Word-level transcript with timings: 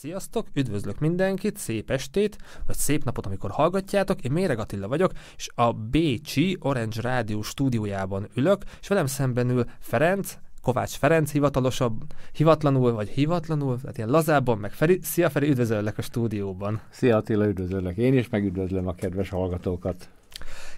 Sziasztok, 0.00 0.46
üdvözlök 0.52 0.98
mindenkit, 0.98 1.56
szép 1.56 1.90
estét, 1.90 2.38
vagy 2.66 2.76
szép 2.76 3.04
napot, 3.04 3.26
amikor 3.26 3.50
hallgatjátok. 3.50 4.24
Én 4.24 4.32
Méreg 4.32 4.58
Attila 4.58 4.88
vagyok, 4.88 5.12
és 5.36 5.48
a 5.54 5.72
Bécsi 5.72 6.56
Orange 6.60 7.00
Rádió 7.00 7.42
stúdiójában 7.42 8.28
ülök, 8.34 8.64
és 8.80 8.88
velem 8.88 9.06
szemben 9.06 9.50
ül 9.50 9.64
Ferenc, 9.78 10.38
Kovács 10.62 10.90
Ferenc 10.96 11.30
hivatalosabb, 11.30 12.02
hivatlanul 12.32 12.92
vagy 12.92 13.08
hivatlanul, 13.08 13.80
tehát 13.80 13.96
ilyen 13.96 14.08
lazábban, 14.08 14.58
meg 14.58 14.72
Feri. 14.72 14.98
Szia 15.02 15.30
Feri, 15.30 15.48
üdvözöllek 15.48 15.98
a 15.98 16.02
stúdióban. 16.02 16.80
Szia 16.90 17.16
Attila, 17.16 17.46
üdvözöllek 17.46 17.96
én 17.96 18.14
is, 18.14 18.28
meg 18.28 18.44
üdvözlöm 18.44 18.86
a 18.86 18.94
kedves 18.94 19.28
hallgatókat. 19.28 20.08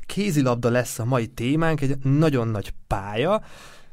Kézilabda 0.07 0.71
lesz 0.71 0.99
a 0.99 1.05
mai 1.05 1.27
témánk, 1.27 1.81
egy 1.81 1.99
nagyon 2.03 2.49
nagy 2.49 2.73
pálya, 2.87 3.43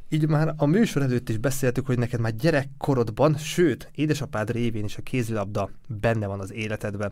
így 0.10 0.28
már 0.28 0.54
a 0.58 0.66
műsor 0.66 1.02
előtt 1.02 1.30
is 1.30 1.38
beszéltük, 1.38 1.86
hogy 1.86 1.98
neked 1.98 2.20
már 2.20 2.36
gyerekkorodban, 2.36 3.38
sőt, 3.38 3.90
édesapád 3.96 4.52
révén 4.52 4.84
is 4.84 4.98
a 4.98 5.02
kézilabda 5.02 5.70
benne 5.88 6.28
van 6.28 6.40
az 6.40 6.54
életedben. 6.54 7.12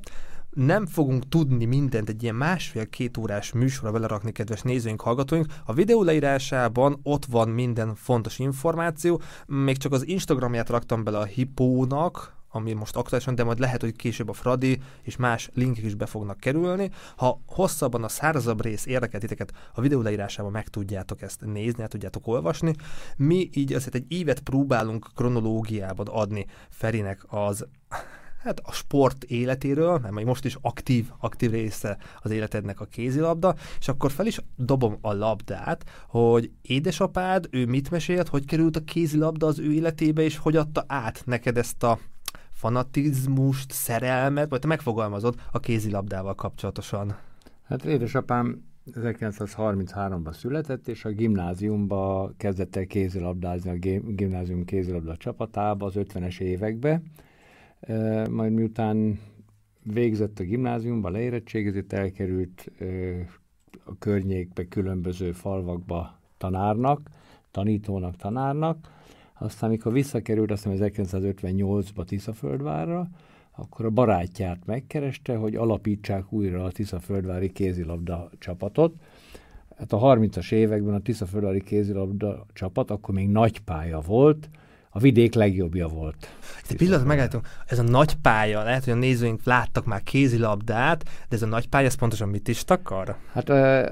Nem 0.50 0.86
fogunk 0.86 1.30
tudni 1.30 1.66
mindent 1.66 2.10
egy 2.10 2.24
ilyen 2.24 2.36
másfél-két 2.36 3.18
órás 3.18 3.52
műsorra 3.52 3.92
belerakni, 3.92 4.32
kedves 4.32 4.62
nézőink, 4.62 5.02
hallgatóink. 5.02 5.46
A 5.66 5.74
videó 5.74 6.04
leírásában 6.04 7.00
ott 7.04 7.26
van 7.26 7.50
minden 7.50 7.96
fontos 7.96 8.40
információ, 8.40 9.22
még 9.46 9.78
csak 9.78 9.92
az 9.92 10.08
Instagramját 10.08 10.70
raktam 10.70 11.04
bele 11.04 11.18
a 11.18 11.24
Hipónak, 11.24 12.37
ami 12.50 12.74
most 12.74 12.96
aktuálisan, 12.96 13.36
de 13.36 13.44
majd 13.44 13.60
lehet, 13.60 13.82
hogy 13.82 13.96
később 13.96 14.30
a 14.30 14.34
Fradi 14.34 14.80
és 15.02 15.16
más 15.16 15.50
linkek 15.54 15.84
is 15.84 15.96
be 15.96 16.06
fognak 16.06 16.40
kerülni. 16.40 16.90
Ha 17.16 17.42
hosszabban 17.46 18.04
a 18.04 18.08
szárazabb 18.08 18.62
rész 18.62 18.86
érdekel 18.86 19.20
titeket, 19.20 19.52
a 19.74 19.82
videó 19.82 20.02
leírásában 20.02 20.52
meg 20.52 20.68
tudjátok 20.68 21.22
ezt 21.22 21.42
nézni, 21.42 21.82
el 21.82 21.88
tudjátok 21.88 22.28
olvasni. 22.28 22.74
Mi 23.18 23.50
így 23.54 23.74
azért 23.74 23.96
egy 23.96 24.06
évet 24.08 24.40
próbálunk 24.40 25.08
kronológiában 25.16 26.08
adni 26.08 26.46
Ferinek 26.70 27.26
az 27.28 27.68
hát 28.48 28.60
a 28.64 28.72
sport 28.72 29.24
életéről, 29.24 30.00
mert 30.00 30.26
most 30.26 30.46
is 30.46 30.58
aktív, 30.62 31.10
aktív 31.20 31.52
része 31.52 31.98
az 32.22 32.32
életednek 32.32 32.80
a 32.80 32.86
kézilabda, 32.86 33.56
és 33.80 33.88
akkor 33.88 34.12
fel 34.12 34.26
is 34.26 34.40
dobom 34.56 34.98
a 35.02 35.14
labdát, 35.14 35.84
hogy 36.08 36.52
édesapád, 36.62 37.48
ő 37.52 37.66
mit 37.66 37.90
mesélt, 37.90 38.28
hogy 38.28 38.46
került 38.46 38.76
a 38.76 38.84
kézilabda 38.84 39.48
az 39.48 39.60
ő 39.60 39.74
életébe, 39.74 40.22
és 40.22 40.38
hogy 40.38 40.56
adta 40.56 40.84
át 40.88 41.22
neked 41.26 41.58
ezt 41.58 41.84
a 41.84 42.00
fanatizmust, 42.58 43.72
szerelmet, 43.72 44.50
vagy 44.50 44.60
te 44.60 44.68
megfogalmazod 44.68 45.36
a 45.52 45.60
kézilabdával 45.60 46.36
kapcsolatosan? 46.36 47.16
Hát 47.64 47.86
édesapám 47.86 48.66
1933-ban 48.92 50.34
született, 50.34 50.88
és 50.88 51.06
a 51.06 51.10
gimnáziumba 51.10 52.32
kezdett 52.38 52.76
el 52.76 52.86
kézilabdázni, 52.86 53.70
a 53.70 54.02
gimnázium 54.14 54.66
kézilabda 54.66 55.18
csapatába 55.18 55.86
az 55.86 55.94
50-es 55.98 56.40
évekbe. 56.40 57.02
Majd 58.30 58.54
miután 58.54 59.20
végzett 59.84 60.40
a 60.40 60.44
gimnáziumba, 60.44 61.10
leérettségizett, 61.10 61.94
elkerült 61.94 62.72
a 63.84 63.98
környékbe 64.00 64.68
különböző 64.68 65.32
falvakba 65.32 66.20
tanárnak, 66.38 67.10
tanítónak, 67.52 68.16
tanárnak, 68.16 68.96
aztán, 69.40 69.70
amikor 69.70 69.92
visszakerült, 69.92 70.52
azt 70.52 70.68
hiszem 70.68 70.90
1958-ba 70.94 72.06
Tiszaföldvárra, 72.06 73.10
akkor 73.56 73.86
a 73.86 73.90
barátját 73.90 74.66
megkereste, 74.66 75.36
hogy 75.36 75.56
alapítsák 75.56 76.32
újra 76.32 76.64
a 76.64 76.72
Tiszaföldvári 76.72 77.52
kézilabda 77.52 78.30
csapatot. 78.40 78.94
Hát 79.78 79.94
a 79.94 80.00
30-as 80.00 80.52
években 80.52 80.94
a 80.94 81.00
Tiszaföldvári 81.00 81.62
kézilabda 81.62 82.46
csapat 82.54 82.92
akkor 82.92 83.14
még 83.14 83.30
nagy 83.30 83.60
pálya 83.60 84.00
volt, 84.00 84.50
a 84.90 85.00
vidék 85.00 85.34
legjobbja 85.34 85.88
volt. 85.88 86.28
Egy 86.70 86.78
pillanat 86.78 87.06
megállítunk, 87.06 87.48
ez 87.68 87.80
a 87.80 87.84
nagy 87.84 88.16
pálya, 88.16 88.64
lehet, 88.64 88.84
hogy 88.84 88.94
a 88.94 88.98
nézőink 88.98 89.44
láttak 89.44 89.86
már 89.86 90.04
kézilabdát, 90.04 91.04
de 91.04 91.36
ez 91.36 91.42
a 91.42 91.46
nagy 91.46 91.70
pálya, 91.70 91.88
ez 91.88 91.96
pontosan 91.96 92.30
mit 92.30 92.48
is 92.48 92.64
takar? 92.64 93.16
Hát 93.32 93.50
a, 93.50 93.86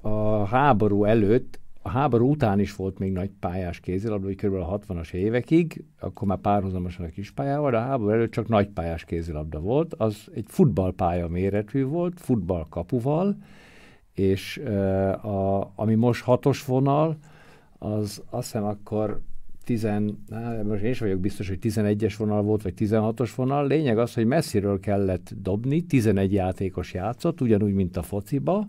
a 0.00 0.44
háború 0.44 1.04
előtt 1.04 1.60
a 1.86 1.90
háború 1.90 2.30
után 2.30 2.60
is 2.60 2.76
volt 2.76 2.98
még 2.98 3.12
nagy 3.12 3.30
pályás 3.40 3.80
kézilabda, 3.80 4.26
hogy 4.26 4.36
kb. 4.36 4.54
a 4.54 4.78
60-as 4.78 5.12
évekig, 5.12 5.84
akkor 6.00 6.28
már 6.28 6.38
párhuzamosan 6.38 7.04
a 7.04 7.08
kispályával, 7.08 7.70
de 7.70 7.76
a 7.76 7.80
háború 7.80 8.10
előtt 8.10 8.30
csak 8.30 8.48
nagy 8.48 8.68
pályás 8.68 9.04
kézilabda 9.04 9.60
volt. 9.60 9.94
Az 9.94 10.28
egy 10.34 10.44
futballpálya 10.48 11.28
méretű 11.28 11.84
volt, 11.84 12.20
futballkapuval, 12.20 13.36
és 14.12 14.58
a, 15.22 15.72
ami 15.74 15.94
most 15.94 16.24
hatos 16.24 16.64
vonal, 16.64 17.16
az 17.78 18.22
azt 18.30 18.52
hiszem 18.52 18.64
akkor 18.64 19.20
10, 19.64 19.82
hát 20.30 20.64
most 20.64 20.82
én 20.82 20.90
is 20.90 20.98
vagyok 20.98 21.20
biztos, 21.20 21.48
hogy 21.48 21.58
11-es 21.62 22.14
vonal 22.18 22.42
volt, 22.42 22.62
vagy 22.62 22.74
16-os 22.78 23.30
vonal. 23.36 23.66
Lényeg 23.66 23.98
az, 23.98 24.14
hogy 24.14 24.26
messziről 24.26 24.80
kellett 24.80 25.32
dobni, 25.36 25.80
11 25.80 26.32
játékos 26.32 26.94
játszott, 26.94 27.40
ugyanúgy, 27.40 27.74
mint 27.74 27.96
a 27.96 28.02
fociba, 28.02 28.68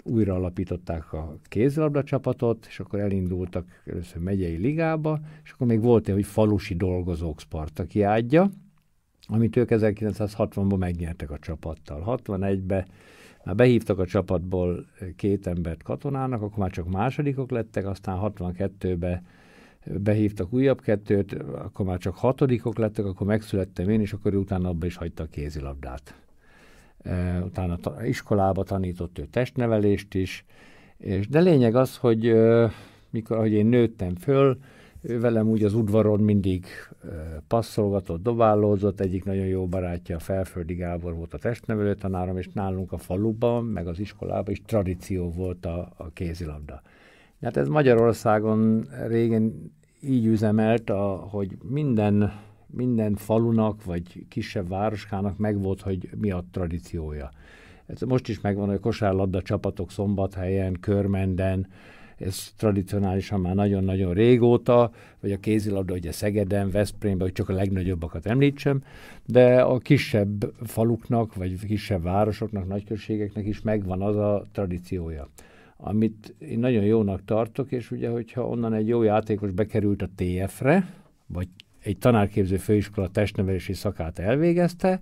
újra 0.03 0.34
alapították 0.34 1.14
a 1.14 1.38
kézilabda 1.44 2.03
csapatot, 2.03 2.66
és 2.70 2.80
akkor 2.80 3.00
elindultak 3.00 3.81
először 3.86 4.22
megyei 4.22 4.56
ligába, 4.56 5.20
és 5.44 5.52
akkor 5.52 5.68
még 5.68 5.81
volt 5.81 6.08
egy, 6.08 6.14
hogy 6.14 6.25
falusi 6.25 6.75
dolgozók 6.75 7.40
Spartaki 7.40 8.02
ágya, 8.02 8.50
amit 9.28 9.56
ők 9.56 9.70
1960-ban 9.72 10.78
megnyertek 10.78 11.31
a 11.31 11.40
csapattal. 11.40 12.20
61-ben 12.26 12.86
már 13.44 13.56
behívtak 13.56 14.00
a 14.00 14.06
csapatból 14.06 14.86
két 15.16 15.47
embert 15.47 15.84
katonának, 15.84 16.41
akkor 16.41 16.58
már 16.58 16.72
csak 16.72 16.90
másodikok 16.90 17.52
lettek, 17.52 17.86
aztán 17.86 18.20
62-ben 18.22 19.22
behívtak 19.85 20.53
újabb 20.53 20.81
kettőt, 20.81 21.34
akkor 21.34 21.85
már 21.85 21.97
csak 21.97 22.16
hatodikok 22.16 22.78
lettek, 22.78 23.06
akkor 23.06 23.28
megszülettem 23.28 23.90
én, 23.90 24.01
és 24.01 24.13
akkor 24.13 24.35
utána 24.35 24.69
abba 24.69 24.85
is 24.85 24.95
hagyta 24.95 25.23
a 25.23 25.28
kézilabdát. 25.28 26.22
Utána 27.44 27.78
iskolába 28.03 28.63
tanított 28.63 29.19
ő 29.19 29.25
testnevelést 29.25 30.13
is, 30.13 30.45
és 30.97 31.28
de 31.28 31.40
lényeg 31.40 31.75
az, 31.75 31.97
hogy 31.97 32.35
mikor, 33.09 33.38
hogy 33.38 33.51
én 33.51 33.66
nőttem 33.66 34.16
föl, 34.16 34.57
ő 35.01 35.20
velem 35.20 35.47
úgy 35.47 35.64
az 35.64 35.73
udvaron 35.73 36.20
mindig 36.20 36.66
passzolgatott, 37.47 38.23
dobálózott, 38.23 38.99
egyik 38.99 39.23
nagyon 39.23 39.46
jó 39.46 39.67
barátja, 39.67 40.20
Felföldi 40.20 40.73
Gábor 40.73 41.16
volt 41.16 41.34
a 41.34 41.37
testnevelő 41.37 41.96
tanárom, 41.96 42.37
és 42.37 42.47
nálunk 42.53 42.91
a 42.91 42.97
faluban, 42.97 43.66
meg 43.66 43.87
az 43.87 43.99
iskolában 43.99 44.52
is 44.52 44.61
tradíció 44.61 45.32
volt 45.32 45.66
a, 45.66 45.91
a 45.97 46.09
kézilabda. 46.14 46.82
Hát 47.41 47.58
ez 47.58 47.68
Magyarországon 47.68 48.88
régen 49.08 49.72
így 50.02 50.26
üzemelt, 50.26 50.90
a, 50.90 51.28
hogy 51.32 51.58
minden, 51.70 52.34
minden 52.68 53.16
falunak 53.16 53.84
vagy 53.84 54.26
kisebb 54.30 54.70
városkának 54.70 55.38
megvolt, 55.38 55.82
hogy 55.82 56.09
mi 56.18 56.32
a 56.32 56.44
tradíciója. 56.52 57.32
Ez 57.86 58.02
most 58.02 58.28
is 58.28 58.41
megvan, 58.41 58.68
hogy 58.68 58.80
kosárlabda 58.80 59.41
csapatok 59.41 59.91
szombathelyen, 59.91 60.78
körmenden, 60.80 61.68
ez 62.18 62.53
tradicionálisan 62.58 63.40
már 63.40 63.56
nagyon-nagyon 63.56 64.14
régóta, 64.14 64.92
vagy 65.20 65.32
a 65.32 65.40
kézilabda 65.40 65.94
ugye 65.94 66.12
Szegeden, 66.12 66.70
Veszprémben, 66.70 67.22
hogy 67.22 67.35
csak 67.35 67.50
a 67.50 67.53
legnagyobbakat 67.53 68.26
említsem, 68.26 68.84
de 69.26 69.62
a 69.62 69.78
kisebb 69.78 70.53
faluknak, 70.64 71.35
vagy 71.35 71.66
kisebb 71.66 72.03
városoknak, 72.03 72.68
nagyközségeknek 72.68 73.46
is 73.46 73.62
megvan 73.62 74.02
az 74.02 74.16
a 74.16 74.44
tradíciója. 74.52 75.30
Amit 75.81 76.35
én 76.40 76.59
nagyon 76.59 76.84
jónak 76.84 77.26
tartok, 77.26 77.72
és 77.72 77.91
ugye, 77.91 78.09
hogyha 78.09 78.47
onnan 78.47 78.73
egy 78.73 78.87
jó 78.87 79.03
játékos 79.03 79.52
bekerült 79.52 80.02
a 80.02 80.09
TF-re, 80.16 80.90
vagy 81.28 81.47
egy 81.84 81.97
tanárképző 81.97 82.58
főiskola 82.58 83.08
testnevelési 83.08 83.73
szakát 83.73 84.20
elvégezte, 84.20 84.99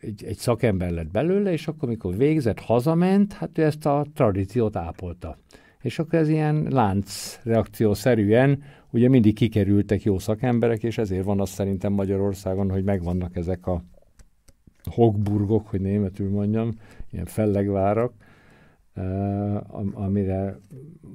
egy, 0.00 0.24
egy 0.24 0.36
szakember 0.36 0.90
lett 0.90 1.10
belőle, 1.10 1.52
és 1.52 1.68
akkor, 1.68 1.88
amikor 1.88 2.16
végzett, 2.16 2.60
hazament, 2.60 3.32
hát 3.32 3.58
ő 3.58 3.62
ezt 3.64 3.86
a 3.86 4.06
tradíciót 4.14 4.76
ápolta. 4.76 5.38
És 5.82 5.98
akkor 5.98 6.18
ez 6.18 6.28
ilyen 6.28 6.66
lánc 6.70 7.38
reakciószerűen, 7.42 8.62
ugye 8.90 9.08
mindig 9.08 9.34
kikerültek 9.34 10.02
jó 10.02 10.18
szakemberek, 10.18 10.82
és 10.82 10.98
ezért 10.98 11.24
van 11.24 11.40
az 11.40 11.48
szerintem 11.48 11.92
Magyarországon, 11.92 12.70
hogy 12.70 12.84
megvannak 12.84 13.36
ezek 13.36 13.66
a 13.66 13.82
Hogburgok, 14.90 15.66
hogy 15.66 15.80
németül 15.80 16.30
mondjam, 16.30 16.70
ilyen 17.10 17.24
fellegvárak, 17.24 18.12
amire 19.92 20.58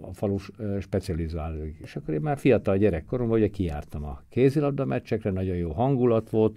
a 0.01 0.13
falu 0.13 0.37
specializálódik. 0.79 1.77
És 1.81 1.95
akkor 1.95 2.13
én 2.13 2.21
már 2.21 2.37
fiatal 2.37 2.77
gyerekkoromban 2.77 3.37
ugye 3.37 3.47
kijártam 3.47 4.03
a 4.03 4.21
kézilabda 4.29 4.85
meccsekre, 4.85 5.31
nagyon 5.31 5.55
jó 5.55 5.71
hangulat 5.71 6.29
volt, 6.29 6.55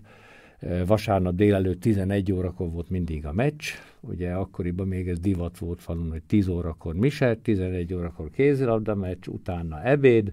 vasárnap 0.86 1.34
délelőtt 1.34 1.80
11 1.80 2.32
órakor 2.32 2.70
volt 2.70 2.90
mindig 2.90 3.26
a 3.26 3.32
meccs, 3.32 3.64
ugye 4.00 4.32
akkoriban 4.32 4.88
még 4.88 5.08
ez 5.08 5.20
divat 5.20 5.58
volt 5.58 5.80
falun, 5.80 6.10
hogy 6.10 6.22
10 6.22 6.48
órakor 6.48 6.94
mise, 6.94 7.34
11 7.34 7.94
órakor 7.94 8.30
kézilabda 8.30 8.94
meccs, 8.94 9.26
utána 9.26 9.82
ebéd, 9.82 10.32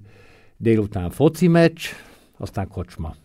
délután 0.58 1.10
foci 1.10 1.48
meccs, 1.48 1.86
aztán 2.38 2.68
kocsma. 2.68 3.16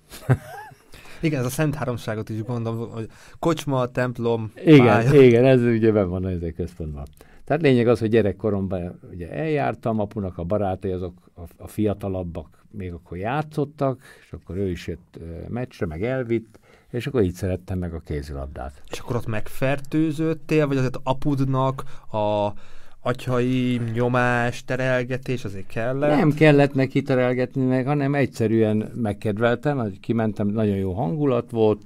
Igen, 1.21 1.41
ez 1.41 1.47
a 1.47 1.51
Szent 1.51 1.75
Háromságot 1.75 2.29
is 2.29 2.43
gondolom, 2.43 2.91
hogy 2.91 3.09
kocsma, 3.39 3.87
templom, 3.87 4.53
Igen, 4.65 4.87
pálya. 4.87 5.23
igen, 5.23 5.45
ez 5.45 5.63
ugye 5.63 5.93
ben 5.93 6.09
van 6.09 6.27
ez 6.27 6.43
a 6.43 6.53
központban. 6.57 7.05
Tehát 7.47 7.63
lényeg 7.63 7.89
az, 7.89 7.99
hogy 7.99 8.09
gyerekkoromban 8.09 9.01
ugye 9.11 9.31
eljártam, 9.31 10.01
apunak 10.01 10.39
a 10.39 10.45
barátai 10.45 10.91
azok 10.91 11.15
a, 11.35 11.41
a 11.57 11.69
fiatalabbak 11.69 12.65
még 12.71 12.93
akkor 12.93 13.19
játszottak, 13.19 14.01
és 14.25 14.33
akkor 14.33 14.57
ő 14.57 14.71
is 14.71 14.87
jött 14.87 15.19
meccsre, 15.49 15.87
meg 15.87 16.03
elvitt, 16.03 16.59
és 16.91 17.07
akkor 17.07 17.23
így 17.23 17.33
szerettem 17.33 17.79
meg 17.79 17.95
a 17.95 18.01
kézilabdát. 18.01 18.83
És 18.91 18.99
akkor 18.99 19.17
ott 19.17 19.27
megfertőzöttél, 19.27 20.67
vagy 20.67 20.77
azért 20.77 20.99
apudnak 21.03 21.83
a 22.13 22.53
atyai 23.01 23.81
nyomás, 23.93 24.65
terelgetés 24.65 25.45
azért 25.45 25.67
kellett? 25.67 26.17
Nem 26.17 26.33
kellett 26.33 26.75
neki 26.75 27.03
terelgetni 27.03 27.65
meg, 27.65 27.87
hanem 27.87 28.15
egyszerűen 28.15 28.91
megkedveltem, 28.95 29.79
hogy 29.79 30.01
kimentem, 30.01 30.47
nagyon 30.47 30.77
jó 30.77 30.93
hangulat 30.93 31.51
volt, 31.51 31.83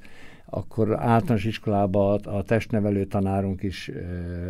akkor 0.50 1.00
általános 1.00 1.44
iskolában 1.44 2.20
a 2.20 2.42
testnevelő 2.42 3.04
tanárunk 3.04 3.62
is, 3.62 3.90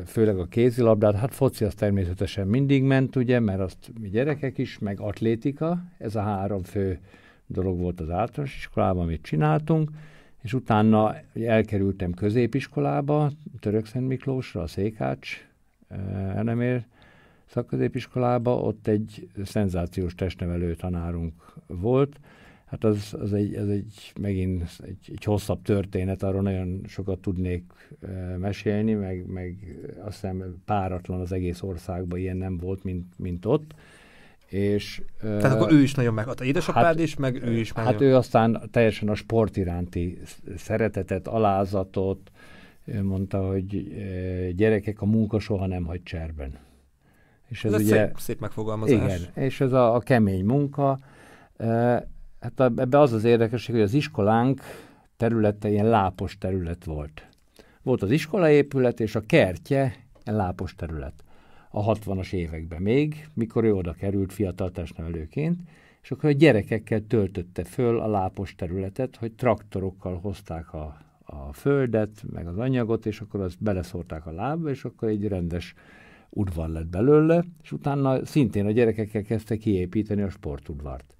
főleg 0.06 0.38
a 0.38 0.44
kézilabdát, 0.44 1.14
hát 1.14 1.34
foci 1.34 1.64
az 1.64 1.74
természetesen 1.74 2.46
mindig 2.46 2.82
ment, 2.82 3.16
ugye, 3.16 3.40
mert 3.40 3.60
azt 3.60 3.92
mi 4.00 4.08
gyerekek 4.08 4.58
is, 4.58 4.78
meg 4.78 5.00
atlétika, 5.00 5.82
ez 5.98 6.14
a 6.14 6.20
három 6.20 6.62
fő 6.62 6.98
dolog 7.46 7.78
volt 7.78 8.00
az 8.00 8.10
általános 8.10 8.56
iskolában, 8.56 9.02
amit 9.02 9.22
csináltunk, 9.22 9.90
és 10.42 10.54
utána 10.54 11.14
elkerültem 11.34 12.12
középiskolába, 12.12 13.30
Törökszent 13.60 14.06
Miklósra, 14.06 14.62
a 14.62 14.66
Székács 14.66 15.48
Enemér 16.34 16.84
szakközépiskolába, 17.46 18.58
ott 18.58 18.86
egy 18.86 19.28
szenzációs 19.44 20.14
testnevelő 20.14 20.74
tanárunk 20.74 21.32
volt, 21.66 22.20
Hát 22.70 22.84
az, 22.84 23.16
az, 23.20 23.32
egy, 23.32 23.54
az 23.54 23.68
egy 23.68 24.12
megint 24.20 24.62
egy, 24.82 25.10
egy 25.12 25.24
hosszabb 25.24 25.62
történet, 25.62 26.22
arról 26.22 26.42
nagyon 26.42 26.80
sokat 26.86 27.18
tudnék 27.18 27.72
mesélni, 28.38 28.94
meg, 28.94 29.26
meg 29.26 29.78
azt 30.04 30.20
hiszem 30.20 30.62
páratlan 30.64 31.20
az 31.20 31.32
egész 31.32 31.62
országban 31.62 32.18
ilyen 32.18 32.36
nem 32.36 32.56
volt, 32.56 32.84
mint, 32.84 33.18
mint 33.18 33.46
ott. 33.46 33.74
És, 34.46 35.02
Tehát 35.20 35.52
akkor 35.52 35.72
ő 35.72 35.82
is 35.82 35.94
nagyon 35.94 36.14
meghat. 36.14 36.40
Édesapád 36.40 36.84
hát, 36.84 36.98
is, 36.98 37.16
meg 37.16 37.42
ő 37.42 37.52
is 37.58 37.72
meg. 37.72 37.84
Hát 37.84 38.00
ő 38.00 38.16
aztán 38.16 38.68
teljesen 38.70 39.08
a 39.08 39.14
sport 39.14 39.56
iránti 39.56 40.18
szeretetet, 40.56 41.28
alázatot, 41.28 42.30
ő 42.84 43.02
mondta, 43.02 43.46
hogy 43.46 43.94
gyerekek, 44.56 45.00
a 45.00 45.06
munka 45.06 45.38
soha 45.38 45.66
nem 45.66 45.84
hagy 45.84 46.02
cserben. 46.02 46.58
És 47.48 47.64
ez, 47.64 47.72
ez 47.72 47.80
ugye, 47.80 48.06
szép, 48.06 48.18
szép 48.18 48.40
megfogalmazás. 48.40 48.94
Igen, 48.94 49.44
és 49.44 49.60
ez 49.60 49.72
a, 49.72 49.94
a 49.94 50.00
kemény 50.00 50.44
munka. 50.44 50.98
Hát 52.40 52.60
ebbe 52.60 52.98
az 52.98 53.12
az 53.12 53.24
érdekesség, 53.24 53.74
hogy 53.74 53.84
az 53.84 53.94
iskolánk 53.94 54.60
területe 55.16 55.70
ilyen 55.70 55.88
lápos 55.88 56.38
terület 56.38 56.84
volt. 56.84 57.28
Volt 57.82 58.02
az 58.02 58.10
iskolaépület, 58.10 59.00
és 59.00 59.14
a 59.14 59.20
kertje 59.20 59.96
lápos 60.24 60.74
terület. 60.74 61.24
A 61.70 61.94
60-as 61.94 62.32
években 62.32 62.82
még, 62.82 63.28
mikor 63.34 63.64
ő 63.64 63.74
oda 63.74 63.92
került 63.92 64.32
fiatal 64.32 64.70
testnevelőként, 64.70 65.60
és 66.02 66.10
akkor 66.10 66.28
a 66.28 66.32
gyerekekkel 66.32 67.00
töltötte 67.06 67.64
föl 67.64 68.00
a 68.00 68.08
lápos 68.08 68.54
területet, 68.54 69.16
hogy 69.16 69.32
traktorokkal 69.32 70.18
hozták 70.18 70.72
a, 70.72 70.98
a 71.24 71.52
földet, 71.52 72.24
meg 72.32 72.46
az 72.46 72.58
anyagot, 72.58 73.06
és 73.06 73.20
akkor 73.20 73.40
azt 73.40 73.62
beleszórták 73.62 74.26
a 74.26 74.32
lábba, 74.32 74.70
és 74.70 74.84
akkor 74.84 75.08
egy 75.08 75.28
rendes 75.28 75.74
udvar 76.30 76.68
lett 76.68 76.86
belőle, 76.86 77.44
és 77.62 77.72
utána 77.72 78.24
szintén 78.24 78.66
a 78.66 78.70
gyerekekkel 78.70 79.22
kezdte 79.22 79.56
kiépíteni 79.56 80.22
a 80.22 80.30
sportudvart 80.30 81.14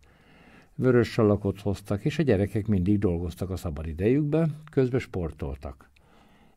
vörös 0.81 1.09
salakot 1.09 1.61
hoztak, 1.61 2.05
és 2.05 2.19
a 2.19 2.23
gyerekek 2.23 2.67
mindig 2.67 2.99
dolgoztak 2.99 3.51
a 3.51 3.57
szabadidejükbe, 3.57 4.49
közben 4.71 5.01
sportoltak. 5.01 5.91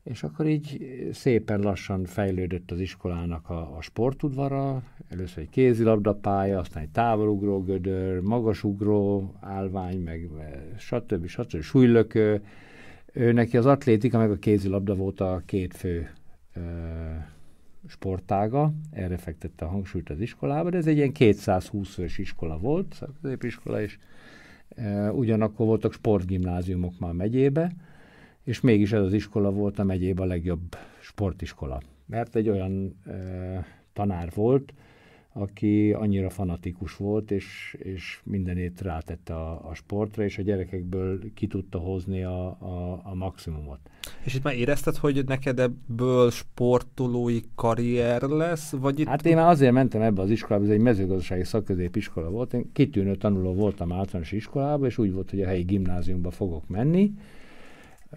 És 0.03 0.23
akkor 0.23 0.47
így 0.47 0.79
szépen 1.13 1.59
lassan 1.59 2.05
fejlődött 2.05 2.71
az 2.71 2.79
iskolának 2.79 3.49
a, 3.49 3.77
a 3.77 3.81
sportudvara, 3.81 4.83
először 5.09 5.43
egy 5.43 5.49
kézilabdapálya, 5.49 6.59
aztán 6.59 6.83
egy 6.83 6.89
távolugró 6.89 7.63
gödör, 7.63 8.19
magasugró 8.19 9.33
állvány, 9.39 9.99
meg 9.99 10.29
stb. 10.77 11.25
stb. 11.25 11.61
súlylökő. 11.61 12.43
Ő 13.13 13.31
neki 13.31 13.57
az 13.57 13.65
atlétika, 13.65 14.17
meg 14.17 14.31
a 14.31 14.35
kézilabda 14.35 14.95
volt 14.95 15.19
a 15.19 15.41
két 15.45 15.75
fő 15.75 16.09
ö, 16.53 16.61
sportága, 17.87 18.73
erre 18.91 19.17
fektette 19.17 19.65
a 19.65 19.69
hangsúlyt 19.69 20.09
az 20.09 20.19
iskolában, 20.19 20.71
de 20.71 20.77
ez 20.77 20.87
egy 20.87 20.97
ilyen 20.97 21.11
220 21.11 21.93
fős 21.93 22.17
iskola 22.17 22.57
volt, 22.57 23.01
középiskola, 23.21 23.81
és 23.81 23.97
ugyanakkor 25.11 25.65
voltak 25.65 25.93
sportgimnáziumok 25.93 26.99
már 26.99 27.11
megyébe, 27.13 27.71
és 28.43 28.61
mégis 28.61 28.91
ez 28.91 29.01
az 29.01 29.13
iskola 29.13 29.51
volt 29.51 29.79
a 29.79 29.83
megyébe 29.83 30.21
a 30.21 30.25
legjobb 30.25 30.75
sportiskola. 31.01 31.81
Mert 32.05 32.35
egy 32.35 32.49
olyan 32.49 32.99
tanár 33.93 34.31
volt, 34.35 34.73
aki 35.33 35.94
annyira 35.94 36.30
fanatikus 36.30 36.95
volt, 36.95 37.31
és, 37.31 37.77
és 37.80 38.19
mindenét 38.24 38.81
rátette 38.81 39.35
a, 39.35 39.69
a 39.69 39.73
sportra, 39.73 40.23
és 40.23 40.37
a 40.37 40.42
gyerekekből 40.42 41.33
ki 41.33 41.47
tudta 41.47 41.78
hozni 41.78 42.23
a, 42.23 42.45
a, 42.45 43.02
a 43.04 43.13
maximumot. 43.13 43.80
És 44.23 44.35
itt 44.35 44.44
már 44.44 44.56
érezted, 44.56 44.95
hogy 44.95 45.25
neked 45.25 45.59
ebből 45.59 46.31
sportolói 46.31 47.40
karrier 47.56 48.21
lesz? 48.21 48.71
Vagy 48.71 48.99
itt... 48.99 49.07
Hát 49.07 49.25
én 49.25 49.35
már 49.35 49.49
azért 49.49 49.73
mentem 49.73 50.02
ebbe 50.02 50.21
az 50.21 50.30
iskolába, 50.30 50.66
ez 50.66 50.71
egy 50.71 50.80
mezőgazdasági 50.80 51.44
szakközépiskola 51.44 52.30
volt, 52.30 52.54
én 52.54 52.69
kitűnő 52.73 53.16
tanuló 53.16 53.54
voltam 53.54 53.92
általános 53.92 54.31
iskolában, 54.31 54.87
és 54.87 54.97
úgy 54.97 55.13
volt, 55.13 55.30
hogy 55.30 55.42
a 55.42 55.47
helyi 55.47 55.63
gimnáziumba 55.63 56.31
fogok 56.31 56.68
menni, 56.68 57.11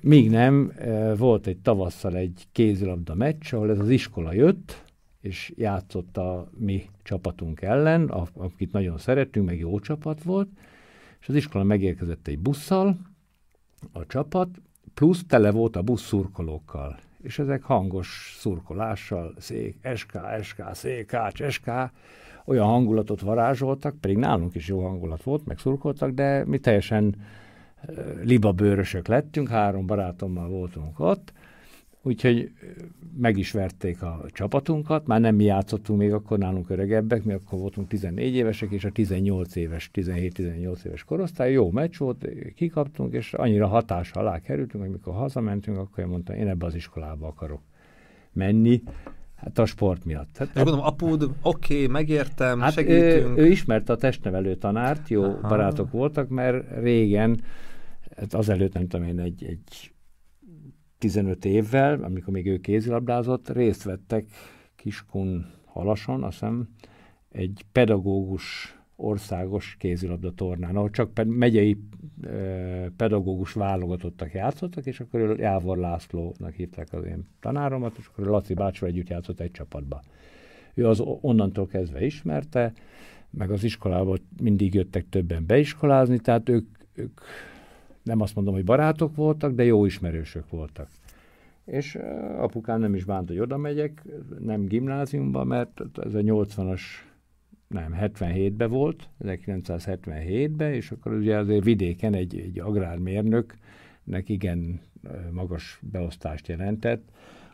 Míg 0.00 0.30
nem, 0.30 0.72
eh, 0.76 1.16
volt 1.18 1.46
egy 1.46 1.58
tavasszal 1.58 2.16
egy 2.16 2.46
kézilabda 2.52 3.14
meccs, 3.14 3.54
ahol 3.54 3.70
ez 3.70 3.78
az 3.78 3.88
iskola 3.88 4.32
jött, 4.32 4.84
és 5.26 5.52
játszott 5.56 6.16
a 6.16 6.48
mi 6.58 6.90
csapatunk 7.02 7.62
ellen, 7.62 8.08
akit 8.34 8.72
nagyon 8.72 8.98
szerettünk, 8.98 9.46
meg 9.46 9.58
jó 9.58 9.78
csapat 9.78 10.22
volt, 10.22 10.48
és 11.20 11.28
az 11.28 11.34
iskola 11.34 11.64
megérkezett 11.64 12.26
egy 12.26 12.38
busszal, 12.38 12.96
a 13.92 14.06
csapat, 14.06 14.48
plusz 14.94 15.24
tele 15.28 15.50
volt 15.50 15.76
a 15.76 15.82
busz 15.82 16.02
szurkolókkal. 16.02 16.98
És 17.22 17.38
ezek 17.38 17.62
hangos 17.62 18.36
szurkolással, 18.38 19.34
szék, 19.38 19.88
SK, 19.94 20.18
SK, 20.42 20.62
székács, 20.72 21.42
SK, 21.42 21.70
olyan 22.44 22.66
hangulatot 22.66 23.20
varázsoltak, 23.20 23.96
pedig 24.00 24.16
nálunk 24.16 24.54
is 24.54 24.68
jó 24.68 24.82
hangulat 24.82 25.22
volt, 25.22 25.46
meg 25.46 25.58
szurkoltak, 25.58 26.10
de 26.10 26.44
mi 26.44 26.58
teljesen 26.58 27.14
libabőrösök 28.22 29.06
lettünk, 29.06 29.48
három 29.48 29.86
barátommal 29.86 30.48
voltunk 30.48 31.00
ott, 31.00 31.32
Úgyhogy 32.06 32.50
meg 33.16 33.38
is 33.38 33.50
verték 33.50 34.02
a 34.02 34.24
csapatunkat, 34.28 35.06
már 35.06 35.20
nem 35.20 35.34
mi 35.34 35.44
játszottunk 35.44 35.98
még 35.98 36.12
akkor 36.12 36.38
nálunk 36.38 36.70
öregebbek, 36.70 37.24
mi 37.24 37.32
akkor 37.32 37.58
voltunk 37.58 37.88
14 37.88 38.34
évesek, 38.34 38.70
és 38.70 38.84
a 38.84 38.90
18 38.90 39.56
éves, 39.56 39.90
17-18 39.94 40.84
éves 40.84 41.04
korosztály, 41.04 41.52
jó 41.52 41.70
meccs 41.70 41.96
volt, 41.96 42.28
kikaptunk, 42.54 43.12
és 43.12 43.32
annyira 43.32 43.66
hatás 43.66 44.10
alá 44.10 44.38
kerültünk, 44.40 44.82
hogy 44.82 44.92
mikor 44.92 45.14
hazamentünk, 45.14 45.78
akkor 45.78 46.04
én 46.04 46.10
mondtam, 46.10 46.36
én 46.36 46.48
ebbe 46.48 46.66
az 46.66 46.74
iskolába 46.74 47.26
akarok 47.26 47.60
menni, 48.32 48.82
Hát 49.36 49.58
a 49.58 49.66
sport 49.66 50.04
miatt. 50.04 50.36
Hát, 50.36 50.48
és 50.48 50.54
gondolom, 50.54 50.84
apud, 50.84 51.22
oké, 51.22 51.74
okay, 51.74 51.86
megértem, 51.86 52.60
hát 52.60 52.72
segítünk. 52.72 53.38
Ő, 53.38 53.42
ő 53.42 53.46
ismerte 53.46 53.92
a 53.92 53.96
testnevelő 53.96 54.54
tanárt, 54.54 55.08
jó 55.08 55.22
Aha. 55.22 55.48
barátok 55.48 55.90
voltak, 55.90 56.28
mert 56.28 56.80
régen, 56.82 57.40
hát 58.16 58.34
azelőtt 58.34 58.72
nem 58.72 58.88
tudom 58.88 59.06
én, 59.06 59.18
egy, 59.18 59.44
egy 59.44 59.94
15 60.98 61.44
évvel, 61.44 62.02
amikor 62.02 62.32
még 62.32 62.46
ő 62.46 62.58
kézilabdázott, 62.58 63.48
részt 63.48 63.82
vettek 63.82 64.26
Kiskun 64.76 65.46
Halason, 65.64 66.22
azt 66.22 66.32
hiszem, 66.32 66.68
egy 67.28 67.64
pedagógus 67.72 68.76
országos 68.96 69.76
kézilabda 69.78 70.32
tornán, 70.34 70.76
ahol 70.76 70.90
csak 70.90 71.24
megyei 71.24 71.76
e, 72.22 72.28
pedagógus 72.96 73.52
válogatottak 73.52 74.32
játszottak, 74.32 74.86
és 74.86 75.00
akkor 75.00 75.38
Jávor 75.38 75.78
Lászlónak 75.78 76.52
hívták 76.52 76.92
az 76.92 77.04
én 77.04 77.28
tanáromat, 77.40 77.96
és 77.98 78.06
akkor 78.06 78.26
Laci 78.26 78.54
bácsival 78.54 78.88
együtt 78.88 79.08
játszott 79.08 79.40
egy 79.40 79.50
csapatba. 79.50 80.02
Ő 80.74 80.86
az 80.86 81.00
onnantól 81.00 81.66
kezdve 81.66 82.04
ismerte, 82.04 82.72
meg 83.30 83.50
az 83.50 83.64
iskolába 83.64 84.16
mindig 84.42 84.74
jöttek 84.74 85.08
többen 85.08 85.46
beiskolázni, 85.46 86.18
tehát 86.18 86.48
ők, 86.48 86.66
ők 86.94 87.20
nem 88.06 88.20
azt 88.20 88.34
mondom, 88.34 88.54
hogy 88.54 88.64
barátok 88.64 89.16
voltak, 89.16 89.54
de 89.54 89.64
jó 89.64 89.84
ismerősök 89.84 90.50
voltak. 90.50 90.88
És 91.64 91.94
apukám 92.38 92.80
nem 92.80 92.94
is 92.94 93.04
bánt, 93.04 93.28
hogy 93.28 93.38
oda 93.38 93.56
megyek, 93.56 94.02
nem 94.38 94.66
gimnáziumba, 94.66 95.44
mert 95.44 95.80
ez 96.04 96.14
a 96.14 96.20
80-as, 96.20 96.80
nem, 97.68 97.96
77-ben 98.00 98.70
volt, 98.70 99.08
1977-ben, 99.24 100.72
és 100.72 100.90
akkor 100.90 101.12
ugye 101.12 101.36
azért 101.36 101.64
vidéken 101.64 102.14
egy, 102.14 102.38
egy 102.38 102.58
agrármérnöknek 102.58 104.28
igen 104.28 104.80
magas 105.32 105.80
beosztást 105.90 106.48
jelentett, 106.48 107.08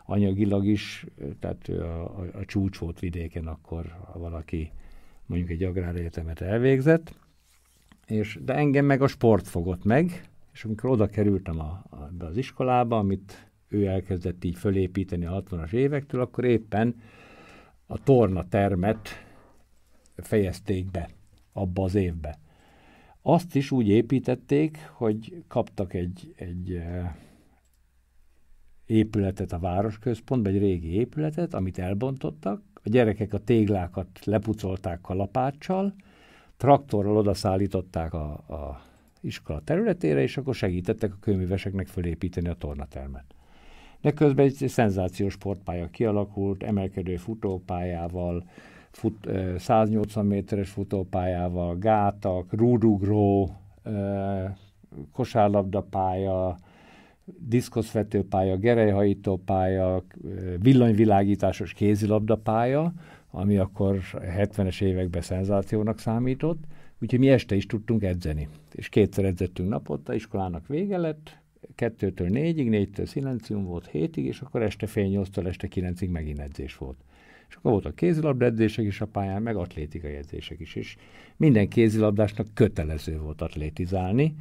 anyagilag 0.05 0.65
is, 0.65 1.05
tehát 1.39 1.67
a, 1.67 2.19
a, 2.19 2.25
a 2.33 2.45
csúcs 2.45 2.77
volt 2.77 2.99
vidéken 2.99 3.47
akkor, 3.47 3.95
ha 4.11 4.19
valaki 4.19 4.71
mondjuk 5.25 5.49
egy 5.49 5.63
agráregyetemet 5.63 6.41
elvégzett, 6.41 7.15
és, 8.07 8.39
de 8.45 8.53
engem 8.53 8.85
meg 8.85 9.01
a 9.01 9.07
sport 9.07 9.47
fogott 9.47 9.83
meg, 9.83 10.27
és 10.53 10.63
amikor 10.63 10.89
oda 10.89 11.07
kerültem 11.07 11.59
a, 11.59 11.83
a, 11.89 12.09
be 12.11 12.25
az 12.25 12.37
iskolába, 12.37 12.97
amit 12.97 13.51
ő 13.67 13.85
elkezdett 13.85 14.43
így 14.43 14.57
fölépíteni 14.57 15.25
a 15.25 15.43
60-as 15.43 15.71
évektől, 15.71 16.21
akkor 16.21 16.43
éppen 16.43 16.95
a 17.85 18.03
torna 18.03 18.47
termet 18.47 19.09
fejezték 20.15 20.91
be 20.91 21.09
abba 21.53 21.83
az 21.83 21.95
évbe. 21.95 22.39
Azt 23.21 23.55
is 23.55 23.71
úgy 23.71 23.87
építették, 23.87 24.77
hogy 24.91 25.43
kaptak 25.47 25.93
egy, 25.93 26.33
egy 26.35 26.81
épületet 28.85 29.51
a 29.51 29.59
városközpontban, 29.59 30.53
egy 30.53 30.59
régi 30.59 30.95
épületet, 30.95 31.53
amit 31.53 31.79
elbontottak, 31.79 32.61
a 32.73 32.89
gyerekek 32.89 33.33
a 33.33 33.37
téglákat 33.37 34.25
lepucolták 34.25 35.01
kalapáccsal, 35.01 35.95
traktorral 36.57 37.17
odaszállították 37.17 38.13
a, 38.13 38.31
a 38.31 38.81
iskola 39.23 39.61
területére, 39.63 40.21
és 40.21 40.37
akkor 40.37 40.55
segítettek 40.55 41.13
a 41.13 41.17
kőműveseknek 41.19 41.87
fölépíteni 41.87 42.47
a 42.47 42.53
tornatermet. 42.53 43.25
De 44.01 44.11
közben 44.11 44.45
egy 44.45 44.67
szenzációs 44.67 45.33
sportpálya 45.33 45.87
kialakult, 45.87 46.63
emelkedő 46.63 47.15
futópályával, 47.15 48.43
fut, 48.91 49.29
180 49.57 50.25
méteres 50.25 50.69
futópályával, 50.69 51.77
gátak, 51.77 52.53
rúdugró, 52.53 53.55
kosárlabdapálya, 55.11 56.57
diszkoszvetőpálya, 57.25 58.57
gerelyhajítópálya, 58.57 60.03
villanyvilágításos 60.59 61.73
kézilabdapálya, 61.73 62.93
ami 63.31 63.57
akkor 63.57 63.99
70-es 64.13 64.81
években 64.81 65.21
szenzációnak 65.21 65.99
számított, 65.99 66.63
úgyhogy 67.03 67.19
mi 67.19 67.29
este 67.29 67.55
is 67.55 67.65
tudtunk 67.65 68.03
edzeni. 68.03 68.47
És 68.71 68.89
kétszer 68.89 69.25
edzettünk 69.25 69.69
napotta, 69.69 70.13
iskolának 70.13 70.67
vége 70.67 70.97
lett, 70.97 71.37
kettőtől 71.75 72.27
négyig, 72.27 72.69
négytől 72.69 73.05
szilencium 73.05 73.63
volt 73.63 73.87
hétig, 73.87 74.25
és 74.25 74.39
akkor 74.39 74.61
este 74.61 74.87
fél 74.87 75.07
nyolctól 75.07 75.47
este 75.47 75.67
kilencig 75.67 76.09
megint 76.09 76.39
edzés 76.39 76.77
volt. 76.77 76.97
És 77.49 77.55
akkor 77.55 77.71
voltak 77.71 77.95
kézilabda 77.95 78.45
edzések 78.45 78.85
is 78.85 79.01
a 79.01 79.05
pályán, 79.05 79.41
meg 79.41 79.55
atlétikai 79.55 80.13
edzések 80.13 80.59
is, 80.59 80.75
és 80.75 80.95
minden 81.37 81.67
kézilabdásnak 81.67 82.47
kötelező 82.53 83.19
volt 83.19 83.41
atlétizálni, 83.41 84.35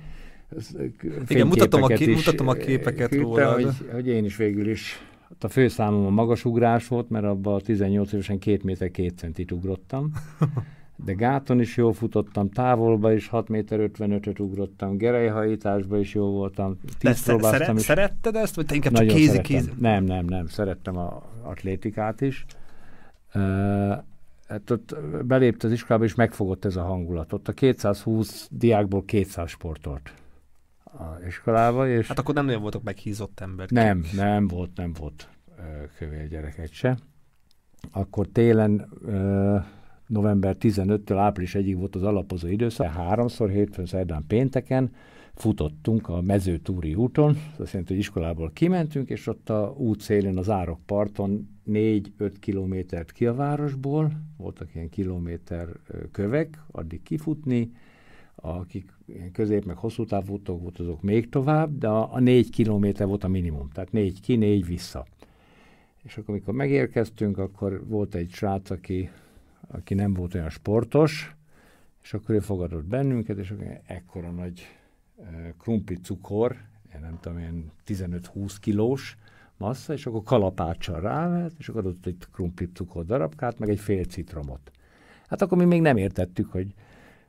igen, 1.29 1.47
mutatom 1.47 1.83
a, 1.83 1.87
ké- 1.87 2.15
mutatom 2.15 2.49
a 2.49 2.53
képeket 2.53 3.09
küldte, 3.09 3.27
róla. 3.27 3.53
Hogy, 3.53 3.75
hogy 3.93 4.07
én 4.07 4.25
is 4.25 4.37
végül 4.37 4.71
is 4.71 4.99
a 5.41 5.49
főszámom 5.49 6.07
a 6.07 6.11
magasugrás 6.11 6.89
volt, 6.89 7.11
mert 7.11 7.25
abban 7.25 7.55
a 7.55 7.61
18 7.61 8.13
évesen 8.13 8.39
2 8.39 8.61
méter 8.65 8.91
2 8.91 9.09
centit 9.09 9.53
ugrottam. 9.53 10.13
De 11.05 11.13
gáton 11.13 11.61
is 11.61 11.77
jól 11.77 11.93
futottam, 11.93 12.51
távolba 12.51 13.13
is 13.13 13.29
6 13.29 13.49
méter 13.49 13.79
55-öt 13.83 14.39
ugrottam, 14.39 14.97
gerejhajításba 14.97 15.99
is 15.99 16.15
jó 16.15 16.27
voltam. 16.27 16.79
De 17.01 17.13
szeret, 17.13 17.77
is. 17.77 17.83
szeretted 17.83 18.37
ezt, 18.37 18.55
vagy 18.55 18.67
te 18.67 18.75
inkább 18.75 18.93
csak 18.93 19.07
kézi 19.07 19.41
kézi? 19.41 19.71
Nem, 19.79 20.05
nem, 20.05 20.25
nem, 20.25 20.47
szerettem 20.47 20.97
a 20.97 21.23
atlétikát 21.43 22.21
is. 22.21 22.45
Uh, 23.35 23.43
hát 24.49 24.71
ott 24.71 24.97
belépte 25.25 25.67
az 25.67 25.73
iskolába, 25.73 26.05
és 26.05 26.15
megfogott 26.15 26.65
ez 26.65 26.77
a 26.77 26.83
hangulat. 26.83 27.33
Ott 27.33 27.49
a 27.49 27.53
220 27.53 28.49
diákból 28.51 29.05
200 29.05 29.49
sportolt 29.49 30.13
a 30.85 31.27
iskolába. 31.27 31.89
És 31.89 32.09
hát 32.09 32.19
akkor 32.19 32.35
nem 32.35 32.45
nagyon 32.45 32.61
voltak 32.61 32.83
meghízott 32.83 33.41
ember. 33.41 33.71
Nem, 33.71 34.05
nem 34.13 34.47
volt, 34.47 34.71
nem 34.75 34.93
volt 34.93 35.29
kövér 35.99 36.29
gyereket 36.29 36.73
se. 36.73 36.99
Akkor 37.93 38.27
télen 38.33 38.89
november 40.13 40.57
15-től 40.61 41.17
április 41.17 41.55
1-ig 41.59 41.75
volt 41.79 41.95
az 41.95 42.03
alapozó 42.03 42.49
időszak. 42.49 42.87
Háromszor, 42.87 43.51
hétfőn, 43.51 43.87
szerdán, 43.87 44.25
pénteken 44.27 44.91
futottunk 45.35 46.09
a 46.09 46.21
mezőtúri 46.21 46.95
úton, 46.95 47.29
az 47.31 47.61
azt 47.61 47.71
jelenti, 47.73 47.93
hogy 47.93 48.03
iskolából 48.03 48.51
kimentünk, 48.53 49.09
és 49.09 49.27
ott 49.27 49.51
a 49.51 49.75
út 49.77 50.01
szélén 50.01 50.39
az 50.39 50.51
árokparton 50.51 51.49
4-5 51.67 52.33
kilométert 52.41 53.13
ki 53.13 53.27
a 53.27 53.35
városból, 53.35 54.13
voltak 54.37 54.75
ilyen 54.75 54.89
kilométer 54.89 55.69
kövek, 56.13 56.63
addig 56.71 57.03
kifutni, 57.03 57.73
akik 58.35 58.93
közép, 59.33 59.65
meg 59.65 59.77
hosszú 59.77 60.05
távú 60.05 60.41
volt, 60.45 60.79
azok 60.79 61.03
még 61.03 61.29
tovább, 61.29 61.79
de 61.79 61.89
a, 61.89 62.15
a 62.15 62.21
négy 62.21 62.51
kilométer 62.51 63.07
volt 63.07 63.25
a 63.25 63.29
minimum, 63.29 63.69
tehát 63.73 63.93
négy 63.93 64.21
ki, 64.21 64.37
négy 64.37 64.67
vissza. 64.67 65.07
És 66.03 66.17
akkor, 66.17 66.35
amikor 66.35 66.55
megérkeztünk, 66.55 67.39
akkor 67.39 67.87
volt 67.89 68.15
egy 68.15 68.31
srác, 68.31 68.71
aki, 68.71 69.11
aki 69.73 69.95
nem 69.95 70.15
volt 70.15 70.35
olyan 70.35 70.51
sportos, 70.51 71.35
és 72.03 72.15
akkor 72.15 72.35
ő 72.35 72.39
fogadott 72.39 72.85
bennünket, 72.85 73.39
és 73.39 73.51
akkor 73.51 73.81
ekkora 73.87 74.31
nagy 74.31 74.67
krumpli 75.59 75.97
cukor, 75.97 76.57
nem 77.01 77.19
tudom, 77.21 77.39
ilyen 77.39 77.73
15-20 77.87 78.55
kilós 78.61 79.17
massza, 79.57 79.93
és 79.93 80.07
akkor 80.07 80.23
kalapáccsal 80.23 81.01
rávett, 81.01 81.55
és 81.59 81.69
akkor 81.69 81.81
adott 81.81 82.07
egy 82.07 82.17
krumpli 82.33 82.69
cukor 82.73 83.05
darabkát, 83.05 83.59
meg 83.59 83.69
egy 83.69 83.81
fél 83.81 84.05
citromot. 84.05 84.71
Hát 85.29 85.43
akkor 85.43 85.59
mi 85.59 85.65
még 85.65 85.81
nem 85.81 85.97
értettük, 85.97 86.51
hogy 86.51 86.75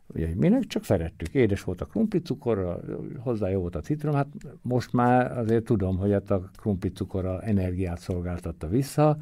Ugye, 0.07 0.29
minek 0.35 0.63
csak 0.63 0.83
szerettük. 0.83 1.33
Édes 1.33 1.63
volt 1.63 1.81
a 1.81 1.85
krumplicukorra, 1.85 2.79
hozzá 3.17 3.49
jó 3.49 3.59
volt 3.59 3.75
a 3.75 3.81
citrom. 3.81 4.13
Hát 4.13 4.27
most 4.61 4.93
már 4.93 5.37
azért 5.37 5.63
tudom, 5.63 5.97
hogy 5.97 6.11
hát 6.11 6.31
a 6.31 6.49
krumplicukorra 6.55 7.41
energiát 7.41 7.99
szolgáltatta 7.99 8.67
vissza. 8.67 9.17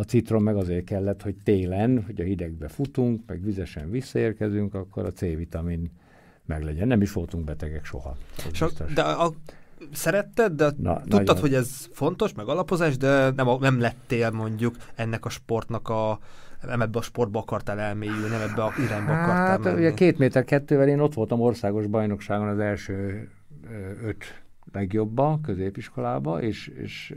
A 0.00 0.04
citrom 0.04 0.42
meg 0.42 0.56
azért 0.56 0.84
kellett, 0.84 1.22
hogy 1.22 1.36
télen, 1.44 2.02
hogy 2.06 2.20
a 2.20 2.24
hidegbe 2.24 2.68
futunk, 2.68 3.22
meg 3.26 3.44
vizesen 3.44 3.90
visszaérkezünk, 3.90 4.74
akkor 4.74 5.04
a 5.04 5.12
C-vitamin 5.12 5.90
meglegyen. 6.46 6.86
Nem 6.86 7.02
is 7.02 7.12
voltunk 7.12 7.44
betegek 7.44 7.84
soha. 7.84 8.16
A, 8.60 8.70
de 8.94 9.02
a, 9.02 9.32
szeretted, 9.92 10.52
de 10.52 10.64
Na, 10.64 11.00
tudtad, 11.00 11.26
nagyon... 11.26 11.40
hogy 11.40 11.54
ez 11.54 11.88
fontos, 11.92 12.34
meg 12.34 12.48
alapozás, 12.48 12.96
de 12.96 13.30
nem, 13.30 13.48
nem 13.60 13.80
lettél 13.80 14.30
mondjuk 14.30 14.76
ennek 14.94 15.24
a 15.24 15.28
sportnak 15.28 15.88
a 15.88 16.18
nem 16.66 16.80
ebbe 16.80 16.98
a 16.98 17.02
sportba 17.02 17.38
akartál 17.38 17.78
elmélyülni, 17.78 18.28
nem 18.28 18.40
ebbe 18.50 18.62
a 18.62 18.72
irányba 18.86 19.12
akartál 19.12 19.46
hát, 19.46 19.62
menni. 19.62 19.78
ugye 19.78 19.94
két 19.94 20.18
méter 20.18 20.44
kettővel 20.44 20.88
én 20.88 21.00
ott 21.00 21.14
voltam 21.14 21.40
országos 21.40 21.86
bajnokságon 21.86 22.48
az 22.48 22.58
első 22.58 23.28
öt 24.04 24.42
legjobba, 24.72 25.40
középiskolába, 25.42 26.42
és, 26.42 26.66
és 26.66 27.14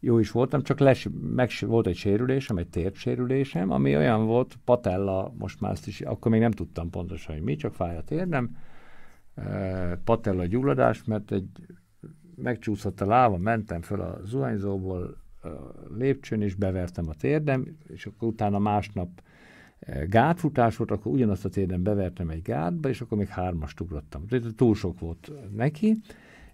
jó 0.00 0.18
is 0.18 0.30
voltam, 0.30 0.62
csak 0.62 0.78
les, 0.78 1.08
meg 1.34 1.50
volt 1.60 1.86
egy 1.86 1.96
sérülésem, 1.96 2.56
egy 2.56 2.68
térsérülésem, 2.68 3.70
ami 3.70 3.96
olyan 3.96 4.26
volt, 4.26 4.58
patella, 4.64 5.34
most 5.38 5.60
már 5.60 5.72
ezt 5.72 5.86
is, 5.86 6.00
akkor 6.00 6.30
még 6.30 6.40
nem 6.40 6.50
tudtam 6.50 6.90
pontosan, 6.90 7.34
hogy 7.34 7.44
mi, 7.44 7.56
csak 7.56 7.74
fáj 7.74 7.96
a 7.96 8.02
térdem, 8.02 8.56
patella 10.04 10.46
gyulladás, 10.46 11.04
mert 11.04 11.32
egy 11.32 11.48
megcsúszott 12.36 13.00
a 13.00 13.06
láva, 13.06 13.36
mentem 13.36 13.82
föl 13.82 14.00
a 14.00 14.20
zuhanyzóból, 14.24 15.16
lépcsőn, 15.96 16.42
és 16.42 16.54
bevertem 16.54 17.08
a 17.08 17.14
térdem, 17.14 17.76
és 17.86 18.06
akkor 18.06 18.28
utána 18.28 18.58
másnap 18.58 19.08
gátfutás 20.08 20.76
volt, 20.76 20.90
akkor 20.90 21.12
ugyanazt 21.12 21.44
a 21.44 21.48
térdem 21.48 21.82
bevertem 21.82 22.28
egy 22.28 22.42
gátba, 22.42 22.88
és 22.88 23.00
akkor 23.00 23.18
még 23.18 23.26
hármast 23.26 23.80
ugrottam. 23.80 24.26
Tehát 24.26 24.54
túl 24.54 24.74
sok 24.74 24.98
volt 24.98 25.32
neki, 25.56 25.96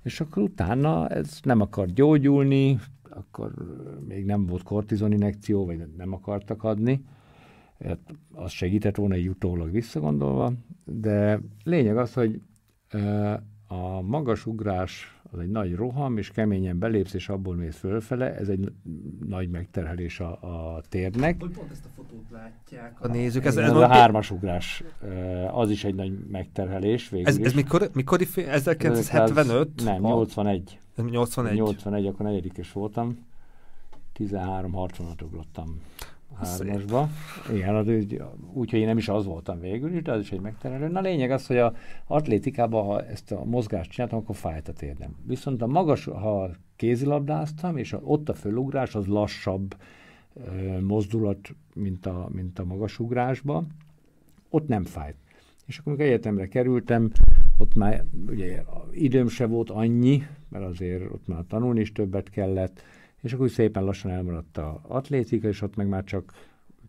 és 0.03 0.21
akkor 0.21 0.43
utána 0.43 1.09
ez 1.09 1.41
nem 1.43 1.61
akar 1.61 1.87
gyógyulni, 1.87 2.79
akkor 3.17 3.55
még 4.09 4.25
nem 4.25 4.47
volt 4.47 4.63
kortizoninekció, 4.63 5.65
vagy 5.65 5.87
nem 5.97 6.13
akartak 6.13 6.65
adni. 6.65 7.05
Hát 7.85 8.15
az 8.33 8.51
segített 8.51 8.97
volna 8.97 9.15
egy 9.15 9.29
utólag 9.29 9.71
visszagondolva, 9.71 10.53
de 10.85 11.41
lényeg 11.65 11.97
az, 11.97 12.13
hogy 12.13 12.41
a 13.67 14.01
magasugrás 14.03 15.17
az 15.33 15.39
egy 15.39 15.51
nagy 15.51 15.75
roham, 15.75 16.19
és 16.19 16.31
keményen 16.31 16.79
belépsz, 16.79 17.15
és 17.15 17.29
abból 17.29 17.55
mész 17.55 17.77
fölfele, 17.77 18.35
ez 18.37 18.49
egy 18.49 18.73
nagy 19.27 19.51
megterhelés 19.51 20.21
a, 20.21 20.31
a 20.31 20.83
térnek. 20.89 21.41
Hogy 21.41 21.51
pont 21.51 21.71
ezt 21.71 21.85
a 21.85 21.89
fotót 21.95 22.31
látják 22.31 22.97
a 23.01 23.07
nézők. 23.07 23.45
Ez, 23.45 23.57
ez, 23.57 23.69
ez 23.69 23.77
a 23.77 23.89
hármasugrás, 23.89 24.85
az 25.51 25.71
is 25.71 25.85
egy 25.85 25.95
nagy 25.95 26.19
megterhelés 26.31 27.09
végül 27.09 27.27
ez, 27.27 27.39
ez 27.39 27.53
mikor, 27.53 27.91
mikor 27.93 28.21
1975? 28.21 29.85
Nem, 29.85 30.03
81. 30.03 30.79
81. 30.97 31.55
81, 31.55 32.07
akkor 32.07 32.27
negyedikes 32.27 32.73
voltam. 32.73 33.27
13-66 34.19 35.23
ugrottam 35.23 35.81
hármasba. 36.39 37.09
Igen, 37.53 37.75
az 37.75 37.89
úgy, 37.89 38.23
úgyhogy 38.53 38.79
én 38.79 38.87
nem 38.87 38.99
is 38.99 39.09
az 39.09 39.25
voltam 39.25 39.61
végül 39.61 39.95
is, 39.95 40.03
de 40.03 40.13
az 40.13 40.21
is 40.21 40.33
egy 40.33 40.41
megterelő. 40.41 40.89
Na 40.89 41.01
lényeg 41.01 41.31
az, 41.31 41.47
hogy 41.47 41.59
a 41.59 41.75
atlétikában, 42.07 42.85
ha 42.85 43.03
ezt 43.03 43.33
a 43.33 43.45
mozgást 43.45 43.91
csináltam, 43.91 44.19
akkor 44.19 44.37
fájt 44.37 44.69
a 44.69 44.73
térdem. 44.73 45.17
Viszont 45.27 45.63
a 45.63 45.67
magas, 45.67 46.05
ha 46.05 46.51
kézilabdáztam, 46.77 47.77
és 47.77 47.97
ott 48.01 48.29
a 48.29 48.35
fölugrás 48.35 48.95
az 48.95 49.07
lassabb 49.07 49.77
ö, 50.35 50.81
mozdulat, 50.81 51.55
mint 51.75 52.07
a, 52.07 52.29
mint 52.33 52.59
a 52.59 52.65
magasugrásban, 52.65 53.67
ott 54.51 54.69
nem 54.69 54.85
fájt. 54.85 55.17
És 55.67 55.79
akkor, 55.79 55.93
amikor 55.93 56.09
egyetemre 56.09 56.49
kerültem, 56.49 57.11
ott 57.59 57.75
már 57.75 58.05
ugye 58.29 58.63
időm 58.93 59.29
se 59.29 59.47
volt 59.47 59.71
annyi, 59.71 60.23
mert 60.49 60.65
azért 60.65 61.13
ott 61.13 61.27
már 61.27 61.45
tanulni 61.49 61.81
is 61.81 61.93
többet 61.93 62.31
kellett, 62.31 62.83
és 63.23 63.33
akkor 63.33 63.51
szépen 63.51 63.85
lassan 63.85 64.11
elmaradt 64.11 64.59
a 64.59 64.81
atlétika, 64.83 65.49
és 65.49 65.63
ott 65.63 65.77
meg 65.77 65.89
már 65.89 66.05
csak 66.05 66.33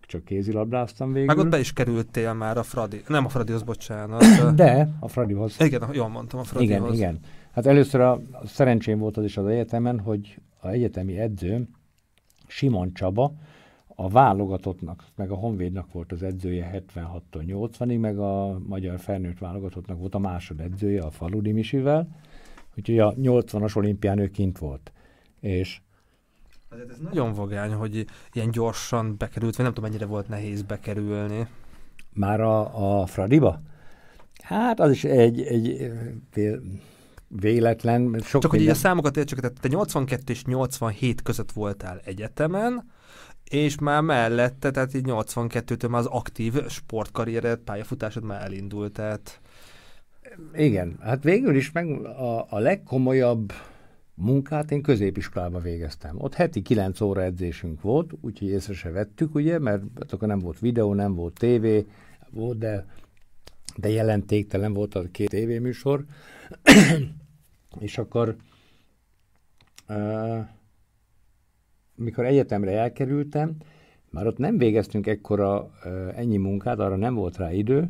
csak 0.08 0.24
kézilabdáztam 0.24 1.12
végül. 1.12 1.28
Meg 1.28 1.38
ott 1.38 1.50
be 1.50 1.60
is 1.60 1.74
kerültél 1.74 2.34
már 2.34 2.58
a 2.58 2.64
Fradi, 2.64 3.02
nem 3.08 3.26
a 3.26 3.30
Fradihoz, 3.30 3.64
bocsánat. 3.64 4.24
De, 4.56 4.90
a 5.00 5.08
Fradihoz. 5.08 5.56
Igen, 5.60 5.90
jól 5.92 6.08
mondtam, 6.08 6.40
a 6.40 6.44
Fradihoz. 6.44 6.78
Igen, 6.78 6.94
igen. 6.94 7.20
Hát 7.52 7.66
először 7.66 8.02
a, 8.02 8.12
a 8.32 8.48
szerencsém 8.48 9.00
volt 9.00 9.18
az 9.18 9.24
is 9.24 9.38
az 9.38 9.46
egyetemen, 9.46 10.00
hogy 10.00 10.40
a 10.60 10.68
egyetemi 10.68 11.18
edző, 11.18 11.68
Simon 12.48 12.94
Csaba, 12.94 13.34
a 14.00 14.10
válogatottnak, 14.10 15.04
meg 15.16 15.32
a 15.32 15.36
Honvédnak 15.36 15.92
volt 15.92 16.12
az 16.12 16.24
edzője 16.24 16.84
76-tól 16.94 17.22
80-ig, 17.32 18.00
meg 18.00 18.20
a 18.20 18.60
magyar 18.68 19.00
felnőtt 19.00 19.38
válogatottnak 19.38 20.00
volt 20.00 20.16
a 20.16 20.20
másod 20.20 20.60
edzője, 20.60 21.02
a 21.02 21.12
Faludi 21.12 21.52
Misivel, 21.52 22.08
úgyhogy 22.76 23.00
a 23.00 23.14
80-as 23.14 23.78
olimpián 23.78 24.20
ő 24.20 24.28
kint 24.28 24.58
volt. 24.58 24.92
És 25.40 25.82
Azért 26.70 26.90
ez 26.90 26.98
nagyon 26.98 27.34
vagány, 27.34 27.74
hogy 27.74 28.06
ilyen 28.34 28.52
gyorsan 28.52 29.16
bekerült, 29.18 29.56
vagy 29.56 29.66
nem 29.66 29.74
tudom, 29.74 29.90
mennyire 29.90 30.10
volt 30.10 30.28
nehéz 30.28 30.62
bekerülni. 30.62 31.48
Már 32.14 32.42
a, 32.42 33.02
a 33.02 33.06
Fradiba? 33.06 33.62
Hát 34.44 34.80
az 34.80 34.92
is 34.92 35.04
egy, 35.04 35.42
egy 35.42 35.92
véletlen. 37.28 38.20
Sok 38.24 38.42
Csak 38.42 38.52
hogy 38.52 38.62
így 38.62 38.70
a 38.70 38.74
számokat 38.74 39.18
értsek, 39.18 39.40
tehát 39.40 39.60
te 39.60 39.68
82 39.68 40.34
és 40.34 40.44
87 40.44 41.22
között 41.22 41.52
voltál 41.52 42.02
egyetemen, 42.06 42.92
és 43.50 43.80
már 43.80 44.02
mellette, 44.02 44.72
tehát 44.72 44.94
így 44.94 45.06
82-től 45.08 45.90
már 45.90 46.00
az 46.00 46.06
aktív 46.06 46.68
sportkarriered, 46.68 47.60
pályafutásod 47.60 48.24
már 48.24 48.44
elindult, 48.44 48.92
tehát... 48.92 49.42
Igen, 50.54 50.98
hát 51.02 51.24
végül 51.24 51.56
is 51.56 51.72
meg 51.72 52.06
a, 52.06 52.46
a 52.50 52.60
legkomolyabb 52.60 53.54
munkát 54.20 54.72
én 54.72 54.82
középiskolában 54.82 55.62
végeztem. 55.62 56.16
Ott 56.20 56.34
heti 56.34 56.62
9 56.62 57.02
óra 57.02 57.24
edzésünk 57.24 57.82
volt, 57.82 58.12
úgyhogy 58.22 58.48
észre 58.48 58.74
se 58.74 58.90
vettük, 58.90 59.36
ugye, 59.36 59.60
mert 59.60 60.14
akkor 60.14 60.28
nem 60.28 60.40
volt 60.40 60.60
videó, 60.60 60.94
nem 60.94 61.16
volt 61.16 61.34
tévé, 61.34 61.86
volt, 62.30 62.58
de, 62.58 62.86
de 63.76 63.90
jelentéktelen 63.90 64.74
volt 64.74 64.96
a 64.96 65.04
két 65.12 65.30
tévéműsor. 65.30 66.06
és 67.80 67.98
akkor 67.98 68.36
uh, 69.90 70.46
mikor 71.96 72.26
egyetemre 72.26 72.72
elkerültem, 72.72 73.56
már 74.10 74.28
ott 74.28 74.38
nem 74.38 74.58
végeztünk 74.58 75.08
ekkora 75.08 75.72
uh, 75.86 76.20
ennyi 76.20 76.38
munkát, 76.38 76.80
arra 76.80 76.96
nem 76.96 77.14
volt 77.14 77.38
rá 77.38 77.52
idő, 77.52 77.90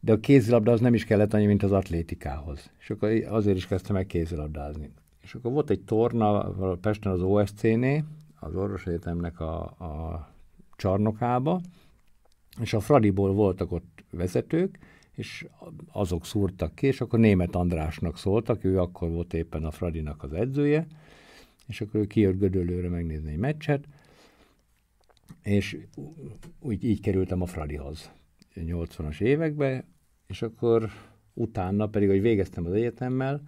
de 0.00 0.12
a 0.12 0.20
kézilabda 0.20 0.72
az 0.72 0.80
nem 0.80 0.94
is 0.94 1.04
kellett 1.04 1.34
annyi, 1.34 1.46
mint 1.46 1.62
az 1.62 1.72
atlétikához. 1.72 2.70
És 2.78 2.90
akkor 2.90 3.10
azért 3.28 3.56
is 3.56 3.66
kezdtem 3.66 3.96
meg 3.96 4.06
kézilabdázni. 4.06 4.90
És 5.22 5.34
akkor 5.34 5.52
volt 5.52 5.70
egy 5.70 5.84
torna 5.84 6.50
Pesten 6.76 7.12
az 7.12 7.22
OSC-nél, 7.22 8.04
az 8.40 8.54
Orvos 8.54 8.86
Egyetemnek 8.86 9.40
a, 9.40 9.62
a 9.62 10.28
csarnokába, 10.76 11.60
és 12.60 12.72
a 12.72 12.80
Fradiból 12.80 13.32
voltak 13.32 13.72
ott 13.72 14.04
vezetők, 14.10 14.78
és 15.12 15.46
azok 15.92 16.26
szúrtak 16.26 16.74
ki, 16.74 16.86
és 16.86 17.00
akkor 17.00 17.18
német 17.18 17.54
Andrásnak 17.54 18.18
szóltak, 18.18 18.64
ő 18.64 18.80
akkor 18.80 19.10
volt 19.10 19.34
éppen 19.34 19.64
a 19.64 19.70
Fradinak 19.70 20.22
az 20.22 20.32
edzője, 20.32 20.86
és 21.66 21.80
akkor 21.80 22.00
ő 22.00 22.06
kijött 22.06 22.38
Gödöllőre 22.38 22.88
megnézni 22.88 23.30
egy 23.30 23.38
meccset, 23.38 23.84
és 25.42 25.76
úgy 26.58 26.84
így 26.84 27.00
kerültem 27.00 27.42
a 27.42 27.46
Fradihoz 27.46 28.10
80-as 28.54 29.20
évekbe, 29.20 29.84
és 30.26 30.42
akkor 30.42 30.90
utána 31.34 31.86
pedig, 31.86 32.08
hogy 32.08 32.20
végeztem 32.20 32.66
az 32.66 32.72
egyetemmel, 32.72 33.40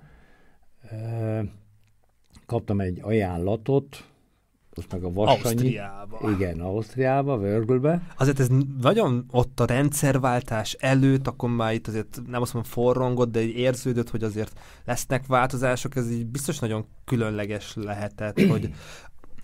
kaptam 2.46 2.80
egy 2.80 2.98
ajánlatot, 3.02 4.04
most 4.74 4.92
meg 4.92 5.04
a 5.04 5.12
Vassanyi. 5.12 5.44
Ausztriába. 5.44 6.30
Igen, 6.30 6.60
Ausztriába, 6.60 7.38
Vörgölbe. 7.38 8.02
Azért 8.16 8.40
ez 8.40 8.48
nagyon 8.80 9.24
ott 9.30 9.60
a 9.60 9.64
rendszerváltás 9.64 10.72
előtt, 10.72 11.26
akkor 11.26 11.50
már 11.50 11.74
itt 11.74 11.86
azért 11.86 12.20
nem 12.26 12.42
azt 12.42 12.54
mondom 12.54 12.72
forrongott, 12.72 13.30
de 13.30 13.40
érződött, 13.40 14.10
hogy 14.10 14.22
azért 14.22 14.60
lesznek 14.84 15.26
változások, 15.26 15.96
ez 15.96 16.10
így 16.10 16.26
biztos 16.26 16.58
nagyon 16.58 16.86
különleges 17.04 17.74
lehetett, 17.74 18.40
hogy 18.40 18.70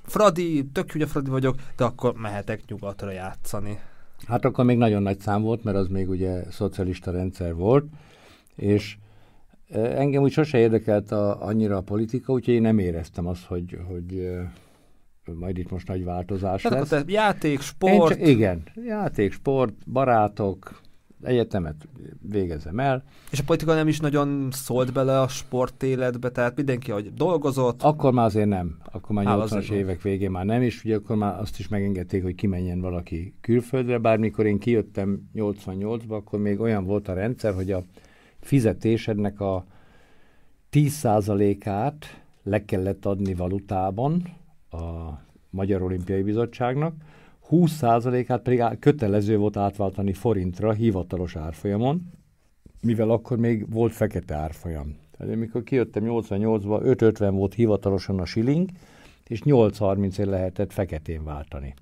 Fradi, 0.03 0.67
tök 0.73 0.91
ugye 0.95 1.07
Fradi 1.07 1.31
vagyok, 1.31 1.57
de 1.77 1.85
akkor 1.85 2.15
mehetek 2.15 2.63
nyugatra 2.67 3.11
játszani. 3.11 3.79
Hát 4.27 4.45
akkor 4.45 4.65
még 4.65 4.77
nagyon 4.77 5.03
nagy 5.03 5.21
szám 5.21 5.43
volt, 5.43 5.65
mert 5.65 5.77
az 5.77 5.89
még 5.89 6.09
ugye 6.09 6.51
szocialista 6.51 7.11
rendszer 7.11 7.55
volt, 7.55 7.85
és 8.57 8.97
Engem 9.73 10.23
úgy 10.23 10.33
sose 10.33 10.59
érdekelt 10.59 11.11
a, 11.11 11.47
annyira 11.47 11.77
a 11.77 11.81
politika, 11.81 12.33
úgyhogy 12.33 12.55
én 12.55 12.63
nem 12.63 12.79
éreztem 12.79 13.27
azt, 13.27 13.45
hogy, 13.45 13.79
hogy 13.89 14.31
majd 15.35 15.59
itt 15.59 15.71
most 15.71 15.89
nagy 15.89 16.05
változás 16.05 16.63
Tehát 16.63 16.79
lesz. 16.79 16.93
Akkor 16.93 17.11
játék, 17.11 17.61
sport. 17.61 18.19
Csak, 18.19 18.29
igen, 18.29 18.63
játék, 18.87 19.33
sport, 19.33 19.75
barátok, 19.93 20.81
egyetemet 21.23 21.89
végezem 22.21 22.81
el. 22.81 23.03
És 23.31 23.41
a 23.41 23.43
politika 23.47 23.75
nem 23.75 23.89
is 23.89 24.01
nagyon 24.01 24.49
szólt 24.51 24.93
bele 24.93 25.21
a 25.21 25.29
sport 25.29 25.83
életbe, 25.83 26.31
tehát 26.31 26.57
mindenki, 26.57 26.91
hogy 26.91 27.13
dolgozott. 27.15 27.83
Akkor 27.83 28.13
már 28.13 28.25
azért 28.25 28.49
nem. 28.49 28.79
Akkor 28.93 29.17
már 29.17 29.27
80-as 29.29 29.71
évek 29.71 30.03
végén 30.03 30.31
már 30.31 30.45
nem 30.45 30.63
is, 30.63 30.85
ugye 30.85 30.97
akkor 30.97 31.17
már 31.17 31.41
azt 31.41 31.59
is 31.59 31.69
megengedték, 31.69 32.23
hogy 32.23 32.35
kimenjen 32.35 32.81
valaki 32.81 33.35
külföldre, 33.41 33.99
bár 33.99 34.19
mikor 34.19 34.47
én 34.47 34.59
kijöttem 34.59 35.29
88-ba, 35.35 36.09
akkor 36.09 36.39
még 36.39 36.61
olyan 36.61 36.85
volt 36.85 37.09
a 37.09 37.13
rendszer, 37.15 37.55
hogy 37.55 37.73
a 37.73 37.85
fizetésednek 38.41 39.41
a 39.41 39.65
10%-át 40.73 42.23
le 42.43 42.65
kellett 42.65 43.07
adni 43.07 43.35
valutában 43.35 44.37
a 44.71 45.11
Magyar 45.51 45.83
Olimpiai 45.83 46.23
Bizottságnak, 46.23 46.95
20%-át 47.51 48.43
pedig 48.43 48.79
kötelező 48.79 49.37
volt 49.37 49.57
átváltani 49.57 50.13
forintra 50.13 50.73
hivatalos 50.73 51.37
árfolyamon, 51.37 52.11
mivel 52.83 53.11
akkor 53.11 53.39
még 53.39 53.73
volt 53.73 53.93
fekete 53.93 54.35
árfolyam. 54.35 54.97
Tehát 55.17 55.35
amikor 55.35 55.63
kijöttem 55.63 56.03
88-ba, 56.07 56.81
5,50 56.83 57.29
volt 57.33 57.55
hivatalosan 57.55 58.19
a 58.19 58.25
shilling, 58.25 58.71
és 59.27 59.41
8,30-ért 59.45 60.29
lehetett 60.29 60.73
feketén 60.73 61.25
váltani. 61.25 61.75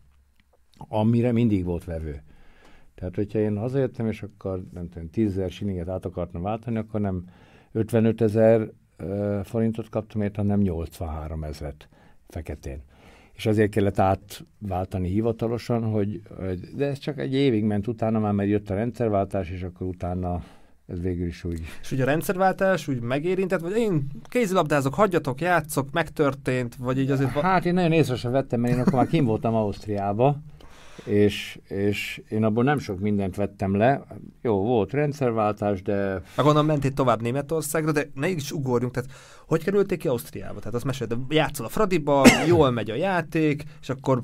Amire 0.89 1.33
mindig 1.33 1.65
volt 1.65 1.85
vevő. 1.85 2.23
Tehát, 2.99 3.15
hogyha 3.15 3.39
én 3.39 3.57
hazajöttem, 3.57 4.07
és 4.07 4.23
akkor 4.23 4.65
nem 4.73 4.89
tudom, 4.89 5.11
10 5.11 5.31
ezer 5.31 5.51
shillinget 5.51 5.89
át 5.89 6.05
akartam 6.05 6.43
váltani, 6.43 6.77
akkor 6.77 7.01
nem 7.01 7.25
55 7.73 8.21
ezer 8.21 8.71
forintot 9.45 9.89
kaptam 9.89 10.23
érte, 10.23 10.41
hanem 10.41 10.61
83 10.61 11.45
ezeret 11.45 11.89
feketén. 12.29 12.83
És 13.33 13.47
azért 13.47 13.71
kellett 13.71 13.99
átváltani 13.99 15.09
hivatalosan, 15.09 15.83
hogy, 15.83 16.23
de 16.77 16.87
ez 16.87 16.99
csak 16.99 17.19
egy 17.19 17.35
évig 17.35 17.65
ment 17.65 17.87
utána, 17.87 18.19
már 18.19 18.33
mert 18.33 18.49
jött 18.49 18.71
a 18.71 18.75
rendszerváltás, 18.75 19.51
és 19.51 19.63
akkor 19.63 19.87
utána 19.87 20.43
ez 20.87 21.01
végül 21.01 21.27
is 21.27 21.45
úgy. 21.45 21.61
És 21.81 21.93
ugye 21.93 22.03
a 22.03 22.07
rendszerváltás 22.07 22.89
úgy 22.89 23.01
megérintett, 23.01 23.61
vagy 23.61 23.77
én 23.77 24.07
kézilabdázok, 24.23 24.95
hagyjatok, 24.95 25.41
játszok, 25.41 25.91
megtörtént, 25.93 26.77
vagy 26.77 26.99
így 26.99 27.11
azért... 27.11 27.31
Hát 27.31 27.65
én 27.65 27.75
nagyon 27.75 27.93
észre 27.93 28.17
sem 28.17 28.33
vettem, 28.33 28.61
mert 28.61 28.75
én 28.75 28.81
akkor 28.81 28.93
már 28.93 29.07
kim 29.07 29.25
voltam 29.25 29.55
Ausztriába, 29.55 30.41
és, 31.05 31.59
és 31.69 32.23
én 32.29 32.45
abból 32.45 32.65
nem 32.65 32.79
sok 32.79 33.01
mindent 33.01 33.37
vettem 33.37 33.77
le. 33.77 34.07
Jó, 34.43 34.57
volt 34.65 34.93
rendszerváltás, 34.93 35.83
de... 35.83 36.23
Meg 36.37 36.47
onnan 36.47 36.65
mentél 36.65 36.93
tovább 36.93 37.23
Németországra, 37.23 37.93
de 37.93 38.11
ne 38.15 38.29
is 38.29 38.53
ugorjunk, 38.53 38.93
tehát 38.93 39.11
hogy 39.47 39.65
kerülték 39.65 39.99
ki 39.99 40.09
Ausztriába? 40.09 40.59
Tehát 40.59 40.75
azt 40.75 40.85
mesél, 40.85 41.07
de 41.07 41.17
játszol 41.29 41.67
a 41.67 41.69
Fradiba, 41.69 42.27
jól 42.47 42.71
megy 42.71 42.91
a 42.91 42.95
játék, 42.95 43.63
és 43.81 43.89
akkor 43.89 44.23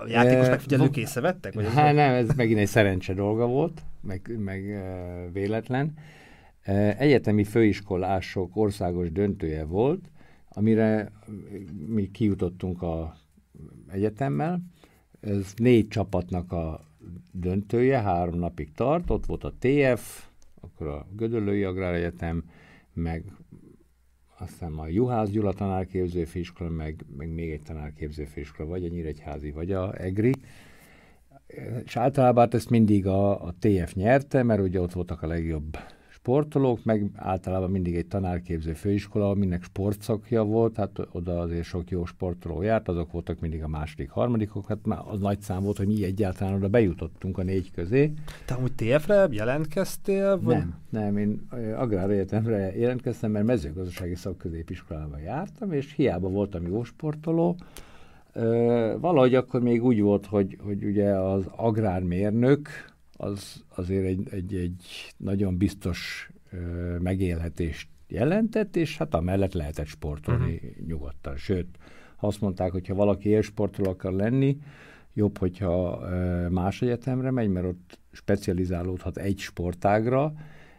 a 0.00 0.08
játékos 0.08 0.46
e, 0.46 0.50
megfigyelők 0.50 0.96
észrevettek? 0.96 1.54
Vagy 1.54 1.66
hát 1.74 1.94
nem, 1.94 2.12
ez 2.12 2.28
megint 2.36 2.58
egy 2.58 2.66
szerencse 2.66 3.14
dolga 3.14 3.46
volt, 3.46 3.82
meg, 4.00 4.38
meg 4.38 4.82
véletlen. 5.32 5.94
Egyetemi 6.98 7.44
főiskolások 7.44 8.56
országos 8.56 9.12
döntője 9.12 9.64
volt, 9.64 10.10
amire 10.48 11.12
mi 11.86 12.10
kijutottunk 12.10 12.82
a 12.82 13.16
egyetemmel. 13.88 14.60
Ez 15.20 15.52
négy 15.56 15.88
csapatnak 15.88 16.52
a 16.52 16.80
döntője, 17.32 18.00
három 18.00 18.38
napig 18.38 18.72
tart, 18.72 19.10
ott 19.10 19.26
volt 19.26 19.44
a 19.44 19.54
TF, 19.58 20.26
akkor 20.60 20.86
a 20.86 21.06
Gödöllői 21.16 21.64
Egyetem, 21.64 22.44
meg 22.92 23.24
aztán 24.38 24.72
a 24.72 24.88
Juhász 24.88 25.30
Gyula 25.30 25.52
tanárképző 25.52 26.24
főiskola, 26.24 26.70
meg, 26.70 27.04
meg 27.16 27.28
még 27.28 27.50
egy 27.50 27.62
tanárképző 27.62 28.24
főiskola, 28.24 28.68
vagy 28.68 28.84
a 28.84 28.88
Nyíregyházi, 28.88 29.50
vagy 29.50 29.72
a 29.72 30.00
EGRI. 30.00 30.32
És 31.84 31.96
általában 31.96 32.44
hát 32.44 32.54
ezt 32.54 32.70
mindig 32.70 33.06
a, 33.06 33.44
a 33.44 33.54
TF 33.58 33.94
nyerte, 33.94 34.42
mert 34.42 34.60
ugye 34.60 34.80
ott 34.80 34.92
voltak 34.92 35.22
a 35.22 35.26
legjobb 35.26 35.78
sportolók, 36.28 36.84
meg 36.84 37.10
általában 37.14 37.70
mindig 37.70 37.96
egy 37.96 38.06
tanárképző 38.06 38.72
főiskola, 38.72 39.30
aminek 39.30 39.62
sportszakja 39.62 40.42
volt, 40.42 40.76
hát 40.76 40.90
oda 41.12 41.38
azért 41.38 41.64
sok 41.64 41.90
jó 41.90 42.04
sportoló 42.04 42.62
járt, 42.62 42.88
azok 42.88 43.12
voltak 43.12 43.40
mindig 43.40 43.62
a 43.62 43.68
második, 43.68 44.10
harmadikok, 44.10 44.66
hát 44.66 44.78
már 44.86 44.98
az 45.10 45.20
nagy 45.20 45.40
szám 45.40 45.62
volt, 45.62 45.76
hogy 45.76 45.86
mi 45.86 46.04
egyáltalán 46.04 46.54
oda 46.54 46.68
bejutottunk 46.68 47.38
a 47.38 47.42
négy 47.42 47.70
közé. 47.70 48.12
Te 48.46 48.58
úgy 48.62 48.72
TF-re 48.72 49.28
jelentkeztél? 49.30 50.40
Vagy? 50.40 50.56
Nem, 50.56 50.74
nem, 50.90 51.16
én 51.16 51.48
Agrár 51.76 52.10
Egyetemre 52.10 52.76
jelentkeztem, 52.78 53.30
mert 53.30 53.46
mezőgazdasági 53.46 54.14
szakközépiskolában 54.14 55.20
jártam, 55.20 55.72
és 55.72 55.94
hiába 55.94 56.28
voltam 56.28 56.66
jó 56.66 56.84
sportoló, 56.84 57.56
valahogy 59.00 59.34
akkor 59.34 59.60
még 59.60 59.84
úgy 59.84 60.00
volt, 60.00 60.26
hogy, 60.26 60.58
hogy 60.64 60.84
ugye 60.84 61.10
az 61.10 61.44
agrármérnök, 61.56 62.68
az 63.20 63.64
azért 63.68 64.04
egy, 64.04 64.28
egy, 64.30 64.54
egy 64.54 65.12
nagyon 65.16 65.56
biztos 65.56 66.30
ö, 66.50 66.58
megélhetést 66.98 67.88
jelentett, 68.08 68.76
és 68.76 68.96
hát 68.96 69.14
amellett 69.14 69.52
lehetett 69.52 69.86
sportolni 69.86 70.54
uh-huh. 70.54 70.86
nyugodtan. 70.86 71.36
Sőt, 71.36 71.78
azt 72.16 72.40
mondták, 72.40 72.70
hogy 72.70 72.86
ha 72.86 72.94
valaki 72.94 73.28
élsportoló 73.28 73.90
akar 73.90 74.12
lenni, 74.12 74.58
jobb, 75.14 75.38
hogyha 75.38 76.00
ö, 76.02 76.48
más 76.48 76.82
egyetemre 76.82 77.30
megy, 77.30 77.48
mert 77.48 77.66
ott 77.66 77.98
specializálódhat 78.12 79.16
egy 79.16 79.38
sportágra, 79.38 80.32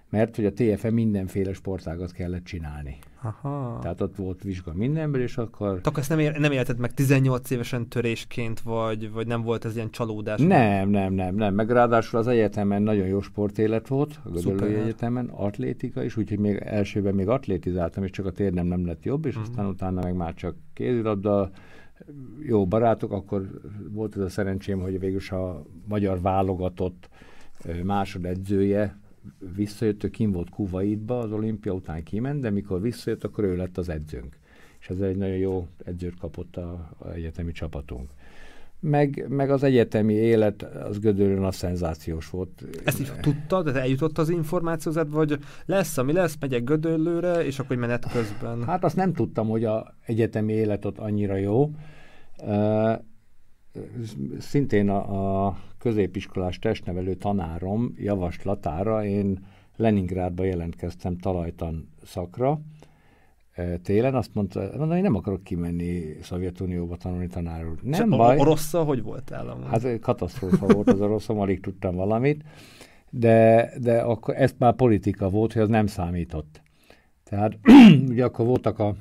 mert 0.09 0.35
hogy 0.35 0.45
a 0.45 0.53
TFM 0.53 0.93
mindenféle 0.93 1.53
sportágat 1.53 2.11
kellett 2.11 2.43
csinálni. 2.43 2.97
Aha. 3.21 3.79
Tehát 3.81 4.01
ott 4.01 4.15
volt 4.15 4.43
vizsga 4.43 4.73
mindenből, 4.73 5.21
és 5.21 5.37
akkor... 5.37 5.81
Tehát 5.81 5.97
ezt 5.97 6.09
nem, 6.09 6.19
ér, 6.19 6.37
nem 6.37 6.51
élted 6.51 6.77
meg 6.77 6.93
18 6.93 7.49
évesen 7.49 7.87
törésként, 7.87 8.59
vagy, 8.59 9.11
vagy 9.11 9.27
nem 9.27 9.41
volt 9.41 9.65
ez 9.65 9.75
ilyen 9.75 9.89
csalódás? 9.89 10.39
Nem, 10.39 10.89
nem, 10.89 11.13
nem, 11.13 11.35
nem. 11.35 11.53
Meg 11.53 11.69
ráadásul 11.69 12.19
az 12.19 12.27
egyetemen 12.27 12.81
nagyon 12.81 13.07
jó 13.07 13.21
sportélet 13.21 13.87
volt, 13.87 14.19
a 14.23 14.29
Gödöllői 14.29 14.73
Egyetemen, 14.73 15.25
atlétika 15.25 16.03
is, 16.03 16.17
úgyhogy 16.17 16.39
még 16.39 16.55
elsőben 16.55 17.15
még 17.15 17.27
atlétizáltam, 17.27 18.03
és 18.03 18.09
csak 18.09 18.25
a 18.25 18.31
térdem 18.31 18.65
nem 18.65 18.85
lett 18.85 19.03
jobb, 19.03 19.25
és 19.25 19.35
uh-huh. 19.35 19.49
aztán 19.49 19.65
utána 19.65 20.01
meg 20.03 20.15
már 20.15 20.33
csak 20.33 20.55
kézilabda, 20.73 21.49
jó 22.45 22.67
barátok, 22.67 23.11
akkor 23.11 23.61
volt 23.91 24.15
ez 24.15 24.21
a 24.21 24.29
szerencsém, 24.29 24.79
hogy 24.79 24.99
végül 24.99 25.19
a 25.29 25.63
magyar 25.87 26.21
válogatott 26.21 27.09
másodedzője, 27.83 28.99
visszajött, 29.55 30.03
ő 30.03 30.09
kim 30.09 30.31
volt 30.31 30.49
Kuwaitba, 30.49 31.19
az 31.19 31.31
olimpia 31.31 31.73
után 31.73 32.03
kiment, 32.03 32.41
de 32.41 32.49
mikor 32.49 32.81
visszajött, 32.81 33.23
akkor 33.23 33.43
ő 33.43 33.55
lett 33.55 33.77
az 33.77 33.89
edzőnk. 33.89 34.37
És 34.79 34.89
ez 34.89 34.99
egy 34.99 35.15
nagyon 35.15 35.37
jó 35.37 35.67
edzőt 35.85 36.17
kapott 36.17 36.57
a, 36.57 36.89
a 36.97 37.09
egyetemi 37.11 37.51
csapatunk. 37.51 38.09
Meg, 38.79 39.25
meg 39.29 39.51
az 39.51 39.63
egyetemi 39.63 40.13
élet, 40.13 40.63
az 40.63 40.99
Gödöllőn 40.99 41.43
a 41.43 41.51
szenzációs 41.51 42.29
volt. 42.29 42.65
Ezt 42.85 42.99
is 42.99 43.11
tudtad? 43.21 43.67
Ez 43.67 43.75
eljutott 43.75 44.17
az 44.17 44.29
információzat, 44.29 45.09
vagy 45.09 45.39
lesz, 45.65 45.97
ami 45.97 46.13
lesz, 46.13 46.37
megyek 46.39 46.63
Gödöllőre, 46.63 47.45
és 47.45 47.59
akkor 47.59 47.75
menet 47.75 48.11
közben? 48.11 48.63
Hát 48.63 48.83
azt 48.83 48.95
nem 48.95 49.13
tudtam, 49.13 49.47
hogy 49.47 49.65
a 49.65 49.95
egyetemi 50.05 50.53
élet 50.53 50.85
ott 50.85 50.97
annyira 50.97 51.35
jó. 51.35 51.71
Uh, 52.37 52.93
szintén 54.39 54.89
a, 54.89 55.47
a 55.47 55.57
középiskolás 55.79 56.59
testnevelő 56.59 57.13
tanárom 57.13 57.93
javaslatára 57.97 59.05
én 59.05 59.39
Leningrádba 59.75 60.43
jelentkeztem 60.43 61.17
talajtan 61.17 61.89
szakra 62.03 62.61
e, 63.51 63.77
télen, 63.77 64.15
azt 64.15 64.33
mondta, 64.33 64.59
mondta, 64.59 64.93
hogy 64.93 65.01
nem 65.01 65.15
akarok 65.15 65.43
kimenni 65.43 66.17
Szovjetunióba 66.21 66.97
tanulni 66.97 67.27
tanárul. 67.27 67.77
Nem 67.81 68.11
És 68.11 68.17
baj. 68.17 68.37
Oroszsza 68.39 68.83
hogy 68.83 69.03
volt 69.03 69.31
állam? 69.31 69.63
Hát 69.63 69.99
katasztrófa 69.99 70.65
volt 70.67 70.89
az 70.89 71.01
oroszom, 71.01 71.39
alig 71.39 71.59
tudtam 71.59 71.95
valamit, 71.95 72.43
de, 73.09 73.69
de 73.81 74.01
akkor 74.01 74.35
ez 74.35 74.53
már 74.57 74.73
politika 74.73 75.29
volt, 75.29 75.53
hogy 75.53 75.61
az 75.61 75.69
nem 75.69 75.87
számított. 75.87 76.61
Tehát 77.23 77.57
ugye 78.09 78.23
akkor 78.23 78.45
voltak 78.45 78.79
a 78.79 78.95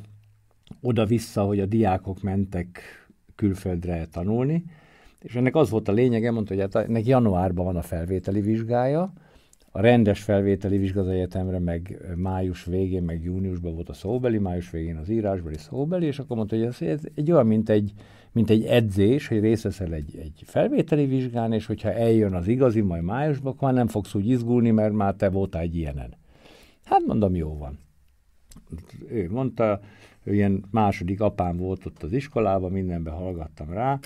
oda-vissza, 0.80 1.42
hogy 1.42 1.60
a 1.60 1.66
diákok 1.66 2.22
mentek 2.22 2.80
külföldre 3.34 4.06
tanulni, 4.06 4.64
és 5.22 5.34
ennek 5.34 5.56
az 5.56 5.70
volt 5.70 5.88
a 5.88 5.92
lényege, 5.92 6.30
mondta, 6.30 6.54
hogy 6.54 6.62
hát 6.62 6.88
ennek 6.88 7.06
januárban 7.06 7.64
van 7.64 7.76
a 7.76 7.82
felvételi 7.82 8.40
vizsgája, 8.40 9.12
a 9.72 9.80
rendes 9.80 10.22
felvételi 10.22 10.78
vizsga 10.78 11.00
az 11.00 11.08
egyetemre 11.08 11.58
meg 11.58 11.98
május 12.16 12.64
végén, 12.64 13.02
meg 13.02 13.24
júniusban 13.24 13.74
volt 13.74 13.88
a 13.88 13.92
szóbeli, 13.92 14.38
május 14.38 14.70
végén 14.70 14.96
az 14.96 15.08
írásbeli 15.08 15.56
szóbeli, 15.58 16.06
és 16.06 16.18
akkor 16.18 16.36
mondta, 16.36 16.56
hogy 16.56 16.64
ez, 16.64 16.82
ez 16.82 17.00
egy 17.14 17.32
olyan, 17.32 17.46
mint 17.46 17.68
egy, 17.68 17.92
mint 18.32 18.50
egy 18.50 18.64
edzés, 18.64 19.28
hogy 19.28 19.40
részt 19.40 19.62
veszel 19.62 19.92
egy, 19.92 20.16
egy 20.16 20.42
felvételi 20.44 21.06
vizsgán, 21.06 21.52
és 21.52 21.66
hogyha 21.66 21.92
eljön 21.92 22.34
az 22.34 22.48
igazi, 22.48 22.80
majd 22.80 23.02
májusban, 23.02 23.52
akkor 23.52 23.72
nem 23.72 23.86
fogsz 23.86 24.14
úgy 24.14 24.28
izgulni, 24.28 24.70
mert 24.70 24.92
már 24.92 25.14
te 25.14 25.28
voltál 25.28 25.62
egy 25.62 25.76
ilyenen. 25.76 26.16
Hát 26.84 27.06
mondom, 27.06 27.34
jó 27.34 27.58
van. 27.58 27.78
Ő 29.08 29.30
mondta, 29.30 29.80
ő 30.24 30.34
ilyen 30.34 30.64
második 30.70 31.20
apám 31.20 31.56
volt 31.56 31.86
ott 31.86 32.02
az 32.02 32.12
iskolában, 32.12 32.72
mindenben 32.72 33.14
hallgattam 33.14 33.70
rá, 33.70 33.98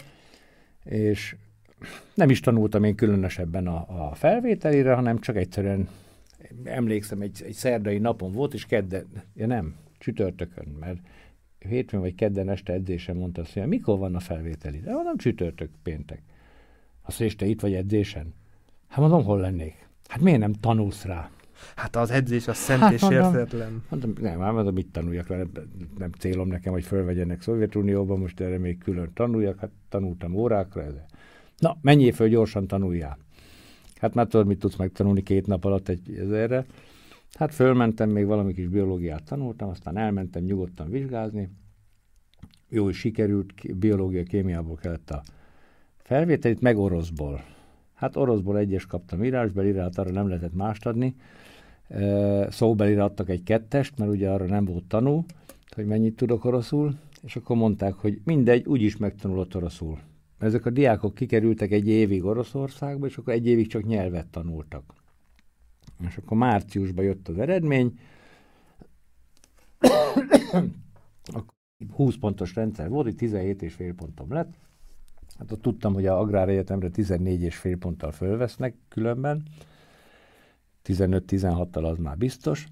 és 0.85 1.37
nem 2.14 2.31
is 2.31 2.40
tanultam 2.40 2.85
én 2.85 2.95
különösebben 2.95 3.66
a, 3.66 4.09
a 4.09 4.14
felvételire, 4.14 4.95
hanem 4.95 5.18
csak 5.18 5.37
egyszerűen 5.37 5.88
emlékszem, 6.64 7.21
egy, 7.21 7.42
egy 7.47 7.53
szerdai 7.53 7.99
napon 7.99 8.33
volt, 8.33 8.55
és 8.55 8.66
kedden, 8.66 9.07
ja 9.35 9.47
nem, 9.47 9.75
csütörtökön, 9.99 10.77
mert 10.81 10.99
hétfőn 11.59 12.01
vagy 12.01 12.14
kedden 12.14 12.49
este 12.49 12.73
edzésen 12.73 13.16
mondta 13.16 13.40
azt, 13.40 13.53
hogy 13.53 13.66
mikor 13.66 13.99
van 13.99 14.14
a 14.14 14.21
felvételi? 14.21 14.81
De 14.81 14.92
mondom, 14.92 15.16
csütörtök, 15.16 15.71
péntek. 15.83 16.23
Azt 17.03 17.18
mondja, 17.18 17.27
és 17.27 17.37
te 17.37 17.47
itt 17.47 17.61
vagy 17.61 17.75
edzésen? 17.75 18.35
Hát 18.88 18.99
mondom, 18.99 19.25
hol 19.25 19.40
lennék? 19.40 19.88
Hát 20.07 20.21
miért 20.21 20.38
nem 20.38 20.53
tanulsz 20.53 21.05
rá? 21.05 21.31
Hát 21.77 21.96
az 21.96 22.11
edzés 22.11 22.48
az 22.48 22.57
szent 22.57 22.81
hát, 22.81 22.92
és 22.92 23.03
értetlen. 23.11 23.83
Mondom, 23.88 24.12
nem, 24.20 24.38
már 24.38 24.53
mondom, 24.53 24.75
mit 24.75 24.92
tanuljak 24.92 25.29
nem, 25.29 25.51
nem 25.98 26.11
célom 26.18 26.48
nekem, 26.48 26.72
hogy 26.72 26.85
fölvegyenek 26.85 27.42
Szovjetunióba, 27.42 28.16
most 28.16 28.40
erre 28.40 28.59
még 28.59 28.79
külön 28.79 29.11
tanuljak, 29.14 29.59
hát 29.59 29.70
tanultam 29.88 30.35
órákra. 30.35 30.83
De... 30.83 31.07
Na, 31.59 31.77
menjél 31.81 32.12
föl, 32.12 32.29
gyorsan 32.29 32.66
tanuljál. 32.66 33.18
Hát 34.01 34.14
már 34.14 34.27
tudod, 34.27 34.46
mit 34.46 34.59
tudsz 34.59 34.77
megtanulni 34.77 35.22
két 35.22 35.46
nap 35.46 35.64
alatt 35.64 35.88
egy 35.88 36.16
ezerre. 36.18 36.66
Hát 37.35 37.55
fölmentem, 37.55 38.11
még 38.11 38.27
valami 38.27 38.53
kis 38.53 38.68
biológiát 38.68 39.25
tanultam, 39.25 39.68
aztán 39.68 39.96
elmentem 39.96 40.42
nyugodtan 40.44 40.90
vizsgázni. 40.90 41.51
Jó, 42.68 42.88
is 42.88 42.98
sikerült, 42.98 43.77
biológia, 43.79 44.22
kémiából 44.22 44.77
kellett 44.77 45.11
a 45.11 45.22
felvételit, 45.96 46.61
meg 46.61 46.79
oroszból. 46.79 47.44
Hát 47.94 48.16
oroszból 48.16 48.59
egyes 48.59 48.87
kaptam 48.87 49.25
írásbeli, 49.25 49.79
hát 49.79 49.98
arra 49.98 50.11
nem 50.11 50.29
lehetett 50.29 50.55
mást 50.55 50.87
adni 50.87 51.14
szóbelire 52.51 53.05
adtak 53.05 53.29
egy 53.29 53.43
kettest, 53.43 53.99
mert 53.99 54.11
ugye 54.11 54.31
arra 54.31 54.47
nem 54.47 54.65
volt 54.65 54.85
tanú, 54.85 55.25
hogy 55.75 55.87
mennyit 55.87 56.17
tudok 56.17 56.45
oroszul, 56.45 56.95
és 57.23 57.37
akkor 57.37 57.57
mondták, 57.57 57.95
hogy 57.95 58.21
mindegy, 58.25 58.67
úgyis 58.67 58.97
megtanulott 58.97 59.57
oroszul. 59.57 59.99
Ezek 60.39 60.67
a 60.67 60.71
diákok 60.71 61.15
kikerültek 61.15 61.71
egy 61.71 61.89
évig 61.89 62.25
Oroszországba, 62.25 63.07
és 63.07 63.17
akkor 63.17 63.33
egy 63.33 63.47
évig 63.47 63.67
csak 63.67 63.85
nyelvet 63.85 64.27
tanultak. 64.27 64.95
És 66.07 66.17
akkor 66.17 66.37
márciusban 66.37 67.05
jött 67.05 67.29
az 67.29 67.39
eredmény, 67.39 67.99
akkor 71.33 71.55
20 71.93 72.17
pontos 72.17 72.55
rendszer 72.55 72.89
volt, 72.89 73.07
itt 73.07 73.19
17 73.19 73.63
és 73.63 73.75
fél 73.75 73.95
pontom 73.95 74.33
lett. 74.33 74.53
Hát 75.39 75.53
ott 75.53 75.63
tudtam, 75.63 75.95
hogy 75.95 76.07
a 76.07 76.19
Agráregyetemre 76.19 76.89
14 76.89 77.43
és 77.43 77.57
fél 77.57 77.77
ponttal 77.77 78.13
fölvesznek 78.13 78.75
különben, 78.89 79.43
15-16-tal 80.85 81.90
az 81.90 81.99
már 81.99 82.16
biztos. 82.16 82.66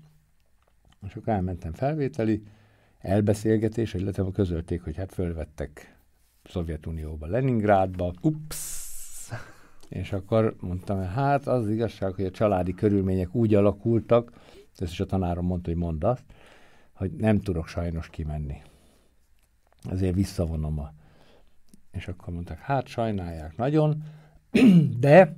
És 1.07 1.15
akkor 1.15 1.33
elmentem 1.33 1.73
felvételi, 1.73 2.43
elbeszélgetés, 2.99 3.95
illetve 3.95 4.31
közölték, 4.33 4.83
hogy 4.83 4.97
hát 4.97 5.13
fölvettek 5.13 5.99
Szovjetunióba, 6.45 7.27
Leningrádba. 7.27 8.13
Ups! 8.21 8.79
És 9.89 10.13
akkor 10.13 10.57
mondtam, 10.61 11.03
hát 11.03 11.47
az 11.47 11.69
igazság, 11.69 12.13
hogy 12.13 12.25
a 12.25 12.31
családi 12.31 12.75
körülmények 12.75 13.35
úgy 13.35 13.55
alakultak, 13.55 14.33
ezt 14.79 14.93
is 14.93 15.01
a 15.01 15.07
tanárom 15.07 15.47
mondta, 15.47 15.71
hogy 15.71 15.79
mondd 15.79 16.05
azt, 16.05 16.25
hogy 16.93 17.13
nem 17.13 17.41
tudok 17.41 17.67
sajnos 17.67 18.09
kimenni. 18.09 18.63
Ezért 19.91 20.15
visszavonom 20.15 20.79
a... 20.79 20.93
És 21.91 22.09
akkor 22.09 22.35
mondták, 22.35 22.59
hát 22.59 22.87
sajnálják 22.87 23.57
nagyon, 23.57 24.03
de 25.01 25.37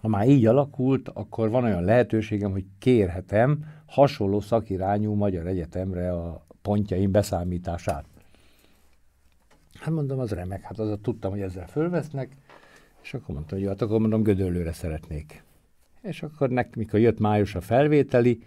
ha 0.00 0.08
már 0.08 0.28
így 0.28 0.46
alakult, 0.46 1.08
akkor 1.08 1.50
van 1.50 1.64
olyan 1.64 1.84
lehetőségem, 1.84 2.50
hogy 2.50 2.64
kérhetem 2.78 3.64
hasonló 3.86 4.40
szakirányú 4.40 5.14
magyar 5.14 5.46
egyetemre 5.46 6.12
a 6.12 6.46
pontjaim 6.62 7.10
beszámítását. 7.10 8.04
Hát 9.74 9.94
mondom, 9.94 10.18
az 10.18 10.30
remek, 10.30 10.62
hát 10.62 10.78
az 10.78 10.98
tudtam, 11.02 11.30
hogy 11.30 11.40
ezzel 11.40 11.66
fölvesznek, 11.66 12.36
és 13.02 13.14
akkor 13.14 13.34
mondtam, 13.34 13.58
hogy 13.58 13.66
hát 13.66 13.82
akkor 13.82 14.00
mondom, 14.00 14.22
Gödöllőre 14.22 14.72
szeretnék. 14.72 15.42
És 16.02 16.22
akkor 16.22 16.50
nek, 16.50 16.76
mikor 16.76 17.00
jött 17.00 17.18
május 17.18 17.54
a 17.54 17.60
felvételi, 17.60 18.42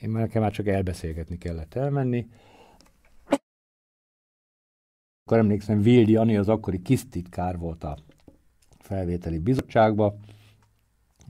én 0.00 0.10
már 0.10 0.22
nekem 0.22 0.42
már 0.42 0.52
csak 0.52 0.66
elbeszélgetni 0.66 1.38
kellett 1.38 1.74
elmenni. 1.74 2.28
Akkor 5.24 5.38
emlékszem, 5.38 5.80
Vildi 5.80 6.16
Ani 6.16 6.36
az 6.36 6.48
akkori 6.48 6.82
kisztitkár 6.82 7.58
volt 7.58 7.84
a 7.84 7.96
felvételi 8.78 9.38
bizottságban, 9.38 10.18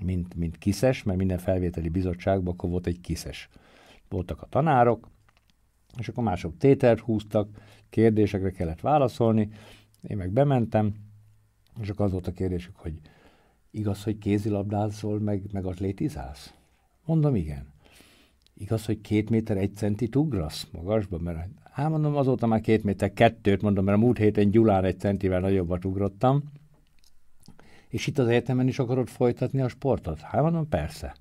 mint, 0.05 0.35
mint 0.35 0.59
kiszes, 0.59 1.03
mert 1.03 1.19
minden 1.19 1.39
felvételi 1.39 1.89
bizottságban 1.89 2.53
akkor 2.53 2.71
volt 2.71 2.87
egy 2.87 3.01
kiszes. 3.01 3.49
Voltak 4.09 4.43
a 4.43 4.47
tanárok, 4.47 5.09
és 5.99 6.09
akkor 6.09 6.25
mások 6.25 6.57
tételt 6.59 7.01
húztak, 7.01 7.49
kérdésekre 7.91 8.51
kellett 8.51 8.81
válaszolni, 8.81 9.49
én 10.03 10.17
meg 10.17 10.31
bementem, 10.31 10.95
és 11.81 11.89
akkor 11.89 12.05
az 12.07 12.13
volt 12.13 12.27
a 12.27 12.33
kérdésük, 12.33 12.77
hogy 12.77 12.95
igaz, 13.71 14.05
hogy 14.05 14.19
kézilabdázol, 14.19 15.19
meg, 15.19 15.43
meg 15.53 15.65
atlétizálsz? 15.65 16.55
Mondom, 17.05 17.35
igen. 17.35 17.67
Igaz, 18.55 18.87
hogy 18.87 19.01
két 19.01 19.31
méter 19.31 19.57
egy 19.57 19.75
centit 19.75 20.17
ugrasz 20.17 20.67
magasba? 20.73 21.19
Mert 21.19 21.49
hát 21.71 21.91
mondom, 21.91 22.17
azóta 22.17 22.47
már 22.47 22.61
két 22.61 22.85
méter 22.85 23.13
kettőt 23.13 23.63
mondom, 23.63 23.85
mert 23.85 23.97
a 23.97 24.01
múlt 24.01 24.19
héten 24.19 24.51
Gyulán 24.51 24.85
egy 24.85 24.99
centivel 24.99 25.41
nagyobbat 25.41 25.85
ugrottam. 25.85 26.43
És 27.89 28.07
itt 28.07 28.19
az 28.19 28.27
egyetemen 28.27 28.69
is 28.69 28.79
akarod 28.79 29.09
folytatni 29.09 29.61
a 29.61 29.69
sportot? 29.69 30.21
Hát 30.21 30.43
mondom, 30.43 30.69
persze. 30.69 31.17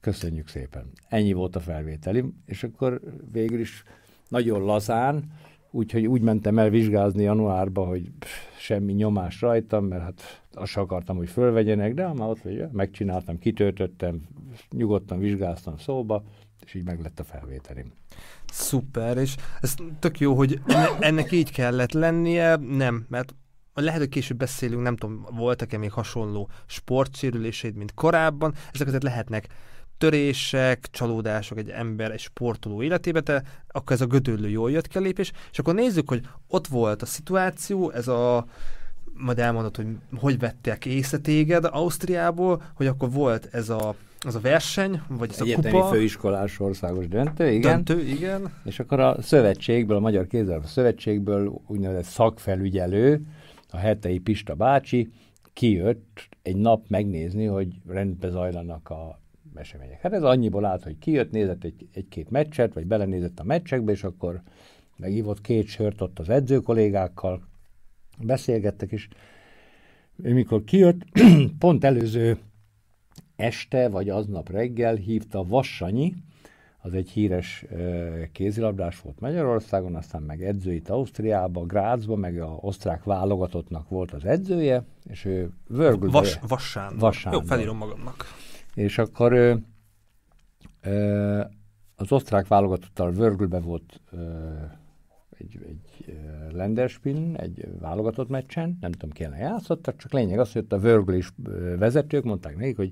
Köszönjük 0.00 0.48
szépen. 0.48 0.90
Ennyi 1.08 1.32
volt 1.32 1.56
a 1.56 1.60
felvételi, 1.60 2.24
és 2.46 2.62
akkor 2.62 3.00
végül 3.32 3.60
is 3.60 3.82
nagyon 4.28 4.64
lazán, 4.64 5.24
úgyhogy 5.70 6.06
úgy 6.06 6.20
mentem 6.20 6.58
el 6.58 6.70
vizsgázni 6.70 7.22
januárba, 7.22 7.84
hogy 7.84 8.10
semmi 8.58 8.92
nyomás 8.92 9.40
rajtam, 9.40 9.84
mert 9.84 10.02
hát 10.02 10.42
azt 10.52 10.76
akartam, 10.76 11.16
hogy 11.16 11.28
fölvegyenek, 11.28 11.94
de 11.94 12.12
már 12.12 12.28
ott 12.28 12.40
vagy, 12.40 12.70
megcsináltam, 12.72 13.38
kitöltöttem, 13.38 14.22
nyugodtan 14.70 15.18
vizsgáztam 15.18 15.76
szóba, 15.76 16.24
és 16.64 16.74
így 16.74 16.84
meg 16.84 17.00
lett 17.00 17.20
a 17.20 17.24
felvételim. 17.24 17.92
Szuper, 18.46 19.16
és 19.16 19.36
ez 19.60 19.74
tök 19.98 20.20
jó, 20.20 20.34
hogy 20.34 20.60
ennek 21.00 21.32
így 21.32 21.52
kellett 21.52 21.92
lennie, 21.92 22.56
nem, 22.56 23.06
mert 23.08 23.34
lehet, 23.84 24.00
hogy 24.00 24.08
később 24.08 24.36
beszélünk, 24.36 24.82
nem 24.82 24.96
tudom, 24.96 25.26
voltak-e 25.30 25.78
még 25.78 25.92
hasonló 25.92 26.48
sportsérüléseid, 26.66 27.74
mint 27.74 27.94
korábban, 27.94 28.54
ezek 28.72 28.86
azért 28.86 29.02
lehetnek 29.02 29.46
törések, 29.98 30.88
csalódások 30.90 31.58
egy 31.58 31.68
ember, 31.68 32.10
egy 32.10 32.20
sportoló 32.20 32.82
életébe, 32.82 33.20
te, 33.20 33.42
akkor 33.68 33.92
ez 33.92 34.00
a 34.00 34.06
gödöllő 34.06 34.48
jól 34.48 34.70
jött 34.70 34.88
ki 34.88 34.98
a 34.98 35.00
lépés, 35.00 35.32
és 35.52 35.58
akkor 35.58 35.74
nézzük, 35.74 36.08
hogy 36.08 36.20
ott 36.48 36.66
volt 36.66 37.02
a 37.02 37.06
szituáció, 37.06 37.90
ez 37.90 38.08
a 38.08 38.46
majd 39.18 39.38
elmondod, 39.38 39.76
hogy 39.76 39.86
hogy 40.18 40.38
vettek 40.38 40.84
észre 40.84 41.18
téged 41.18 41.64
Ausztriából, 41.64 42.62
hogy 42.74 42.86
akkor 42.86 43.10
volt 43.10 43.48
ez 43.52 43.68
a, 43.68 43.94
az 44.20 44.34
a 44.34 44.40
verseny, 44.40 45.00
vagy 45.08 45.30
ez 45.30 45.40
Egyetemi 45.40 45.76
a 45.76 45.80
kupa. 45.80 45.92
főiskolás 45.92 46.60
országos 46.60 47.08
döntő, 47.08 47.50
igen. 47.50 47.84
Döntő, 47.84 48.06
igen. 48.06 48.52
És 48.64 48.78
akkor 48.78 49.00
a 49.00 49.22
szövetségből, 49.22 49.96
a 49.96 50.00
Magyar 50.00 50.26
Kézzelabda 50.26 50.66
Szövetségből 50.66 51.60
úgynevezett 51.66 52.04
szakfelügyelő, 52.04 53.20
a 53.70 53.76
Hetei 53.76 54.18
Pista 54.18 54.54
bácsi 54.54 55.12
kijött 55.52 56.28
egy 56.42 56.56
nap 56.56 56.88
megnézni, 56.88 57.44
hogy 57.44 57.74
rendbe 57.86 58.28
zajlanak 58.28 58.90
a 58.90 59.20
események. 59.54 60.00
Hát 60.00 60.12
ez 60.12 60.22
annyiból 60.22 60.64
állt, 60.64 60.82
hogy 60.82 60.98
kijött, 60.98 61.30
nézett 61.30 61.64
egy, 61.64 61.88
egy-két 61.92 62.30
meccset, 62.30 62.74
vagy 62.74 62.86
belenézett 62.86 63.40
a 63.40 63.44
meccsekbe, 63.44 63.92
és 63.92 64.04
akkor 64.04 64.42
megívott 64.96 65.40
két 65.40 65.66
sört 65.66 66.00
ott 66.00 66.18
az 66.18 66.28
edzőkollégákkal, 66.28 67.42
beszélgettek, 68.18 68.92
és 68.92 69.08
mikor 70.16 70.64
kijött, 70.64 71.00
pont 71.58 71.84
előző 71.84 72.38
este, 73.36 73.88
vagy 73.88 74.08
aznap 74.08 74.50
reggel 74.50 74.94
hívta 74.94 75.44
Vassanyi, 75.44 76.14
az 76.86 76.94
egy 76.94 77.10
híres 77.10 77.64
kézilabdás 78.32 79.00
volt 79.00 79.20
Magyarországon, 79.20 79.94
aztán 79.94 80.22
meg 80.22 80.42
edző 80.42 80.72
itt 80.72 80.88
Ausztriába, 80.88 81.64
Grácsba, 81.64 82.16
meg 82.16 82.40
a 82.40 82.58
osztrák 82.60 83.04
válogatottnak 83.04 83.88
volt 83.88 84.12
az 84.12 84.24
edzője, 84.24 84.84
és 85.04 85.24
ő 85.24 85.50
Vörgülbe... 85.68 86.18
Vas, 86.18 86.38
Vassán. 86.48 86.96
Vassán. 86.98 87.32
Jó, 87.32 87.40
felírom 87.40 87.76
magamnak. 87.76 88.24
És 88.74 88.98
akkor 88.98 89.32
ő, 89.32 89.62
ö, 90.80 91.42
az 91.96 92.12
osztrák 92.12 92.46
válogatottal 92.46 93.10
Vörgülbe 93.10 93.60
volt 93.60 94.00
ö, 94.10 94.18
egy, 95.38 95.58
egy 95.68 96.14
Lenderspin, 96.52 97.36
egy 97.36 97.68
válogatott 97.80 98.28
meccsen, 98.28 98.78
nem 98.80 98.92
tudom, 98.92 99.10
kéne 99.10 99.36
játszottak, 99.36 99.96
csak 99.96 100.12
lényeg 100.12 100.38
az, 100.38 100.52
hogy 100.52 100.62
ott 100.62 100.72
a 100.72 100.78
Vörglis 100.78 101.28
vezetők 101.78 102.24
mondták 102.24 102.56
nekik, 102.56 102.76
hogy 102.76 102.90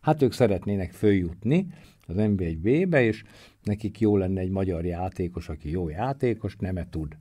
hát 0.00 0.22
ők 0.22 0.32
szeretnének 0.32 0.92
följutni 0.92 1.66
az 2.06 2.14
NB1B-be, 2.18 3.02
és 3.02 3.24
nekik 3.62 4.00
jó 4.00 4.16
lenne 4.16 4.40
egy 4.40 4.50
magyar 4.50 4.84
játékos, 4.84 5.48
aki 5.48 5.70
jó 5.70 5.88
játékos, 5.88 6.56
nem 6.56 6.88
tud. 6.90 7.16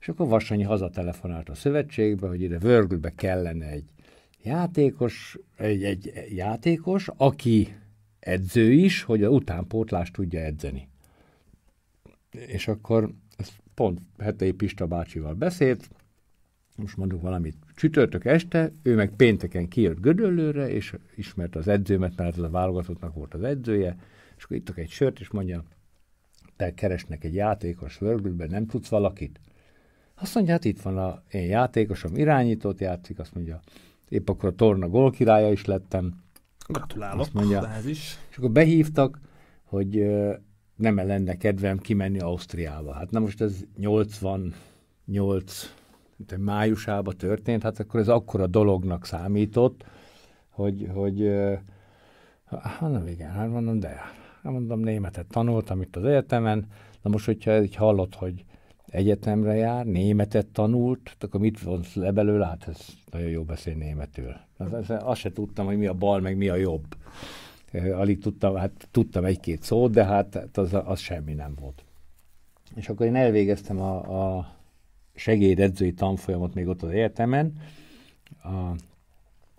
És 0.00 0.08
akkor 0.08 0.28
Vasanyi 0.28 0.62
hazatelefonált 0.62 1.48
a 1.48 1.54
szövetségbe, 1.54 2.28
hogy 2.28 2.42
ide 2.42 2.58
Vörgülbe 2.58 3.14
kellene 3.14 3.66
egy 3.66 3.84
játékos, 4.42 5.38
egy, 5.56 5.82
egy 5.82 6.12
játékos, 6.34 7.08
aki 7.16 7.74
edző 8.20 8.72
is, 8.72 9.02
hogy 9.02 9.22
a 9.22 9.28
utánpótlást 9.28 10.12
tudja 10.12 10.40
edzeni. 10.40 10.88
És 12.30 12.68
akkor 12.68 13.12
ez 13.36 13.48
pont 13.74 14.00
Hetei 14.18 14.52
Pista 14.52 14.86
bácsival 14.86 15.34
beszélt, 15.34 15.90
most 16.76 16.96
mondunk 16.96 17.22
valamit 17.22 17.56
csütörtök 17.82 18.24
este, 18.24 18.72
ő 18.82 18.94
meg 18.94 19.12
pénteken 19.16 19.68
kijött 19.68 20.00
Gödöllőre, 20.00 20.70
és 20.70 20.94
ismert 21.14 21.56
az 21.56 21.68
edzőmet, 21.68 22.16
mert 22.16 22.36
az 22.36 22.42
a 22.42 22.50
válogatottnak 22.50 23.14
volt 23.14 23.34
az 23.34 23.42
edzője, 23.42 23.96
és 24.36 24.44
akkor 24.44 24.56
ittak 24.56 24.78
egy 24.78 24.88
sört, 24.88 25.20
és 25.20 25.30
mondja, 25.30 25.64
te 26.56 26.74
keresnek 26.74 27.24
egy 27.24 27.34
játékos 27.34 27.98
Vörgülben, 27.98 28.50
nem 28.50 28.66
tudsz 28.66 28.88
valakit? 28.88 29.40
Azt 30.14 30.34
mondja, 30.34 30.52
hát 30.52 30.64
itt 30.64 30.80
van 30.80 30.98
a 30.98 31.22
én 31.30 31.46
játékosom, 31.46 32.16
irányítót 32.16 32.80
játszik, 32.80 33.18
azt 33.18 33.34
mondja, 33.34 33.60
épp 34.08 34.28
akkor 34.28 34.48
a 34.48 34.54
torna 34.54 34.88
gólkirálya 34.88 35.52
is 35.52 35.64
lettem. 35.64 36.22
Gratulálok, 36.68 37.20
azt 37.20 37.34
mondja, 37.34 37.68
ez 37.78 37.86
is. 37.86 38.18
És 38.30 38.36
akkor 38.36 38.50
behívtak, 38.50 39.20
hogy 39.62 40.06
nem 40.76 40.96
lenne 40.96 41.36
kedvem 41.36 41.78
kimenni 41.78 42.18
Ausztriába. 42.18 42.92
Hát 42.92 43.10
na 43.10 43.20
most 43.20 43.40
ez 43.40 43.64
88 43.76 45.74
májusában 46.38 47.16
történt, 47.16 47.62
hát 47.62 47.78
akkor 47.78 48.00
ez 48.00 48.08
akkora 48.08 48.46
dolognak 48.46 49.06
számított, 49.06 49.84
hogy, 50.50 50.88
hogy 50.94 51.30
hát 52.44 52.80
mondom, 52.80 53.06
igen, 53.06 53.30
hát 53.30 53.50
mondom, 53.50 53.80
de 53.80 53.88
hát 53.88 54.52
mondom, 54.52 54.80
németet 54.80 55.26
tanultam 55.26 55.80
itt 55.80 55.96
az 55.96 56.04
egyetemen, 56.04 56.66
na 57.02 57.10
most, 57.10 57.24
hogyha 57.24 57.62
így 57.62 57.74
hallott, 57.74 58.14
hogy 58.14 58.44
egyetemre 58.86 59.54
jár, 59.54 59.86
németet 59.86 60.46
tanult, 60.46 61.16
akkor 61.20 61.40
mit 61.40 61.60
vonsz 61.60 61.94
le 61.94 62.10
belőle? 62.10 62.46
Hát 62.46 62.68
ez 62.68 62.86
nagyon 63.10 63.28
jó 63.28 63.42
beszél 63.42 63.74
németül. 63.74 64.36
Az, 64.56 64.92
azt 65.02 65.20
se 65.20 65.32
tudtam, 65.32 65.66
hogy 65.66 65.78
mi 65.78 65.86
a 65.86 65.94
bal, 65.94 66.20
meg 66.20 66.36
mi 66.36 66.48
a 66.48 66.54
jobb. 66.54 66.84
Alig 67.72 68.18
tudtam, 68.18 68.54
hát 68.56 68.88
tudtam 68.90 69.24
egy-két 69.24 69.62
szót, 69.62 69.92
de 69.92 70.04
hát, 70.04 70.34
hát 70.34 70.56
az, 70.56 70.76
az 70.84 71.00
semmi 71.00 71.34
nem 71.34 71.54
volt. 71.60 71.84
És 72.74 72.88
akkor 72.88 73.06
én 73.06 73.14
elvégeztem 73.14 73.80
a, 73.80 73.96
a 74.36 74.56
segédedzői 75.14 75.92
tanfolyamot 75.92 76.54
még 76.54 76.66
ott 76.66 76.82
az 76.82 76.90
egyetemen. 76.90 77.52
A, 78.42 78.76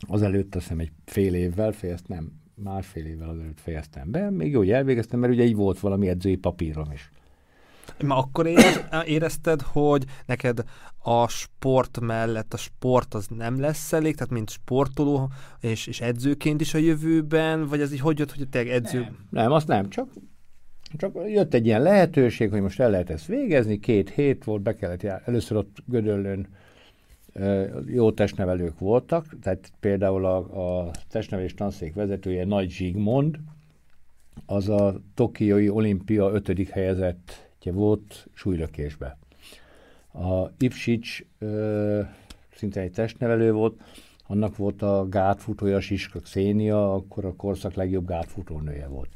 azelőtt 0.08 0.56
azt 0.56 0.64
hiszem 0.64 0.80
egy 0.80 0.92
fél 1.06 1.34
évvel 1.34 1.72
fejeztem, 1.72 2.18
nem, 2.18 2.32
másfél 2.56 3.06
évvel 3.06 3.30
azelőtt 3.30 3.60
fejeztem 3.60 4.12
be, 4.12 4.30
még 4.30 4.52
jó, 4.52 4.58
hogy 4.58 4.72
elvégeztem, 4.72 5.20
mert 5.20 5.34
ugye 5.34 5.44
így 5.44 5.56
volt 5.56 5.80
valami 5.80 6.08
edzői 6.08 6.36
papírom 6.36 6.92
is. 6.92 7.12
Ma 8.06 8.18
akkor 8.18 8.48
érez, 8.48 8.80
érezted, 9.06 9.62
hogy 9.62 10.06
neked 10.26 10.64
a 10.98 11.28
sport 11.28 12.00
mellett 12.00 12.54
a 12.54 12.58
sport 12.58 13.14
az 13.14 13.28
nem 13.28 13.60
lesz 13.60 13.94
elég, 13.94 14.14
tehát 14.16 14.32
mint 14.32 14.50
sportoló 14.50 15.32
és, 15.60 15.88
és 15.88 16.02
edzőként 16.02 16.62
is 16.62 16.74
a 16.74 16.78
jövőben, 16.78 17.68
vagy 17.68 17.82
ez 17.82 17.94
így 17.94 18.00
hogy 18.00 18.20
jött, 18.20 18.36
hogy 18.36 18.50
te 18.50 18.60
edző? 18.60 19.00
Nem, 19.00 19.18
nem, 19.30 19.52
azt 19.52 19.68
nem, 19.68 19.90
csak 19.90 20.10
csak 20.98 21.18
jött 21.28 21.54
egy 21.54 21.66
ilyen 21.66 21.82
lehetőség, 21.82 22.50
hogy 22.50 22.62
most 22.62 22.80
el 22.80 22.90
lehet 22.90 23.10
ezt 23.10 23.26
végezni, 23.26 23.80
két 23.80 24.10
hét 24.10 24.44
volt, 24.44 24.62
be 24.62 24.76
kellett 24.76 25.02
jár. 25.02 25.22
Először 25.26 25.58
ott 25.58 25.78
Gödöllön 25.86 26.48
jó 27.88 28.12
testnevelők 28.12 28.80
voltak, 28.80 29.40
tehát 29.42 29.72
például 29.80 30.26
a, 30.26 30.38
a 30.86 30.92
testnevelés 31.10 31.54
tanszék 31.54 31.94
vezetője 31.94 32.46
Nagy 32.46 32.70
Zsigmond, 32.70 33.40
az 34.46 34.70
a 34.70 35.02
Tokiói 35.14 35.70
olimpia 35.70 36.32
ötödik 36.32 36.70
helyezettje 36.70 37.72
volt 37.72 38.28
súlylökésbe. 38.34 39.18
A 40.14 40.48
Ipsics 40.58 41.26
ö, 41.40 42.02
szinte 42.56 42.82
egy 42.82 42.92
testnevelő 42.92 43.52
volt, 43.52 43.82
annak 44.28 44.58
volt 44.58 44.82
a 44.82 45.08
gátfutója, 45.10 45.80
Siska 45.80 46.20
Xénia, 46.20 46.94
akkor 46.94 47.26
a 47.26 47.36
korszak 47.36 47.74
legjobb 47.74 48.08
gátfutónője 48.08 48.88
volt 48.88 49.10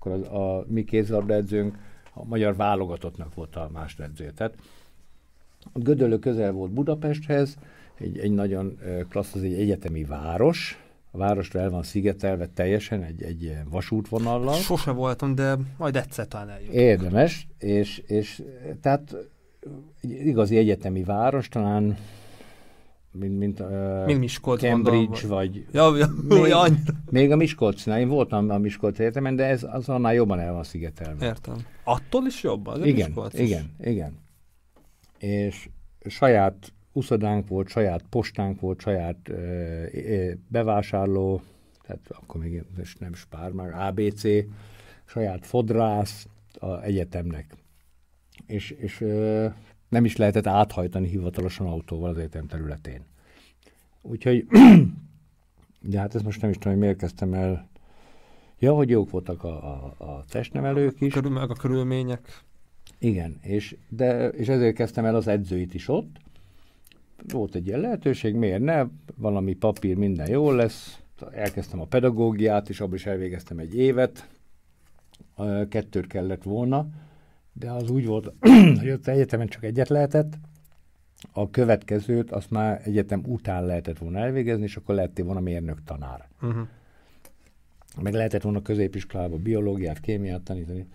akkor 0.00 0.12
a, 0.12 0.58
a 0.58 0.64
mi 0.68 0.84
kézilabdaedzőnk, 0.84 1.78
a 2.12 2.24
magyar 2.24 2.56
válogatottnak 2.56 3.34
volt 3.34 3.56
a 3.56 3.70
másodzője. 3.72 4.30
Tehát 4.30 4.54
a 5.72 5.78
Gödöllő 5.78 6.18
közel 6.18 6.52
volt 6.52 6.70
Budapesthez, 6.70 7.58
egy, 7.94 8.18
egy 8.18 8.32
nagyon 8.32 8.78
klassz, 9.08 9.34
az 9.34 9.42
egy 9.42 9.52
egyetemi 9.52 10.04
város, 10.04 10.84
a 11.10 11.18
városra 11.18 11.60
el 11.60 11.70
van 11.70 11.82
szigetelve 11.82 12.46
teljesen 12.46 13.02
egy, 13.02 13.22
egy 13.22 13.56
vasútvonallal. 13.70 14.54
Sose 14.54 14.90
voltam, 14.90 15.34
de 15.34 15.56
majd 15.76 15.96
egyszer 15.96 16.28
talán 16.28 16.48
eljut. 16.48 16.72
Érdemes, 16.72 17.48
és, 17.58 17.98
és 17.98 18.42
tehát 18.80 19.16
egy 20.02 20.10
igazi 20.10 20.56
egyetemi 20.56 21.04
város, 21.04 21.48
talán 21.48 21.96
mint, 23.12 23.38
mint, 23.38 23.60
uh, 23.60 24.06
mint 24.06 24.18
Miskolc 24.18 24.60
Cambridge, 24.60 24.96
mondom, 24.96 25.28
vagy... 25.28 25.66
Ja, 25.72 25.96
ja, 25.96 26.06
még, 26.28 26.48
ja, 26.48 26.64
még 27.10 27.30
a 27.30 27.36
Miskolcnál, 27.36 28.00
én 28.00 28.08
voltam 28.08 28.50
a 28.50 28.58
Miskolc 28.58 28.98
egyetemen, 28.98 29.36
de 29.36 29.44
ez 29.44 29.66
az 29.70 29.88
annál 29.88 30.14
jobban 30.14 30.40
el 30.40 30.52
van 30.52 30.64
szigetelve. 30.64 31.26
Értem. 31.26 31.56
Attól 31.84 32.26
is 32.26 32.42
jobb 32.42 32.66
az 32.66 32.84
Igen, 32.84 33.06
Miskolc 33.06 33.38
igen, 33.38 33.74
is. 33.78 33.86
igen. 33.86 34.18
És 35.18 35.68
saját 36.06 36.72
uszodánk 36.92 37.48
volt, 37.48 37.68
saját 37.68 38.04
postánk 38.10 38.60
volt, 38.60 38.80
saját 38.80 39.28
uh, 39.28 40.30
bevásárló, 40.48 41.42
tehát 41.82 42.00
akkor 42.08 42.40
még 42.40 42.62
nem 42.98 43.14
Spár, 43.14 43.50
már 43.50 43.72
ABC, 43.88 44.22
saját 45.04 45.46
fodrász 45.46 46.26
a 46.58 46.82
egyetemnek. 46.82 47.54
És, 48.46 48.70
és 48.70 49.00
uh, 49.00 49.52
nem 49.90 50.04
is 50.04 50.16
lehetett 50.16 50.46
áthajtani 50.46 51.08
hivatalosan 51.08 51.66
autóval 51.66 52.10
az 52.10 52.16
egyetem 52.16 52.46
területén. 52.46 53.04
Úgyhogy, 54.02 54.46
de 55.90 55.98
hát 55.98 56.14
ezt 56.14 56.24
most 56.24 56.40
nem 56.40 56.50
is 56.50 56.56
tudom, 56.56 56.72
hogy 56.72 56.82
miért 56.82 56.98
kezdtem 56.98 57.34
el. 57.34 57.68
Ja, 58.58 58.74
hogy 58.74 58.90
jók 58.90 59.10
voltak 59.10 59.44
a, 59.44 59.74
a, 59.74 59.94
a 59.98 60.24
testnevelők 60.28 61.00
is. 61.00 61.12
Körül, 61.12 61.30
meg 61.30 61.50
a 61.50 61.54
körülmények. 61.54 62.42
Igen, 62.98 63.38
és, 63.42 63.76
de, 63.88 64.28
és 64.28 64.48
ezért 64.48 64.74
kezdtem 64.74 65.04
el 65.04 65.14
az 65.14 65.26
edzőit 65.26 65.74
is 65.74 65.88
ott. 65.88 66.16
Volt 67.28 67.54
egy 67.54 67.66
ilyen 67.66 67.80
lehetőség, 67.80 68.34
miért 68.34 68.62
ne? 68.62 68.84
Valami 69.16 69.54
papír, 69.54 69.96
minden 69.96 70.30
jól 70.30 70.54
lesz. 70.56 71.00
Elkezdtem 71.32 71.80
a 71.80 71.84
pedagógiát, 71.84 72.68
és 72.68 72.80
abban 72.80 72.94
is 72.94 73.06
elvégeztem 73.06 73.58
egy 73.58 73.76
évet. 73.76 74.28
Kettőt 75.68 76.06
kellett 76.06 76.42
volna 76.42 76.88
de 77.52 77.70
az 77.70 77.90
úgy 77.90 78.06
volt, 78.06 78.32
hogy 78.80 78.90
ott 78.90 79.06
egyetemen 79.06 79.46
csak 79.46 79.64
egyet 79.64 79.88
lehetett, 79.88 80.38
a 81.32 81.50
következőt 81.50 82.30
azt 82.30 82.50
már 82.50 82.80
egyetem 82.84 83.22
után 83.26 83.64
lehetett 83.66 83.98
volna 83.98 84.18
elvégezni, 84.18 84.62
és 84.62 84.76
akkor 84.76 84.94
lehettél 84.94 85.24
volna 85.24 85.40
mérnök 85.40 85.84
tanár. 85.84 86.28
Uh-huh. 86.42 86.66
Meg 88.00 88.12
lehetett 88.12 88.42
volna 88.42 88.62
középiskolába 88.62 89.36
biológiát, 89.36 90.00
kémiát 90.00 90.42
tanítani. 90.42 90.86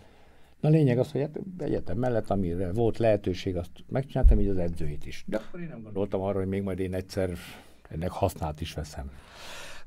Na 0.59 0.69
a 0.69 0.71
lényeg 0.71 0.97
az, 0.97 1.11
hogy 1.11 1.21
hát 1.21 1.39
egyetem 1.57 1.97
mellett, 1.97 2.29
amire 2.29 2.71
volt 2.71 2.97
lehetőség, 2.97 3.55
azt 3.55 3.71
megcsináltam, 3.89 4.39
így 4.39 4.47
az 4.47 4.57
edzőit 4.57 5.05
is. 5.05 5.23
De 5.27 5.37
akkor 5.37 5.59
én 5.59 5.67
nem 5.67 5.81
gondoltam 5.81 6.21
arra, 6.21 6.37
hogy 6.37 6.47
még 6.47 6.61
majd 6.61 6.79
én 6.79 6.93
egyszer 6.93 7.29
ennek 7.89 8.09
hasznát 8.09 8.61
is 8.61 8.73
veszem. 8.73 9.11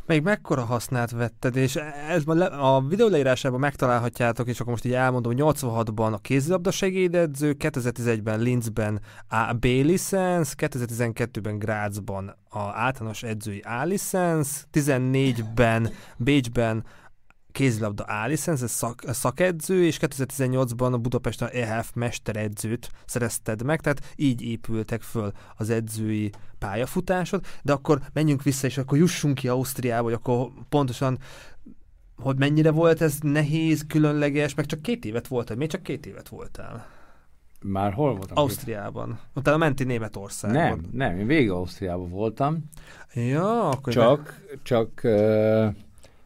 Még 0.09 0.23
mekkora 0.23 0.65
hasznát 0.65 1.11
vetted, 1.11 1.57
és 1.57 1.77
ez 2.09 2.23
a 2.59 2.81
videó 2.89 3.09
leírásában 3.09 3.61
megtalálhatjátok, 3.61 4.49
és 4.49 4.61
akkor 4.61 4.73
most 4.73 4.85
így 4.85 4.93
elmondom, 4.93 5.33
86-ban 5.37 6.13
a 6.13 6.19
kézilabda 6.19 6.71
segédedző, 6.71 7.57
2011-ben 7.59 8.41
Linzben 8.41 9.01
a 9.29 9.53
B 9.53 9.65
licensz, 9.65 10.55
2012-ben 10.57 11.59
Grazban 11.59 12.37
a 12.49 12.59
általános 12.59 13.23
edzői 13.23 13.59
A 13.59 13.85
licensz, 13.85 14.67
14-ben 14.73 15.91
Bécsben 16.17 16.85
kézilabda 17.53 18.05
A-licensz, 18.05 18.63
ez 18.63 18.71
szak, 18.71 19.03
szakedző, 19.07 19.85
és 19.85 19.99
2018-ban 20.01 20.93
a 20.93 20.97
Budapesten 20.97 21.49
EHF 21.49 21.91
mesteredzőt 21.95 22.91
szerezted 23.07 23.63
meg, 23.63 23.81
tehát 23.81 24.13
így 24.17 24.43
épültek 24.43 25.03
föl 25.03 25.33
az 25.57 25.71
edzői 25.71 26.31
pályafutásod, 26.59 27.45
de 27.63 27.73
akkor 27.73 28.01
menjünk 28.13 28.43
vissza, 28.43 28.67
és 28.67 28.79
akkor 28.79 28.99
jussunk 28.99 29.35
ki 29.35 29.49
Ausztriába, 29.49 30.03
vagy 30.03 30.13
akkor 30.13 30.49
pontosan 30.69 31.19
hogy 32.23 32.39
mennyire 32.39 32.71
volt 32.71 33.01
ez 33.01 33.19
nehéz, 33.21 33.85
különleges, 33.89 34.55
meg 34.55 34.67
csak 34.67 34.83
két 34.83 35.05
évet 35.05 35.27
voltál. 35.27 35.57
Miért 35.57 35.73
csak 35.73 35.83
két 35.83 36.07
évet 36.07 36.29
voltál? 36.29 36.87
Már 37.63 37.93
hol 37.93 38.15
voltam? 38.15 38.37
Ausztriában. 38.37 39.21
Utána 39.35 39.57
menti 39.57 39.85
Németországban. 39.85 40.61
Nem, 40.61 40.81
nem, 40.93 41.19
én 41.19 41.27
végig 41.27 41.51
Ausztriában 41.51 42.11
voltam. 42.11 42.65
Ja, 43.15 43.69
akkor... 43.69 43.93
Csak, 43.93 44.45
ne... 44.51 44.63
csak 44.63 45.01
uh, 45.03 45.75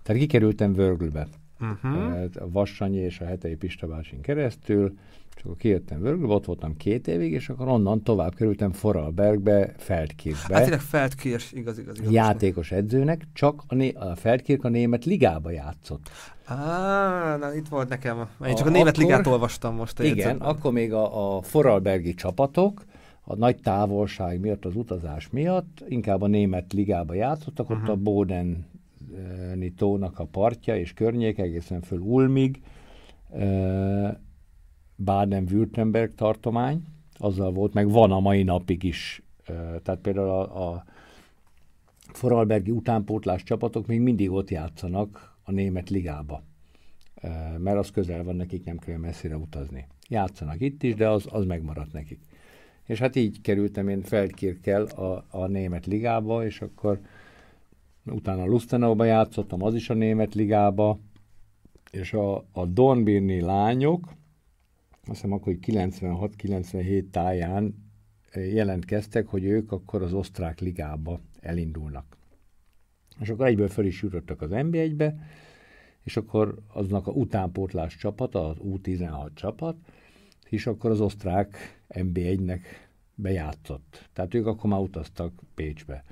tehát 0.02 0.20
kikerültem 0.20 0.72
Vörglbe. 0.72 1.28
Uh-huh. 1.60 2.24
A 2.40 2.50
Vassanyi 2.50 2.98
és 2.98 3.20
a 3.20 3.24
Hetei 3.24 3.54
Pista 3.54 3.86
bácsin 3.86 4.20
keresztül, 4.20 4.94
és 5.36 5.42
akkor 5.42 5.56
kijöttem 5.56 6.00
Vörglbe, 6.00 6.34
ott 6.34 6.44
voltam 6.44 6.76
két 6.76 7.08
évig, 7.08 7.32
és 7.32 7.48
akkor 7.48 7.68
onnan 7.68 8.02
tovább 8.02 8.34
kerültem 8.34 8.72
Foralbergbe, 8.72 9.74
Feldkirchbe. 9.76 10.54
Hát 10.54 10.62
tényleg 10.62 10.80
Feldkirch, 10.80 11.56
igaz, 11.56 11.78
igaz, 11.78 11.98
igaz. 11.98 12.12
Játékos 12.12 12.72
edzőnek, 12.72 13.22
csak 13.32 13.62
a, 13.66 13.74
né- 13.74 13.96
a 13.96 14.16
Feldkirch 14.16 14.64
a 14.64 14.68
német 14.68 15.04
ligába 15.04 15.50
játszott. 15.50 16.10
Á, 16.44 17.36
na 17.36 17.54
itt 17.54 17.68
volt 17.68 17.88
nekem. 17.88 18.28
Én 18.46 18.54
csak 18.54 18.66
a, 18.66 18.68
a 18.68 18.72
német 18.72 18.96
akkor, 18.96 19.02
ligát 19.02 19.26
olvastam 19.26 19.74
most. 19.74 19.98
Igen, 19.98 20.16
jegyzetben. 20.16 20.48
akkor 20.48 20.72
még 20.72 20.92
a, 20.92 21.36
a 21.36 21.42
Foralbergi 21.42 22.14
csapatok, 22.14 22.84
a 23.24 23.34
nagy 23.34 23.56
távolság 23.56 24.40
miatt, 24.40 24.64
az 24.64 24.76
utazás 24.76 25.30
miatt 25.30 25.84
inkább 25.88 26.22
a 26.22 26.26
német 26.26 26.72
ligába 26.72 27.14
játszottak, 27.14 27.70
uh-huh. 27.70 27.82
ott 27.82 27.88
a 27.88 27.96
Boden 27.96 28.66
tónak 29.76 30.18
a 30.18 30.24
partja 30.24 30.76
és 30.76 30.92
környék, 30.92 31.38
egészen 31.38 31.80
föl 31.80 31.98
Ulmig, 31.98 32.62
Baden-Württemberg 35.04 36.14
tartomány, 36.14 36.82
azzal 37.16 37.52
volt, 37.52 37.72
meg 37.72 37.90
van 37.90 38.12
a 38.12 38.20
mai 38.20 38.42
napig 38.42 38.82
is. 38.82 39.22
Tehát 39.82 40.00
például 40.02 40.28
a, 40.28 40.70
a 40.70 40.84
Foralbergi 42.12 42.70
utánpótlás 42.70 43.42
csapatok 43.42 43.86
még 43.86 44.00
mindig 44.00 44.30
ott 44.30 44.50
játszanak 44.50 45.36
a 45.42 45.50
német 45.50 45.90
ligába, 45.90 46.42
mert 47.58 47.78
az 47.78 47.90
közel 47.90 48.24
van 48.24 48.36
nekik, 48.36 48.64
nem 48.64 48.78
kell 48.78 48.96
messzire 48.96 49.36
utazni. 49.36 49.86
Játszanak 50.08 50.60
itt 50.60 50.82
is, 50.82 50.94
de 50.94 51.08
az, 51.08 51.26
az 51.30 51.44
megmaradt 51.44 51.92
nekik. 51.92 52.20
És 52.86 52.98
hát 52.98 53.16
így 53.16 53.40
kerültem 53.40 53.88
én 53.88 54.02
Feldkirkkel 54.02 54.82
a, 54.84 55.24
a 55.30 55.46
német 55.46 55.86
ligába, 55.86 56.44
és 56.44 56.60
akkor 56.60 57.00
utána 58.04 58.44
Lustenauba 58.44 59.04
játszottam, 59.04 59.62
az 59.62 59.74
is 59.74 59.90
a 59.90 59.94
német 59.94 60.34
ligába, 60.34 60.98
és 61.90 62.12
a, 62.12 62.36
a 62.52 62.66
Dornbirni 62.66 63.40
lányok, 63.40 64.04
azt 64.90 65.20
hiszem 65.20 65.32
akkor 65.32 65.56
96-97 65.66 67.10
táján 67.10 67.74
eh, 68.30 68.52
jelentkeztek, 68.52 69.26
hogy 69.26 69.44
ők 69.44 69.72
akkor 69.72 70.02
az 70.02 70.12
osztrák 70.12 70.60
ligába 70.60 71.20
elindulnak. 71.40 72.16
És 73.20 73.28
akkor 73.28 73.46
egyből 73.46 73.68
föl 73.68 73.86
is 73.86 74.02
jutottak 74.02 74.42
az 74.42 74.50
NB1-be, 74.52 75.14
és 76.02 76.16
akkor 76.16 76.58
aznak 76.68 77.06
a 77.06 77.10
utánpótlás 77.10 77.96
csapat, 77.96 78.34
az 78.34 78.56
U16 78.60 79.28
csapat, 79.34 79.76
és 80.48 80.66
akkor 80.66 80.90
az 80.90 81.00
osztrák 81.00 81.82
NB1-nek 81.88 82.60
bejátszott. 83.14 84.08
Tehát 84.12 84.34
ők 84.34 84.46
akkor 84.46 84.70
már 84.70 84.80
utaztak 84.80 85.32
Pécsbe. 85.54 86.04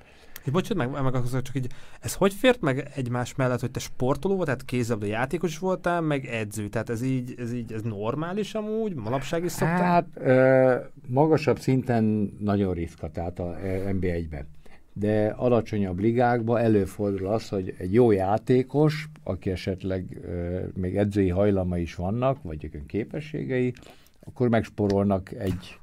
És 0.45 0.51
bocsánat, 0.53 0.93
meg, 0.93 1.03
meg 1.03 1.15
akkor 1.15 1.43
csak 1.43 1.57
így, 1.57 1.67
ez 2.01 2.15
hogy 2.15 2.35
fért 2.35 2.61
meg 2.61 2.91
egymás 2.95 3.35
mellett, 3.35 3.61
hogy 3.61 3.71
te 3.71 3.81
sportoló 3.81 4.35
volt, 4.35 4.47
tehát 4.47 4.65
kézzelabda 4.65 5.07
játékos 5.07 5.59
voltál, 5.59 6.01
meg 6.01 6.25
edző, 6.25 6.69
tehát 6.69 6.91
ez 6.91 7.03
így, 7.03 7.35
ez 7.39 7.53
így, 7.53 7.73
ez 7.73 7.83
normális 7.83 8.55
amúgy, 8.55 8.95
manapság 8.95 9.45
is 9.45 9.53
szoktál? 9.53 9.83
Hát 9.83 10.07
ö, 10.15 10.77
magasabb 11.07 11.59
szinten 11.59 12.33
nagyon 12.39 12.75
ritka, 12.75 13.11
tehát 13.11 13.39
a 13.39 13.57
NB1-ben. 13.87 14.47
De 14.93 15.27
alacsonyabb 15.29 15.99
ligákban 15.99 16.61
előfordul 16.61 17.27
az, 17.27 17.49
hogy 17.49 17.75
egy 17.79 17.93
jó 17.93 18.11
játékos, 18.11 19.09
aki 19.25 19.51
esetleg 19.51 20.21
ö, 20.25 20.61
még 20.75 20.97
edzői 20.97 21.29
hajlama 21.29 21.79
is 21.79 21.95
vannak, 21.95 22.43
vagy 22.43 22.71
képességei, 22.87 23.73
akkor 24.21 24.49
megsporolnak 24.49 25.33
egy 25.33 25.80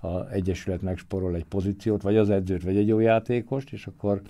a 0.00 0.30
Egyesület 0.30 0.82
megsporol 0.82 1.34
egy 1.34 1.44
pozíciót, 1.44 2.02
vagy 2.02 2.16
az 2.16 2.30
edzőt, 2.30 2.62
vagy 2.62 2.76
egy 2.76 2.86
jó 2.86 2.98
játékost, 2.98 3.72
és 3.72 3.86
akkor 3.86 4.22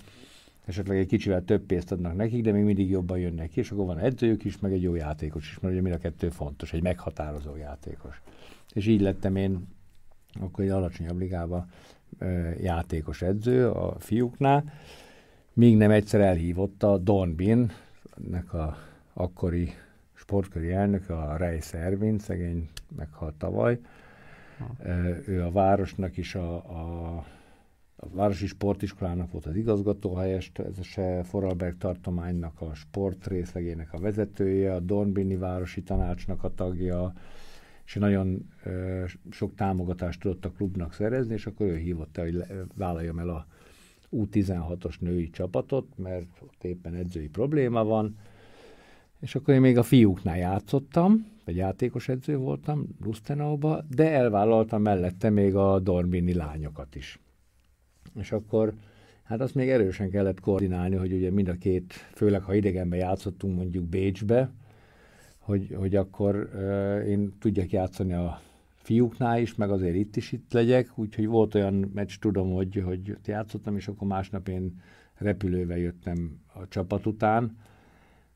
esetleg 0.65 0.97
egy 0.97 1.07
kicsivel 1.07 1.43
több 1.43 1.61
pénzt 1.61 1.91
adnak 1.91 2.15
nekik, 2.15 2.43
de 2.43 2.51
még 2.51 2.63
mindig 2.63 2.89
jobban 2.89 3.19
jönnek 3.19 3.49
ki, 3.49 3.59
és 3.59 3.71
akkor 3.71 3.85
van 3.85 3.99
edzőjük 3.99 4.43
is, 4.43 4.59
meg 4.59 4.71
egy 4.71 4.81
jó 4.81 4.95
játékos 4.95 5.49
is, 5.49 5.59
mert 5.59 5.73
ugye 5.73 5.83
mind 5.83 5.95
a 5.95 5.99
kettő 5.99 6.29
fontos, 6.29 6.73
egy 6.73 6.81
meghatározó 6.81 7.55
játékos. 7.55 8.21
És 8.73 8.87
így 8.87 9.01
lettem 9.01 9.35
én 9.35 9.67
akkor 10.39 10.63
egy 10.63 10.69
alacsonyabb 10.69 11.19
ligába 11.19 11.67
játékos 12.61 13.21
edző 13.21 13.69
a 13.69 13.95
fiúknál, 13.99 14.63
míg 15.53 15.77
nem 15.77 15.91
egyszer 15.91 16.21
elhívott 16.21 16.83
a 16.83 16.97
Don 16.97 17.35
Bin, 17.35 17.71
ennek 18.25 18.53
a 18.53 18.77
akkori 19.13 19.71
sportköri 20.13 20.71
elnök, 20.71 21.09
a 21.09 21.35
Reis 21.37 21.73
Ervin, 21.73 22.19
szegény 22.19 22.69
meghalt 22.95 23.35
tavaly, 23.35 23.79
ő 25.25 25.43
a 25.43 25.51
városnak 25.51 26.17
is 26.17 26.35
a, 26.35 26.55
a, 26.55 27.15
a 27.95 28.09
Városi 28.09 28.47
Sportiskolának 28.47 29.31
volt 29.31 29.45
az 29.45 29.55
igazgatóhelyest, 29.55 30.59
ez 30.59 30.77
a 30.97 31.23
Foralberg 31.23 31.77
tartománynak 31.77 32.61
a 32.61 32.73
sport 32.73 33.27
részlegének 33.27 33.93
a 33.93 33.99
vezetője, 33.99 34.73
a 34.73 34.79
Dornbini 34.79 35.35
Városi 35.35 35.83
Tanácsnak 35.83 36.43
a 36.43 36.53
tagja, 36.53 37.13
és 37.85 37.95
nagyon 37.95 38.49
ö, 38.63 39.03
sok 39.29 39.55
támogatást 39.55 40.19
tudott 40.19 40.45
a 40.45 40.51
klubnak 40.51 40.93
szerezni, 40.93 41.33
és 41.33 41.45
akkor 41.45 41.65
ő 41.65 41.75
hívott 41.75 42.17
el, 42.17 42.23
hogy 42.23 42.33
le, 42.33 42.47
vállaljam 42.75 43.19
el 43.19 43.29
a 43.29 43.47
U16-os 44.11 44.99
női 44.99 45.29
csapatot, 45.29 45.97
mert 45.97 46.27
ott 46.41 46.63
éppen 46.63 46.93
edzői 46.93 47.27
probléma 47.27 47.83
van, 47.83 48.17
és 49.19 49.35
akkor 49.35 49.53
én 49.53 49.61
még 49.61 49.77
a 49.77 49.83
fiúknál 49.83 50.37
játszottam, 50.37 51.27
vagy 51.49 51.57
játékos 51.57 52.09
edző 52.09 52.37
voltam 52.37 52.87
Lustenauba, 53.03 53.83
de 53.95 54.11
elvállaltam 54.11 54.81
mellette 54.81 55.29
még 55.29 55.55
a 55.55 55.79
Dormini 55.79 56.33
lányokat 56.33 56.95
is. 56.95 57.19
És 58.15 58.31
akkor 58.31 58.73
hát 59.23 59.41
azt 59.41 59.55
még 59.55 59.69
erősen 59.69 60.09
kellett 60.09 60.39
koordinálni, 60.39 60.95
hogy 60.95 61.13
ugye 61.13 61.31
mind 61.31 61.47
a 61.47 61.53
két, 61.53 61.93
főleg 61.93 62.41
ha 62.41 62.53
idegenbe 62.53 62.95
játszottunk 62.95 63.55
mondjuk 63.55 63.85
Bécsbe, 63.85 64.51
hogy, 65.37 65.75
hogy 65.75 65.95
akkor 65.95 66.49
uh, 66.53 67.07
én 67.07 67.33
tudjak 67.39 67.71
játszani 67.71 68.13
a 68.13 68.41
fiúknál 68.75 69.39
is, 69.39 69.55
meg 69.55 69.71
azért 69.71 69.95
itt 69.95 70.15
is 70.15 70.31
itt 70.31 70.53
legyek, 70.53 70.91
úgyhogy 70.95 71.27
volt 71.27 71.55
olyan 71.55 71.91
meccs, 71.93 72.17
tudom, 72.19 72.53
hogy, 72.53 72.83
hogy 72.85 73.17
játszottam, 73.25 73.75
és 73.75 73.87
akkor 73.87 74.07
másnap 74.07 74.47
én 74.47 74.81
repülővel 75.13 75.77
jöttem 75.77 76.39
a 76.53 76.67
csapat 76.67 77.05
után, 77.05 77.57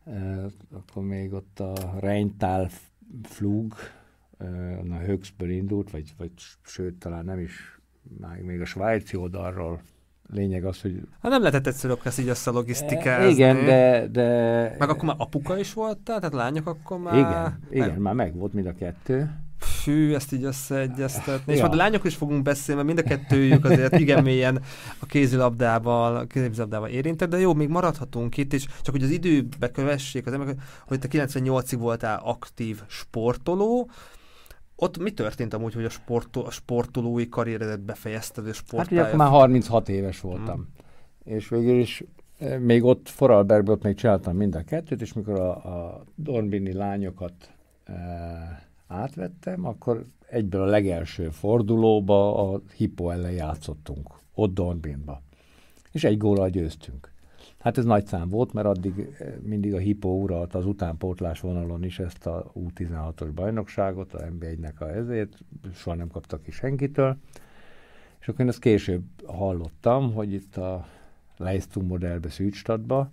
uh, 0.04 0.52
akkor 0.72 1.04
még 1.04 1.34
ott 1.34 1.60
a 1.60 1.96
Rheintal 2.00 2.70
Flug, 3.24 3.74
a 4.90 4.96
Höxből 4.96 5.50
indult, 5.50 5.92
vagy, 5.92 6.14
vagy 6.18 6.32
sőt, 6.64 6.96
talán 6.96 7.26
nem 7.26 7.40
is, 7.40 7.80
még 8.42 8.62
a 8.62 8.66
svájci 8.66 9.18
oldalról 9.18 9.82
lényeg 10.30 10.66
az, 10.66 10.82
hogy... 10.82 11.08
Hát 11.22 11.32
nem 11.32 11.42
lehetett 11.42 11.68
egyszerűbb 11.68 12.00
ezt 12.04 12.20
így 12.20 12.28
össze 12.28 12.52
logisztikázni. 12.52 13.32
Igen, 13.32 13.66
de, 13.66 14.08
de... 14.08 14.26
Meg 14.80 14.90
akkor 14.90 15.04
már 15.04 15.16
apuka 15.20 15.58
is 15.58 15.74
volt, 15.74 15.98
tehát 15.98 16.34
lányok 16.34 16.68
akkor 16.68 17.00
már... 17.00 17.16
Igen, 17.16 17.60
igen 17.70 18.02
már 18.02 18.14
meg 18.14 18.36
volt 18.36 18.54
mind 18.54 18.68
a 18.68 18.74
kettő. 18.74 19.30
Fű, 19.64 20.14
ezt 20.14 20.34
így 20.34 20.44
összeegyeztetni. 20.44 21.44
Ja. 21.52 21.54
És 21.54 21.60
majd 21.60 21.74
a 21.74 21.76
lányok 21.76 22.04
is 22.06 22.16
fogunk 22.16 22.42
beszélni, 22.42 22.84
mert 22.84 22.96
mind 22.96 23.08
a 23.08 23.16
kettőjük 23.16 23.66
azért 23.66 24.00
igen 24.00 24.24
mélyen 24.30 24.62
a 25.00 25.06
kézilabdával, 25.06 26.16
a 26.16 26.26
kézilabdával 26.26 26.90
érintett, 26.90 27.30
de 27.30 27.40
jó, 27.40 27.54
még 27.54 27.70
maradhatunk 27.70 28.38
itt, 28.38 28.54
és 28.54 28.66
csak 28.82 28.94
hogy 28.94 29.04
az 29.04 29.10
időbe 29.10 29.72
kövessék 29.72 30.28
az 30.28 30.34
emberek, 30.34 30.56
hogy 30.88 31.00
te 31.00 31.08
98-ig 31.12 31.78
voltál 31.78 32.22
aktív 32.24 32.82
sportoló, 32.88 33.90
ott 34.76 34.98
mi 34.98 35.12
történt 35.12 35.54
amúgy, 35.54 35.74
hogy 35.74 35.86
a, 35.86 35.90
sportol, 35.90 36.46
a 36.46 36.52
sportolói 36.52 37.30
karrieredet 37.30 37.82
befejezted, 37.82 38.48
és 38.48 38.62
Hát 38.78 38.92
ugye 38.92 39.02
akkor 39.02 39.16
már 39.16 39.30
36 39.30 39.90
éves 39.90 40.20
voltam. 40.20 40.56
Hmm. 40.56 40.68
És 41.24 41.50
végül 41.50 41.80
is 41.80 42.04
eh, 42.38 42.60
még 42.60 42.84
ott 42.84 43.10
Foralbergben 43.10 43.76
ott 43.76 43.84
még 43.84 43.96
csináltam 43.96 44.36
mind 44.36 44.56
a 44.56 44.64
kettőt, 44.64 45.02
és 45.02 45.14
mikor 45.14 45.40
a, 45.40 45.50
a 45.50 46.04
Dornbini 46.16 46.74
lányokat 46.74 47.34
e, 47.84 47.94
átvettem, 48.88 49.66
akkor 49.66 50.06
egyből 50.30 50.62
a 50.62 50.66
legelső 50.66 51.30
fordulóba 51.30 52.52
a 52.52 52.62
Hippo 52.76 53.10
ellen 53.10 53.32
játszottunk, 53.32 54.10
ott 54.34 54.54
Dornbinba. 54.54 55.22
És 55.92 56.04
egy 56.04 56.18
góllal 56.18 56.50
győztünk. 56.50 57.12
Hát 57.64 57.78
ez 57.78 57.86
nagy 57.86 58.06
szám 58.06 58.30
volt, 58.30 58.54
mert 58.54 58.68
addig 58.68 59.16
eh, 59.20 59.34
mindig 59.42 59.74
a 59.74 59.78
Hippo 59.78 60.10
uralt 60.10 60.54
az 60.54 60.66
utánpótlás 60.66 61.40
vonalon 61.40 61.84
is 61.84 62.00
ezt 62.00 62.26
a 62.26 62.52
U16-os 62.56 63.30
bajnokságot, 63.36 64.14
a 64.14 64.20
NB1-nek 64.20 64.78
a 64.78 64.86
ezért, 64.86 65.38
soha 65.74 65.96
nem 65.96 66.08
kaptak 66.08 66.44
ki 66.44 66.52
senkitől. 66.52 67.18
És 68.20 68.28
akkor 68.28 68.42
én 68.42 68.48
ezt 68.48 68.60
később 68.60 69.04
hallottam, 69.26 70.14
hogy 70.14 70.34
itt 70.34 70.58
a 70.58 70.88
Leistung 71.38 71.88
modellbe 71.88 72.30
Szűcstadba, 72.30 73.12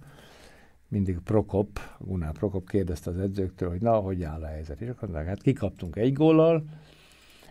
mindig 0.91 1.19
Prokop, 1.19 1.81
Gunnar 1.99 2.33
Prokop 2.33 2.69
kérdezte 2.69 3.11
az 3.11 3.19
edzőktől, 3.19 3.69
hogy 3.69 3.81
na, 3.81 3.95
hogy 3.95 4.23
áll 4.23 4.43
a 4.43 4.47
helyzet. 4.47 4.81
És 4.81 4.89
akkor 4.89 5.09
mondták, 5.09 5.29
hát 5.29 5.43
kikaptunk 5.43 5.97
egy 5.97 6.13
góllal, 6.13 6.65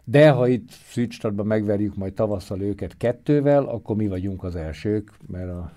de 0.04 0.30
ha 0.30 0.48
itt 0.48 0.70
Szűcstadban 0.70 1.46
megverjük 1.46 1.96
majd 1.96 2.14
tavasszal 2.14 2.62
őket 2.62 2.98
kettővel, 2.98 3.66
akkor 3.66 3.96
mi 3.96 4.08
vagyunk 4.08 4.44
az 4.44 4.56
elsők, 4.56 5.18
mert 5.28 5.50
a 5.50 5.72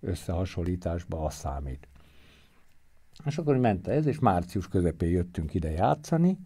összehasonlításba 0.00 1.24
az 1.24 1.34
számít. 1.34 1.88
És 3.24 3.38
akkor 3.38 3.56
ment 3.56 3.88
ez, 3.88 4.06
és 4.06 4.18
március 4.18 4.68
közepén 4.68 5.10
jöttünk 5.10 5.54
ide 5.54 5.70
játszani, 5.70 6.38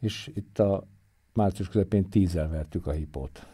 és 0.00 0.30
itt 0.34 0.58
a 0.58 0.86
március 1.32 1.68
közepén 1.68 2.08
tízzel 2.08 2.48
vertük 2.48 2.86
a 2.86 2.92
hipót. 2.92 3.46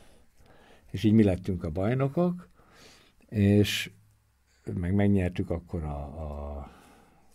És 0.91 1.05
így 1.05 1.13
mi 1.13 1.23
lettünk 1.23 1.65
a 1.65 1.71
bajnokok, 1.71 2.49
és 3.29 3.91
meg 4.75 4.95
megnyertük 4.95 5.51
akkor 5.51 5.83
a, 5.83 6.03
a 6.03 6.71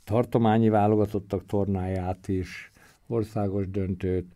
tartományi 0.04 0.70
válogatottak 0.70 1.46
tornáját 1.46 2.28
is, 2.28 2.72
országos 3.08 3.70
döntőt, 3.70 4.36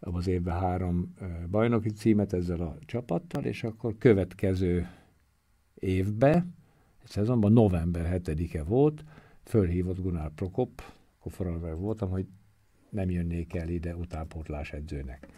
az 0.00 0.26
évben 0.26 0.58
három 0.60 1.14
bajnoki 1.50 1.88
címet 1.88 2.32
ezzel 2.32 2.60
a 2.60 2.76
csapattal, 2.86 3.44
és 3.44 3.64
akkor 3.64 3.98
következő 3.98 4.88
évbe, 5.74 6.46
egy 7.02 7.08
szezonban 7.08 7.52
november 7.52 8.20
7-e 8.24 8.62
volt, 8.62 9.04
fölhívott 9.44 10.02
Gunnar 10.02 10.30
Prokop, 10.34 10.82
akkor 11.22 11.76
voltam, 11.78 12.10
hogy 12.10 12.26
nem 12.90 13.10
jönnék 13.10 13.54
el 13.54 13.68
ide 13.68 13.96
utánpótlás 13.96 14.72
edzőnek. 14.72 15.28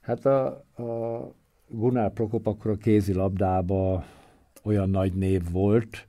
Hát 0.00 0.26
a, 0.26 0.46
a 0.82 1.34
Gunnar 1.68 2.12
Prokop 2.12 2.46
akkor 2.46 2.70
a 2.70 2.76
kézilabdába 2.76 4.04
olyan 4.62 4.90
nagy 4.90 5.12
név 5.12 5.50
volt, 5.50 6.06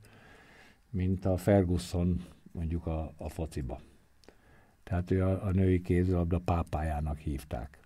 mint 0.96 1.24
a 1.24 1.36
Ferguson 1.36 2.24
mondjuk 2.52 2.86
a, 2.86 3.12
a 3.16 3.28
fociba. 3.28 3.80
Tehát 4.82 5.10
ő 5.10 5.24
a, 5.24 5.44
a 5.44 5.50
női 5.50 5.80
kézilabda 5.80 6.38
pápájának 6.38 7.18
hívták. 7.18 7.78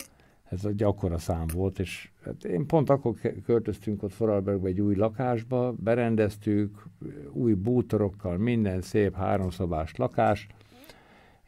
Ez 0.44 0.64
egy 0.64 0.82
akkora 0.82 1.18
szám 1.18 1.46
volt, 1.46 1.78
és 1.78 2.10
hát 2.24 2.44
én 2.44 2.66
pont 2.66 2.90
akkor 2.90 3.14
költöztünk 3.44 4.02
ott 4.02 4.12
Foralbergbe 4.12 4.68
egy 4.68 4.80
új 4.80 4.94
lakásba, 4.94 5.72
berendeztük, 5.72 6.84
új 7.32 7.54
bútorokkal, 7.54 8.36
minden 8.36 8.80
szép 8.80 9.14
háromszobás 9.14 9.96
lakás, 9.96 10.46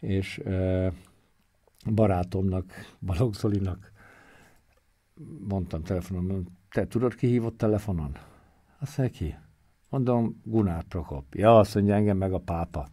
és 0.00 0.38
e, 0.38 0.92
barátomnak, 1.94 2.72
Balogh 3.00 3.36
Zolinak 3.36 3.92
mondtam 5.48 5.82
telefonon, 5.82 6.48
te 6.70 6.86
tudod, 6.86 7.14
ki 7.14 7.26
hívott 7.26 7.56
telefonon? 7.56 8.16
Azt 8.78 8.98
mondja, 8.98 9.18
ki? 9.18 9.34
Mondom, 9.92 10.40
Gunár 10.44 10.82
Prokop. 10.82 11.34
Ja, 11.34 11.58
azt 11.58 11.74
mondja, 11.74 11.94
engem 11.94 12.16
meg 12.16 12.32
a 12.32 12.38
pápa. 12.38 12.88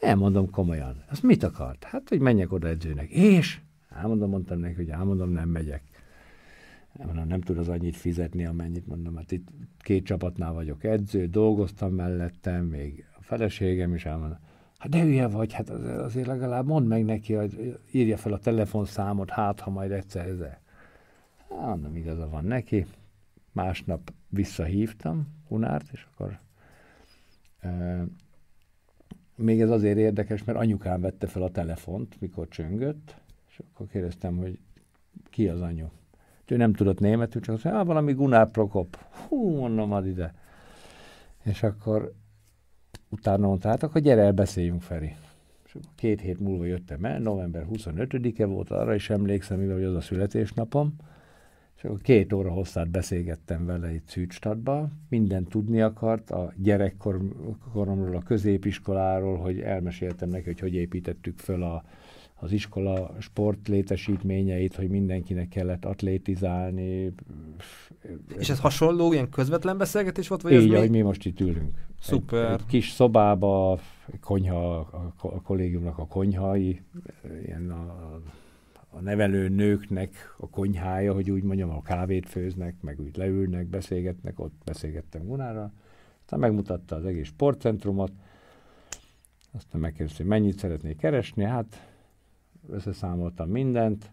Elmondom 0.00 0.50
komolyan. 0.50 1.02
Azt 1.10 1.22
mit 1.22 1.42
akart? 1.42 1.84
Hát, 1.84 2.08
hogy 2.08 2.20
menjek 2.20 2.52
oda 2.52 2.68
edzőnek. 2.68 3.10
És? 3.10 3.60
Elmondom, 3.88 4.30
mondtam 4.30 4.58
neki, 4.58 4.74
hogy 4.74 4.88
elmondom, 4.88 5.30
nem 5.30 5.48
megyek. 5.48 5.82
Mondom, 6.92 7.26
nem 7.26 7.40
tud 7.40 7.58
az 7.58 7.68
annyit 7.68 7.96
fizetni, 7.96 8.46
amennyit 8.46 8.86
mondom, 8.86 9.16
hát 9.16 9.32
itt 9.32 9.48
két 9.78 10.04
csapatnál 10.04 10.52
vagyok 10.52 10.84
edző, 10.84 11.26
dolgoztam 11.26 11.92
mellettem, 11.92 12.64
még 12.64 13.04
a 13.18 13.22
feleségem 13.22 13.94
is 13.94 14.04
elmondom, 14.04 14.38
hát 14.78 14.90
de 14.90 15.00
hülye 15.00 15.28
vagy, 15.28 15.52
hát 15.52 15.70
azért 15.70 16.26
legalább 16.26 16.66
mondd 16.66 16.86
meg 16.86 17.04
neki, 17.04 17.32
hogy 17.32 17.78
írja 17.90 18.16
fel 18.16 18.32
a 18.32 18.38
telefonszámot, 18.38 19.30
hát 19.30 19.60
ha 19.60 19.70
majd 19.70 19.90
egyszer 19.90 20.26
ez. 20.26 20.40
Hát, 20.40 21.66
mondom, 21.66 21.96
igaza 21.96 22.28
van 22.28 22.44
neki. 22.44 22.86
Másnap 23.52 24.12
visszahívtam 24.28 25.28
Hunárt, 25.48 25.88
és 25.92 26.06
akkor 26.12 26.38
még 29.34 29.60
ez 29.60 29.70
azért 29.70 29.98
érdekes, 29.98 30.44
mert 30.44 30.58
anyukám 30.58 31.00
vette 31.00 31.26
fel 31.26 31.42
a 31.42 31.50
telefont, 31.50 32.20
mikor 32.20 32.48
csöngött, 32.48 33.14
és 33.48 33.60
akkor 33.72 33.86
kérdeztem, 33.86 34.36
hogy 34.36 34.58
ki 35.30 35.48
az 35.48 35.60
anyu. 35.60 35.86
Ő 36.46 36.56
nem 36.56 36.72
tudott 36.72 37.00
németül, 37.00 37.40
csak 37.40 37.54
azt 37.54 37.64
mondja, 37.64 37.84
valami 37.84 38.12
Gunnar 38.12 38.50
Prokop. 38.50 38.96
Hú, 38.96 39.56
mondom, 39.56 39.92
ad 39.92 40.06
ide. 40.06 40.34
És 41.44 41.62
akkor 41.62 42.12
utána 43.08 43.46
mondta, 43.46 43.68
hát 43.68 43.82
akkor 43.82 44.00
gyere 44.00 44.22
el, 44.22 44.32
beszéljünk, 44.32 44.82
Feri. 44.82 45.14
És 45.64 45.76
két 45.94 46.20
hét 46.20 46.40
múlva 46.40 46.64
jöttem 46.64 47.04
el, 47.04 47.18
november 47.18 47.66
25-e 47.72 48.44
volt, 48.44 48.70
arra 48.70 48.94
is 48.94 49.10
emlékszem, 49.10 49.58
mivel 49.58 49.84
az 49.84 49.94
a 49.94 50.00
születésnapom. 50.00 50.96
És 51.80 51.86
akkor 51.86 52.00
két 52.00 52.32
óra 52.32 52.50
hosszát 52.50 52.90
beszélgettem 52.90 53.66
vele 53.66 53.92
itt 53.94 54.08
Szűcstadba. 54.08 54.88
Minden 55.08 55.44
tudni 55.44 55.80
akart 55.80 56.30
a 56.30 56.52
gyerekkoromról, 56.56 58.16
a 58.16 58.22
középiskoláról, 58.22 59.36
hogy 59.36 59.60
elmeséltem 59.60 60.28
neki, 60.28 60.44
hogy 60.44 60.60
hogy 60.60 60.74
építettük 60.74 61.38
föl 61.38 61.62
a, 61.62 61.84
az 62.34 62.52
iskola 62.52 63.14
sport 63.18 63.68
létesítményeit, 63.68 64.74
hogy 64.74 64.88
mindenkinek 64.88 65.48
kellett 65.48 65.84
atlétizálni. 65.84 67.12
És 68.38 68.50
ez 68.50 68.60
hasonló, 68.60 69.12
ilyen 69.12 69.28
közvetlen 69.28 69.78
beszélgetés 69.78 70.28
volt? 70.28 70.42
Vagy 70.42 70.52
Így, 70.52 70.70
ez 70.70 70.76
ahogy 70.76 70.90
mi 70.90 71.00
most 71.00 71.26
itt 71.26 71.40
ülünk. 71.40 71.86
Szuper. 72.00 72.44
Egy, 72.44 72.60
egy 72.60 72.66
kis 72.66 72.90
szobába, 72.90 73.78
konyha, 74.20 74.78
a, 74.78 75.12
a 75.16 75.42
kollégiumnak 75.42 75.98
a 75.98 76.06
konyhai, 76.06 76.80
ilyen 77.44 77.70
a, 77.70 77.82
a 77.82 78.20
nevelő 79.00 79.48
nőknek 79.48 80.34
a 80.38 80.48
konyhája, 80.48 81.12
hogy 81.12 81.30
úgy 81.30 81.42
mondjam, 81.42 81.70
a 81.70 81.82
kávét 81.82 82.28
főznek, 82.28 82.74
meg 82.80 83.00
úgy 83.00 83.16
leülnek, 83.16 83.66
beszélgetnek, 83.66 84.40
ott 84.40 84.54
beszélgettem 84.64 85.26
Gunára. 85.26 85.72
Aztán 86.20 86.38
megmutatta 86.38 86.96
az 86.96 87.04
egész 87.04 87.26
sportcentrumot, 87.26 88.12
aztán 89.52 89.80
megkérdezte, 89.80 90.22
hogy 90.22 90.30
mennyit 90.30 90.58
szeretnék 90.58 90.96
keresni, 90.96 91.44
hát 91.44 91.88
összeszámoltam 92.68 93.48
mindent, 93.48 94.10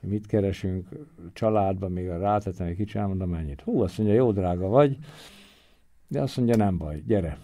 hogy 0.00 0.08
mit 0.08 0.26
keresünk 0.26 0.88
családban, 1.32 1.92
még 1.92 2.08
a 2.08 2.18
rátettem 2.18 2.66
egy 2.66 2.76
kicsit, 2.76 2.96
elmondom 2.96 3.30
mennyit. 3.30 3.60
Hú, 3.60 3.82
azt 3.82 3.98
mondja, 3.98 4.16
jó 4.16 4.32
drága 4.32 4.68
vagy, 4.68 4.98
de 6.08 6.20
azt 6.20 6.36
mondja, 6.36 6.56
nem 6.56 6.78
baj, 6.78 7.02
gyere. 7.06 7.38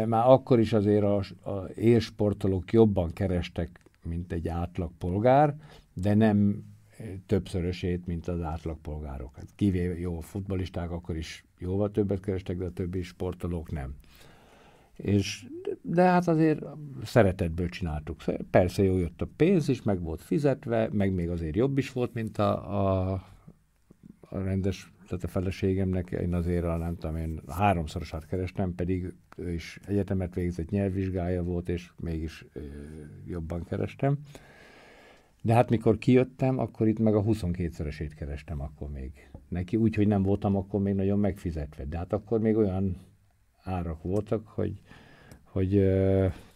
már 0.06 0.28
akkor 0.28 0.60
is 0.60 0.74
azért 0.74 1.04
a, 1.04 1.16
a 1.50 1.70
élsportolók 1.76 2.72
jobban 2.72 3.14
kerestek, 3.14 3.80
mint 4.04 4.32
egy 4.32 4.48
átlagpolgár, 4.48 5.56
de 5.94 6.14
nem 6.14 6.64
többszörösét, 7.26 8.06
mint 8.06 8.28
az 8.28 8.42
átlagpolgárok. 8.42 9.36
Hát 9.36 9.48
kivéve 9.56 10.00
jó 10.00 10.20
futbolisták, 10.20 10.92
akkor 10.92 11.18
is 11.18 11.46
jóval 11.58 11.92
többet 11.92 12.20
kerestek, 12.20 12.58
de 12.58 12.66
a 12.66 12.72
többi 12.72 13.02
sportolók 13.02 13.72
nem. 13.72 13.96
És, 15.02 15.46
de 15.82 16.02
hát 16.02 16.28
azért 16.28 16.64
szeretetből 17.04 17.70
csináltuk. 17.70 18.24
Persze 18.50 18.84
jó 18.84 18.98
jött 18.98 19.22
a 19.22 19.28
pénz 19.36 19.70
is, 19.70 19.84
meg 19.84 20.02
volt 20.02 20.22
fizetve, 20.22 20.90
meg 20.92 21.14
még 21.14 21.30
azért 21.30 21.56
jobb 21.56 21.78
is 21.78 21.92
volt, 21.92 22.14
mint 22.14 22.38
a, 22.38 22.80
a, 22.80 23.12
a 24.20 24.38
rendes, 24.38 24.92
tehát 25.08 25.24
a 25.24 25.28
feleségemnek. 25.28 26.12
Én 26.12 26.34
azért 26.34 26.66
a 26.66 26.78
nem 26.78 26.98
tudom, 26.98 27.16
én 27.16 27.42
háromszorosát 27.48 28.26
kerestem, 28.26 28.76
pedig 28.76 29.14
ő 29.38 29.52
is 29.52 29.80
egyetemet 29.86 30.34
végzett, 30.34 30.70
nyelvvizsgája 30.70 31.44
volt, 31.44 31.70
és 31.70 31.92
mégis 31.98 32.46
ö, 32.54 32.60
jobban 33.26 33.64
kerestem. 33.64 34.18
De 35.42 35.54
hát 35.54 35.70
mikor 35.70 35.98
kijöttem, 35.98 36.58
akkor 36.58 36.88
itt 36.88 37.00
meg 37.00 37.16
a 37.16 37.24
22-szeresét 37.24 38.12
kerestem 38.16 38.62
akkor 38.62 38.90
még 38.90 39.30
neki, 39.48 39.76
úgyhogy 39.76 40.08
nem 40.08 40.24
voltam 40.24 40.56
akkor 40.56 40.82
még 40.82 40.94
nagyon 40.94 41.20
megfizetve. 41.20 41.86
De 41.86 41.98
hát 41.98 42.14
akkor 42.14 42.40
még 42.40 42.58
olyan 42.58 42.98
árak 43.70 44.04
voltak, 44.04 44.48
hogy, 44.48 44.80
hogy 45.44 45.92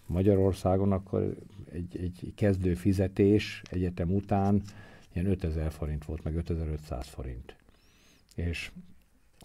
Magyarországon 0.05 0.91
akkor 0.91 1.35
egy, 1.71 1.97
egy 1.97 2.33
kezdő 2.35 2.73
fizetés 2.73 3.61
egyetem 3.69 4.13
után 4.15 4.61
ilyen 5.13 5.27
5000 5.27 5.71
forint 5.71 6.05
volt, 6.05 6.23
meg 6.23 6.35
5500 6.35 7.07
forint. 7.07 7.55
És 8.35 8.71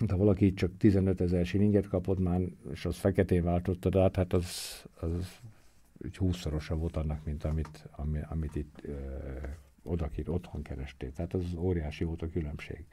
ha 0.08 0.16
valaki 0.16 0.54
csak 0.54 0.76
15 0.76 1.20
ezer 1.20 1.46
silinget 1.46 1.88
kapott 1.88 2.18
már, 2.18 2.40
és 2.72 2.84
az 2.84 2.96
feketén 2.96 3.42
váltottad 3.42 3.96
át, 3.96 4.16
hát 4.16 4.32
az, 4.32 4.82
az 5.00 5.40
húszszorosa 6.16 6.76
volt 6.76 6.96
annak, 6.96 7.24
mint 7.24 7.44
amit, 7.44 7.88
ami, 7.90 8.18
amit 8.28 8.56
itt 8.56 8.78
ö, 8.82 8.92
odakint, 9.82 10.28
otthon 10.28 10.62
kerestél. 10.62 11.12
Tehát 11.12 11.34
az 11.34 11.54
óriási 11.56 12.04
volt 12.04 12.22
a 12.22 12.28
különbség. 12.28 12.84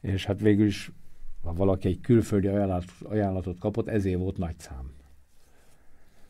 És 0.00 0.24
hát 0.24 0.40
végül 0.40 0.66
is 0.66 0.90
ha 1.44 1.52
valaki 1.52 1.88
egy 1.88 2.00
külföldi 2.00 2.46
ajánlat, 2.46 2.84
ajánlatot 3.02 3.58
kapott, 3.58 3.88
ezért 3.88 4.18
volt 4.18 4.36
nagy 4.36 4.58
szám. 4.58 4.92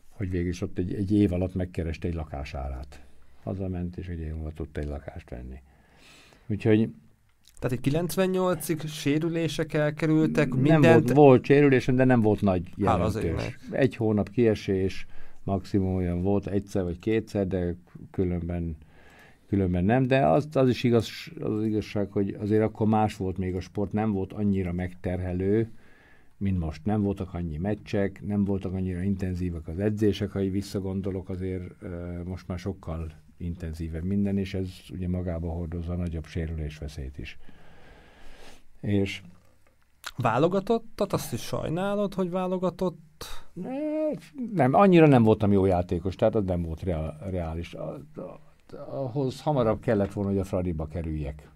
Hogy 0.09 0.29
végül 0.29 0.49
is 0.49 0.61
ott 0.61 0.77
egy, 0.77 0.93
egy 0.93 1.11
év 1.11 1.33
alatt 1.33 1.53
megkereste 1.53 2.07
egy 2.07 2.13
lakásárát. 2.13 3.05
Hazament, 3.43 3.97
és 3.97 4.07
egy 4.07 4.19
év 4.19 4.35
alatt 4.39 4.55
tudta 4.55 4.79
egy 4.79 4.87
lakást 4.87 5.29
venni. 5.29 5.61
Úgyhogy 6.47 6.89
tehát 7.59 7.85
egy 7.85 7.93
98-ig 7.93 8.87
sérülések 8.87 9.73
elkerültek, 9.73 10.49
nem 10.49 10.59
mindent... 10.59 10.85
Volt, 10.85 11.13
volt 11.13 11.45
sérülésem, 11.45 11.95
de 11.95 12.03
nem 12.03 12.21
volt 12.21 12.41
nagy 12.41 12.61
jelentős. 12.75 13.57
Egy 13.71 13.95
hónap 13.95 14.29
kiesés, 14.29 15.05
maximum 15.43 15.95
olyan 15.95 16.21
volt 16.21 16.47
egyszer 16.47 16.83
vagy 16.83 16.99
kétszer, 16.99 17.47
de 17.47 17.75
különben 18.11 18.77
különben 19.47 19.83
nem, 19.83 20.07
de 20.07 20.27
az, 20.27 20.47
az 20.53 20.69
is 20.69 20.83
igaz, 20.83 21.09
az 21.39 21.63
igazság, 21.63 22.11
hogy 22.11 22.37
azért 22.39 22.63
akkor 22.63 22.87
más 22.87 23.17
volt 23.17 23.37
még 23.37 23.55
a 23.55 23.59
sport, 23.59 23.91
nem 23.91 24.11
volt 24.11 24.33
annyira 24.33 24.71
megterhelő, 24.71 25.71
mint 26.37 26.59
most. 26.59 26.85
Nem 26.85 27.01
voltak 27.01 27.33
annyi 27.33 27.57
meccsek, 27.57 28.21
nem 28.25 28.45
voltak 28.45 28.73
annyira 28.73 29.01
intenzívek 29.01 29.67
az 29.67 29.79
edzések, 29.79 30.31
ha 30.31 30.41
így 30.41 30.51
visszagondolok, 30.51 31.29
azért 31.29 31.63
most 32.25 32.47
már 32.47 32.59
sokkal 32.59 33.11
intenzívebb 33.37 34.03
minden, 34.03 34.37
és 34.37 34.53
ez 34.53 34.69
ugye 34.89 35.09
magába 35.09 35.49
hordozza 35.49 35.93
a 35.93 35.95
nagyobb 35.95 36.25
sérülésveszélyt 36.25 37.17
is. 37.17 37.37
És 38.81 39.21
Válogatottat, 40.17 41.13
azt 41.13 41.33
is 41.33 41.41
sajnálod, 41.41 42.13
hogy 42.13 42.29
válogatott? 42.29 43.25
Nem, 44.53 44.73
annyira 44.73 45.07
nem 45.07 45.23
voltam 45.23 45.51
jó 45.51 45.65
játékos, 45.65 46.15
tehát 46.15 46.35
az 46.35 46.43
nem 46.45 46.61
volt 46.61 46.83
reális. 47.29 47.75
A, 48.75 48.95
a, 48.95 49.03
ahhoz 49.03 49.41
hamarabb 49.41 49.79
kellett 49.79 50.13
volna, 50.13 50.29
hogy 50.29 50.39
a 50.39 50.43
Fradiba 50.43 50.87
kerüljek. 50.87 51.49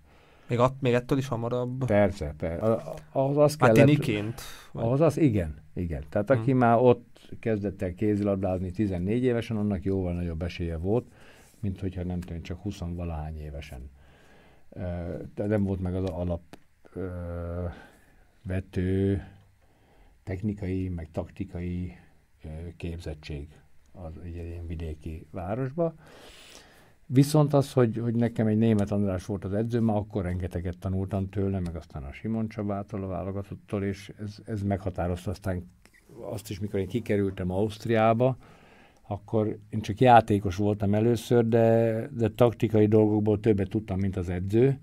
Még, 0.48 0.60
att, 0.60 0.82
még 0.82 0.94
ettől 0.94 1.18
is 1.18 1.28
hamarabb? 1.28 1.86
Persze, 1.86 2.34
persze. 2.38 2.82
Ahhoz 3.12 3.38
az 3.38 3.56
kellett... 3.56 3.86
Tiniként? 3.86 4.42
Ahhoz 4.72 5.02
az, 5.02 5.18
igen, 5.18 5.56
igen. 5.74 6.04
Tehát 6.10 6.30
aki 6.30 6.50
hmm. 6.50 6.60
már 6.60 6.78
ott 6.78 7.30
kezdett 7.40 7.82
el 7.82 7.94
kézilabdázni 7.94 8.72
14 8.72 9.24
évesen, 9.24 9.58
annak 9.58 9.84
jóval 9.84 10.14
nagyobb 10.14 10.42
esélye 10.42 10.78
volt, 10.78 11.08
mint 11.60 11.80
hogyha 11.80 12.04
nem 12.04 12.20
tudom, 12.20 12.42
csak 12.42 12.62
20 12.62 12.80
valahány 12.80 13.38
évesen. 13.38 13.90
De 15.36 15.46
nem 15.46 15.64
volt 15.64 15.80
meg 15.80 15.96
az 15.96 16.10
alap 16.10 16.42
vető 18.42 19.24
technikai, 20.24 20.90
meg 20.90 21.08
taktikai 21.12 21.98
képzettség 22.78 23.48
az 23.92 24.12
egy 24.24 24.36
ilyen 24.36 24.68
vidéki 24.68 25.28
városba. 25.32 25.94
Viszont 27.12 27.54
az, 27.54 27.74
hogy, 27.74 27.98
hogy 27.98 28.16
nekem 28.16 28.48
egy 28.48 28.58
német 28.58 28.92
András 28.92 29.26
volt 29.26 29.46
az 29.46 29.54
edzőm, 29.54 29.84
már 29.84 29.96
akkor 29.96 30.24
rengeteget 30.24 30.78
tanultam 30.78 31.30
tőle, 31.30 31.60
meg 31.60 31.76
aztán 31.76 32.04
a 32.04 32.12
Simon 32.12 32.48
Csabától, 32.48 33.04
a 33.04 33.08
válogatottól, 33.08 33.84
és 33.84 34.14
ez, 34.20 34.38
ez 34.46 34.64
meghatározta 34.64 35.30
aztán 35.32 35.72
azt 36.32 36.50
is, 36.50 36.60
mikor 36.60 36.80
én 36.80 36.88
kikerültem 36.88 37.52
Ausztriába, 37.52 38.38
akkor 39.08 39.58
én 39.70 39.82
csak 39.82 40.00
játékos 40.00 40.56
voltam 40.56 40.94
először, 40.94 41.48
de, 41.48 42.08
de 42.14 42.30
taktikai 42.30 42.88
dolgokból 42.88 43.40
többet 43.40 43.70
tudtam, 43.70 44.00
mint 44.00 44.18
az 44.18 44.30
edző, 44.30 44.80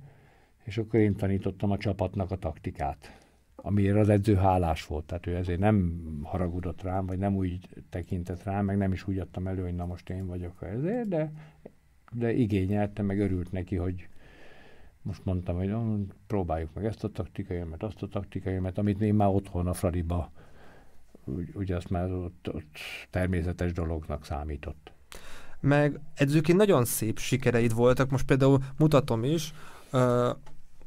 és 0.64 0.78
akkor 0.78 1.00
én 1.00 1.16
tanítottam 1.16 1.70
a 1.70 1.78
csapatnak 1.78 2.30
a 2.30 2.36
taktikát, 2.36 3.18
amiért 3.56 3.96
az 3.96 4.08
edző 4.08 4.34
hálás 4.34 4.86
volt, 4.86 5.04
tehát 5.04 5.26
ő 5.26 5.34
ezért 5.36 5.60
nem 5.60 6.02
haragudott 6.22 6.82
rám, 6.82 7.06
vagy 7.06 7.18
nem 7.18 7.36
úgy 7.36 7.68
tekintett 7.90 8.42
rám, 8.42 8.64
meg 8.64 8.76
nem 8.76 8.92
is 8.92 9.08
úgy 9.08 9.18
adtam 9.18 9.46
elő, 9.46 9.62
hogy 9.62 9.74
na 9.74 9.86
most 9.86 10.10
én 10.10 10.26
vagyok 10.26 10.62
ezért, 10.62 11.08
de 11.08 11.32
de 12.18 12.32
igényelte, 12.32 13.02
meg 13.02 13.20
örült 13.20 13.52
neki, 13.52 13.76
hogy 13.76 14.08
most 15.02 15.24
mondtam, 15.24 15.56
hogy 15.56 15.68
no, 15.68 15.96
próbáljuk 16.26 16.70
meg 16.74 16.84
ezt 16.84 17.04
a 17.04 17.08
taktikaimat, 17.08 17.82
azt 17.82 18.02
a 18.02 18.08
taktikaimat, 18.08 18.78
amit 18.78 19.00
én 19.00 19.14
már 19.14 19.28
otthon 19.28 19.66
a 19.66 19.74
Fradiba, 19.74 20.32
úgy 21.54 21.72
azt 21.72 21.90
már 21.90 22.12
ott, 22.12 22.48
ott 22.52 22.78
természetes 23.10 23.72
dolognak 23.72 24.24
számított. 24.24 24.92
Meg 25.60 26.00
edzőként 26.14 26.58
nagyon 26.58 26.84
szép 26.84 27.18
sikereid 27.18 27.74
voltak, 27.74 28.10
most 28.10 28.26
például 28.26 28.58
mutatom 28.78 29.24
is, 29.24 29.54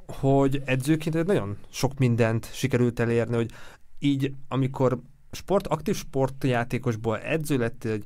hogy 0.06 0.62
edzőként 0.66 1.26
nagyon 1.26 1.58
sok 1.70 1.98
mindent 1.98 2.54
sikerült 2.54 3.00
elérni, 3.00 3.36
hogy 3.36 3.52
így, 4.00 4.34
amikor 4.48 5.00
sport, 5.32 5.68
aktív 5.68 5.96
sportjátékosból 5.96 7.20
edző 7.20 7.58
lettél, 7.58 7.92
hogy 7.92 8.04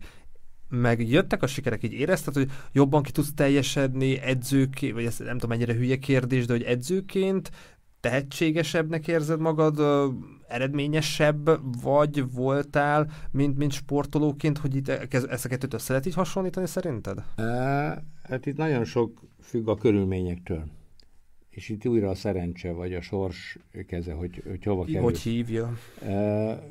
meg 0.81 1.09
jöttek 1.09 1.43
a 1.43 1.47
sikerek, 1.47 1.83
így 1.83 1.93
érezted, 1.93 2.33
hogy 2.33 2.49
jobban 2.71 3.03
ki 3.03 3.11
tudsz 3.11 3.33
teljesedni 3.33 4.19
edzőként, 4.19 4.93
vagy 4.93 5.05
ez 5.05 5.17
nem 5.17 5.37
tudom 5.37 5.49
mennyire 5.49 5.73
hülye 5.73 5.97
kérdés, 5.97 6.45
de 6.45 6.53
hogy 6.53 6.63
edzőként 6.63 7.51
tehetségesebbnek 7.99 9.07
érzed 9.07 9.39
magad, 9.39 9.81
eredményesebb 10.47 11.49
vagy 11.83 12.31
voltál, 12.33 13.07
mint, 13.31 13.57
mint 13.57 13.71
sportolóként, 13.71 14.57
hogy 14.57 14.75
itt 14.75 14.89
ezt 14.89 15.45
a 15.45 15.49
kettőt 15.49 15.73
össze 15.73 15.91
lehet 15.91 16.05
így 16.05 16.13
hasonlítani 16.13 16.67
szerinted? 16.67 17.23
E, 17.35 17.43
hát 18.23 18.45
itt 18.45 18.57
nagyon 18.57 18.85
sok 18.85 19.21
függ 19.41 19.67
a 19.67 19.75
körülményektől. 19.75 20.63
És 21.53 21.69
itt 21.69 21.87
újra 21.87 22.09
a 22.09 22.15
szerencse, 22.15 22.71
vagy 22.71 22.93
a 22.93 23.01
sors 23.01 23.57
keze, 23.87 24.13
hogy, 24.13 24.43
hogy 24.47 24.63
hova 24.63 24.85
kerül. 24.85 25.01
Hogy 25.01 25.19
hívja? 25.19 25.73
E, 26.05 26.63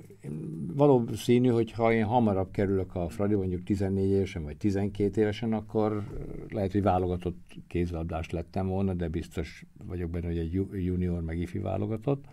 valószínű, 0.74 1.48
hogy 1.48 1.72
ha 1.72 1.92
én 1.92 2.04
hamarabb 2.04 2.50
kerülök 2.50 2.94
a 2.94 3.08
Fradi, 3.08 3.34
mondjuk 3.34 3.62
14 3.62 4.10
évesen, 4.10 4.42
vagy 4.42 4.56
12 4.56 5.20
évesen, 5.20 5.52
akkor 5.52 6.04
lehet, 6.48 6.72
hogy 6.72 6.82
válogatott 6.82 7.54
kézlabdás 7.66 8.30
lettem 8.30 8.66
volna, 8.66 8.94
de 8.94 9.08
biztos 9.08 9.64
vagyok 9.86 10.10
benne, 10.10 10.26
hogy 10.26 10.38
egy 10.38 10.52
junior, 10.72 11.22
meg 11.22 11.38
ifi 11.38 11.58
válogatott. 11.58 12.24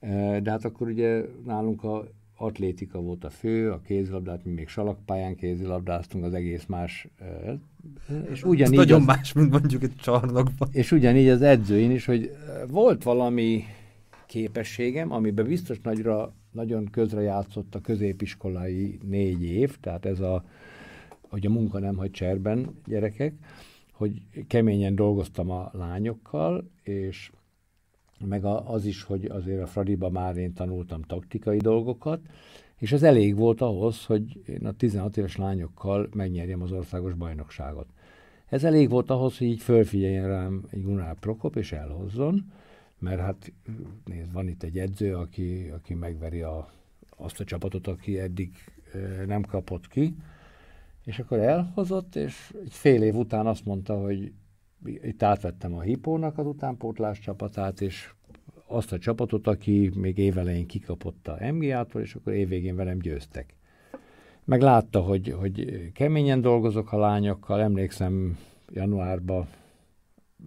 E, 0.00 0.40
de 0.40 0.50
hát 0.50 0.64
akkor 0.64 0.88
ugye 0.88 1.24
nálunk 1.44 1.84
a 1.84 2.08
atlétika 2.40 3.00
volt 3.00 3.24
a 3.24 3.30
fő, 3.30 3.70
a 3.70 3.80
kézlabdát, 3.80 4.44
mi 4.44 4.52
még 4.52 4.68
salakpályán 4.68 5.36
kézilabdáztunk, 5.36 6.24
az 6.24 6.34
egész 6.34 6.66
más. 6.66 7.08
És 8.30 8.42
ugyanígy 8.42 8.78
Ez 8.78 8.84
nagyon 8.86 9.00
az, 9.00 9.06
más, 9.06 9.32
mint 9.32 9.50
mondjuk 9.50 9.82
egy 9.82 9.96
csarnokban. 9.96 10.68
És 10.72 10.92
ugyanígy 10.92 11.28
az 11.28 11.42
edzőin 11.42 11.90
is, 11.90 12.04
hogy 12.04 12.30
volt 12.68 13.02
valami 13.02 13.64
képességem, 14.26 15.12
amiben 15.12 15.46
biztos 15.46 15.80
nagyra, 15.80 16.32
nagyon 16.50 16.84
közre 16.90 17.20
játszott 17.20 17.74
a 17.74 17.80
középiskolai 17.80 18.98
négy 19.08 19.42
év, 19.42 19.78
tehát 19.80 20.06
ez 20.06 20.20
a, 20.20 20.44
hogy 21.28 21.46
a 21.46 21.50
munka 21.50 21.78
nem 21.78 21.96
hagy 21.96 22.10
cserben 22.10 22.74
gyerekek, 22.86 23.32
hogy 23.92 24.22
keményen 24.46 24.94
dolgoztam 24.94 25.50
a 25.50 25.70
lányokkal, 25.72 26.70
és 26.82 27.30
meg 28.24 28.44
az 28.44 28.84
is, 28.84 29.02
hogy 29.02 29.24
azért 29.24 29.62
a 29.62 29.66
Fradiba 29.66 30.10
már 30.10 30.36
én 30.36 30.52
tanultam 30.52 31.02
taktikai 31.02 31.58
dolgokat, 31.58 32.20
és 32.76 32.92
ez 32.92 33.02
elég 33.02 33.36
volt 33.36 33.60
ahhoz, 33.60 34.04
hogy 34.04 34.42
én 34.46 34.66
a 34.66 34.72
16 34.72 35.16
éves 35.16 35.36
lányokkal 35.36 36.08
megnyerjem 36.14 36.62
az 36.62 36.72
országos 36.72 37.14
bajnokságot. 37.14 37.86
Ez 38.48 38.64
elég 38.64 38.88
volt 38.88 39.10
ahhoz, 39.10 39.38
hogy 39.38 39.46
így 39.46 39.62
fölfigyeljen 39.62 40.28
rám 40.28 40.64
egy 40.70 40.82
Gunnar 40.82 41.18
Prokop, 41.18 41.56
és 41.56 41.72
elhozzon, 41.72 42.52
mert 42.98 43.20
hát 43.20 43.52
nézd, 44.04 44.32
van 44.32 44.48
itt 44.48 44.62
egy 44.62 44.78
edző, 44.78 45.16
aki, 45.16 45.70
aki 45.74 45.94
megveri 45.94 46.42
a, 46.42 46.72
azt 47.16 47.40
a 47.40 47.44
csapatot, 47.44 47.86
aki 47.86 48.18
eddig 48.18 48.50
nem 49.26 49.42
kapott 49.42 49.88
ki, 49.88 50.14
és 51.04 51.18
akkor 51.18 51.38
elhozott, 51.38 52.16
és 52.16 52.54
egy 52.64 52.72
fél 52.72 53.02
év 53.02 53.14
után 53.14 53.46
azt 53.46 53.64
mondta, 53.64 54.00
hogy 54.00 54.32
itt 54.84 55.22
átvettem 55.22 55.74
a 55.74 55.80
Hipónak 55.80 56.38
az 56.38 56.46
utánpótlás 56.46 57.18
csapatát, 57.18 57.80
és 57.80 58.12
azt 58.66 58.92
a 58.92 58.98
csapatot, 58.98 59.46
aki 59.46 59.90
még 59.94 60.18
évelején 60.18 60.66
kikapott 60.66 61.28
a 61.28 61.52
MGA-tól, 61.52 62.02
és 62.02 62.14
akkor 62.14 62.32
évvégén 62.32 62.76
velem 62.76 62.98
győztek. 62.98 63.54
Meg 64.44 64.60
látta, 64.60 65.00
hogy, 65.00 65.28
hogy 65.38 65.90
keményen 65.92 66.40
dolgozok 66.40 66.92
a 66.92 66.98
lányokkal, 66.98 67.60
emlékszem 67.60 68.38
januárban 68.72 69.46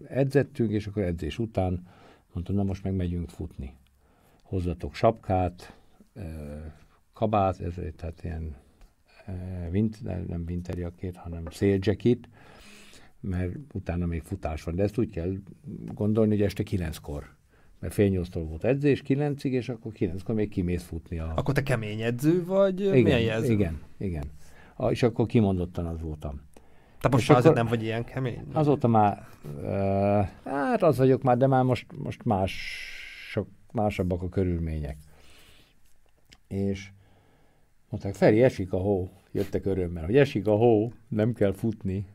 edzettünk, 0.08 0.72
és 0.72 0.88
akkor 0.88 1.04
edzés 1.04 1.40
után 1.40 1.88
mondtam, 2.34 2.56
na 2.56 2.64
most 2.64 2.84
meg 2.84 2.94
megyünk 2.94 3.30
futni. 3.30 3.76
Hozzatok 4.42 4.96
sapkát, 4.96 5.78
kabát, 7.14 7.60
ez 7.60 7.74
tehát 7.96 8.24
ilyen 8.24 8.56
vint, 9.70 10.04
nem 10.28 10.44
winterjakét, 10.48 11.16
hanem 11.16 11.46
széljacket, 11.52 12.30
mert 13.30 13.56
utána 13.74 14.06
még 14.06 14.22
futás 14.22 14.64
van. 14.64 14.76
De 14.76 14.84
ezt 14.84 14.98
úgy 14.98 15.10
kell 15.10 15.34
gondolni, 15.94 16.30
hogy 16.30 16.42
este 16.42 16.64
kilenckor 16.64 17.36
mert 17.84 17.96
fél 17.96 18.10
nyolctól 18.10 18.44
volt 18.44 18.64
edzés, 18.64 19.02
kilencig, 19.02 19.54
és 19.54 19.70
akkor 19.70 19.92
kilenckor 19.92 20.36
még 20.36 20.50
kimész 20.50 20.84
futni. 20.84 21.20
A... 21.20 21.34
Akkor 21.36 21.54
te 21.54 21.64
kemény 21.64 22.02
edző 22.02 22.46
vagy? 22.46 22.80
Igen, 22.80 23.02
milyen 23.02 23.22
jelző? 23.22 23.52
Igen, 23.52 23.80
igen. 23.98 24.24
A, 24.76 24.90
és 24.90 25.04
akkor 25.04 25.26
kimondottan 25.26 25.86
az 25.86 26.02
voltam. 26.02 26.42
Te 27.00 27.10
most 27.10 27.30
már 27.30 27.38
azért 27.38 27.56
nem 27.56 27.66
vagy 27.66 27.84
ilyen 27.84 28.04
kemény? 28.04 28.44
Azóta 28.52 28.88
már, 28.88 29.28
uh, 29.62 30.28
hát 30.44 30.84
az 30.84 30.98
vagyok 30.98 31.22
már, 31.22 31.38
de 31.38 31.48
már 31.48 31.64
most, 31.64 31.86
most 31.98 32.24
más, 32.24 32.54
sok, 33.32 33.48
másabbak 33.72 34.22
a 34.22 34.30
körülmények. 34.30 34.98
És 36.48 36.90
mondták, 37.90 38.14
Feri, 38.14 38.44
esik 38.44 38.74
a 38.74 38.78
hó. 38.78 39.10
Jöttek 39.32 39.66
örömmel, 39.66 40.06
hogy 40.06 40.18
esik 40.18 40.48
a 40.48 40.56
hó, 40.56 40.92
nem 41.08 41.34
kell 41.34 41.54
futni. 41.54 42.06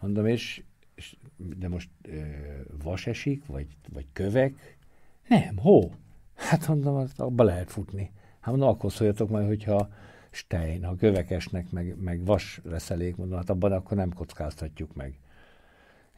Mondom, 0.00 0.26
és, 0.26 0.62
és 0.94 1.16
de 1.36 1.68
most 1.68 1.90
uh, 2.08 2.14
vas 2.82 3.06
esik, 3.06 3.46
vagy, 3.46 3.66
vagy 3.92 4.06
kövek, 4.12 4.76
nem, 5.28 5.56
hó. 5.56 5.92
Hát 6.34 6.68
mondom, 6.68 7.06
abba 7.16 7.44
lehet 7.44 7.70
futni. 7.70 8.10
Hát 8.40 8.50
mondom, 8.50 8.68
akkor 8.68 8.92
szóljatok 8.92 9.28
majd, 9.28 9.46
hogyha 9.46 9.88
stein, 10.30 10.84
ha 10.84 10.96
kövekesnek, 10.96 11.70
meg, 11.70 11.96
meg 12.00 12.24
vas 12.24 12.60
reszelék, 12.64 13.16
mondom, 13.16 13.36
hát 13.36 13.50
abban 13.50 13.72
akkor 13.72 13.96
nem 13.96 14.12
kockáztatjuk 14.12 14.94
meg. 14.94 15.18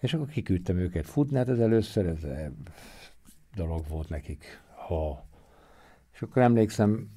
És 0.00 0.14
akkor 0.14 0.28
kiküldtem 0.28 0.78
őket 0.78 1.06
futni, 1.06 1.36
hát 1.36 1.48
ez 1.48 1.58
először 1.58 2.06
ez 2.06 2.24
eh, 2.24 2.50
dolog 3.54 3.88
volt 3.88 4.08
nekik. 4.08 4.60
Ha. 4.86 5.26
És 6.12 6.22
akkor 6.22 6.42
emlékszem, 6.42 7.10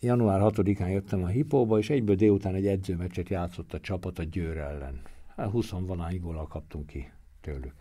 január 0.00 0.40
6-án 0.42 0.90
jöttem 0.90 1.22
a 1.22 1.26
hipóba, 1.26 1.78
és 1.78 1.90
egyből 1.90 2.16
délután 2.16 2.54
egy 2.54 2.66
edzőmeccset 2.66 3.28
játszott 3.28 3.74
a 3.74 3.80
csapat 3.80 4.18
a 4.18 4.22
Győr 4.22 4.56
ellen. 4.56 5.02
Hát 5.36 5.50
20 5.50 5.70
valány 5.70 6.20
kaptunk 6.48 6.86
ki 6.86 7.10
tőlük. 7.40 7.72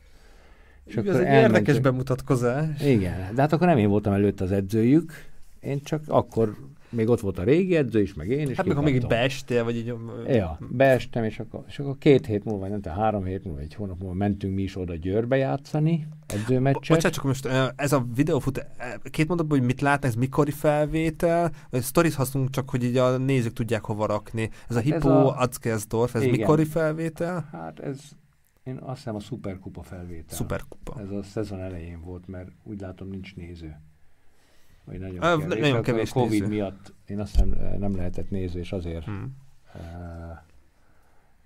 És 0.86 0.96
Ez 0.96 1.06
akkor 1.08 1.20
egy 1.20 1.26
elmentünk. 1.26 1.56
érdekes 1.56 1.80
bemutatkozás. 1.80 2.82
Igen, 2.82 3.36
de 3.36 3.42
hát 3.42 3.52
akkor 3.54 3.68
nem 3.68 3.78
én 3.78 3.90
voltam 3.90 4.14
előtt 4.14 4.42
az 4.42 4.52
edzőjük, 4.52 5.12
én 5.60 5.82
csak 5.84 6.04
akkor 6.08 6.58
még 6.94 7.10
ott 7.10 7.20
volt 7.20 7.38
a 7.38 7.44
régi 7.44 7.76
edző 7.76 8.02
is, 8.02 8.14
meg 8.14 8.30
én 8.30 8.50
is. 8.50 8.58
Hát 8.58 8.74
ha 8.74 8.82
még 8.82 8.96
itt 8.96 9.08
beestél, 9.08 9.64
vagy 9.64 9.76
így... 9.76 9.94
Ja, 10.28 10.60
beestem, 10.70 11.24
és 11.24 11.40
akkor, 11.40 11.64
és 11.68 11.80
akkor 11.80 11.98
két 11.98 12.26
hét 12.26 12.44
múlva, 12.44 12.68
nem 12.68 12.82
tudom, 12.82 12.98
három 12.98 13.26
hét 13.26 13.44
múlva, 13.44 13.60
egy 13.60 13.74
hónap 13.74 14.00
múlva 14.00 14.14
mentünk 14.14 14.56
mi 14.56 14.62
is 14.62 14.78
oda 14.78 14.96
Győrbe 14.96 15.36
játszani, 15.36 16.08
edzőmeccset. 16.28 16.82
Bocsánat, 16.82 17.14
csak 17.14 17.24
most 17.24 17.50
ez 17.76 17.92
a 17.92 18.06
videófut, 18.16 18.66
két 19.04 19.28
mondatban, 19.28 19.58
hogy 19.58 19.68
mit 19.68 19.82
látnak, 19.82 20.10
ez 20.10 20.16
mikori 20.16 20.52
felvétel, 20.52 21.52
sztorit 21.72 22.14
használunk 22.14 22.52
csak, 22.52 22.70
hogy 22.70 22.84
így 22.84 22.98
a 22.98 23.18
nézők 23.18 23.54
tudják 23.54 23.86
hova 23.86 24.06
rakni. 24.06 24.50
Ez 24.70 24.76
a 24.76 24.80
hát 24.80 24.84
Hippo 24.84 25.10
ez 25.10 25.26
a... 25.26 25.40
Atzkersdorf, 25.40 26.16
ez 26.16 26.22
igen. 26.22 26.40
mikori 26.40 26.66
felvétel? 26.66 27.48
Hát 27.52 27.80
ez 27.80 28.00
én 28.64 28.78
azt 28.78 28.98
hiszem 28.98 29.16
a 29.16 29.20
szuperkupa 29.20 29.84
felvétel. 29.84 30.38
Szuperkupa. 30.38 31.02
Ez 31.02 31.10
a 31.10 31.24
szezon 31.24 31.60
elején 31.60 32.02
volt, 32.02 32.28
mert 32.28 32.50
úgy 32.64 32.80
látom 32.80 33.08
nincs 33.08 33.36
néző. 33.36 33.82
Vagy 34.86 35.00
nagyon 35.00 35.20
a, 35.20 35.38
kevés. 35.38 35.60
Nagyon 35.60 35.82
kevés 35.82 36.10
a 36.10 36.14
Covid 36.14 36.40
néző. 36.42 36.54
miatt 36.54 36.94
én 37.06 37.20
azt 37.20 37.32
hiszem 37.32 37.78
nem 37.80 37.96
lehetett 37.96 38.30
néző, 38.30 38.60
és 38.60 38.72
azért 38.72 39.06
hmm. 39.06 39.36
uh, 39.76 39.82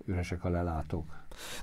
üresek 0.06 0.44
a 0.44 0.50
lelátók. 0.50 1.06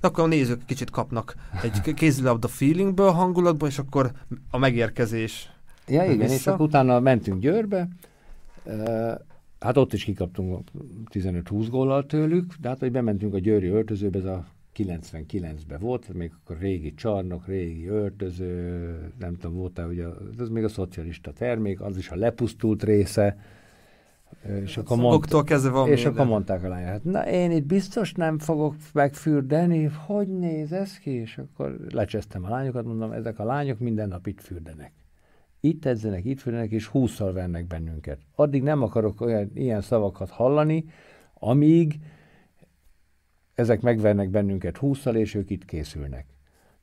De 0.00 0.06
akkor 0.06 0.24
a 0.24 0.26
nézők 0.26 0.64
kicsit 0.64 0.90
kapnak 0.90 1.34
egy 1.62 1.94
kézilabda 1.94 2.48
feelingből, 2.48 3.10
hangulatból, 3.10 3.68
és 3.68 3.78
akkor 3.78 4.12
a 4.50 4.58
megérkezés. 4.58 5.52
Ja, 5.86 6.04
igen, 6.04 6.18
vissza. 6.18 6.34
és 6.34 6.46
akkor 6.46 6.66
utána 6.66 7.00
mentünk 7.00 7.40
Győrbe, 7.40 7.88
uh, 8.64 9.12
hát 9.60 9.76
ott 9.76 9.92
is 9.92 10.04
kikaptunk 10.04 10.68
15-20 11.10 11.66
góllal 11.70 12.06
tőlük, 12.06 12.54
de 12.60 12.68
hát, 12.68 12.78
hogy 12.78 12.90
bementünk 12.90 13.34
a 13.34 13.38
Győri 13.38 13.66
öltözőbe, 13.66 14.18
ez 14.18 14.24
a 14.24 14.44
99-ben 14.76 15.80
volt, 15.80 16.12
még 16.12 16.32
akkor 16.40 16.58
régi 16.58 16.94
csarnok, 16.94 17.46
régi 17.46 17.86
öltöző, 17.86 19.12
nem 19.18 19.36
tudom, 19.36 19.56
volt 19.56 19.78
-e, 19.78 19.86
ugye, 19.86 20.04
ez 20.38 20.48
még 20.48 20.64
a 20.64 20.68
szocialista 20.68 21.32
termék, 21.32 21.80
az 21.80 21.96
is 21.96 22.10
a 22.10 22.16
lepusztult 22.16 22.82
része, 22.82 23.36
és 24.64 24.76
akkor, 24.76 24.96
mond, 24.96 25.44
kezdve 25.44 25.70
van 25.70 25.88
és 25.88 26.04
akkor 26.04 26.26
mondták 26.26 26.64
a 26.64 26.68
lányok, 26.68 26.88
hát 26.88 27.04
na 27.04 27.28
én 27.28 27.50
itt 27.50 27.66
biztos 27.66 28.12
nem 28.12 28.38
fogok 28.38 28.74
megfürdeni, 28.92 29.84
hogy 29.84 30.28
néz 30.28 30.72
ez 30.72 30.98
ki? 30.98 31.10
És 31.10 31.38
akkor 31.38 31.76
lecsesztem 31.90 32.44
a 32.44 32.48
lányokat, 32.48 32.84
mondom, 32.84 33.12
ezek 33.12 33.38
a 33.38 33.44
lányok 33.44 33.78
minden 33.78 34.08
nap 34.08 34.26
itt 34.26 34.40
fürdenek. 34.40 34.92
Itt 35.60 35.84
edzenek, 35.84 36.24
itt 36.24 36.40
fürdenek, 36.40 36.70
és 36.70 36.86
húszszal 36.86 37.32
vennek 37.32 37.66
bennünket. 37.66 38.18
Addig 38.34 38.62
nem 38.62 38.82
akarok 38.82 39.20
olyan 39.20 39.50
ilyen 39.54 39.80
szavakat 39.80 40.30
hallani, 40.30 40.84
amíg 41.34 41.98
ezek 43.54 43.80
megvernek 43.80 44.30
bennünket 44.30 44.76
húszszal, 44.76 45.16
és 45.16 45.34
ők 45.34 45.50
itt 45.50 45.64
készülnek. 45.64 46.26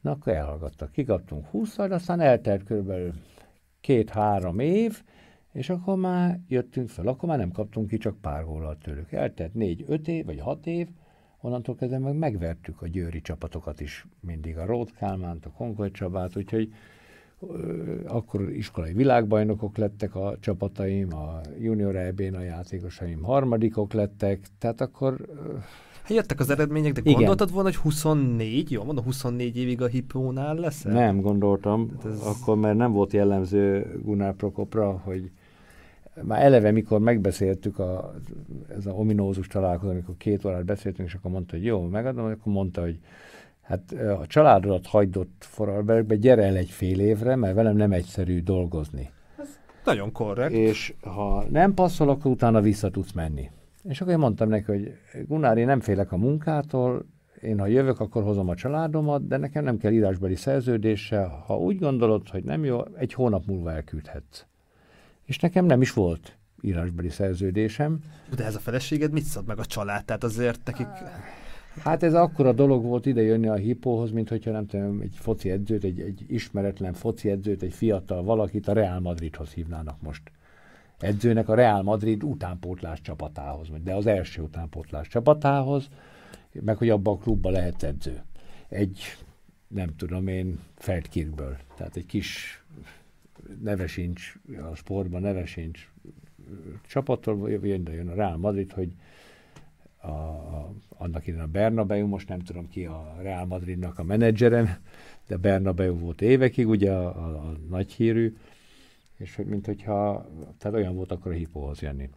Na, 0.01 0.11
akkor 0.11 0.33
elhallgattak. 0.33 0.91
Kikaptunk 0.91 1.45
húszszal, 1.45 1.87
de 1.87 1.95
aztán 1.95 2.19
eltelt 2.19 2.63
körülbelül 2.63 3.13
két-három 3.81 4.59
év, 4.59 5.03
és 5.51 5.69
akkor 5.69 5.97
már 5.97 6.39
jöttünk 6.47 6.89
fel, 6.89 7.07
akkor 7.07 7.29
már 7.29 7.37
nem 7.37 7.51
kaptunk 7.51 7.87
ki 7.87 7.97
csak 7.97 8.21
pár 8.21 8.45
gólat 8.45 8.79
tőlük. 8.79 9.11
Eltelt 9.11 9.53
négy-öt 9.53 10.07
év, 10.07 10.25
vagy 10.25 10.39
hat 10.39 10.67
év, 10.67 10.87
onnantól 11.41 11.75
kezdve 11.75 11.97
meg 11.97 12.15
megvertük 12.15 12.81
a 12.81 12.87
győri 12.87 13.21
csapatokat 13.21 13.79
is, 13.79 14.07
mindig 14.19 14.57
a 14.57 14.65
Rót 14.65 14.93
Kálmánt, 14.93 15.45
a 15.45 15.51
Konkoly 15.51 15.91
Csabát, 15.91 16.37
úgyhogy 16.37 16.73
akkor 18.05 18.51
iskolai 18.51 18.93
világbajnokok 18.93 19.77
lettek 19.77 20.15
a 20.15 20.37
csapataim, 20.39 21.13
a 21.13 21.41
junior 21.59 21.95
eb 21.95 22.19
a 22.19 22.41
játékosaim 22.41 23.23
harmadikok 23.23 23.93
lettek, 23.93 24.47
tehát 24.57 24.81
akkor 24.81 25.25
ö, 25.27 25.57
jöttek 26.09 26.39
az 26.39 26.49
eredmények, 26.49 26.93
de 26.93 27.01
Igen. 27.03 27.13
gondoltad 27.13 27.51
volna, 27.51 27.69
hogy 27.69 27.77
24, 27.77 28.71
jó 28.71 28.83
mondom, 28.83 29.03
24 29.03 29.57
évig 29.57 29.81
a 29.81 29.87
hipónál 29.87 30.55
lesz? 30.55 30.81
Nem 30.81 31.21
gondoltam, 31.21 31.89
hát 31.95 32.11
ez... 32.11 32.19
akkor 32.19 32.57
mert 32.57 32.77
nem 32.77 32.91
volt 32.91 33.13
jellemző 33.13 33.85
Gunnar 34.03 34.35
Prokopra, 34.35 35.01
hogy 35.03 35.31
már 36.21 36.43
eleve, 36.43 36.71
mikor 36.71 36.99
megbeszéltük 36.99 37.79
a, 37.79 38.13
ez 38.77 38.85
a 38.85 38.91
ominózus 38.91 39.47
találkozó, 39.47 39.91
amikor 39.91 40.15
két 40.17 40.45
órát 40.45 40.65
beszéltünk, 40.65 41.07
és 41.07 41.13
akkor 41.13 41.31
mondta, 41.31 41.55
hogy 41.55 41.65
jó, 41.65 41.81
megadom, 41.81 42.25
akkor 42.25 42.53
mondta, 42.53 42.81
hogy 42.81 42.99
Hát 43.71 43.91
a 43.91 44.27
családodat 44.27 44.87
hagyd 44.87 45.17
ott 45.17 45.35
Foralbergbe, 45.39 46.15
gyere 46.15 46.43
el 46.43 46.55
egy 46.55 46.69
fél 46.69 46.99
évre, 46.99 47.35
mert 47.35 47.55
velem 47.55 47.75
nem 47.75 47.91
egyszerű 47.91 48.41
dolgozni. 48.41 49.09
Nagyon 49.85 50.11
korrekt. 50.11 50.53
És 50.53 50.93
ha 51.01 51.45
nem 51.49 51.73
passzol, 51.73 52.09
akkor 52.09 52.31
utána 52.31 52.61
vissza 52.61 52.89
tudsz 52.89 53.11
menni. 53.11 53.49
És 53.83 54.01
akkor 54.01 54.13
én 54.13 54.19
mondtam 54.19 54.49
neki, 54.49 54.65
hogy 54.65 54.93
Gunár, 55.27 55.57
én 55.57 55.65
nem 55.65 55.79
félek 55.79 56.11
a 56.11 56.17
munkától, 56.17 57.05
én 57.41 57.59
ha 57.59 57.65
jövök, 57.67 57.99
akkor 57.99 58.23
hozom 58.23 58.49
a 58.49 58.55
családomat, 58.55 59.27
de 59.27 59.37
nekem 59.37 59.63
nem 59.63 59.77
kell 59.77 59.91
írásbeli 59.91 60.35
szerződése. 60.35 61.23
Ha 61.23 61.57
úgy 61.57 61.79
gondolod, 61.79 62.29
hogy 62.29 62.43
nem 62.43 62.63
jó, 62.63 62.81
egy 62.95 63.13
hónap 63.13 63.45
múlva 63.45 63.71
elküldhetsz. 63.71 64.45
És 65.25 65.39
nekem 65.39 65.65
nem 65.65 65.81
is 65.81 65.93
volt 65.93 66.37
írásbeli 66.61 67.09
szerződésem. 67.09 67.99
De 68.35 68.45
ez 68.45 68.55
a 68.55 68.59
feleséged 68.59 69.11
mit 69.11 69.23
szad 69.23 69.45
meg 69.45 69.59
a 69.59 69.65
család? 69.65 70.05
Tehát 70.05 70.23
azért 70.23 70.59
nekik... 70.65 70.87
Hát 71.83 72.03
ez 72.03 72.13
akkora 72.13 72.51
dolog 72.51 72.83
volt 72.83 73.05
ide 73.05 73.21
jönni 73.21 73.47
a 73.47 73.55
hipóhoz, 73.55 74.11
mint 74.11 74.29
hogyha 74.29 74.51
nem 74.51 74.65
tudom, 74.65 75.01
egy 75.01 75.15
foci 75.19 75.49
edzőt, 75.49 75.83
egy, 75.83 75.99
egy 75.99 76.25
ismeretlen 76.27 76.93
foci 76.93 77.29
edzőt, 77.29 77.61
egy 77.61 77.73
fiatal 77.73 78.23
valakit 78.23 78.67
a 78.67 78.73
Real 78.73 78.99
Madridhoz 78.99 79.49
hívnának 79.49 80.01
most 80.01 80.31
edzőnek 81.01 81.49
a 81.49 81.55
Real 81.55 81.81
Madrid 81.81 82.23
utánpótlás 82.23 83.01
csapatához, 83.01 83.67
de 83.83 83.93
az 83.93 84.05
első 84.05 84.41
utánpótlás 84.41 85.07
csapatához, 85.07 85.89
meg 86.51 86.77
hogy 86.77 86.89
abban 86.89 87.15
a 87.15 87.17
klubban 87.17 87.51
lehet 87.51 87.83
edző. 87.83 88.21
Egy, 88.69 88.99
nem 89.67 89.95
tudom 89.95 90.27
én, 90.27 90.59
Feldkirkből. 90.75 91.57
Tehát 91.77 91.95
egy 91.95 92.05
kis 92.05 92.61
neve 93.61 93.87
sincs, 93.87 94.35
a 94.71 94.75
sportban 94.75 95.21
neve 95.21 95.45
sincs 95.45 95.91
csapattól 96.87 97.49
jön, 97.49 97.87
jön 97.91 98.09
a 98.09 98.13
Real 98.13 98.37
Madrid, 98.37 98.71
hogy 98.71 98.93
a, 99.97 100.07
a, 100.07 100.73
annak 100.97 101.27
idején 101.27 101.45
a 101.45 101.47
Bernabeu, 101.47 102.07
most 102.07 102.27
nem 102.27 102.39
tudom 102.39 102.69
ki 102.69 102.85
a 102.85 103.15
Real 103.21 103.45
Madridnak 103.45 103.99
a 103.99 104.03
menedzserem, 104.03 104.69
de 105.27 105.37
Bernabeu 105.37 105.97
volt 105.97 106.21
évekig, 106.21 106.67
ugye 106.67 106.91
a, 106.91 107.05
a, 107.05 107.47
a 107.47 107.57
nagy 107.69 107.91
hírű, 107.91 108.35
és 109.21 109.41
mint 109.45 109.65
hogyha, 109.65 110.29
tehát 110.57 110.77
olyan 110.77 110.95
volt 110.95 111.11
akkor 111.11 111.31
a 111.31 111.35
hipóhoz 111.35 111.81
jönni. 111.81 112.09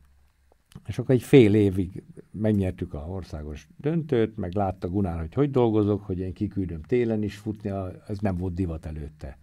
És 0.87 0.99
akkor 0.99 1.15
egy 1.15 1.23
fél 1.23 1.55
évig 1.55 2.03
megnyertük 2.31 2.95
a 2.95 2.99
országos 2.99 3.69
döntőt, 3.77 4.37
meg 4.37 4.55
látta 4.55 4.89
Gunár, 4.89 5.19
hogy 5.19 5.35
hogy 5.35 5.51
dolgozok, 5.51 6.03
hogy 6.03 6.19
én 6.19 6.33
kiküldöm 6.33 6.83
télen 6.83 7.23
is 7.23 7.37
futni, 7.37 7.71
ez 8.07 8.19
nem 8.19 8.37
volt 8.37 8.55
divat 8.55 8.87
előtte. 8.87 9.39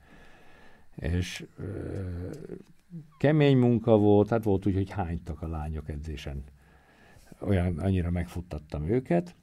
És 0.95 1.45
ö, 1.57 1.65
kemény 3.17 3.57
munka 3.57 3.97
volt, 3.97 4.27
tehát 4.27 4.43
volt 4.43 4.65
úgy, 4.65 4.73
hogy 4.73 4.89
hánytak 4.89 5.41
a 5.41 5.47
lányok 5.47 5.89
edzésen. 5.89 6.43
Olyan, 7.39 7.77
annyira 7.77 8.11
megfuttattam 8.11 8.89
őket, 8.89 9.35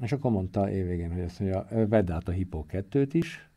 és 0.00 0.12
akkor 0.12 0.30
mondta 0.30 0.70
évvégén, 0.70 1.12
hogy 1.12 1.22
azt 1.22 1.40
mondja, 1.40 1.86
vedd 1.88 2.10
át 2.10 2.28
a 2.28 2.32
Hippo 2.32 2.64
2-t 2.68 3.08
is, 3.12 3.50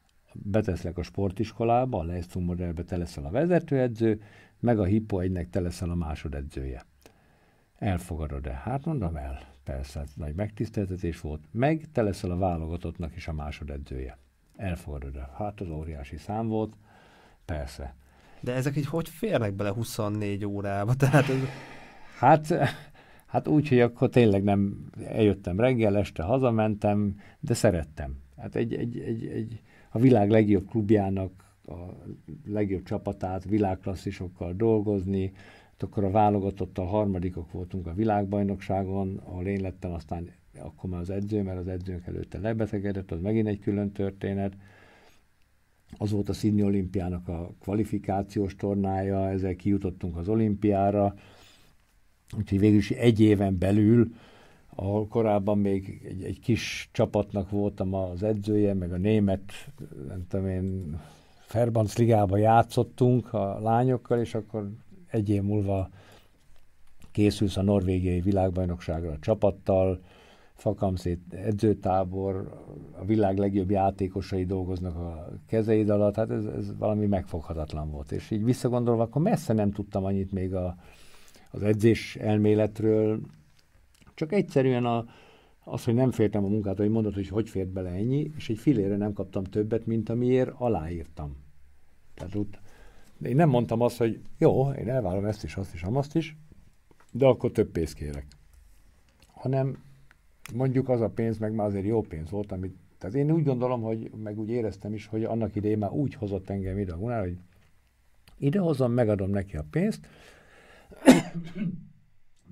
beteszlek 0.44 0.98
a 0.98 1.04
sportiskolába, 1.04 2.00
a 2.00 2.04
Leistung 2.04 2.46
modellbe 2.46 2.84
te 2.84 2.98
leszel 2.98 3.26
a 3.26 3.30
vezetőedző, 3.30 4.22
meg 4.60 4.80
a 4.80 4.84
Hippo 4.84 5.20
egynek 5.20 5.50
te 5.50 5.60
leszel 5.60 5.90
a 5.90 5.96
másodedzője. 5.96 6.86
Elfogadod-e? 7.76 8.54
Hát 8.64 8.86
mondom 8.86 9.16
el. 9.16 9.40
Persze, 9.64 10.00
ez 10.00 10.12
nagy 10.16 10.36
megtiszteltetés 10.36 11.22
volt. 11.22 11.42
Meg 11.52 11.86
te 11.92 12.02
leszel 12.02 12.32
a 12.32 12.38
válogatottnak 12.38 13.16
is 13.16 13.28
a 13.28 13.34
másodedzője. 13.34 14.18
Elfogadod-e? 14.56 15.30
Hát 15.38 15.62
az 15.62 15.70
óriási 15.70 16.18
szám 16.18 16.48
volt. 16.48 16.74
Persze. 17.46 17.96
De 18.40 18.54
ezek 18.54 18.76
így 18.78 18.86
hogy 18.86 19.10
férnek 19.10 19.54
bele 19.54 19.72
24 19.72 20.46
órába? 20.46 20.94
Tehát 21.04 21.30
ez... 21.30 21.38
Hát, 22.18 22.54
hát 23.26 23.48
úgy, 23.48 23.68
hogy 23.68 23.80
akkor 23.80 24.10
tényleg 24.10 24.44
nem 24.44 24.90
eljöttem 25.06 25.60
reggel, 25.60 25.98
este 25.98 26.24
hazamentem, 26.24 27.20
de 27.40 27.54
szerettem. 27.54 28.18
Hát 28.38 28.56
egy, 28.56 28.74
egy, 28.74 29.00
egy, 29.00 29.26
egy, 29.26 29.62
a 29.96 30.00
világ 30.00 30.30
legjobb 30.30 30.70
klubjának 30.70 31.32
a 31.66 31.74
legjobb 32.46 32.84
csapatát, 32.84 33.44
világklasszisokkal 33.44 34.54
dolgozni, 34.54 35.32
hát 35.72 35.84
akkor 35.84 36.04
a 36.04 36.12
válogatott 36.12 36.78
a 36.78 36.84
harmadikok 36.84 37.52
voltunk 37.52 37.88
a 37.88 37.94
világbajnokságon, 37.94 39.22
ahol 39.24 39.46
én 39.46 39.62
lettem 39.62 39.92
aztán 39.92 40.30
akkor 40.60 40.90
már 40.90 41.00
az 41.00 41.10
edző, 41.10 41.42
mert 41.42 41.60
az 41.60 41.68
edzőnk 41.68 42.08
előtte 42.08 42.40
lebetegedett, 42.40 43.12
az 43.12 43.22
megint 43.22 43.48
egy 43.48 43.60
külön 43.60 43.92
történet. 43.92 44.58
Az 45.98 46.12
volt 46.12 46.30
a 46.30 46.34
Sydney 46.34 46.64
olimpiának 46.64 47.28
a 47.28 47.54
kvalifikációs 47.60 48.56
tornája, 48.56 49.30
ezzel 49.30 49.56
kijutottunk 49.56 50.18
az 50.18 50.30
olimpiára, 50.30 51.16
úgyhogy 52.38 52.60
végül 52.60 52.78
is 52.78 52.92
egy 52.92 53.20
éven 53.20 53.58
belül 53.58 54.14
ahol 54.76 55.08
korábban 55.08 55.58
még 55.58 56.02
egy, 56.06 56.24
egy 56.24 56.40
kis 56.40 56.90
csapatnak 56.92 57.50
voltam 57.50 57.94
az 57.94 58.24
edzője, 58.24 58.74
meg 58.74 58.92
a 58.92 58.98
német, 58.98 59.52
nem 60.08 60.26
tudom 60.28 60.48
én, 60.48 61.00
Fairbanks 61.46 61.98
ligába 61.98 62.38
játszottunk 62.38 63.34
a 63.34 63.60
lányokkal, 63.60 64.20
és 64.20 64.36
akkor 64.36 64.70
egy 65.12 65.30
év 65.30 65.42
múlva 65.42 65.90
készülsz 67.12 67.58
a 67.58 67.62
norvégiai 67.62 68.22
világbajnokságra 68.22 69.12
a 69.12 69.20
csapattal, 69.20 70.00
Fakamszét 70.54 71.20
edzőtábor, 71.34 72.64
a 73.00 73.06
világ 73.06 73.38
legjobb 73.38 73.72
játékosai 73.72 74.46
dolgoznak 74.46 74.96
a 74.96 75.30
kezeid 75.48 75.90
alatt, 75.90 76.16
hát 76.16 76.30
ez, 76.30 76.46
ez 76.46 76.78
valami 76.78 77.06
megfoghatatlan 77.06 77.92
volt. 77.92 78.12
És 78.12 78.32
így 78.32 78.44
visszagondolva, 78.44 79.04
akkor 79.04 79.22
messze 79.22 79.54
nem 79.54 79.72
tudtam 79.72 80.04
annyit 80.06 80.32
még 80.32 80.54
a, 80.54 80.76
az 81.52 81.64
edzés 81.64 82.16
elméletről, 82.16 83.20
csak 84.16 84.32
egyszerűen 84.32 84.86
a, 84.86 85.06
az, 85.64 85.84
hogy 85.84 85.94
nem 85.94 86.12
fértem 86.12 86.44
a 86.44 86.48
munkát, 86.48 86.78
hogy 86.78 86.90
mondod, 86.90 87.14
hogy 87.14 87.28
hogy 87.28 87.50
fért 87.50 87.70
bele 87.70 87.90
ennyi, 87.90 88.32
és 88.36 88.50
egy 88.50 88.58
filére 88.58 88.98
nem 88.98 89.14
kaptam 89.14 89.44
többet, 89.44 89.86
mint 89.86 90.10
amiért 90.10 90.50
aláírtam. 90.58 91.36
Tehát 92.14 92.38
de 93.18 93.30
én 93.30 93.36
nem 93.36 93.50
mondtam 93.50 93.82
azt, 93.82 93.98
hogy 93.98 94.22
jó, 94.38 94.70
én 94.70 94.90
elvárom 94.90 95.26
ezt 95.26 95.44
is, 95.44 95.56
azt 95.56 95.74
is, 95.74 95.84
azt 95.84 96.16
is, 96.16 96.38
de 97.12 97.26
akkor 97.26 97.52
több 97.52 97.72
pénzt 97.72 97.94
kérek. 97.94 98.26
Hanem 99.28 99.84
mondjuk 100.54 100.90
az 100.90 101.02
a 101.02 101.10
pénz, 101.10 101.38
meg 101.38 101.54
már 101.54 101.68
azért 101.68 101.86
jó 101.86 102.02
pénz 102.02 102.30
volt, 102.30 102.52
amit, 102.52 102.76
tehát 102.98 103.16
én 103.16 103.32
úgy 103.32 103.44
gondolom, 103.44 103.82
hogy 103.82 104.12
meg 104.24 104.40
úgy 104.40 104.50
éreztem 104.50 104.94
is, 104.94 105.06
hogy 105.06 105.24
annak 105.24 105.56
idején 105.56 105.78
már 105.78 105.92
úgy 105.92 106.14
hozott 106.14 106.50
engem 106.50 106.80
ide 106.80 106.94
a 106.94 106.98
Gunár, 106.98 107.22
hogy 107.22 107.38
idehozom, 108.38 108.92
megadom 108.92 109.30
neki 109.30 109.58
a 109.58 109.66
pénzt, 109.70 110.08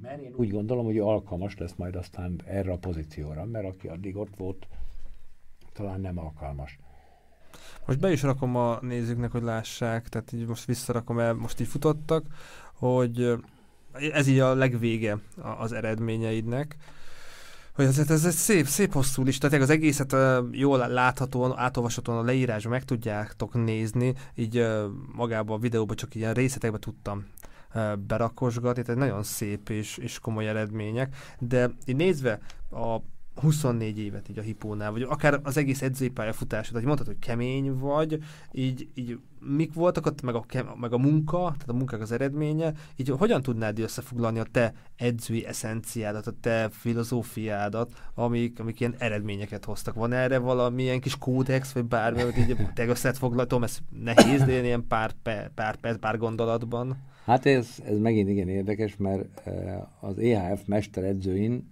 mert 0.02 0.22
én 0.22 0.34
úgy 0.36 0.50
gondolom, 0.52 0.86
hogy 0.86 0.98
alkalmas 0.98 1.58
lesz 1.58 1.74
majd 1.76 1.96
aztán 1.96 2.41
erre 2.46 2.72
a 2.72 2.78
pozícióra, 2.78 3.46
mert 3.46 3.66
aki 3.66 3.88
addig 3.88 4.18
ott 4.18 4.36
volt, 4.38 4.68
talán 5.74 6.02
nem 6.02 6.20
alkalmas. 6.20 6.80
Most 7.86 8.00
be 8.00 8.12
is 8.12 8.22
rakom 8.22 8.56
a 8.56 8.80
nézőknek, 8.82 9.32
hogy 9.32 9.44
lássák, 9.44 10.10
tehát 10.10 10.32
így 10.32 10.46
most 10.46 10.66
visszarakom 10.66 11.20
el, 11.20 11.34
most 11.34 11.60
így 11.60 11.68
futottak, 11.68 12.26
hogy 12.74 13.34
ez 13.91 14.28
így 14.28 14.39
a 14.39 14.56
legvége 14.56 15.18
az 15.58 15.72
eredményeidnek, 15.72 16.76
hogy 17.76 17.86
ez, 17.86 18.10
ez 18.10 18.26
egy 18.26 18.32
szép, 18.32 18.66
szép 18.66 18.94
hosszú 18.94 19.24
lista, 19.24 19.48
tehát 19.48 19.64
az 19.64 19.70
egészet 19.70 20.16
jól 20.52 20.88
láthatóan, 20.88 21.58
átolvashatóan 21.58 22.18
a 22.18 22.24
leírásban 22.24 22.72
meg 22.72 22.84
tudjátok 22.84 23.54
nézni, 23.54 24.14
így 24.36 24.68
magában 25.16 25.58
a 25.58 25.62
videóban 25.62 25.96
csak 25.96 26.16
ilyen 26.16 26.34
részletekben 26.34 26.80
tudtam 26.80 27.26
berakosgatni, 28.07 28.84
tehát 28.84 28.99
nagyon 28.99 29.24
szép 29.24 29.69
és, 29.69 29.97
és 29.97 30.19
komoly 30.19 30.47
eredmények, 30.47 31.15
de 31.39 31.69
így 31.86 31.95
nézve 31.95 32.39
a 32.71 32.97
24 33.36 33.99
évet 33.99 34.30
így 34.30 34.38
a 34.38 34.41
hipónál, 34.41 34.91
vagy 34.91 35.01
akár 35.01 35.39
az 35.43 35.57
egész 35.57 35.82
edzői 35.82 36.09
pályafutásod, 36.09 36.76
hogy 36.76 36.84
mondtad, 36.84 37.07
hogy 37.07 37.19
kemény 37.19 37.78
vagy, 37.78 38.19
így, 38.51 38.88
így 38.93 39.19
mik 39.39 39.74
voltak 39.74 40.05
ott, 40.05 40.21
meg 40.21 40.36
a, 40.36 40.45
meg 40.80 40.93
a 40.93 40.97
munka, 40.97 41.38
tehát 41.38 41.69
a 41.69 41.74
munkák 41.74 42.01
az 42.01 42.11
eredménye, 42.11 42.74
így 42.95 43.09
hogyan 43.09 43.41
tudnád 43.41 43.80
összefoglalni 43.80 44.39
a 44.39 44.45
te 44.51 44.74
edzői 44.95 45.45
eszenciádat, 45.45 46.28
a 46.28 46.34
te 46.41 46.69
filozófiádat, 46.71 47.91
amik, 48.13 48.59
amik 48.59 48.80
ilyen 48.80 48.95
eredményeket 48.97 49.65
hoztak? 49.65 49.93
Van 49.93 50.13
erre 50.13 50.38
valamilyen 50.38 50.99
kis 50.99 51.17
kódex, 51.17 51.71
vagy 51.71 51.86
bármi, 51.86 52.21
hogy 52.21 52.38
így 52.38 52.57
te 52.74 52.86
összefoglaltom, 52.86 53.63
ez 53.63 53.78
nehéz, 53.89 54.43
de 54.43 54.63
ilyen 54.63 54.88
pár, 54.88 55.11
pár, 55.24 55.51
pár, 55.53 55.97
pár 55.97 56.17
gondolatban. 56.17 57.11
Hát 57.26 57.45
ez, 57.45 57.67
ez 57.86 57.97
megint 57.97 58.30
igen 58.30 58.49
érdekes, 58.49 58.97
mert 58.97 59.47
az 59.99 60.17
EHF 60.17 60.65
mesteredzőin 60.65 61.71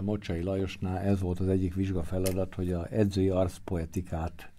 Mocsai 0.00 0.42
Lajosnál 0.42 0.98
ez 0.98 1.20
volt 1.20 1.40
az 1.40 1.48
egyik 1.48 1.74
vizsgafeladat, 1.74 2.54
hogy 2.54 2.72
a 2.72 2.86
edzői 2.90 3.28
arszpoetikát 3.28 4.50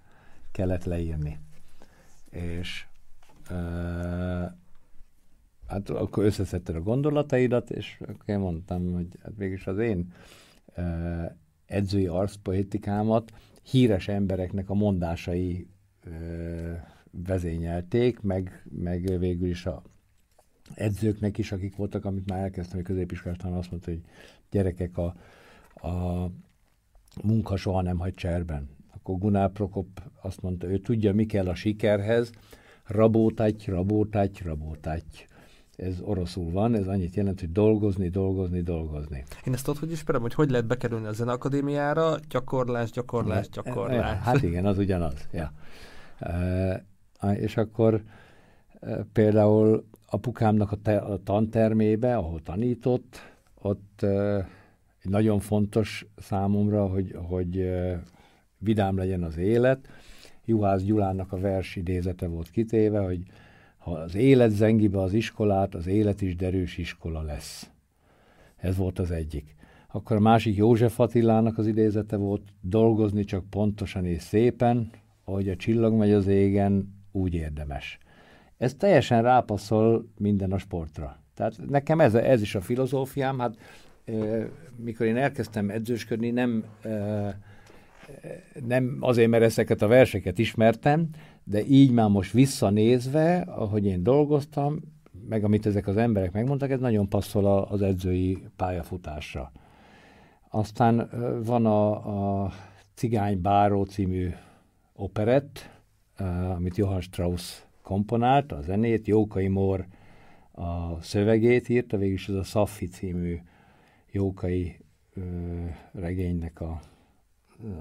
kellett 0.51 0.83
leírni. 0.83 1.39
És 2.29 2.85
e, 3.49 3.55
hát 5.67 5.89
akkor 5.89 6.23
összeszedted 6.23 6.75
a 6.75 6.81
gondolataidat, 6.81 7.69
és 7.69 7.97
akkor 8.01 8.23
én 8.25 8.39
mondtam, 8.39 8.91
hogy 8.93 9.07
hát 9.23 9.37
mégis 9.37 9.67
az 9.67 9.77
én 9.77 10.13
e, 10.73 11.37
edzői 11.65 12.07
arszpoetikámat 12.07 13.31
híres 13.63 14.07
embereknek 14.07 14.69
a 14.69 14.73
mondásai 14.73 15.67
e, 16.03 16.09
vezényelték, 17.11 18.19
meg, 18.19 18.67
meg 18.69 19.19
végül 19.19 19.49
is 19.49 19.65
a 19.65 19.83
edzőknek 20.73 21.37
is, 21.37 21.51
akik 21.51 21.75
voltak, 21.75 22.05
amit 22.05 22.29
már 22.29 22.39
elkezdtem, 22.39 22.75
hogy 22.75 22.85
középiskolástan 22.85 23.53
azt 23.53 23.71
mondta, 23.71 23.91
hogy 23.91 24.01
gyerekek 24.51 24.97
a, 24.97 25.15
a 25.87 26.29
munka 27.23 27.55
soha 27.55 27.81
nem 27.81 27.97
hagy 27.97 28.13
cserben. 28.13 28.69
Akkor 28.95 29.17
Gunár 29.17 29.49
Prokop 29.49 30.01
azt 30.21 30.41
mondta, 30.41 30.67
ő 30.67 30.77
tudja, 30.77 31.13
mi 31.13 31.25
kell 31.25 31.47
a 31.47 31.55
sikerhez, 31.55 32.31
rabótágy, 32.85 33.65
rabótágy, 33.67 34.41
rabótágy. 34.43 35.27
Ez 35.75 35.99
oroszul 36.01 36.51
van, 36.51 36.75
ez 36.75 36.87
annyit 36.87 37.15
jelent, 37.15 37.39
hogy 37.39 37.51
dolgozni, 37.51 38.09
dolgozni, 38.09 38.61
dolgozni. 38.61 39.23
Én 39.45 39.53
ezt 39.53 39.67
ott 39.67 39.79
hogy 39.79 39.91
ismerem, 39.91 40.21
hogy 40.21 40.33
hogy 40.33 40.49
lehet 40.49 40.67
bekerülni 40.67 41.05
a 41.05 41.11
zeneakadémiára, 41.11 42.15
gyakorlás, 42.29 42.91
gyakorlás, 42.91 43.49
gyakorlás. 43.49 44.11
Ja, 44.11 44.17
hát 44.17 44.41
igen, 44.41 44.65
az 44.65 44.77
ugyanaz. 44.77 45.27
Ja. 45.31 45.53
E, 46.19 46.85
és 47.33 47.57
akkor 47.57 48.03
e, 48.79 49.05
például 49.13 49.85
apukámnak 50.13 50.71
a, 50.71 50.75
te, 50.75 50.97
a 50.97 51.23
tantermébe, 51.23 52.15
ahol 52.15 52.41
tanított, 52.41 53.19
ott 53.61 54.01
e, 54.01 54.47
nagyon 55.01 55.39
fontos 55.39 56.05
számomra, 56.17 56.87
hogy, 56.87 57.15
hogy 57.27 57.57
e, 57.57 58.03
vidám 58.57 58.97
legyen 58.97 59.23
az 59.23 59.37
élet. 59.37 59.87
Juhász 60.45 60.81
Gyulának 60.81 61.31
a 61.31 61.37
vers 61.37 61.75
idézete 61.75 62.27
volt 62.27 62.49
kitéve, 62.49 62.99
hogy 62.99 63.23
ha 63.77 63.91
az 63.91 64.15
élet 64.15 64.51
zengi 64.51 64.87
be 64.87 65.01
az 65.01 65.13
iskolát, 65.13 65.75
az 65.75 65.87
élet 65.87 66.21
is 66.21 66.35
derős 66.35 66.77
iskola 66.77 67.21
lesz. 67.21 67.69
Ez 68.55 68.77
volt 68.77 68.99
az 68.99 69.11
egyik. 69.11 69.55
Akkor 69.91 70.15
a 70.15 70.19
másik 70.19 70.55
József 70.55 70.99
Attilának 70.99 71.57
az 71.57 71.67
idézete 71.67 72.15
volt, 72.15 72.41
dolgozni 72.61 73.23
csak 73.23 73.49
pontosan 73.49 74.05
és 74.05 74.21
szépen, 74.21 74.89
ahogy 75.23 75.49
a 75.49 75.55
csillag 75.55 75.93
megy 75.93 76.11
az 76.11 76.27
égen, 76.27 76.93
úgy 77.11 77.33
érdemes. 77.33 77.99
Ez 78.63 78.73
teljesen 78.73 79.21
rápasszol 79.21 80.07
minden 80.17 80.51
a 80.51 80.57
sportra. 80.57 81.17
Tehát 81.33 81.53
nekem 81.69 81.99
ez, 81.99 82.13
ez 82.13 82.41
is 82.41 82.55
a 82.55 82.61
filozófiám. 82.61 83.39
Hát 83.39 83.57
mikor 84.75 85.05
én 85.05 85.17
elkezdtem 85.17 85.69
edzősködni, 85.69 86.29
nem, 86.29 86.63
nem 88.65 88.97
azért, 88.99 89.29
mert 89.29 89.43
ezeket 89.43 89.81
a 89.81 89.87
verseket 89.87 90.37
ismertem, 90.37 91.09
de 91.43 91.65
így 91.65 91.91
már 91.91 92.09
most 92.09 92.31
visszanézve, 92.31 93.37
ahogy 93.37 93.85
én 93.85 94.03
dolgoztam, 94.03 94.79
meg 95.29 95.43
amit 95.43 95.65
ezek 95.65 95.87
az 95.87 95.97
emberek 95.97 96.31
megmondtak, 96.31 96.69
ez 96.69 96.79
nagyon 96.79 97.09
passzol 97.09 97.63
az 97.63 97.81
edzői 97.81 98.43
pályafutásra. 98.55 99.51
Aztán 100.49 101.09
van 101.43 101.65
a, 101.65 102.43
a 102.43 102.51
Cigány 102.93 103.41
Báró 103.41 103.83
című 103.83 104.29
operett, 104.93 105.69
amit 106.55 106.77
Johann 106.77 106.99
Strauss 106.99 107.61
komponált, 107.83 108.51
a 108.51 108.61
zenét, 108.61 109.07
Jókai 109.07 109.47
Mór 109.47 109.85
a 110.51 111.01
szövegét 111.01 111.69
írta, 111.69 111.97
végülis 111.97 112.27
ez 112.27 112.35
a 112.35 112.43
Szaffi 112.43 112.87
című 112.87 113.39
Jókai 114.11 114.79
ö, 115.13 115.21
regénynek 115.91 116.61
a 116.61 116.81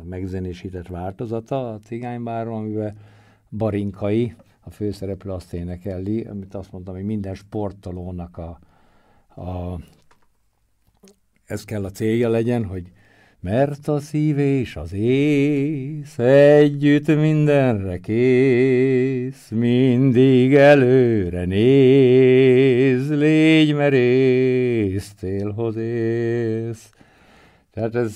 megzenésített 0.02 0.86
változata 0.86 1.72
a 1.72 1.78
Cigánybárról, 1.78 2.56
amiben 2.56 2.98
Barinkai, 3.50 4.34
a 4.60 4.70
főszereplő 4.70 5.30
azt 5.30 5.52
énekeli, 5.52 6.24
amit 6.24 6.54
azt 6.54 6.72
mondtam, 6.72 6.94
hogy 6.94 7.04
minden 7.04 7.34
sportolónak 7.34 8.36
a, 8.36 8.58
a 9.42 9.78
ez 11.44 11.64
kell 11.64 11.84
a 11.84 11.90
célja 11.90 12.28
legyen, 12.28 12.64
hogy 12.64 12.92
mert 13.42 13.88
a 13.88 14.00
szív 14.00 14.38
és 14.38 14.76
az 14.76 14.92
ész 14.92 16.18
együtt 16.18 17.06
mindenre 17.06 17.98
kész, 17.98 19.48
mindig 19.50 20.54
előre 20.54 21.44
néz, 21.44 23.10
légy 23.10 23.74
merész, 23.74 25.12
célhoz 25.18 25.76
ész. 25.76 26.90
Tehát 27.72 27.94
ez... 27.94 28.14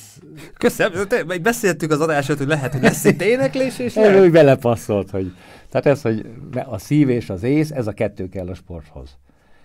Köszönöm, 0.59 1.07
te, 1.09 1.25
beszéltük 1.39 1.91
az 1.91 2.01
adásot, 2.01 2.39
hogy 2.39 2.47
lehet, 2.47 2.73
hogy 2.73 2.83
lesz 2.83 3.05
itt 3.05 3.23
éneklés, 3.23 3.79
és 3.79 3.97
Ez 3.97 4.21
úgy 4.21 4.31
belepasszolt, 4.31 5.11
hogy... 5.11 5.33
Tehát 5.69 5.87
ez, 5.87 6.03
hogy 6.03 6.27
a 6.65 6.79
szív 6.79 7.09
és 7.09 7.31
az 7.31 7.43
ész, 7.43 7.71
ez 7.71 7.87
a 7.87 7.93
kettő 7.93 8.29
kell 8.29 8.49
a 8.49 8.55
sporthoz. 8.55 9.17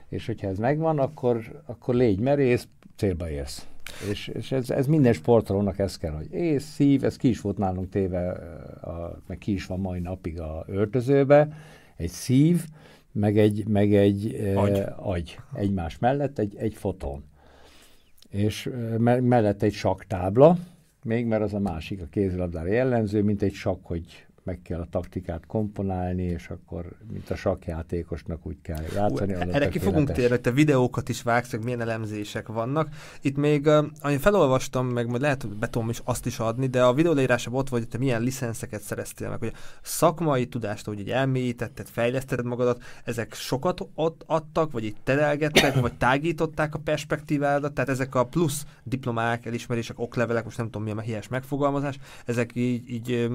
És 0.09 0.25
hogyha 0.25 0.47
ez 0.47 0.57
megvan, 0.57 0.99
akkor, 0.99 1.61
akkor 1.65 1.95
légy 1.95 2.19
merész, 2.19 2.67
célba 2.95 3.29
érsz. 3.29 3.65
És, 4.09 4.27
és 4.27 4.51
ez, 4.51 4.69
ez 4.69 4.87
minden 4.87 5.13
sportolónak 5.13 5.79
ez 5.79 5.97
kell, 5.97 6.11
hogy 6.11 6.33
ész, 6.33 6.63
szív, 6.63 7.03
ez 7.03 7.15
ki 7.15 7.29
is 7.29 7.41
volt 7.41 7.57
nálunk 7.57 7.89
téve, 7.89 8.29
a, 8.81 9.21
meg 9.27 9.37
ki 9.37 9.51
is 9.53 9.65
van 9.65 9.79
mai 9.79 9.99
napig 9.99 10.39
a 10.39 10.65
öltözőbe, 10.67 11.47
egy 11.95 12.09
szív, 12.09 12.65
meg 13.11 13.37
egy, 13.37 13.67
meg 13.67 13.93
egy 13.93 14.53
agy. 14.55 14.77
Eh, 14.77 15.07
agy. 15.07 15.39
Egymás 15.53 15.97
mellett, 15.99 16.39
egy, 16.39 16.55
egy 16.57 16.73
fotón. 16.73 17.23
És 18.29 18.69
me- 18.97 19.21
mellett 19.21 19.61
egy 19.61 19.73
saktábla, 19.73 20.57
még 21.03 21.25
mert 21.25 21.43
az 21.43 21.53
a 21.53 21.59
másik 21.59 22.01
a 22.01 22.05
kézilabdára 22.09 22.67
jellemző, 22.67 23.23
mint 23.23 23.41
egy 23.41 23.53
sak, 23.53 23.79
hogy 23.83 24.25
meg 24.43 24.61
kell 24.61 24.79
a 24.79 24.87
taktikát 24.89 25.45
komponálni, 25.45 26.23
és 26.23 26.47
akkor, 26.47 26.85
mint 27.11 27.29
a 27.29 27.35
sakjátékosnak 27.35 28.45
úgy 28.45 28.57
kell 28.61 28.81
játszani. 28.95 29.33
Az 29.33 29.49
erre 29.49 29.67
ki 29.67 29.79
fogunk 29.79 30.11
térni, 30.11 30.29
hogy 30.29 30.41
te 30.41 30.51
videókat 30.51 31.09
is 31.09 31.21
vágsz, 31.21 31.51
hogy 31.51 31.63
milyen 31.63 31.81
elemzések 31.81 32.47
vannak. 32.47 32.89
Itt 33.21 33.35
még, 33.37 33.65
uh, 33.65 34.13
felolvastam, 34.19 34.87
meg 34.87 35.07
majd 35.07 35.21
lehet, 35.21 35.41
hogy 35.41 35.51
betom 35.51 35.89
is 35.89 36.01
azt 36.03 36.25
is 36.25 36.39
adni, 36.39 36.67
de 36.67 36.83
a 36.83 36.93
videó 36.93 37.13
leírásában 37.13 37.59
ott 37.59 37.69
vagy, 37.69 37.79
hogy 37.79 37.89
te 37.89 37.97
milyen 37.97 38.21
licenszeket 38.21 38.81
szereztél 38.81 39.29
meg, 39.29 39.39
hogy 39.39 39.53
szakmai 39.81 40.45
tudást, 40.45 40.85
hogy 40.85 40.99
így 40.99 41.09
elmélyítetted, 41.09 41.87
fejleszted 41.87 42.45
magadat, 42.45 42.83
ezek 43.03 43.33
sokat 43.33 43.87
ott 43.95 44.23
adtak, 44.25 44.71
vagy 44.71 44.83
itt 44.83 44.97
terelgettek, 45.03 45.75
vagy 45.79 45.97
tágították 45.97 46.75
a 46.75 46.79
perspektívádat, 46.79 47.73
tehát 47.73 47.89
ezek 47.89 48.15
a 48.15 48.25
plusz 48.25 48.65
diplomák, 48.83 49.45
elismerések, 49.45 49.99
oklevelek, 49.99 50.43
most 50.43 50.57
nem 50.57 50.65
tudom 50.65 50.83
mi 50.83 50.91
a 50.91 50.99
hiányos 50.99 51.27
megfogalmazás, 51.27 51.99
ezek 52.25 52.51
így, 52.55 52.89
így 52.89 53.29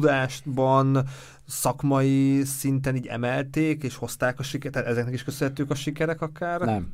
tudásban, 0.00 1.04
szakmai 1.46 2.42
szinten 2.44 2.96
így 2.96 3.06
emelték, 3.06 3.82
és 3.82 3.96
hozták 3.96 4.38
a 4.38 4.42
sikert, 4.42 4.74
tehát 4.74 4.88
ezeknek 4.88 5.14
is 5.14 5.24
köszönhetők 5.24 5.70
a 5.70 5.74
sikerek 5.74 6.20
akár? 6.20 6.60
Nem. 6.60 6.92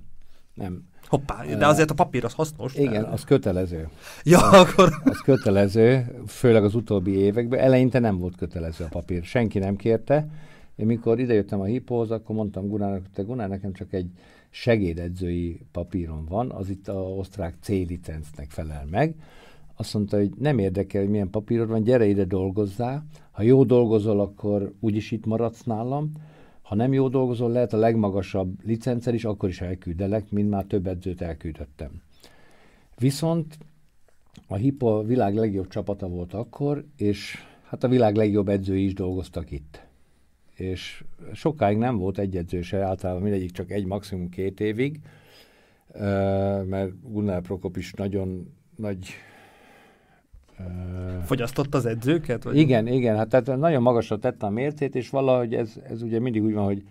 Nem. 0.54 0.82
Hoppá, 1.06 1.44
de 1.44 1.66
azért 1.66 1.90
a 1.90 1.94
papír 1.94 2.24
az 2.24 2.32
hasznos. 2.32 2.74
Igen, 2.74 3.04
az 3.04 3.24
kötelező. 3.24 3.88
Ja, 4.22 4.50
az, 4.50 4.58
akkor... 4.58 4.92
Az 5.04 5.18
kötelező, 5.18 6.14
főleg 6.26 6.64
az 6.64 6.74
utóbbi 6.74 7.10
években. 7.10 7.60
Eleinte 7.60 7.98
nem 7.98 8.18
volt 8.18 8.36
kötelező 8.36 8.84
a 8.84 8.88
papír. 8.88 9.24
Senki 9.24 9.58
nem 9.58 9.76
kérte. 9.76 10.28
Én 10.76 10.86
mikor 10.86 11.18
idejöttem 11.18 11.60
a 11.60 11.64
hipóhoz, 11.64 12.10
akkor 12.10 12.36
mondtam 12.36 12.68
Gunárnak, 12.68 13.10
te 13.14 13.22
Gunár, 13.22 13.48
nekem 13.48 13.72
csak 13.72 13.92
egy 13.92 14.10
segédedzői 14.50 15.60
papíron 15.72 16.24
van, 16.24 16.50
az 16.50 16.68
itt 16.68 16.88
a 16.88 16.92
osztrák 16.92 17.54
C-licencnek 17.60 18.50
felel 18.50 18.86
meg 18.90 19.14
azt 19.76 19.94
mondta, 19.94 20.16
hogy 20.16 20.30
nem 20.38 20.58
érdekel, 20.58 21.00
hogy 21.00 21.10
milyen 21.10 21.30
papírod 21.30 21.68
van, 21.68 21.82
gyere 21.82 22.06
ide 22.06 22.24
dolgozzá. 22.24 23.02
Ha 23.30 23.42
jó 23.42 23.64
dolgozol, 23.64 24.20
akkor 24.20 24.72
úgyis 24.80 25.10
itt 25.10 25.26
maradsz 25.26 25.62
nálam. 25.62 26.12
Ha 26.62 26.74
nem 26.74 26.92
jó 26.92 27.08
dolgozol, 27.08 27.50
lehet 27.50 27.72
a 27.72 27.76
legmagasabb 27.76 28.64
licencer 28.64 29.14
is, 29.14 29.24
akkor 29.24 29.48
is 29.48 29.60
elküldelek, 29.60 30.30
mint 30.30 30.50
már 30.50 30.64
több 30.64 30.86
edzőt 30.86 31.20
elküldöttem. 31.20 31.90
Viszont 32.98 33.58
a 34.46 34.54
HIPO 34.54 35.02
világ 35.02 35.34
legjobb 35.34 35.68
csapata 35.68 36.08
volt 36.08 36.34
akkor, 36.34 36.84
és 36.96 37.36
hát 37.68 37.84
a 37.84 37.88
világ 37.88 38.16
legjobb 38.16 38.48
edzői 38.48 38.84
is 38.84 38.94
dolgoztak 38.94 39.50
itt. 39.50 39.86
És 40.54 41.04
sokáig 41.32 41.76
nem 41.76 41.96
volt 41.96 42.18
egy 42.18 42.36
edző 42.36 42.62
se, 42.62 42.82
általában 42.82 43.22
mindegyik 43.22 43.50
csak 43.50 43.70
egy, 43.70 43.84
maximum 43.86 44.28
két 44.28 44.60
évig, 44.60 45.00
mert 46.64 47.10
Gunnar 47.10 47.42
Prokop 47.42 47.76
is 47.76 47.92
nagyon 47.92 48.52
nagy 48.76 49.06
Fogyasztott 51.24 51.74
az 51.74 51.86
edzőket? 51.86 52.42
Vagy? 52.42 52.56
Igen, 52.56 52.86
igen, 52.86 53.16
hát 53.16 53.28
tehát 53.28 53.56
nagyon 53.56 53.82
magasra 53.82 54.18
tette 54.18 54.46
a 54.46 54.50
mércét, 54.50 54.94
és 54.94 55.10
valahogy 55.10 55.54
ez, 55.54 55.80
ez 55.88 56.02
ugye 56.02 56.20
mindig 56.20 56.42
úgy 56.42 56.54
van, 56.54 56.64
hogy 56.64 56.82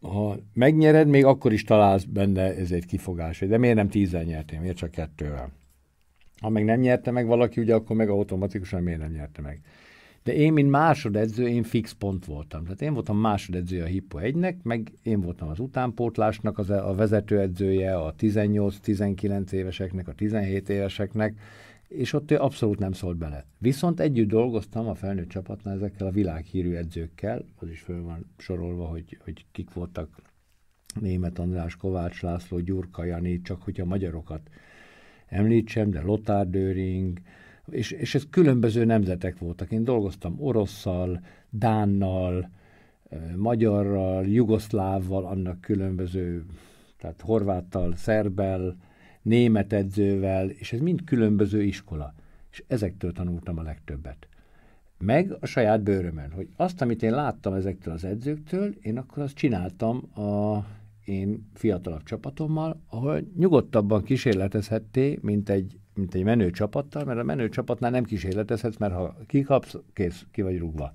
ha 0.00 0.36
megnyered, 0.54 1.08
még 1.08 1.24
akkor 1.24 1.52
is 1.52 1.64
találsz 1.64 2.04
benne 2.04 2.56
ez 2.56 2.70
egy 2.70 2.86
kifogás, 2.86 3.38
de 3.38 3.58
miért 3.58 3.76
nem 3.76 3.88
tízzel 3.88 4.22
nyertél, 4.22 4.60
miért 4.60 4.76
csak 4.76 4.90
kettővel? 4.90 5.50
Ha 6.40 6.48
meg 6.48 6.64
nem 6.64 6.80
nyerte 6.80 7.10
meg 7.10 7.26
valaki, 7.26 7.60
ugye 7.60 7.74
akkor 7.74 7.96
meg 7.96 8.08
automatikusan 8.08 8.82
miért 8.82 9.00
nem 9.00 9.10
nyerte 9.10 9.42
meg. 9.42 9.60
De 10.22 10.34
én, 10.34 10.52
mint 10.52 10.70
másodedző, 10.70 11.48
én 11.48 11.62
fix 11.62 11.92
pont 11.92 12.24
voltam. 12.24 12.62
Tehát 12.62 12.82
én 12.82 12.92
voltam 12.92 13.18
másodedzője 13.18 13.82
a 13.82 13.86
Hippo 13.86 14.18
1-nek, 14.20 14.54
meg 14.62 14.92
én 15.02 15.20
voltam 15.20 15.48
az 15.48 15.58
utánpótlásnak 15.58 16.58
az, 16.58 16.70
a 16.70 16.94
vezetőedzője 16.96 17.96
a 17.96 18.14
18-19 18.18 19.50
éveseknek, 19.50 20.08
a 20.08 20.12
17 20.12 20.68
éveseknek, 20.68 21.38
és 21.88 22.12
ott 22.12 22.30
ő 22.30 22.36
abszolút 22.36 22.78
nem 22.78 22.92
szólt 22.92 23.16
bele. 23.16 23.44
Viszont 23.58 24.00
együtt 24.00 24.28
dolgoztam 24.28 24.88
a 24.88 24.94
felnőtt 24.94 25.28
csapatnál 25.28 25.74
ezekkel 25.74 26.06
a 26.06 26.10
világhírű 26.10 26.74
edzőkkel, 26.74 27.44
az 27.58 27.68
is 27.68 27.80
föl 27.80 28.02
van 28.02 28.26
sorolva, 28.36 28.86
hogy, 28.86 29.18
hogy 29.24 29.46
kik 29.52 29.72
voltak 29.72 30.08
Német 31.00 31.38
András, 31.38 31.76
Kovács 31.76 32.22
László, 32.22 32.58
Gyurka 32.58 33.04
Jani, 33.04 33.40
csak 33.40 33.62
hogy 33.62 33.80
a 33.80 33.84
magyarokat 33.84 34.50
említsem, 35.26 35.90
de 35.90 36.00
Lothar 36.00 36.48
Döring, 36.50 37.20
és, 37.70 37.90
és 37.90 38.14
ez 38.14 38.26
különböző 38.30 38.84
nemzetek 38.84 39.38
voltak. 39.38 39.72
Én 39.72 39.84
dolgoztam 39.84 40.36
orosszal, 40.38 41.20
dánnal, 41.50 42.50
magyarral, 43.36 44.26
jugoszlávval, 44.26 45.24
annak 45.24 45.60
különböző, 45.60 46.44
tehát 46.98 47.20
horváttal, 47.20 47.96
szerbel, 47.96 48.76
német 49.28 49.72
edzővel, 49.72 50.48
és 50.48 50.72
ez 50.72 50.80
mind 50.80 51.04
különböző 51.04 51.62
iskola. 51.62 52.14
És 52.50 52.64
ezektől 52.66 53.12
tanultam 53.12 53.58
a 53.58 53.62
legtöbbet. 53.62 54.28
Meg 54.98 55.36
a 55.40 55.46
saját 55.46 55.82
bőrömön, 55.82 56.30
hogy 56.30 56.48
azt, 56.56 56.82
amit 56.82 57.02
én 57.02 57.10
láttam 57.10 57.52
ezektől 57.52 57.94
az 57.94 58.04
edzőktől, 58.04 58.74
én 58.80 58.98
akkor 58.98 59.22
azt 59.22 59.34
csináltam 59.34 59.96
a 60.14 60.64
én 61.04 61.48
fiatalabb 61.54 62.02
csapatommal, 62.02 62.80
ahol 62.88 63.22
nyugodtabban 63.36 64.02
kísérletezhetté, 64.02 65.18
mint 65.22 65.48
egy, 65.48 65.78
mint 65.94 66.14
egy 66.14 66.24
menő 66.24 66.50
csapattal, 66.50 67.04
mert 67.04 67.18
a 67.18 67.22
menő 67.22 67.48
csapatnál 67.48 67.90
nem 67.90 68.04
kísérletezhetsz, 68.04 68.76
mert 68.76 68.94
ha 68.94 69.16
kikapsz, 69.26 69.76
kész, 69.92 70.26
ki 70.30 70.42
vagy 70.42 70.58
rúgva. 70.58 70.92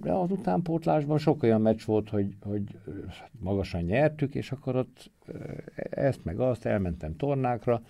De 0.00 0.12
az 0.12 0.30
utánpótlásban 0.30 1.18
sok 1.18 1.42
olyan 1.42 1.60
meccs 1.60 1.84
volt, 1.84 2.08
hogy, 2.08 2.36
hogy 2.42 2.78
magasan 3.40 3.82
nyertük, 3.82 4.34
és 4.34 4.52
akkor 4.52 4.76
ott 4.76 5.10
ezt 5.90 6.24
meg 6.24 6.40
azt 6.40 6.66
elmentem 6.66 7.16
tornákra, 7.16 7.82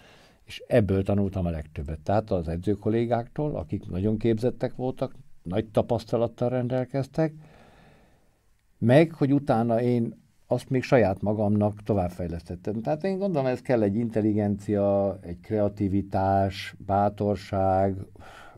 és 0.44 0.62
ebből 0.66 1.02
tanultam 1.02 1.46
a 1.46 1.50
legtöbbet. 1.50 2.00
Tehát 2.00 2.30
az 2.30 2.48
edzőkollégáktól, 2.48 3.56
akik 3.56 3.90
nagyon 3.90 4.18
képzettek 4.18 4.74
voltak, 4.74 5.14
nagy 5.42 5.66
tapasztalattal 5.66 6.48
rendelkeztek, 6.48 7.32
meg, 8.78 9.12
hogy 9.12 9.32
utána 9.32 9.80
én 9.80 10.24
azt 10.46 10.70
még 10.70 10.82
saját 10.82 11.22
magamnak 11.22 11.82
továbbfejlesztettem. 11.82 12.80
Tehát 12.80 13.04
én 13.04 13.18
gondolom, 13.18 13.46
ez 13.46 13.60
kell 13.60 13.82
egy 13.82 13.96
intelligencia, 13.96 15.18
egy 15.20 15.40
kreativitás, 15.40 16.74
bátorság, 16.78 17.96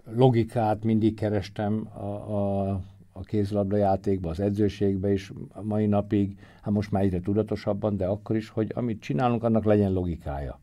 logikát 0.04 0.84
mindig 0.84 1.14
kerestem 1.14 1.88
a, 1.94 2.04
a, 2.04 2.80
a 3.18 3.22
kézilabda 3.22 3.76
játékba, 3.76 4.30
az 4.30 4.40
edzőségbe 4.40 5.12
is 5.12 5.32
mai 5.62 5.86
napig, 5.86 6.38
hát 6.62 6.74
most 6.74 6.90
már 6.90 7.02
egyre 7.02 7.20
tudatosabban, 7.20 7.96
de 7.96 8.06
akkor 8.06 8.36
is, 8.36 8.48
hogy 8.48 8.72
amit 8.74 9.00
csinálunk, 9.00 9.44
annak 9.44 9.64
legyen 9.64 9.92
logikája. 9.92 10.60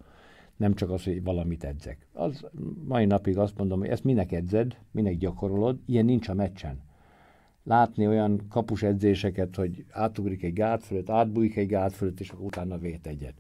Nem 0.58 0.74
csak 0.74 0.90
az, 0.90 1.04
hogy 1.04 1.24
valamit 1.24 1.64
edzek. 1.64 2.08
Az 2.14 2.46
mai 2.88 3.06
napig 3.06 3.38
azt 3.38 3.58
mondom, 3.58 3.80
hogy 3.80 3.90
ezt 3.90 4.04
minek 4.04 4.32
edzed, 4.32 4.78
minek 4.92 5.18
gyakorolod, 5.18 5.80
ilyen 5.86 6.06
nincs 6.06 6.30
a 6.30 6.34
meccsen 6.34 6.84
látni 7.66 8.08
olyan 8.08 8.42
kapus 8.50 8.84
edzéseket, 8.84 9.56
hogy 9.56 9.86
átugrik 9.92 10.44
egy 10.44 10.54
gát 10.54 10.84
fölött, 10.84 11.10
átbújik 11.10 11.56
egy 11.56 11.68
gát 11.68 11.94
fölött, 11.94 12.20
és 12.20 12.30
akkor 12.30 12.46
utána 12.46 12.78
vét 12.78 13.08
egyet. 13.08 13.34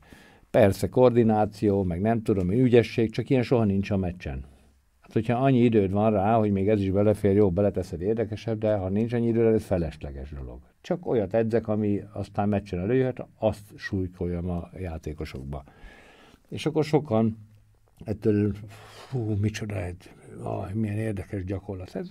Persze 0.51 0.89
koordináció, 0.89 1.83
meg 1.83 2.01
nem 2.01 2.21
tudom, 2.21 2.51
ügyesség, 2.51 3.11
csak 3.11 3.29
ilyen 3.29 3.43
soha 3.43 3.63
nincs 3.63 3.91
a 3.91 3.97
meccsen. 3.97 4.43
Hát, 5.05 5.13
hogyha 5.13 5.43
annyi 5.43 5.63
időd 5.63 5.91
van 5.91 6.11
rá, 6.11 6.37
hogy 6.37 6.51
még 6.51 6.69
ez 6.69 6.81
is 6.81 6.91
belefér, 6.91 7.35
jó, 7.35 7.51
beleteszed 7.51 8.01
érdekesebb, 8.01 8.57
de 8.57 8.75
ha 8.75 8.89
nincs 8.89 9.13
annyi 9.13 9.27
időd, 9.27 9.53
ez 9.53 9.63
felesleges 9.63 10.29
dolog. 10.29 10.59
Csak 10.81 11.05
olyat 11.05 11.33
edzek, 11.33 11.67
ami 11.67 12.03
aztán 12.13 12.49
meccsen 12.49 12.79
előjöhet, 12.79 13.25
azt 13.37 13.73
súlykoljam 13.75 14.49
a 14.49 14.69
játékosokba. 14.77 15.63
És 16.49 16.65
akkor 16.65 16.83
sokan 16.83 17.37
ettől, 18.03 18.53
fú, 19.07 19.35
micsoda, 19.41 19.83
egy, 19.83 20.11
ah, 20.43 20.73
milyen 20.73 20.97
érdekes 20.97 21.43
gyakorlat. 21.43 21.95
Ez, 21.95 22.09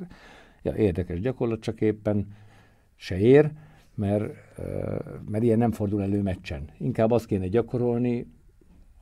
ja, 0.62 0.74
érdekes 0.74 1.20
gyakorlat, 1.20 1.60
csak 1.60 1.80
éppen 1.80 2.34
se 2.96 3.18
ér, 3.18 3.50
mert, 3.94 4.32
mert 5.28 5.44
ilyen 5.44 5.58
nem 5.58 5.72
fordul 5.72 6.02
elő 6.02 6.22
meccsen. 6.22 6.70
Inkább 6.78 7.10
azt 7.10 7.26
kéne 7.26 7.48
gyakorolni, 7.48 8.26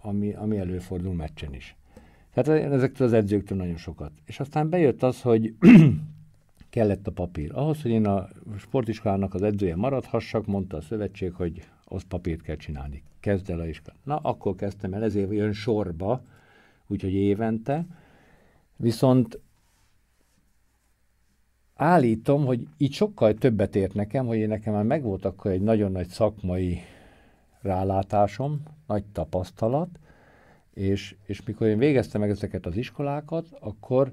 ami, 0.03 0.33
ami 0.33 0.59
előfordul 0.59 1.15
meccsen 1.15 1.55
is. 1.55 1.77
Tehát 2.33 2.73
ezektől 2.73 3.07
az 3.07 3.13
edzőktől 3.13 3.59
nagyon 3.59 3.77
sokat. 3.77 4.13
És 4.25 4.41
aztán 4.41 4.69
bejött 4.69 5.03
az, 5.03 5.23
hogy 5.23 5.55
kellett 6.71 7.07
a 7.07 7.13
papír. 7.13 7.51
Ahhoz, 7.55 7.83
hogy 7.83 7.91
én 7.91 8.07
a 8.07 8.29
sportiskolának 8.59 9.35
az 9.35 9.43
edzője 9.43 9.77
maradhassak, 9.77 10.47
mondta 10.47 10.77
a 10.77 10.81
szövetség, 10.81 11.33
hogy 11.33 11.69
az 11.85 12.03
papírt 12.09 12.43
kell 12.43 12.57
csinálni. 12.57 13.03
Kezd 13.21 13.51
el 13.51 13.61
a 13.61 13.67
iskola. 13.67 13.97
Na, 14.05 14.17
akkor 14.17 14.55
kezdtem 14.55 14.93
el, 14.93 15.03
ezért 15.03 15.33
jön 15.33 15.53
sorba, 15.53 16.23
úgyhogy 16.87 17.13
évente. 17.13 17.87
Viszont 18.77 19.41
állítom, 21.75 22.45
hogy 22.45 22.67
így 22.77 22.93
sokkal 22.93 23.35
többet 23.35 23.77
ért 23.77 23.95
nekem, 23.95 24.27
hogy 24.27 24.37
én 24.37 24.49
nekem 24.49 24.73
már 24.73 24.85
megvolt 24.85 25.25
akkor 25.25 25.51
egy 25.51 25.61
nagyon 25.61 25.93
nagy 25.93 26.09
szakmai 26.09 26.81
rálátásom, 27.61 28.63
nagy 28.87 29.05
tapasztalat, 29.05 29.99
és, 30.75 31.17
és 31.25 31.43
mikor 31.43 31.67
én 31.67 31.79
végeztem 31.79 32.21
meg 32.21 32.31
ezeket 32.31 32.67
az 32.67 32.77
iskolákat, 32.77 33.47
akkor 33.61 34.13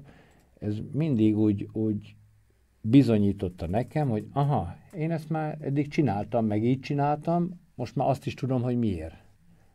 ez 0.58 0.76
mindig 0.92 1.38
úgy, 1.38 1.68
úgy 1.72 2.14
bizonyította 2.80 3.66
nekem, 3.66 4.08
hogy 4.08 4.26
aha, 4.32 4.76
én 4.96 5.10
ezt 5.10 5.28
már 5.30 5.58
eddig 5.60 5.88
csináltam, 5.88 6.46
meg 6.46 6.64
így 6.64 6.80
csináltam, 6.80 7.60
most 7.74 7.96
már 7.96 8.08
azt 8.08 8.26
is 8.26 8.34
tudom, 8.34 8.62
hogy 8.62 8.78
miért. 8.78 9.14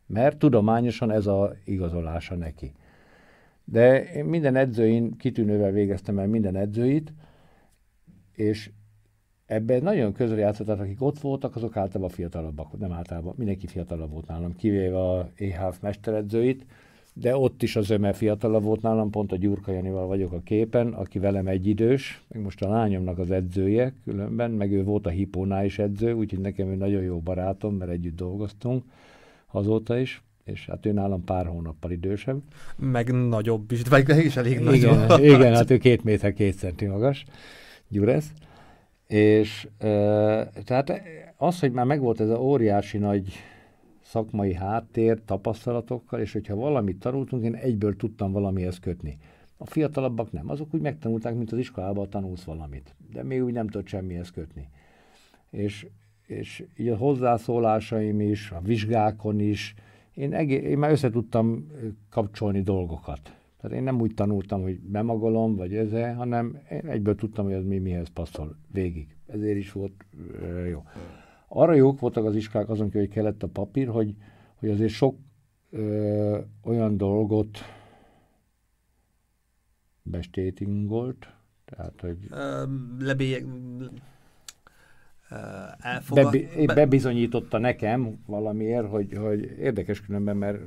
Mert 0.05 0.37
tudományosan 0.37 1.11
ez 1.11 1.27
a 1.27 1.55
igazolása 1.63 2.35
neki. 2.35 2.73
De 3.63 4.13
én 4.13 4.25
minden 4.25 4.55
edzőin 4.55 5.17
kitűnővel 5.17 5.71
végeztem 5.71 6.19
el 6.19 6.27
minden 6.27 6.55
edzőit, 6.55 7.13
és 8.31 8.71
ebben 9.45 9.83
nagyon 9.83 10.13
közel 10.13 10.37
játszott, 10.37 10.65
tehát 10.65 10.81
akik 10.81 11.01
ott 11.01 11.19
voltak, 11.19 11.55
azok 11.55 11.77
általában 11.77 12.09
fiatalabbak, 12.09 12.79
nem 12.79 12.91
általában, 12.91 13.33
mindenki 13.37 13.67
fiatalabb 13.67 14.11
volt 14.11 14.27
nálam, 14.27 14.55
kivéve 14.55 14.99
a 14.99 15.29
EHF 15.35 15.79
mesteredzőit, 15.81 16.65
de 17.13 17.37
ott 17.37 17.63
is 17.63 17.75
az 17.75 17.89
öme 17.89 18.13
fiatalabb 18.13 18.63
volt 18.63 18.81
nálam, 18.81 19.09
pont 19.09 19.31
a 19.31 19.37
Gyurka 19.37 19.71
Janival 19.71 20.07
vagyok 20.07 20.31
a 20.31 20.41
képen, 20.43 20.87
aki 20.87 21.19
velem 21.19 21.47
egyidős, 21.47 22.23
meg 22.27 22.41
most 22.41 22.61
a 22.61 22.69
lányomnak 22.69 23.17
az 23.17 23.31
edzője 23.31 23.93
különben, 24.03 24.51
meg 24.51 24.71
ő 24.71 24.83
volt 24.83 25.05
a 25.05 25.09
Hipónál 25.09 25.65
is 25.65 25.79
edző, 25.79 26.13
úgyhogy 26.13 26.39
nekem 26.39 26.67
ő 26.67 26.75
nagyon 26.75 27.01
jó 27.01 27.19
barátom, 27.19 27.75
mert 27.75 27.91
együtt 27.91 28.15
dolgoztunk 28.15 28.83
azóta 29.51 29.97
is, 29.97 30.23
és 30.43 30.65
hát 30.65 30.85
ő 30.85 30.91
nálam 30.91 31.23
pár 31.23 31.45
hónappal 31.45 31.91
idősebb. 31.91 32.41
Meg 32.77 33.27
nagyobb 33.27 33.71
is, 33.71 33.81
vagy 33.81 34.09
is 34.25 34.35
elég 34.35 34.59
igen, 34.71 34.97
nagy. 35.07 35.23
Igen, 35.23 35.55
hát 35.55 35.71
ő 35.71 35.77
két 35.77 36.03
méter, 36.03 36.33
két 36.33 36.57
centi 36.57 36.85
magas. 36.85 37.25
Gyuresz, 37.87 38.31
és 39.07 39.67
e, 39.77 39.87
tehát 40.63 41.01
az, 41.37 41.59
hogy 41.59 41.71
már 41.71 41.85
megvolt 41.85 42.19
ez 42.19 42.29
a 42.29 42.41
óriási 42.41 42.97
nagy 42.97 43.33
szakmai 44.01 44.53
háttér, 44.53 45.21
tapasztalatokkal, 45.25 46.19
és 46.19 46.33
hogyha 46.33 46.55
valamit 46.55 46.99
tanultunk, 46.99 47.43
én 47.43 47.55
egyből 47.55 47.95
tudtam 47.95 48.31
valamihez 48.31 48.79
kötni. 48.79 49.17
A 49.57 49.65
fiatalabbak 49.65 50.31
nem, 50.31 50.49
azok 50.49 50.73
úgy 50.73 50.81
megtanulták, 50.81 51.35
mint 51.35 51.51
az 51.51 51.57
iskolában 51.57 52.09
tanulsz 52.09 52.43
valamit, 52.43 52.95
de 53.11 53.23
még 53.23 53.43
úgy 53.43 53.53
nem 53.53 53.67
tudott 53.67 53.87
semmihez 53.87 54.31
kötni. 54.31 54.69
És, 55.49 55.87
és 56.27 56.65
így 56.77 56.87
a 56.87 56.97
hozzászólásaim 56.97 58.21
is, 58.21 58.51
a 58.51 58.61
vizsgákon 58.63 59.39
is, 59.39 59.75
én, 60.13 60.33
egész, 60.33 60.61
én 60.63 60.77
már 60.77 60.91
össze 60.91 61.09
tudtam 61.09 61.71
kapcsolni 62.09 62.61
dolgokat. 62.61 63.35
Tehát 63.65 63.79
én 63.79 63.85
nem 63.85 64.01
úgy 64.01 64.13
tanultam, 64.13 64.61
hogy 64.61 64.79
bemagolom, 64.79 65.55
vagy 65.55 65.75
ezzel, 65.75 66.15
hanem 66.15 66.61
én 66.71 66.87
egyből 66.87 67.15
tudtam, 67.15 67.45
hogy 67.45 67.53
ez 67.53 67.63
mi 67.63 67.77
mihez 67.77 68.09
passzol 68.09 68.57
végig. 68.71 69.17
Ezért 69.27 69.57
is 69.57 69.71
volt 69.71 70.05
jó. 70.69 70.83
Arra 71.47 71.73
jók 71.73 71.99
voltak 71.99 72.25
az 72.25 72.35
iskolák 72.35 72.69
azon, 72.69 72.91
hogy 72.91 73.09
kellett 73.09 73.43
a 73.43 73.47
papír, 73.47 73.87
hogy, 73.87 74.15
hogy 74.55 74.69
azért 74.69 74.91
sok 74.91 75.17
e, 75.71 75.79
olyan 76.63 76.97
dolgot 76.97 77.57
bestétingolt, 80.01 81.33
tehát, 81.65 82.01
hogy... 82.01 82.17
Lebélyek, 82.99 83.45
elfogad... 85.79 86.37
Be, 86.65 86.73
bebizonyította 86.73 87.57
nekem 87.57 88.19
valamiért, 88.25 88.87
hogy, 88.87 89.17
hogy 89.17 89.55
érdekes 89.59 90.01
különben, 90.01 90.37
mert 90.37 90.57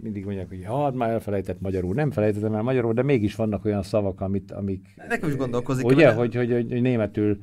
mindig 0.00 0.24
mondják, 0.24 0.48
hogy 0.48 0.64
hát 0.64 0.94
már 0.94 1.10
elfelejtett 1.10 1.60
magyarul. 1.60 1.94
Nem 1.94 2.10
felejtettem 2.10 2.54
el 2.54 2.62
magyarul, 2.62 2.92
de 2.92 3.02
mégis 3.02 3.34
vannak 3.34 3.64
olyan 3.64 3.82
szavak, 3.82 4.20
amit, 4.20 4.52
amik... 4.52 4.86
Nekem 5.08 5.28
is 5.28 5.36
gondolkozik. 5.36 5.86
Ugye, 5.86 6.12
hogy, 6.12 6.34
hogy, 6.34 6.52
hogy, 6.52 6.66
hogy 6.70 6.80
németül 6.80 7.38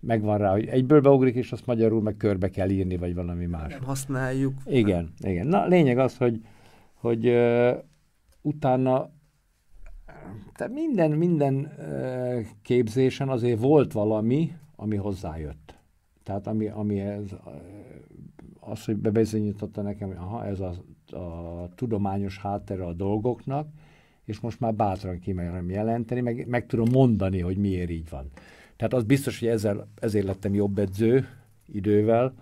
megvan 0.00 0.38
rá, 0.38 0.50
hogy 0.50 0.66
egyből 0.66 1.00
beugrik, 1.00 1.34
és 1.34 1.52
azt 1.52 1.66
magyarul 1.66 2.02
meg 2.02 2.16
körbe 2.16 2.48
kell 2.48 2.68
írni, 2.68 2.96
vagy 2.96 3.14
valami 3.14 3.46
más. 3.46 3.72
Nem 3.72 3.82
használjuk. 3.82 4.54
Igen, 4.64 5.12
igen. 5.18 5.46
Na, 5.46 5.66
lényeg 5.66 5.98
az, 5.98 6.16
hogy, 6.16 6.40
hogy 6.94 7.26
uh, 7.26 7.70
utána 8.42 9.10
tehát 10.54 10.72
minden, 10.72 11.10
minden 11.10 11.54
uh, 11.78 12.40
képzésen 12.62 13.28
azért 13.28 13.60
volt 13.60 13.92
valami, 13.92 14.52
ami 14.76 14.96
hozzájött. 14.96 15.79
Tehát 16.22 16.46
ami, 16.46 16.68
ami 16.68 17.00
ez, 17.00 17.34
az, 18.60 18.84
hogy 18.84 18.96
bebizonyította 18.96 19.82
nekem, 19.82 20.08
hogy 20.08 20.16
aha, 20.16 20.44
ez 20.44 20.60
a, 20.60 20.74
a 21.16 21.68
tudományos 21.74 22.38
háttere 22.38 22.84
a 22.84 22.92
dolgoknak, 22.92 23.68
és 24.24 24.40
most 24.40 24.60
már 24.60 24.74
bátran 24.74 25.18
kimerem 25.18 25.70
jelenteni, 25.70 26.20
meg, 26.20 26.46
meg 26.48 26.66
tudom 26.66 26.88
mondani, 26.92 27.40
hogy 27.40 27.56
miért 27.56 27.90
így 27.90 28.08
van. 28.08 28.30
Tehát 28.76 28.94
az 28.94 29.04
biztos, 29.04 29.38
hogy 29.38 29.48
ezzel, 29.48 29.88
ezért 29.94 30.26
lettem 30.26 30.54
jobb 30.54 30.78
edző 30.78 31.26
idővel, 31.66 32.34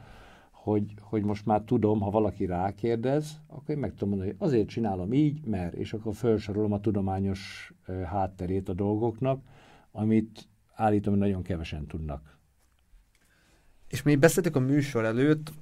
hogy, 0.51 0.95
hogy 1.01 1.23
most 1.23 1.47
már 1.47 1.63
tudom, 1.63 2.01
ha 2.01 2.11
valaki 2.11 2.47
rákérdez, 2.47 3.41
akkor 3.47 3.71
én 3.75 3.79
meg 3.79 3.91
tudom 3.91 4.09
mondani, 4.09 4.31
hogy 4.31 4.49
azért 4.49 4.69
csinálom 4.69 5.13
így, 5.13 5.45
mert, 5.45 5.75
és 5.75 5.93
akkor 5.93 6.15
felsorolom 6.15 6.73
a 6.73 6.81
tudományos 6.81 7.73
hátterét 8.05 8.69
a 8.69 8.73
dolgoknak, 8.73 9.43
amit 9.91 10.49
állítom, 10.75 11.13
hogy 11.13 11.23
nagyon 11.23 11.43
kevesen 11.43 11.87
tudnak. 11.87 12.38
És 13.89 14.03
mi 14.03 14.17
beszéltük 14.17 14.57
a 14.57 14.61
műsor 14.61 15.05
előtt, 15.05 15.53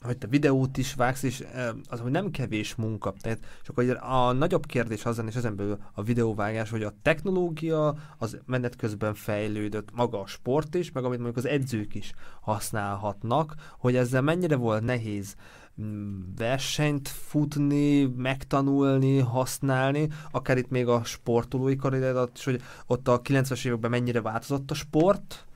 hogy 0.00 0.18
te 0.18 0.26
videót 0.26 0.76
is 0.76 0.94
vágsz, 0.94 1.22
és 1.22 1.44
az, 1.88 2.00
hogy 2.00 2.10
nem 2.10 2.30
kevés 2.30 2.74
munka. 2.74 3.14
Tehát, 3.20 3.38
csak 3.62 3.74
hogy 3.74 3.90
a 3.90 4.32
nagyobb 4.32 4.66
kérdés 4.66 5.04
az 5.04 5.22
és 5.26 5.34
ezen 5.34 5.56
belül 5.56 5.78
a 5.92 6.02
videóvágás, 6.02 6.70
hogy 6.70 6.82
a 6.82 6.94
technológia 7.02 7.96
az 8.18 8.38
menet 8.46 8.76
közben 8.76 9.14
fejlődött, 9.14 9.88
maga 9.94 10.20
a 10.20 10.26
sport 10.26 10.74
is, 10.74 10.92
meg 10.92 11.04
amit 11.04 11.18
mondjuk 11.18 11.44
az 11.44 11.50
edzők 11.50 11.94
is 11.94 12.12
használhatnak, 12.40 13.54
hogy 13.78 13.96
ezzel 13.96 14.22
mennyire 14.22 14.56
volt 14.56 14.82
nehéz 14.82 15.34
mm, 15.82 16.20
versenyt 16.36 17.08
futni, 17.08 18.04
megtanulni, 18.16 19.18
használni, 19.18 20.08
akár 20.30 20.58
itt 20.58 20.70
még 20.70 20.86
a 20.86 21.04
sportolói 21.04 21.76
karrieredat, 21.76 22.30
és 22.34 22.44
hogy 22.44 22.62
ott 22.86 23.08
a 23.08 23.20
90-es 23.20 23.66
években 23.66 23.90
mennyire 23.90 24.20
változott 24.20 24.70
a 24.70 24.74
sport, 24.74 25.47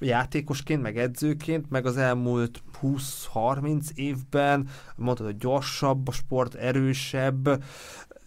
játékosként, 0.00 0.82
meg 0.82 0.98
edzőként, 0.98 1.70
meg 1.70 1.86
az 1.86 1.96
elmúlt 1.96 2.62
20-30 2.82 3.88
évben, 3.94 4.68
mondtad, 4.96 5.26
hogy 5.26 5.36
gyorsabb 5.36 6.08
a 6.08 6.12
sport, 6.12 6.54
erősebb, 6.54 7.62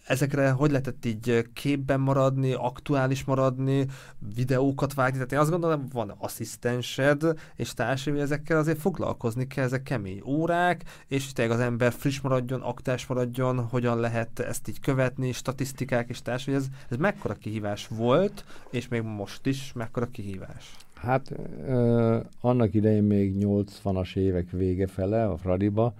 ezekre 0.08 0.50
hogy 0.50 0.70
lehetett 0.70 1.04
így 1.04 1.48
képben 1.52 2.00
maradni, 2.00 2.52
aktuális 2.52 3.24
maradni, 3.24 3.86
videókat 4.34 4.94
vágni, 4.94 5.14
tehát 5.14 5.32
én 5.32 5.38
azt 5.38 5.50
gondolom, 5.50 5.86
van 5.92 6.14
asszisztensed, 6.18 7.22
és 7.54 7.74
társai, 7.74 8.20
ezekkel 8.20 8.58
azért 8.58 8.80
foglalkozni 8.80 9.46
kell, 9.46 9.64
ezek 9.64 9.82
kemény 9.82 10.22
órák, 10.24 10.82
és 11.08 11.32
tényleg 11.32 11.56
az 11.56 11.62
ember 11.62 11.92
friss 11.92 12.20
maradjon, 12.20 12.60
aktás 12.60 13.06
maradjon, 13.06 13.60
hogyan 13.60 14.00
lehet 14.00 14.38
ezt 14.38 14.68
így 14.68 14.80
követni, 14.80 15.32
statisztikák 15.32 16.08
és 16.08 16.22
társai, 16.22 16.54
ez, 16.54 16.66
ez 16.88 16.96
mekkora 16.96 17.34
kihívás 17.34 17.86
volt, 17.86 18.44
és 18.70 18.88
még 18.88 19.02
most 19.02 19.46
is 19.46 19.72
mekkora 19.74 20.06
kihívás. 20.06 20.76
Hát 21.00 21.32
ö, 21.66 22.18
annak 22.40 22.74
idején 22.74 23.02
még 23.02 23.34
80-as 23.38 24.16
évek 24.16 24.50
vége 24.50 24.86
fele 24.86 25.26
a 25.26 25.36
Fradiba 25.36 25.94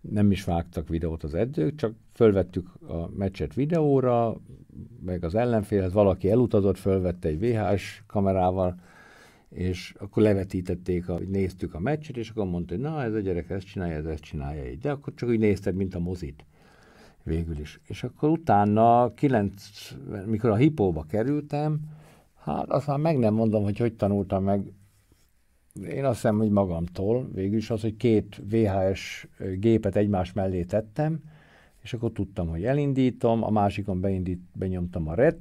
nem 0.00 0.30
is 0.30 0.44
vágtak 0.44 0.88
videót 0.88 1.22
az 1.22 1.34
edzők, 1.34 1.74
csak 1.74 1.94
fölvettük 2.12 2.68
a 2.88 3.08
meccset 3.16 3.54
videóra, 3.54 4.36
meg 5.04 5.24
az 5.24 5.34
ellenfélhez 5.34 5.92
valaki 5.92 6.30
elutazott, 6.30 6.78
fölvette 6.78 7.28
egy 7.28 7.38
VHS 7.38 8.02
kamerával, 8.06 8.80
és 9.48 9.94
akkor 9.98 10.22
levetítették, 10.22 11.06
hogy 11.06 11.28
néztük 11.28 11.74
a 11.74 11.80
meccset, 11.80 12.16
és 12.16 12.30
akkor 12.30 12.46
mondta, 12.46 12.74
hogy 12.74 12.82
na, 12.82 13.02
ez 13.02 13.14
a 13.14 13.20
gyerek 13.20 13.50
ezt 13.50 13.66
csinálja, 13.66 13.96
ez 13.96 14.04
ezt 14.04 14.22
csinálja 14.22 14.70
így. 14.70 14.78
De 14.78 14.90
akkor 14.90 15.14
csak 15.14 15.28
úgy 15.28 15.38
nézted, 15.38 15.74
mint 15.74 15.94
a 15.94 15.98
mozit 15.98 16.44
végül 17.22 17.58
is. 17.58 17.80
És 17.86 18.02
akkor 18.04 18.28
utána, 18.28 19.14
kilenc, 19.14 19.62
mikor 20.26 20.50
a 20.50 20.56
hipóba 20.56 21.04
kerültem, 21.08 21.80
Hát 22.40 22.68
azt 22.68 22.86
már 22.86 22.98
meg 22.98 23.18
nem 23.18 23.34
mondom, 23.34 23.62
hogy 23.62 23.78
hogy 23.78 23.94
tanultam 23.94 24.44
meg. 24.44 24.72
Én 25.88 26.04
azt 26.04 26.14
hiszem, 26.14 26.38
hogy 26.38 26.50
magamtól. 26.50 27.28
Végül 27.32 27.56
is 27.56 27.70
az, 27.70 27.80
hogy 27.80 27.96
két 27.96 28.42
VHS 28.50 29.28
gépet 29.58 29.96
egymás 29.96 30.32
mellé 30.32 30.62
tettem, 30.62 31.20
és 31.82 31.92
akkor 31.92 32.12
tudtam, 32.12 32.48
hogy 32.48 32.64
elindítom, 32.64 33.44
a 33.44 33.50
másikon 33.50 34.00
beindít, 34.00 34.40
benyomtam 34.52 35.08
a 35.08 35.14
red 35.14 35.36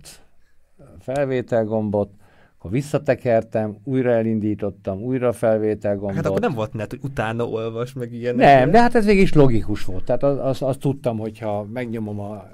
felvételgombot, 1.00 2.10
akkor 2.58 2.72
visszatekertem, 2.72 3.78
újra 3.84 4.12
elindítottam, 4.12 5.02
újra 5.02 5.32
felvételgombot. 5.32 6.16
Hát 6.16 6.26
akkor 6.26 6.39
nem 6.39 6.54
volt 6.54 6.74
net, 6.74 6.89
hogy 6.89 7.00
utána 7.04 7.45
olvas, 7.45 7.93
meg 7.93 8.14
ilyen. 8.14 8.36
Nem, 8.36 8.72
de 8.72 8.82
hát 8.82 8.95
ez 8.95 9.06
végig 9.06 9.22
is 9.22 9.34
logikus 9.34 9.86
volt. 9.86 10.04
Tehát 10.04 10.24
azt 10.24 10.62
az, 10.62 10.68
az 10.68 10.78
tudtam, 10.78 11.18
hogyha 11.18 11.64
megnyomom 11.74 12.20
a 12.20 12.47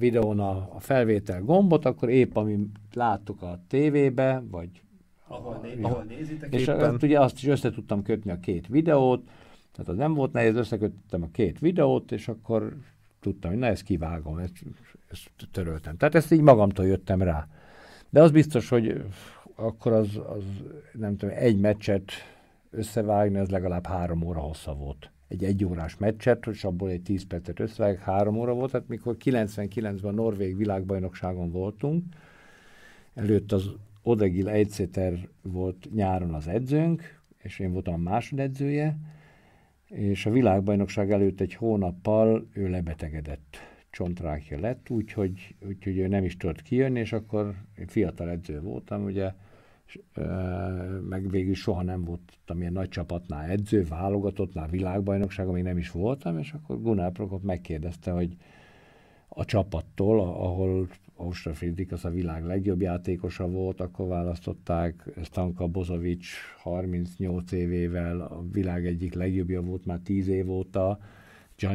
videón 0.00 0.40
a, 0.40 0.68
a 0.74 0.80
felvétel 0.80 1.42
gombot, 1.42 1.84
akkor 1.84 2.08
épp 2.08 2.36
ami 2.36 2.66
láttuk 2.92 3.42
a 3.42 3.60
tévébe, 3.68 4.42
vagy 4.50 4.68
ahol, 5.26 5.60
né- 5.62 5.84
ahol 5.84 6.02
nézitek 6.02 6.54
És 6.54 6.62
éppen. 6.62 6.94
azt, 6.94 7.02
ugye 7.02 7.20
azt 7.20 7.36
is 7.36 7.46
össze 7.46 7.70
tudtam 7.70 8.02
kötni 8.02 8.30
a 8.30 8.40
két 8.40 8.66
videót, 8.66 9.22
tehát 9.72 9.90
az 9.90 9.96
nem 9.96 10.14
volt 10.14 10.32
nehéz, 10.32 10.54
összekötöttem 10.54 11.22
a 11.22 11.28
két 11.32 11.58
videót, 11.58 12.12
és 12.12 12.28
akkor 12.28 12.76
tudtam, 13.20 13.50
hogy 13.50 13.60
na 13.60 13.66
ezt 13.66 13.82
kivágom, 13.82 14.38
ezt, 14.38 14.52
ezt 15.10 15.30
töröltem. 15.52 15.96
Tehát 15.96 16.14
ezt 16.14 16.32
így 16.32 16.40
magamtól 16.40 16.86
jöttem 16.86 17.22
rá. 17.22 17.48
De 18.10 18.22
az 18.22 18.30
biztos, 18.30 18.68
hogy 18.68 19.04
akkor 19.54 19.92
az, 19.92 20.20
az 20.28 20.42
nem 20.92 21.16
tudom, 21.16 21.34
egy 21.38 21.60
meccset 21.60 22.12
összevágni, 22.70 23.38
az 23.38 23.50
legalább 23.50 23.86
három 23.86 24.22
óra 24.22 24.40
hossza 24.40 24.74
volt 24.74 25.10
egy 25.30 25.44
egyórás 25.44 25.96
meccset, 25.96 26.46
és 26.46 26.64
abból 26.64 26.90
egy 26.90 27.02
10 27.02 27.26
percet 27.26 27.60
összevág, 27.60 27.98
három 27.98 28.38
óra 28.38 28.52
volt, 28.54 28.70
tehát 28.70 28.88
mikor 28.88 29.16
99-ben 29.24 30.12
a 30.12 30.14
Norvég 30.14 30.56
világbajnokságon 30.56 31.50
voltunk, 31.50 32.04
előtt 33.14 33.52
az 33.52 33.70
Odegil 34.02 34.48
Eidszéter 34.48 35.28
volt 35.42 35.88
nyáron 35.94 36.34
az 36.34 36.48
edzőnk, 36.48 37.20
és 37.38 37.58
én 37.58 37.72
voltam 37.72 37.94
a 37.94 38.10
másodedzője, 38.10 38.98
és 39.86 40.26
a 40.26 40.30
világbajnokság 40.30 41.12
előtt 41.12 41.40
egy 41.40 41.54
hónappal 41.54 42.46
ő 42.52 42.68
lebetegedett, 42.68 43.56
csontrákja 43.90 44.60
lett, 44.60 44.90
úgyhogy, 44.90 45.54
úgyhogy 45.66 45.98
ő 45.98 46.06
nem 46.06 46.24
is 46.24 46.36
tudott 46.36 46.62
kijönni, 46.62 47.00
és 47.00 47.12
akkor 47.12 47.54
én 47.78 47.86
fiatal 47.86 48.30
edző 48.30 48.60
voltam, 48.60 49.04
ugye, 49.04 49.32
meg 51.08 51.30
végül 51.30 51.54
soha 51.54 51.82
nem 51.82 52.04
voltam 52.04 52.60
ilyen 52.60 52.72
nagy 52.72 52.88
csapatnál 52.88 53.50
edző, 53.50 53.84
válogatottnál, 53.84 54.68
világbajnokságon 54.68 55.52
még 55.52 55.62
nem 55.62 55.78
is 55.78 55.90
voltam, 55.90 56.38
és 56.38 56.52
akkor 56.52 56.80
Gunnar 56.82 57.12
Prokop 57.12 57.42
megkérdezte, 57.42 58.10
hogy 58.10 58.36
a 59.28 59.44
csapattól, 59.44 60.20
ahol 60.20 60.88
Austra 61.16 61.54
Friedrich 61.54 61.92
az 61.92 62.04
a 62.04 62.10
világ 62.10 62.44
legjobb 62.44 62.80
játékosa 62.80 63.48
volt, 63.48 63.80
akkor 63.80 64.08
választották 64.08 65.04
Stanka 65.22 65.66
Bozovic 65.66 66.26
38 66.58 67.52
évével, 67.52 68.20
a 68.20 68.44
világ 68.52 68.86
egyik 68.86 69.14
legjobbja 69.14 69.62
volt 69.62 69.84
már 69.84 69.98
10 69.98 70.28
év 70.28 70.50
óta, 70.50 70.98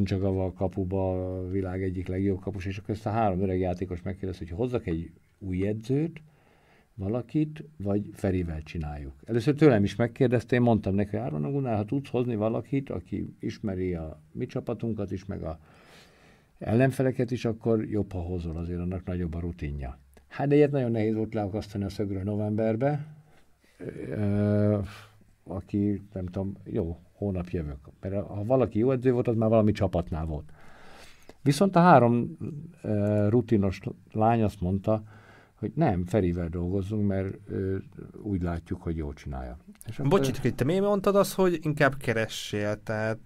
Csagaval 0.04 0.54
kapuba 0.54 1.38
a 1.38 1.50
világ 1.50 1.84
egyik 1.84 2.08
legjobb 2.08 2.40
kapus, 2.40 2.66
és 2.66 2.78
akkor 2.78 2.90
ezt 2.90 3.06
a 3.06 3.10
három 3.10 3.42
öreg 3.42 3.60
játékos 3.60 4.02
megkérdezte, 4.02 4.46
hogy 4.48 4.58
hozzak 4.58 4.88
egy 4.88 5.12
új 5.40 5.68
edzőt, 5.68 6.22
valakit, 6.96 7.64
vagy 7.78 8.10
Ferivel 8.14 8.62
csináljuk. 8.64 9.14
Először 9.26 9.56
tőlem 9.56 9.84
is 9.84 9.96
megkérdezte, 9.96 10.56
én 10.56 10.62
mondtam 10.62 10.96
neki, 10.96 11.18
Áron 11.18 11.52
Gunnar, 11.52 11.76
ha 11.76 11.86
tudsz 11.86 12.10
hozni 12.10 12.36
valakit, 12.36 12.90
aki 12.90 13.36
ismeri 13.40 13.94
a 13.94 14.22
mi 14.32 14.46
csapatunkat 14.46 15.12
is, 15.12 15.26
meg 15.26 15.44
a 15.44 15.60
ellenfeleket 16.60 17.32
is, 17.32 17.46
akkor 17.46 17.86
jobb, 17.86 18.12
ha 18.12 18.20
hozol, 18.20 18.58
azért 18.58 18.80
annak 18.80 19.06
nagyobb 19.06 19.34
a 19.34 19.40
rutinja. 19.40 20.00
Hát 20.28 20.48
de 20.48 20.56
ilyet 20.56 20.72
nagyon 20.72 20.92
nehéz 20.92 21.16
volt 21.16 21.34
leakasztani 21.34 21.84
a 21.84 21.90
szögről 21.90 22.24
novemberbe, 22.24 23.06
ö, 24.10 24.80
aki, 25.44 26.02
nem 26.14 26.26
tudom, 26.26 26.54
jó, 26.64 27.00
hónap 27.12 27.50
jövök. 27.50 27.90
Mert 28.02 28.16
ha 28.16 28.44
valaki 28.44 28.80
jó 28.80 28.92
edző 28.92 29.12
volt, 29.12 29.28
az 29.28 29.36
már 29.36 29.50
valami 29.50 29.72
csapatnál 29.72 30.26
volt. 30.26 30.52
Viszont 31.42 31.76
a 31.76 31.80
három 31.80 32.38
ö, 32.82 33.28
rutinos 33.30 33.80
lány 34.12 34.44
azt 34.44 34.62
mondta, 34.62 35.04
hogy 35.66 35.84
nem, 35.84 36.06
Ferivel 36.06 36.48
dolgozzunk, 36.48 37.08
mert 37.08 37.38
ö, 37.50 37.76
úgy 38.22 38.42
látjuk, 38.42 38.82
hogy 38.82 38.96
jól 38.96 39.14
csinálja. 39.14 39.58
És 39.88 40.02
Bocs, 40.04 40.40
hogy 40.40 40.56
te 40.56 40.64
miért 40.64 40.84
mondtad 40.84 41.16
azt, 41.16 41.34
hogy 41.34 41.60
inkább 41.62 41.98
keressél, 41.98 42.84
tehát 42.84 43.20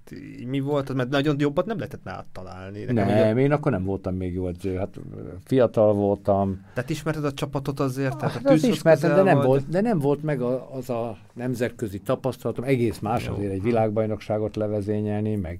mi 0.48 0.60
volt 0.60 0.90
az, 0.90 0.96
mert 0.96 1.10
nagyon 1.10 1.36
jobbat 1.40 1.66
nem 1.66 1.78
lehetett 1.78 2.04
nálad 2.04 2.26
találni. 2.32 2.80
Nekem 2.80 2.96
nem, 2.96 3.32
ugye... 3.32 3.42
én 3.42 3.52
akkor 3.52 3.72
nem 3.72 3.84
voltam 3.84 4.16
még 4.16 4.34
jó 4.34 4.48
edző, 4.48 4.76
hát 4.76 5.00
fiatal 5.44 5.94
voltam. 5.94 6.66
Tehát 6.74 6.90
ismerted 6.90 7.26
a 7.26 7.34
csapatot 7.34 7.80
azért? 7.80 8.18
Tehát 8.18 8.34
hát 8.34 8.50
azt 8.50 8.66
ismertem, 8.66 9.16
de 9.16 9.22
nem, 9.22 9.38
vagy... 9.38 9.46
volt, 9.46 9.70
de 9.70 9.82
nem 9.82 10.00
volt 10.00 10.24
meg 10.24 10.42
a, 10.42 10.76
az 10.76 10.90
a 10.90 11.18
nemzetközi 11.34 12.00
tapasztalatom, 12.00 12.64
egész 12.64 13.00
más 13.00 13.26
jó. 13.26 13.34
azért 13.34 13.52
egy 13.52 13.62
világbajnokságot 13.62 14.56
levezényelni, 14.56 15.36
meg, 15.36 15.60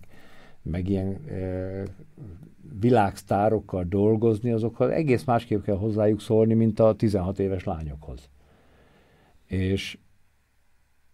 meg 0.62 0.90
ilyen 0.90 1.18
e, 1.30 1.84
világsztárokkal 2.80 3.84
dolgozni, 3.84 4.52
azokkal 4.52 4.92
egész 4.92 5.24
másképp 5.24 5.62
kell 5.62 5.78
hozzájuk 5.78 6.22
szólni, 6.22 6.54
mint 6.54 6.80
a 6.80 6.96
16 6.96 7.40
éves 7.40 7.64
lányokhoz. 7.64 8.30
És 9.46 9.98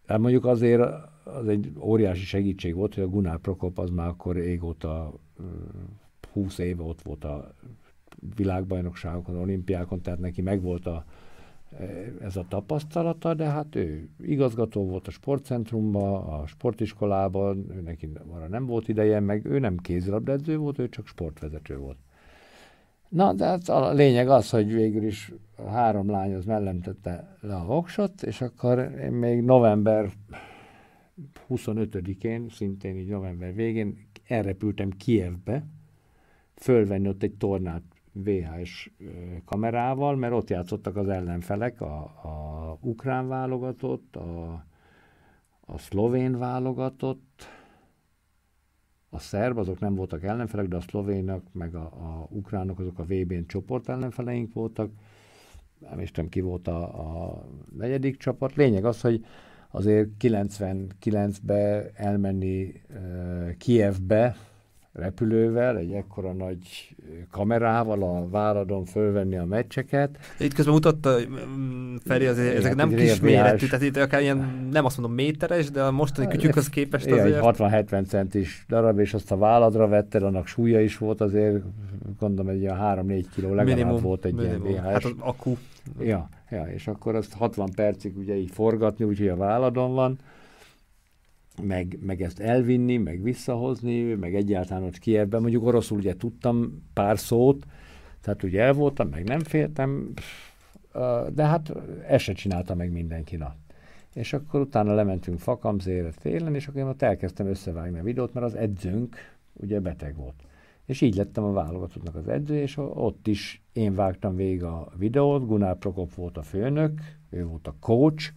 hát 0.06 0.20
mondjuk 0.20 0.46
azért 0.46 0.82
az 1.24 1.48
egy 1.48 1.72
óriási 1.80 2.24
segítség 2.24 2.76
volt, 2.76 2.94
hogy 2.94 3.04
a 3.04 3.08
Gunnar 3.08 3.40
Prokop 3.40 3.78
az 3.78 3.90
már 3.90 4.08
akkor 4.08 4.36
régóta 4.36 5.14
20 6.32 6.58
éve 6.58 6.84
ott 6.84 7.02
volt 7.02 7.24
a 7.24 7.54
világbajnokságokon, 8.36 9.36
olimpiákon, 9.36 10.02
tehát 10.02 10.20
neki 10.20 10.42
megvolt 10.42 10.86
a, 10.86 11.06
ez 12.22 12.36
a 12.36 12.46
tapasztalata, 12.48 13.34
de 13.34 13.46
hát 13.46 13.76
ő 13.76 14.10
igazgató 14.22 14.86
volt 14.86 15.08
a 15.08 15.12
sportcentrumban, 15.12 16.24
a 16.24 16.48
sportiskolában, 16.48 17.66
ő 17.72 17.82
neki 17.82 18.10
arra 18.32 18.48
nem 18.48 18.66
volt 18.66 18.88
ideje, 18.88 19.20
meg 19.20 19.46
ő 19.46 19.60
nem 19.60 19.78
kézilabdedző 19.78 20.58
volt, 20.58 20.80
ő 20.80 20.90
csak 20.90 21.08
sportvezető 21.08 21.78
volt. 21.78 21.98
Na, 23.10 23.34
de 23.34 23.46
hát 23.46 23.70
a 23.70 23.94
lényeg 23.94 24.30
az, 24.30 24.50
hogy 24.50 24.74
végül 24.74 25.04
is 25.04 25.34
a 25.56 25.70
három 25.70 26.10
lány 26.10 26.34
az 26.34 26.46
mellem 26.46 26.82
tette 26.82 27.38
le 27.42 27.56
a 27.56 27.66
voksot, 27.66 28.24
és 28.24 28.42
akkor 28.42 28.80
én 28.80 29.12
még 29.12 29.42
november 29.42 30.12
25-én, 31.50 32.50
szintén 32.50 32.98
így 32.98 33.08
november 33.08 33.54
végén 33.54 34.08
elrepültem 34.28 34.90
Kievbe, 34.90 35.66
fölvenni 36.56 37.08
ott 37.08 37.24
egy 37.24 37.36
tornát 37.36 37.84
VHS 38.24 38.92
kamerával, 39.46 40.16
mert 40.16 40.34
ott 40.34 40.50
játszottak 40.50 40.96
az 40.96 41.10
ellenfelek, 41.10 41.82
a, 41.82 42.02
a 42.04 42.78
ukrán 42.82 43.28
válogatott, 43.28 44.16
a, 44.16 44.66
a 45.60 45.78
szlovén 45.78 46.38
válogatott, 46.38 47.48
a 49.10 49.20
szerb, 49.20 49.58
azok 49.58 49.80
nem 49.80 49.96
voltak 49.96 50.24
ellenfelek, 50.24 50.68
de 50.68 50.76
a 50.76 50.82
szlovénak, 50.82 51.44
meg 51.52 51.76
a, 51.76 51.84
a 51.84 52.28
ukránok, 52.30 52.80
azok 52.80 53.00
a 53.00 53.04
VB-n 53.04 53.46
csoport 53.48 53.90
ellenfeleink 53.90 54.54
voltak. 54.54 54.92
Nem 55.90 56.00
is 56.00 56.12
tudom, 56.12 56.30
ki 56.30 56.42
volt 56.42 56.68
a, 56.68 56.84
a 56.84 57.44
negyedik 57.78 58.18
csapat. 58.18 58.56
Lényeg 58.56 58.86
az, 58.86 59.02
hogy 59.02 59.26
azért 59.70 60.10
99-be 60.20 61.90
elmenni 61.94 62.82
uh, 62.90 63.56
Kievbe, 63.58 64.36
repülővel, 64.96 65.78
egy 65.78 65.92
ekkora 65.92 66.34
nagy 66.34 66.96
kamerával 67.32 68.04
a 68.04 68.30
váradon 68.30 68.86
fölvenni 68.86 69.38
a 69.38 69.46
meccseket. 69.46 70.18
Itt 70.40 70.54
közben 70.54 70.74
mutatta 70.74 71.18
mm, 71.58 71.96
Feri, 72.06 72.26
azért, 72.26 72.58
ezek 72.58 72.76
nem 72.76 72.90
kis 72.90 73.20
méretű, 73.20 73.66
tehát 73.66 73.86
itt 73.86 73.98
akár 73.98 74.22
ilyen, 74.22 74.68
nem 74.72 74.86
azt 74.86 74.98
mondom 74.98 75.16
méteres, 75.16 75.72
de 75.72 75.84
a 75.84 75.92
mostani 75.92 76.28
kütyükhöz 76.28 76.70
képest 76.70 77.12
azért... 77.12 77.40
60-70 77.42 78.08
centis 78.08 78.66
darab, 78.68 79.00
és 79.00 79.14
azt 79.14 79.32
a 79.32 79.38
váladra 79.38 79.88
vetted, 79.88 80.24
annak 80.24 80.48
súlya 80.48 80.82
is 80.82 80.98
volt 80.98 81.22
azért, 81.22 81.64
gondolom, 82.20 82.52
egy 82.52 82.60
ilyen 82.60 82.78
3-4 82.82 83.26
kiló 83.34 83.48
legalább 83.48 83.78
minimum, 83.78 84.02
volt 84.02 84.26
egy 84.26 84.34
minimum. 84.34 84.68
ilyen 84.68 84.84
VHS. 84.84 84.92
Hát 84.92 85.04
az 85.04 85.14
akku. 85.20 85.58
Ja, 86.00 86.30
ja, 86.50 86.64
és 86.64 86.88
akkor 86.88 87.16
azt 87.16 87.34
60 87.34 87.70
percig 87.76 88.18
ugye 88.18 88.36
így 88.36 88.52
forgatni, 88.52 89.06
úgyhogy 89.06 89.28
a 89.28 89.36
váladon 89.36 89.94
van 89.94 90.18
meg, 91.62 91.98
meg 92.02 92.22
ezt 92.22 92.40
elvinni, 92.40 92.98
meg 92.98 93.22
visszahozni, 93.22 94.14
meg 94.14 94.36
egyáltalán 94.36 94.84
ott 94.84 94.98
Kievben, 94.98 95.42
mondjuk 95.42 95.66
oroszul 95.66 95.98
ugye 95.98 96.16
tudtam 96.16 96.84
pár 96.94 97.20
szót, 97.20 97.66
tehát 98.22 98.44
ugye 98.44 98.62
el 98.62 98.74
voltam, 98.74 99.08
meg 99.08 99.28
nem 99.28 99.40
féltem, 99.40 100.14
de 101.34 101.44
hát 101.44 101.74
ezt 102.08 102.24
se 102.24 102.34
csinálta 102.34 102.76
meg 102.76 102.92
mindenki 102.92 103.36
nap. 103.36 103.56
És 104.14 104.34
akkor 104.34 104.60
utána 104.60 104.94
lementünk 104.94 105.40
Fakamzére 105.40 106.10
télen, 106.22 106.56
és 106.56 106.68
akkor 106.68 106.80
én 106.80 106.88
ott 106.88 107.02
elkezdtem 107.02 107.48
összevágni 107.48 108.00
a 108.00 108.04
videót, 108.04 108.34
mert 108.34 108.46
az 108.46 108.56
edzőnk 108.56 109.16
ugye 109.54 109.80
beteg 109.80 110.16
volt. 110.16 110.44
És 110.86 111.02
így 111.02 111.16
lettem 111.16 111.44
a 111.44 111.52
válogatottnak 111.52 112.16
az 112.16 112.28
edző, 112.28 112.56
és 112.62 112.78
ott 112.78 113.28
is 113.28 113.62
én 113.74 113.96
vágtam 113.96 114.36
végig 114.36 114.64
a 114.64 114.92
videót, 114.98 115.48
Gunnar 115.48 115.78
Prokop 115.78 116.14
volt 116.14 116.38
a 116.38 116.42
főnök, 116.42 117.02
ő 117.30 117.46
volt 117.46 117.68
a 117.68 117.76
coach, 117.80 118.32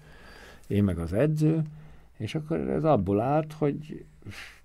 én 0.67 0.85
meg 0.85 0.99
az 0.99 1.13
edző, 1.13 1.63
és 2.19 2.35
akkor 2.35 2.59
ez 2.59 2.85
abból 2.85 3.21
állt, 3.21 3.53
hogy 3.53 4.05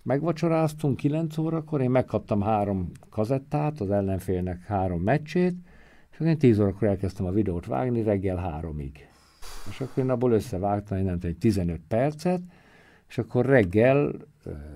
megvacsoráztunk 0.01 0.97
9 0.97 1.37
órakor, 1.37 1.81
én 1.81 1.89
megkaptam 1.89 2.41
három 2.41 2.91
kazettát, 3.09 3.79
az 3.79 3.91
ellenfélnek 3.91 4.61
három 4.61 5.01
meccsét, 5.01 5.55
és 6.11 6.15
akkor 6.15 6.27
én 6.27 6.37
10 6.37 6.59
órakor 6.59 6.87
elkezdtem 6.87 7.25
a 7.25 7.31
videót 7.31 7.65
vágni 7.65 8.03
reggel 8.03 8.37
háromig. 8.37 9.07
És 9.69 9.81
akkor 9.81 10.03
én 10.03 10.09
abból 10.09 10.31
összevágtam, 10.31 10.97
én 10.97 11.03
nem 11.03 11.13
tudom, 11.13 11.29
egy 11.29 11.37
15 11.37 11.81
percet, 11.87 12.41
és 13.07 13.17
akkor 13.17 13.45
reggel, 13.45 14.13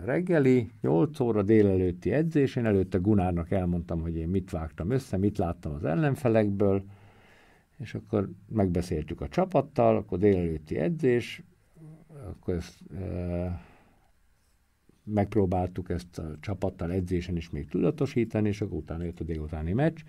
reggeli, 0.05 0.69
8 0.81 1.19
óra 1.19 1.43
délelőtti 1.43 2.11
edzés, 2.11 2.55
én 2.55 2.65
előtte 2.65 2.97
Gunárnak 2.97 3.51
elmondtam, 3.51 4.01
hogy 4.01 4.15
én 4.15 4.27
mit 4.27 4.51
vágtam 4.51 4.91
össze, 4.91 5.17
mit 5.17 5.37
láttam 5.37 5.73
az 5.73 5.83
ellenfelekből, 5.83 6.83
és 7.77 7.93
akkor 7.93 8.29
megbeszéltük 8.49 9.21
a 9.21 9.27
csapattal, 9.27 9.95
akkor 9.95 10.17
délelőtti 10.17 10.77
edzés, 10.77 11.43
akkor 12.27 12.53
ezt 12.53 12.75
e, 12.99 13.61
megpróbáltuk 15.03 15.89
ezt 15.89 16.17
a 16.17 16.35
csapattal 16.39 16.91
edzésen 16.91 17.35
is 17.35 17.49
még 17.49 17.67
tudatosítani, 17.67 18.47
és 18.47 18.61
akkor 18.61 18.77
utána 18.77 19.03
jött 19.03 19.19
a 19.19 19.23
délutáni 19.23 19.73
meccs, 19.73 19.99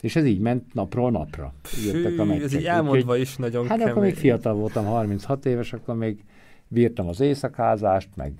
és 0.00 0.16
ez 0.16 0.24
így 0.24 0.40
ment 0.40 0.74
napról 0.74 1.10
napra. 1.10 1.54
Jöttek 1.84 2.18
a 2.18 2.24
meccsek. 2.24 2.44
ez 2.44 2.54
így 2.54 2.64
elmondva 2.64 3.14
Úgy, 3.14 3.20
is 3.20 3.36
nagyon 3.36 3.66
Hát 3.66 3.78
kemény. 3.78 3.90
akkor 3.92 4.02
még 4.02 4.14
fiatal 4.14 4.54
voltam, 4.54 4.84
36 4.84 5.46
éves, 5.46 5.72
akkor 5.72 5.94
még 5.96 6.24
bírtam 6.68 7.08
az 7.08 7.20
éjszakázást, 7.20 8.08
meg 8.16 8.32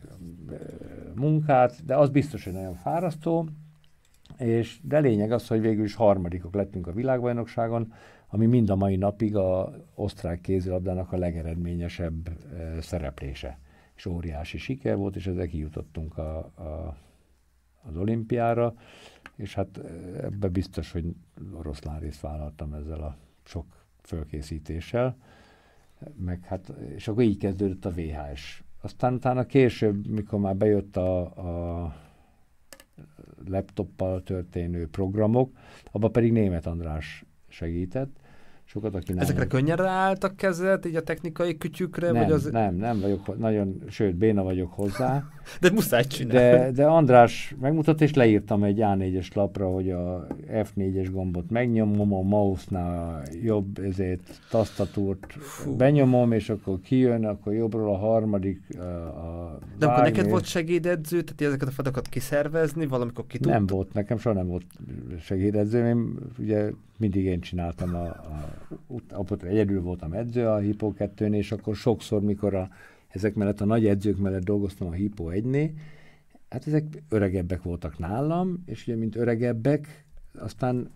munkát, 1.15 1.85
de 1.85 1.97
az 1.97 2.11
biztos, 2.11 2.45
hogy 2.45 2.53
nagyon 2.53 2.75
fárasztó, 2.75 3.49
és 4.37 4.79
de 4.83 4.99
lényeg 4.99 5.33
az, 5.33 5.47
hogy 5.47 5.61
végül 5.61 5.85
is 5.85 5.95
harmadikok 5.95 6.55
lettünk 6.55 6.87
a 6.87 6.93
világbajnokságon, 6.93 7.93
ami 8.27 8.47
mind 8.47 8.71
a 8.71 8.77
mai 8.77 8.97
napig 8.97 9.37
a 9.37 9.73
osztrák 9.95 10.41
kézilabdának 10.41 11.13
a 11.13 11.17
legeredményesebb 11.17 12.31
szereplése. 12.81 13.59
És 13.95 14.07
óriási 14.07 14.59
siker 14.59 14.97
volt, 14.97 15.17
és 15.17 15.27
ezzel 15.27 15.47
kijutottunk 15.47 16.19
a, 16.19 16.37
a, 16.39 16.97
az 17.83 17.97
olimpiára, 17.97 18.75
és 19.37 19.55
hát 19.55 19.81
ebbe 20.23 20.49
biztos, 20.49 20.93
hogy 20.93 21.05
oroszlán 21.53 22.01
részt 22.01 22.21
vállaltam 22.21 22.73
ezzel 22.73 23.01
a 23.01 23.17
sok 23.45 23.67
fölkészítéssel, 24.03 25.17
meg 26.17 26.45
hát, 26.45 26.73
és 26.95 27.09
akkor 27.09 27.23
így 27.23 27.39
kezdődött 27.39 27.85
a 27.85 27.91
VHS. 27.91 28.65
Aztán 28.81 29.15
utána 29.15 29.47
később, 29.47 30.07
mikor 30.07 30.39
már 30.39 30.57
bejött 30.57 30.97
a, 30.97 31.21
a 31.83 31.95
laptoppal 33.47 34.23
történő 34.23 34.89
programok, 34.89 35.57
abban 35.93 36.13
pedig 36.13 36.33
német 36.33 36.67
András 36.67 37.25
segített. 37.57 38.17
Sokat, 38.69 38.95
aki 38.95 39.13
nem 39.13 39.23
Ezekre 39.23 39.47
könnyen 39.47 39.77
ráálltak 39.77 40.37
kezed, 40.37 40.87
így 40.87 40.97
a 40.97 41.03
technikai 41.03 41.57
kütyükre? 41.57 42.11
Nem, 42.11 42.23
vagy 42.23 42.33
az... 42.33 42.45
nem, 42.45 42.75
nem 42.75 43.01
vagyok, 43.01 43.39
nagyon, 43.39 43.83
sőt, 43.89 44.17
béna 44.17 44.43
vagyok 44.43 44.73
hozzá. 44.73 45.25
de 45.61 45.71
muszáj 45.71 46.05
csinálni. 46.05 46.39
De, 46.39 46.71
de 46.71 46.87
András 46.87 47.55
megmutatta, 47.61 48.05
és 48.05 48.15
leírtam 48.15 48.63
egy 48.63 48.79
A4-es 48.81 49.35
lapra, 49.35 49.69
hogy 49.69 49.91
a 49.91 50.27
F4-es 50.49 51.09
gombot 51.13 51.51
megnyomom, 51.51 52.15
a 52.15 52.23
mouse-nál 52.23 53.23
jobb 53.43 53.79
ezért 53.79 54.41
tasztatúrt 54.51 55.33
Fú. 55.33 55.77
benyomom, 55.77 56.33
és 56.33 56.49
akkor 56.49 56.81
kijön, 56.81 57.25
akkor 57.25 57.55
jobbról 57.55 57.89
a 57.89 57.97
harmadik 57.97 58.61
a, 58.79 58.83
a 58.83 59.59
De 59.79 59.87
akkor 59.87 60.03
neked 60.03 60.29
volt 60.29 60.45
segédedző, 60.45 61.23
tehát 61.23 61.41
ezeket 61.41 61.69
a 61.69 61.71
feladatokat 61.71 62.09
kiszervezni, 62.09 62.87
valamikor 62.87 63.27
ki 63.27 63.39
Nem 63.41 63.67
volt, 63.67 63.93
nekem 63.93 64.19
soha 64.19 64.35
nem 64.35 64.47
volt 64.47 64.65
segédedző, 65.21 65.87
én 65.87 66.19
ugye 66.39 66.71
mindig 66.99 67.25
én 67.25 67.41
csináltam 67.41 67.95
a, 67.95 68.05
a, 68.05 69.23
a 69.23 69.45
egyedül 69.45 69.83
voltam 69.83 70.13
edző 70.13 70.47
a 70.47 70.59
Hippo 70.59 70.93
2 70.93 71.35
és 71.35 71.53
akkor 71.53 71.77
sokszor, 71.77 72.23
mikor 72.23 72.55
a, 72.55 72.69
ezek 73.09 73.35
mellett 73.35 73.61
a 73.61 73.65
nagy 73.65 73.87
edzők 73.87 74.19
mellett 74.19 74.45
dolgoztam 74.45 74.89
a 74.89 74.93
Hippo 74.93 75.29
1 75.29 75.73
hát 76.49 76.67
ezek 76.67 77.03
öregebbek 77.09 77.63
voltak 77.63 77.99
nálam, 77.99 78.63
és 78.67 78.87
ugye, 78.87 78.97
mint 78.97 79.17
öregebbek, 79.17 80.05
aztán 80.39 80.91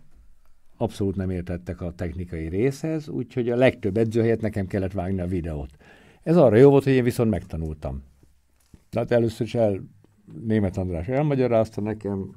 abszolút 0.77 1.17
nem 1.17 1.31
értettek 1.31 1.81
a 1.81 1.93
technikai 1.93 2.49
részhez, 2.49 3.09
úgyhogy 3.09 3.49
a 3.49 3.57
legtöbb 3.57 3.97
edző 3.97 4.21
helyett 4.21 4.41
nekem 4.41 4.67
kellett 4.67 4.93
vágni 4.93 5.21
a 5.21 5.27
videót. 5.27 5.71
Ez 6.23 6.37
arra 6.37 6.57
jó 6.57 6.71
volt, 6.71 6.85
hogy 6.85 6.93
én 6.93 7.05
viszont 7.05 7.31
megtanultam. 7.31 8.03
Tehát 8.91 9.11
először 9.11 9.47
is 9.47 9.55
el, 9.55 9.81
német 10.43 10.77
András 10.77 11.09
elmagyarázta 11.09 11.81
nekem, 11.81 12.31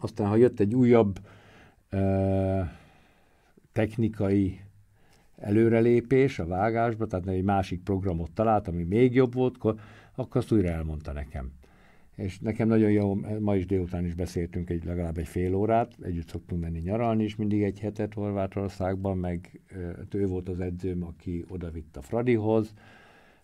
aztán 0.00 0.26
ha 0.26 0.36
jött 0.36 0.60
egy 0.60 0.74
újabb 0.74 1.18
technikai 3.72 4.60
előrelépés 5.36 6.38
a 6.38 6.46
vágásba, 6.46 7.06
tehát 7.06 7.26
egy 7.26 7.42
másik 7.42 7.82
programot 7.82 8.30
talált, 8.30 8.68
ami 8.68 8.82
még 8.82 9.14
jobb 9.14 9.34
volt, 9.34 9.54
akkor, 9.54 9.74
akkor 10.14 10.36
azt 10.36 10.52
újra 10.52 10.68
elmondta 10.68 11.12
nekem. 11.12 11.52
És 12.16 12.38
nekem 12.38 12.68
nagyon 12.68 12.90
jó, 12.90 13.14
ma 13.40 13.56
is 13.56 13.66
délután 13.66 14.04
is 14.04 14.14
beszéltünk 14.14 14.70
egy, 14.70 14.84
legalább 14.84 15.18
egy 15.18 15.28
fél 15.28 15.54
órát, 15.54 15.92
együtt 16.02 16.28
szoktunk 16.28 16.60
menni 16.60 16.78
nyaralni 16.78 17.24
is 17.24 17.36
mindig 17.36 17.62
egy 17.62 17.80
hetet 17.80 18.14
Horvátországban, 18.14 19.18
meg 19.18 19.60
ő 20.12 20.26
volt 20.26 20.48
az 20.48 20.60
edzőm, 20.60 21.04
aki 21.04 21.44
oda 21.48 21.70
vitt 21.70 21.96
a 21.96 22.02
Fradihoz, 22.02 22.74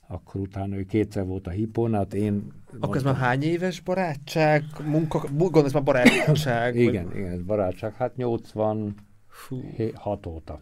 akkor 0.09 0.41
utána 0.41 0.77
ő 0.77 0.85
kétszer 0.85 1.27
volt 1.27 1.47
a 1.47 1.51
hipónál, 1.51 2.01
hát 2.01 2.15
én... 2.15 2.53
Akkor 2.81 2.97
ez 2.97 3.03
már 3.03 3.15
hány 3.15 3.43
éves 3.43 3.81
barátság, 3.81 4.65
munka, 4.87 5.25
gondolom 5.33 5.65
ez 5.65 5.73
már 5.73 5.83
barátság? 5.83 6.77
igen, 6.77 7.05
vagy... 7.05 7.17
igen, 7.17 7.33
ez 7.33 7.43
barátság, 7.43 7.95
hát 7.95 8.17
86 8.17 10.27
óta. 10.27 10.61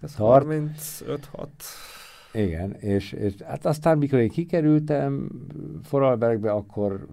Ez 0.00 0.14
35-6. 0.18 0.68
Igen, 2.32 2.72
és, 2.72 3.12
és 3.12 3.34
hát 3.46 3.66
aztán, 3.66 3.98
mikor 3.98 4.18
én 4.18 4.28
kikerültem 4.28 5.28
Foralbergbe, 5.82 6.50
akkor 6.50 7.06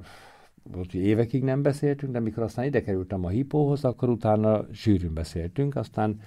volt, 0.63 0.91
hogy 0.91 1.01
évekig 1.01 1.43
nem 1.43 1.61
beszéltünk, 1.61 2.13
de 2.13 2.19
mikor 2.19 2.43
aztán 2.43 2.65
ide 2.65 2.81
kerültem 2.81 3.25
a 3.25 3.29
hipóhoz, 3.29 3.83
akkor 3.83 4.09
utána 4.09 4.65
sűrűn 4.71 5.13
beszéltünk, 5.13 5.75
aztán 5.75 6.19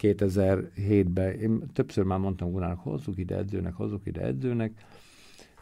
2007-ben, 0.00 1.32
én 1.32 1.62
többször 1.72 2.04
már 2.04 2.18
mondtam 2.18 2.50
Gunárnak, 2.50 2.78
hozzuk 2.78 3.18
ide 3.18 3.36
edzőnek, 3.36 3.74
hozzuk 3.74 4.06
ide 4.06 4.20
edzőnek, 4.20 4.72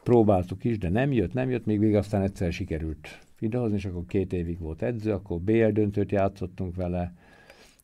próbáltuk 0.03 0.65
is, 0.65 0.79
de 0.79 0.89
nem 0.89 1.13
jött, 1.13 1.33
nem 1.33 1.51
jött, 1.51 1.67
még 1.67 1.79
végig 1.79 1.97
aztán 1.97 2.23
egyszer 2.23 2.53
sikerült 2.53 3.19
idehozni, 3.39 3.77
és 3.77 3.85
akkor 3.85 4.05
két 4.07 4.33
évig 4.33 4.59
volt 4.59 4.83
edző, 4.83 5.13
akkor 5.13 5.41
BL 5.41 5.67
döntőt 5.67 6.11
játszottunk 6.11 6.75
vele, 6.75 7.15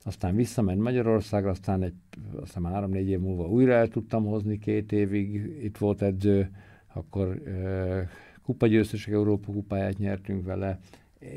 aztán 0.05 0.37
visszament 0.37 0.81
Magyarországra, 0.81 1.51
aztán 1.51 1.83
egy, 1.83 1.95
aztán 2.41 2.65
három-négy 2.65 3.09
év 3.09 3.21
múlva 3.21 3.49
újra 3.49 3.73
el 3.73 3.89
tudtam 3.89 4.25
hozni, 4.25 4.59
két 4.59 4.93
évig 4.93 5.35
itt 5.63 5.77
volt 5.77 6.03
edző, 6.03 6.51
akkor 6.95 7.49
e, 7.49 8.09
kupagyőztesek 8.43 9.13
Európa 9.13 9.53
kupáját 9.53 9.99
nyertünk 9.99 10.45
vele, 10.45 10.79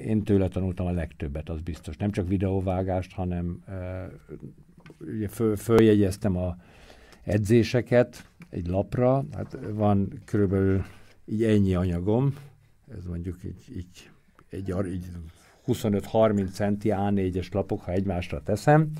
én 0.06 0.24
tőle 0.24 0.48
tanultam 0.48 0.86
a 0.86 0.92
legtöbbet, 0.92 1.50
az 1.50 1.62
biztos. 1.62 1.98
Nem 1.98 2.12
csak 2.12 2.28
videóvágást, 2.28 3.14
hanem 3.14 3.64
ugye 5.00 5.28
föl, 5.28 5.56
följegyeztem 5.56 6.38
a 6.38 6.56
edzéseket 7.24 8.30
egy 8.50 8.68
lapra, 8.68 9.26
hát 9.34 9.58
van 9.72 10.22
körülbelül 10.26 10.84
így 11.26 11.44
ennyi 11.44 11.76
anyagom, 11.76 12.36
ez 12.98 13.06
mondjuk 13.06 13.44
így, 13.44 13.78
így 13.78 14.10
egy, 14.50 14.72
egy 14.72 15.06
25-30 15.68 16.52
centi 16.52 16.90
A4-es 16.94 17.52
lapok, 17.54 17.82
ha 17.82 17.92
egymásra 17.92 18.42
teszem, 18.44 18.92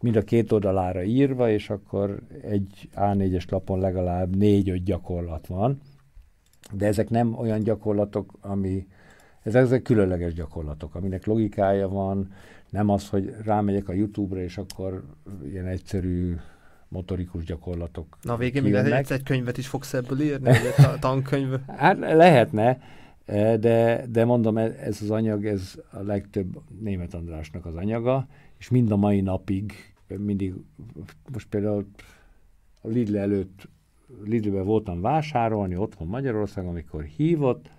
mind 0.00 0.16
a 0.16 0.22
két 0.22 0.52
oldalára 0.52 1.02
írva, 1.02 1.50
és 1.50 1.70
akkor 1.70 2.20
egy 2.42 2.88
A4-es 2.94 3.50
lapon 3.50 3.80
legalább 3.80 4.36
négy-öt 4.36 4.82
gyakorlat 4.82 5.46
van. 5.46 5.80
De 6.72 6.86
ezek 6.86 7.10
nem 7.10 7.38
olyan 7.38 7.60
gyakorlatok, 7.62 8.32
ami, 8.40 8.86
ezek, 9.42 9.62
ezek 9.62 9.82
különleges 9.82 10.34
gyakorlatok, 10.34 10.94
aminek 10.94 11.26
logikája 11.26 11.88
van, 11.88 12.32
nem 12.74 12.88
az, 12.88 13.08
hogy 13.08 13.34
rámegyek 13.44 13.88
a 13.88 13.92
YouTube-ra, 13.92 14.40
és 14.40 14.58
akkor 14.58 15.04
ilyen 15.44 15.66
egyszerű 15.66 16.36
motorikus 16.88 17.44
gyakorlatok. 17.44 18.18
Na 18.22 18.36
végén 18.36 18.62
még 18.62 18.72
lehet, 18.72 19.10
egy 19.10 19.22
könyvet 19.22 19.58
is 19.58 19.66
fogsz 19.66 19.94
ebből 19.94 20.20
írni, 20.20 20.48
egy 20.76 20.98
tankönyv? 21.00 21.54
Hát 21.66 21.98
lehetne, 21.98 22.80
de, 23.60 24.06
de 24.10 24.24
mondom, 24.24 24.56
e, 24.58 24.62
ez 24.62 25.02
az 25.02 25.10
anyag, 25.10 25.46
ez 25.46 25.74
a 25.90 26.00
legtöbb 26.00 26.62
német 26.80 27.14
Andrásnak 27.14 27.66
az 27.66 27.74
anyaga, 27.74 28.26
és 28.58 28.68
mind 28.68 28.90
a 28.90 28.96
mai 28.96 29.20
napig 29.20 29.94
mindig, 30.18 30.54
most 31.32 31.48
például 31.48 31.86
a 32.80 32.88
Lidl 32.88 33.16
előtt, 33.16 33.68
Lidlbe 34.24 34.62
voltam 34.62 35.00
vásárolni 35.00 35.76
otthon 35.76 36.06
Magyarországon, 36.06 36.70
amikor 36.70 37.02
hívott, 37.02 37.70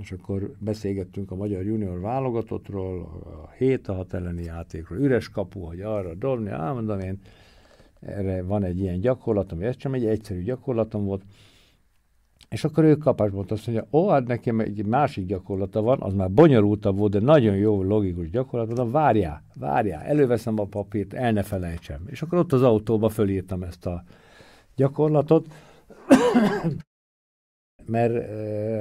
és 0.00 0.12
akkor 0.12 0.52
beszélgettünk 0.58 1.30
a 1.30 1.34
magyar 1.34 1.64
junior 1.64 2.00
válogatottról, 2.00 3.00
a 3.44 3.50
7 3.50 3.88
a 3.88 3.94
6 3.94 4.14
elleni 4.14 4.42
játékról, 4.42 4.98
üres 4.98 5.28
kapu, 5.28 5.60
hogy 5.60 5.80
arra 5.80 6.14
dobni, 6.14 6.50
mondom 6.50 7.00
én, 7.00 7.20
erre 8.00 8.42
van 8.42 8.64
egy 8.64 8.78
ilyen 8.78 9.00
gyakorlatom, 9.00 9.60
ez 9.60 9.74
sem 9.78 9.94
egy 9.94 10.06
egyszerű 10.06 10.42
gyakorlatom 10.42 11.04
volt, 11.04 11.22
és 12.48 12.64
akkor 12.64 12.84
ő 12.84 12.96
kapásból 12.96 13.44
azt 13.48 13.66
mondja, 13.66 13.86
ó, 13.92 14.08
hát 14.08 14.26
nekem 14.26 14.60
egy 14.60 14.86
másik 14.86 15.26
gyakorlata 15.26 15.82
van, 15.82 16.02
az 16.02 16.14
már 16.14 16.30
bonyolultabb 16.30 16.96
volt, 16.96 17.12
de 17.12 17.20
nagyon 17.20 17.56
jó, 17.56 17.82
logikus 17.82 18.30
gyakorlat, 18.30 18.66
mondom, 18.66 18.90
várjál, 18.90 19.42
várjál, 19.54 20.02
előveszem 20.02 20.58
a 20.58 20.64
papírt, 20.64 21.14
el 21.14 21.32
ne 21.32 21.42
felejtsem. 21.42 22.00
És 22.06 22.22
akkor 22.22 22.38
ott 22.38 22.52
az 22.52 22.62
autóba 22.62 23.08
fölírtam 23.08 23.62
ezt 23.62 23.86
a 23.86 24.04
gyakorlatot, 24.76 25.46
mert 27.88 28.12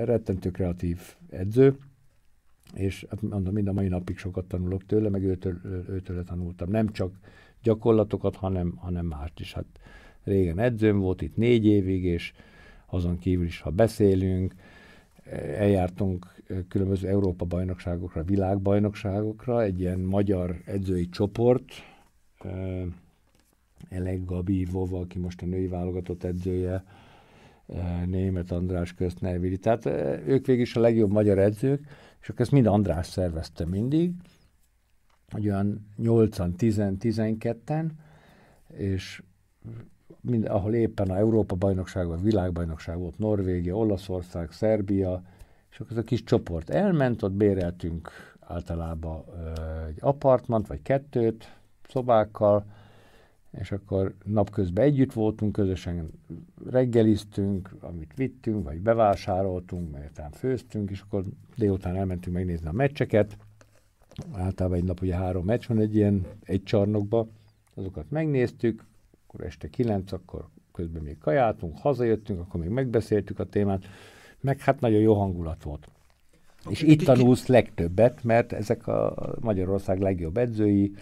rettentő 0.06 0.52
kreatív 0.52 1.02
edző, 1.30 1.78
és 2.74 3.06
hát 3.10 3.22
mondom, 3.22 3.54
mind 3.54 3.68
a 3.68 3.74
mai 3.74 3.88
napig 3.88 4.18
sokat 4.18 4.46
tanulok 4.46 4.86
tőle, 4.86 5.10
meg 5.10 5.24
őtől, 5.24 5.60
őtől 5.90 6.24
tanultam. 6.24 6.70
Nem 6.70 6.92
csak 6.92 7.20
gyakorlatokat, 7.64 8.36
hanem, 8.36 8.76
hanem 8.76 9.06
mást 9.06 9.40
is. 9.40 9.54
Hát 9.54 9.66
régen 10.24 10.60
edzőm 10.60 11.00
volt 11.00 11.22
itt 11.22 11.36
négy 11.36 11.66
évig, 11.66 12.04
és 12.04 12.34
azon 12.86 13.18
kívül 13.18 13.46
is, 13.46 13.60
ha 13.60 13.70
beszélünk, 13.70 14.56
eljártunk 15.58 16.36
különböző 16.68 17.08
Európa-bajnokságokra, 17.08 18.24
világbajnokságokra, 18.24 19.64
egy 19.64 19.80
ilyen 19.80 20.00
magyar 20.00 20.62
edzői 20.66 21.10
csoport, 21.10 21.72
Elek 23.90 24.26
Gabi 24.26 24.66
Vova, 24.66 25.00
aki 25.00 25.20
most 25.20 25.42
a 25.42 25.46
női 25.46 25.68
válogatott 25.68 26.24
edzője, 26.24 26.84
Német 28.06 28.52
András 28.52 28.94
közt 28.94 29.22
Nevili. 29.22 29.58
Tehát 29.58 29.86
ők 30.26 30.46
végig 30.46 30.62
is 30.62 30.76
a 30.76 30.80
legjobb 30.80 31.12
magyar 31.12 31.38
edzők, 31.40 31.88
és 32.22 32.30
akkor 32.30 32.42
ezt 32.42 32.52
mind 32.52 32.66
András 32.66 33.08
szervezte 33.08 33.66
mindig, 33.66 34.12
hogy 35.32 35.48
olyan 35.48 35.88
8-an, 35.98 36.50
10-12-en, 36.58 37.90
és 38.74 39.22
mind, 40.22 40.46
ahol 40.46 40.74
éppen 40.74 41.10
a 41.10 41.18
Európa-bajnokság, 41.18 42.08
vagy 42.08 42.22
világbajnokság 42.22 42.98
volt, 42.98 43.18
Norvégia, 43.18 43.76
Olaszország, 43.76 44.52
Szerbia, 44.52 45.24
és 45.72 45.80
akkor 45.80 45.92
ez 45.92 46.04
a 46.04 46.06
kis 46.06 46.24
csoport 46.24 46.70
elment, 46.70 47.24
ott 47.24 47.32
béreltünk 47.32 48.10
általában 48.40 49.24
ö, 49.28 49.86
egy 49.88 49.98
apartmant, 50.00 50.68
vagy 50.68 50.82
kettőt, 50.82 51.58
szobákkal, 51.88 52.66
és 53.52 53.72
akkor 53.72 54.14
napközben 54.26 54.86
együtt 54.86 55.14
voltunk, 55.14 55.52
közösen 55.52 56.12
reggeliztünk, 56.66 57.76
amit 57.80 58.14
vittünk, 58.16 58.64
vagy 58.64 58.82
bevásároltunk, 58.82 59.92
mert 59.92 60.36
főztünk, 60.36 60.90
és 60.90 61.02
akkor 61.02 61.24
délután 61.56 61.96
elmentünk 61.96 62.36
megnézni 62.36 62.68
a 62.68 62.72
meccseket. 62.72 63.38
Általában 64.32 64.78
egy 64.78 64.84
nap 64.84 65.02
ugye 65.02 65.16
három 65.16 65.46
meccs 65.46 65.68
van 65.68 65.80
egy 65.80 65.96
ilyen, 65.96 66.26
egy 66.44 66.64
csarnokba, 66.64 67.28
azokat 67.74 68.06
megnéztük, 68.10 68.86
akkor 69.28 69.46
este 69.46 69.68
kilenc, 69.68 70.12
akkor 70.12 70.48
közben 70.72 71.02
még 71.02 71.18
kajáltunk, 71.18 71.78
hazajöttünk, 71.78 72.40
akkor 72.40 72.60
még 72.60 72.70
megbeszéltük 72.70 73.40
a 73.40 73.46
témát, 73.46 73.84
meg 74.42 74.60
hát 74.60 74.80
nagyon 74.80 75.00
jó 75.00 75.14
hangulat 75.14 75.64
volt. 75.64 75.90
És 76.70 76.82
itt 76.82 77.04
tanulsz 77.04 77.48
legtöbbet, 77.48 78.24
mert 78.24 78.54
ezek 78.54 78.88
a 78.88 79.36
Magyarország 79.40 80.00
legjobb 80.00 80.38
edzői, 80.38 80.94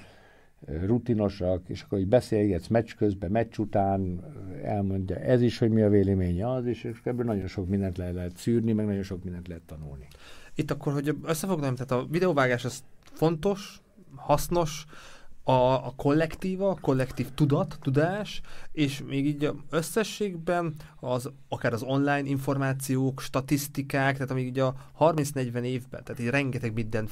rutinosak, 0.66 1.62
és 1.70 1.82
akkor 1.82 1.98
hogy 1.98 2.08
beszélgetsz 2.08 2.68
meccs 2.68 2.96
közben, 2.96 3.32
meccs 3.32 3.58
után, 3.58 4.24
elmondja 4.64 5.16
ez 5.16 5.42
is, 5.42 5.58
hogy 5.58 5.70
mi 5.70 5.82
a 5.82 5.90
véleménye 5.90 6.52
az 6.52 6.66
és 6.66 6.88
ebből 7.04 7.26
nagyon 7.26 7.48
sok 7.48 7.68
mindent 7.68 7.98
le 7.98 8.12
lehet 8.12 8.38
szűrni, 8.38 8.72
meg 8.72 8.86
nagyon 8.86 9.04
sok 9.04 9.24
mindent 9.24 9.48
lehet 9.48 9.64
tanulni. 9.64 10.08
Itt 10.56 10.72
akkor, 10.72 10.94
hogy 10.94 11.18
összefoglalom, 11.24 11.76
tehát 11.76 11.92
a 11.92 12.08
videóvágás 12.12 12.66
az 12.66 12.84
fontos, 13.02 13.82
hasznos, 14.16 14.86
a, 15.48 15.86
a 15.86 15.94
kollektíva, 15.96 16.70
a 16.70 16.78
kollektív 16.82 17.28
tudat, 17.36 17.78
tudás, 17.82 18.42
és 18.72 19.04
még 19.08 19.26
így 19.26 19.52
összességben 19.70 20.76
az, 21.00 21.32
akár 21.50 21.74
az 21.74 21.84
online 21.84 22.28
információk, 22.28 23.22
statisztikák, 23.22 24.14
tehát 24.14 24.32
amíg 24.32 24.46
így 24.46 24.60
a 24.60 24.76
30-40 25.00 25.62
évben, 25.62 26.04
tehát 26.04 26.22
így 26.22 26.30
rengeteg 26.30 26.74
minden 26.74 27.10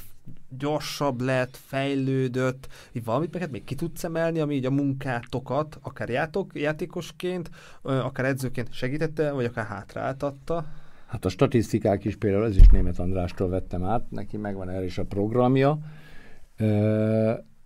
gyorsabb 0.58 1.20
lett, 1.20 1.56
fejlődött, 1.66 2.68
így 2.92 3.04
valamit 3.04 3.32
meg 3.32 3.42
hát 3.42 3.50
még 3.50 3.64
ki 3.64 3.74
tudsz 3.74 4.04
emelni, 4.04 4.40
ami 4.40 4.54
így 4.54 4.66
a 4.66 4.70
munkátokat, 4.70 5.78
akár 5.82 6.08
játok, 6.08 6.50
játékosként, 6.54 7.50
akár 7.82 8.26
edzőként 8.26 8.72
segítette, 8.72 9.32
vagy 9.32 9.44
akár 9.44 9.66
hátráltatta? 9.66 10.64
Hát 11.06 11.24
a 11.24 11.28
statisztikák 11.28 12.04
is 12.04 12.16
például, 12.16 12.44
ez 12.44 12.56
is 12.56 12.66
német 12.66 12.98
Andrástól 12.98 13.48
vettem 13.48 13.84
át, 13.84 14.10
neki 14.10 14.36
megvan 14.36 14.68
erre 14.68 14.84
is 14.84 14.98
a 14.98 15.04
programja 15.04 15.78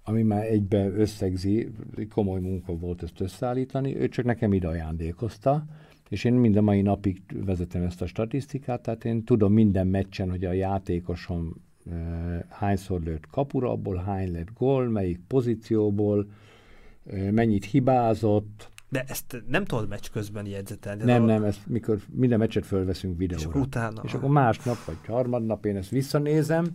ami 0.08 0.22
már 0.22 0.44
egybe 0.44 0.88
összegzi, 0.88 1.68
komoly 2.10 2.40
munka 2.40 2.72
volt 2.72 3.02
ezt 3.02 3.20
összeállítani, 3.20 3.96
ő 3.96 4.08
csak 4.08 4.24
nekem 4.24 4.52
ide 4.52 4.68
ajándékozta, 4.68 5.64
és 6.08 6.24
én 6.24 6.32
mind 6.32 6.56
a 6.56 6.62
mai 6.62 6.82
napig 6.82 7.22
vezetem 7.44 7.82
ezt 7.82 8.02
a 8.02 8.06
statisztikát, 8.06 8.82
tehát 8.82 9.04
én 9.04 9.24
tudom 9.24 9.52
minden 9.52 9.86
meccsen, 9.86 10.30
hogy 10.30 10.44
a 10.44 10.52
játékosom 10.52 11.54
e, 11.90 12.46
hányszor 12.48 13.00
lőtt 13.00 13.26
kapura, 13.26 13.70
abból 13.70 13.96
hány 13.96 14.32
lett 14.32 14.48
gól, 14.58 14.88
melyik 14.88 15.20
pozícióból, 15.26 16.30
e, 17.06 17.30
mennyit 17.30 17.64
hibázott. 17.64 18.70
De 18.88 19.04
ezt 19.08 19.42
nem 19.48 19.64
tudod 19.64 19.88
meccs 19.88 20.08
közben 20.12 20.46
jegyzetelni? 20.46 21.04
Nem, 21.04 21.24
nem, 21.24 21.44
ezt 21.44 21.66
mikor 21.66 21.98
minden 22.12 22.38
meccset 22.38 22.66
fölveszünk 22.66 23.18
videóra. 23.18 23.42
És 23.42 23.48
akkor 23.48 23.60
utána? 23.60 24.00
És 24.04 24.14
akkor 24.14 24.30
másnap 24.30 24.84
vagy 24.84 25.06
harmadnap 25.06 25.66
én 25.66 25.76
ezt 25.76 25.90
visszanézem, 25.90 26.66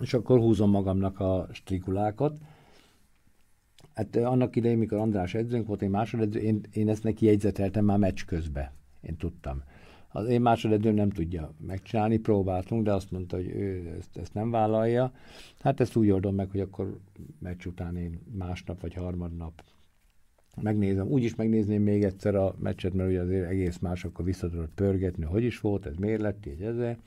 és 0.00 0.14
akkor 0.14 0.38
húzom 0.38 0.70
magamnak 0.70 1.20
a 1.20 1.48
strikulákat. 1.52 2.38
Hát 3.94 4.16
annak 4.16 4.56
idején, 4.56 4.78
mikor 4.78 4.98
András 4.98 5.34
edzőnk 5.34 5.66
volt, 5.66 5.82
én 5.82 5.90
másodedző, 5.90 6.40
én, 6.40 6.60
én 6.72 6.88
ezt 6.88 7.02
neki 7.02 7.26
jegyzeteltem 7.26 7.84
már 7.84 7.98
meccs 7.98 8.24
közben. 8.24 8.70
Én 9.00 9.16
tudtam. 9.16 9.62
Az 10.08 10.28
én 10.28 10.40
másodedzőm 10.40 10.94
nem 10.94 11.10
tudja 11.10 11.54
megcsinálni, 11.66 12.16
próbáltunk, 12.18 12.84
de 12.84 12.92
azt 12.92 13.10
mondta, 13.10 13.36
hogy 13.36 13.46
ő 13.46 13.94
ezt, 13.98 14.16
ezt 14.16 14.34
nem 14.34 14.50
vállalja. 14.50 15.12
Hát 15.60 15.80
ezt 15.80 15.96
úgy 15.96 16.10
oldom 16.10 16.34
meg, 16.34 16.50
hogy 16.50 16.60
akkor 16.60 17.00
meccs 17.38 17.66
után 17.66 17.96
én 17.96 18.20
másnap 18.38 18.80
vagy 18.80 18.94
harmadnap 18.94 19.62
megnézem. 20.62 21.06
Úgy 21.06 21.22
is 21.22 21.34
megnézném 21.34 21.82
még 21.82 22.04
egyszer 22.04 22.34
a 22.34 22.54
meccset, 22.58 22.92
mert 22.92 23.08
ugye 23.08 23.20
azért 23.20 23.48
egész 23.48 23.78
más, 23.78 24.04
akkor 24.04 24.24
vissza 24.24 24.50
tudod 24.50 24.70
pörgetni, 24.74 25.24
hogy 25.24 25.44
is 25.44 25.60
volt, 25.60 25.86
ez 25.86 25.96
miért 25.96 26.20
lett, 26.20 26.46
így 26.46 26.62
ezzel 26.62 26.98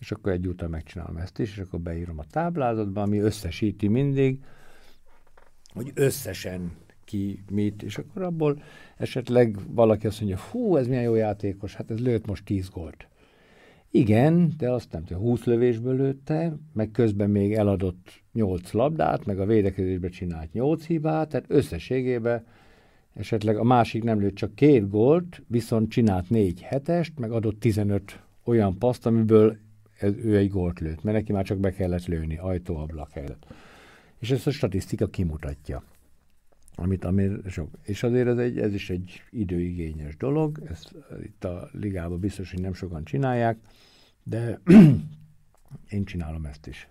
és 0.00 0.12
akkor 0.12 0.32
egyúttal 0.32 0.68
megcsinálom 0.68 1.16
ezt 1.16 1.38
is, 1.38 1.50
és 1.50 1.58
akkor 1.58 1.80
beírom 1.80 2.18
a 2.18 2.24
táblázatba, 2.30 3.02
ami 3.02 3.18
összesíti 3.18 3.88
mindig, 3.88 4.38
hogy 5.72 5.90
összesen 5.94 6.72
ki 7.04 7.42
mit, 7.50 7.82
és 7.82 7.98
akkor 7.98 8.22
abból 8.22 8.62
esetleg 8.96 9.56
valaki 9.68 10.06
azt 10.06 10.20
mondja, 10.20 10.38
hú, 10.50 10.76
ez 10.76 10.86
milyen 10.86 11.02
jó 11.02 11.14
játékos, 11.14 11.74
hát 11.74 11.90
ez 11.90 12.00
lőtt 12.00 12.26
most 12.26 12.44
10 12.44 12.68
gólt. 12.68 13.08
Igen, 13.90 14.52
de 14.56 14.70
azt 14.70 14.92
nem 14.92 15.04
tudom, 15.04 15.22
20 15.22 15.44
lövésből 15.44 15.96
lőtte, 15.96 16.56
meg 16.72 16.90
közben 16.90 17.30
még 17.30 17.54
eladott 17.54 18.22
8 18.32 18.72
labdát, 18.72 19.24
meg 19.24 19.40
a 19.40 19.46
védekezésbe 19.46 20.08
csinált 20.08 20.52
8 20.52 20.86
hibát, 20.86 21.28
tehát 21.28 21.46
összességében 21.48 22.46
esetleg 23.14 23.56
a 23.56 23.64
másik 23.64 24.02
nem 24.02 24.20
lőtt 24.20 24.34
csak 24.34 24.54
két 24.54 24.88
gólt, 24.88 25.42
viszont 25.46 25.90
csinált 25.90 26.30
4 26.30 26.62
hetest, 26.62 27.18
meg 27.18 27.32
adott 27.32 27.60
15 27.60 28.22
olyan 28.44 28.78
paszt, 28.78 29.06
amiből 29.06 29.58
ez, 30.00 30.16
ő 30.16 30.36
egy 30.36 30.50
gólt 30.50 30.80
lőtt, 30.80 31.02
mert 31.02 31.16
neki 31.16 31.32
már 31.32 31.44
csak 31.44 31.58
be 31.58 31.72
kellett 31.72 32.06
lőni, 32.06 32.38
ajtóablak 32.38 33.10
helyett. 33.10 33.46
És 34.18 34.30
ezt 34.30 34.46
a 34.46 34.50
statisztika 34.50 35.06
kimutatja. 35.06 35.82
Amit, 36.74 37.04
amit 37.04 37.50
sok. 37.50 37.78
És 37.82 38.02
azért 38.02 38.28
ez, 38.28 38.38
egy, 38.38 38.58
ez 38.58 38.74
is 38.74 38.90
egy 38.90 39.22
időigényes 39.30 40.16
dolog, 40.16 40.62
ezt 40.68 40.94
itt 41.22 41.44
a 41.44 41.68
ligában 41.72 42.20
biztos, 42.20 42.50
hogy 42.50 42.60
nem 42.60 42.74
sokan 42.74 43.04
csinálják, 43.04 43.58
de 44.22 44.60
én 45.88 46.04
csinálom 46.04 46.44
ezt 46.44 46.66
is. 46.66 46.88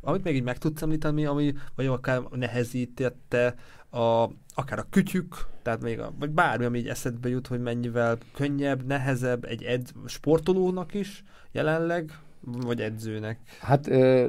Amit 0.00 0.24
még 0.24 0.34
így 0.34 0.42
meg 0.42 0.58
tudsz 0.58 0.82
említeni, 0.82 1.24
ami 1.24 1.52
vagy 1.74 1.86
akár 1.86 2.22
nehezítette 2.30 3.54
a, 3.90 4.28
akár 4.54 4.78
a 4.78 4.86
kütyük, 4.90 5.46
tehát 5.62 5.82
még 5.82 6.00
a, 6.00 6.12
vagy 6.18 6.30
bármi, 6.30 6.64
ami 6.64 6.78
így 6.78 6.88
eszedbe 6.88 7.28
jut, 7.28 7.46
hogy 7.46 7.60
mennyivel 7.60 8.18
könnyebb, 8.34 8.86
nehezebb 8.86 9.44
egy 9.44 9.62
edz, 9.62 9.92
sportolónak 10.06 10.94
is 10.94 11.24
jelenleg, 11.52 12.18
vagy 12.40 12.80
edzőnek? 12.80 13.38
Hát 13.60 13.86
eh, 13.86 14.26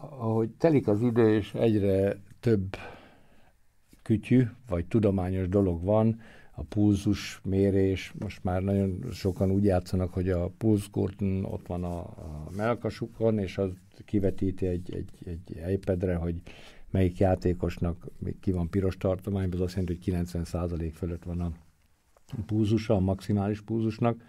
ahogy 0.00 0.50
telik 0.50 0.88
az 0.88 1.02
idő, 1.02 1.34
és 1.34 1.54
egyre 1.54 2.16
több 2.40 2.76
kütyű, 4.02 4.46
vagy 4.68 4.86
tudományos 4.86 5.48
dolog 5.48 5.84
van, 5.84 6.20
a 6.54 6.62
pulzus 6.62 7.40
mérés, 7.44 8.12
most 8.18 8.44
már 8.44 8.62
nagyon 8.62 9.04
sokan 9.12 9.50
úgy 9.50 9.64
játszanak, 9.64 10.12
hogy 10.12 10.30
a 10.30 10.48
pulszkorton 10.58 11.44
ott 11.44 11.66
van 11.66 11.84
a, 11.84 11.98
a 11.98 12.50
melkasukon, 12.56 13.38
és 13.38 13.58
az 13.58 13.70
kivetíti 14.04 14.66
egy, 14.66 14.94
egy, 14.94 15.10
egy 15.24 15.72
iPad-re, 15.72 16.14
hogy 16.14 16.42
melyik 16.90 17.18
játékosnak 17.18 18.06
ki 18.40 18.52
van 18.52 18.70
piros 18.70 18.96
tartományban, 18.96 19.60
az 19.60 19.64
azt 19.64 19.74
jelenti, 19.76 20.10
hogy 20.10 20.24
90% 20.34 20.90
fölött 20.94 21.24
van 21.24 21.40
a 21.40 21.52
pulzusa, 22.46 22.94
a 22.94 23.00
maximális 23.00 23.60
pulzusnak. 23.60 24.22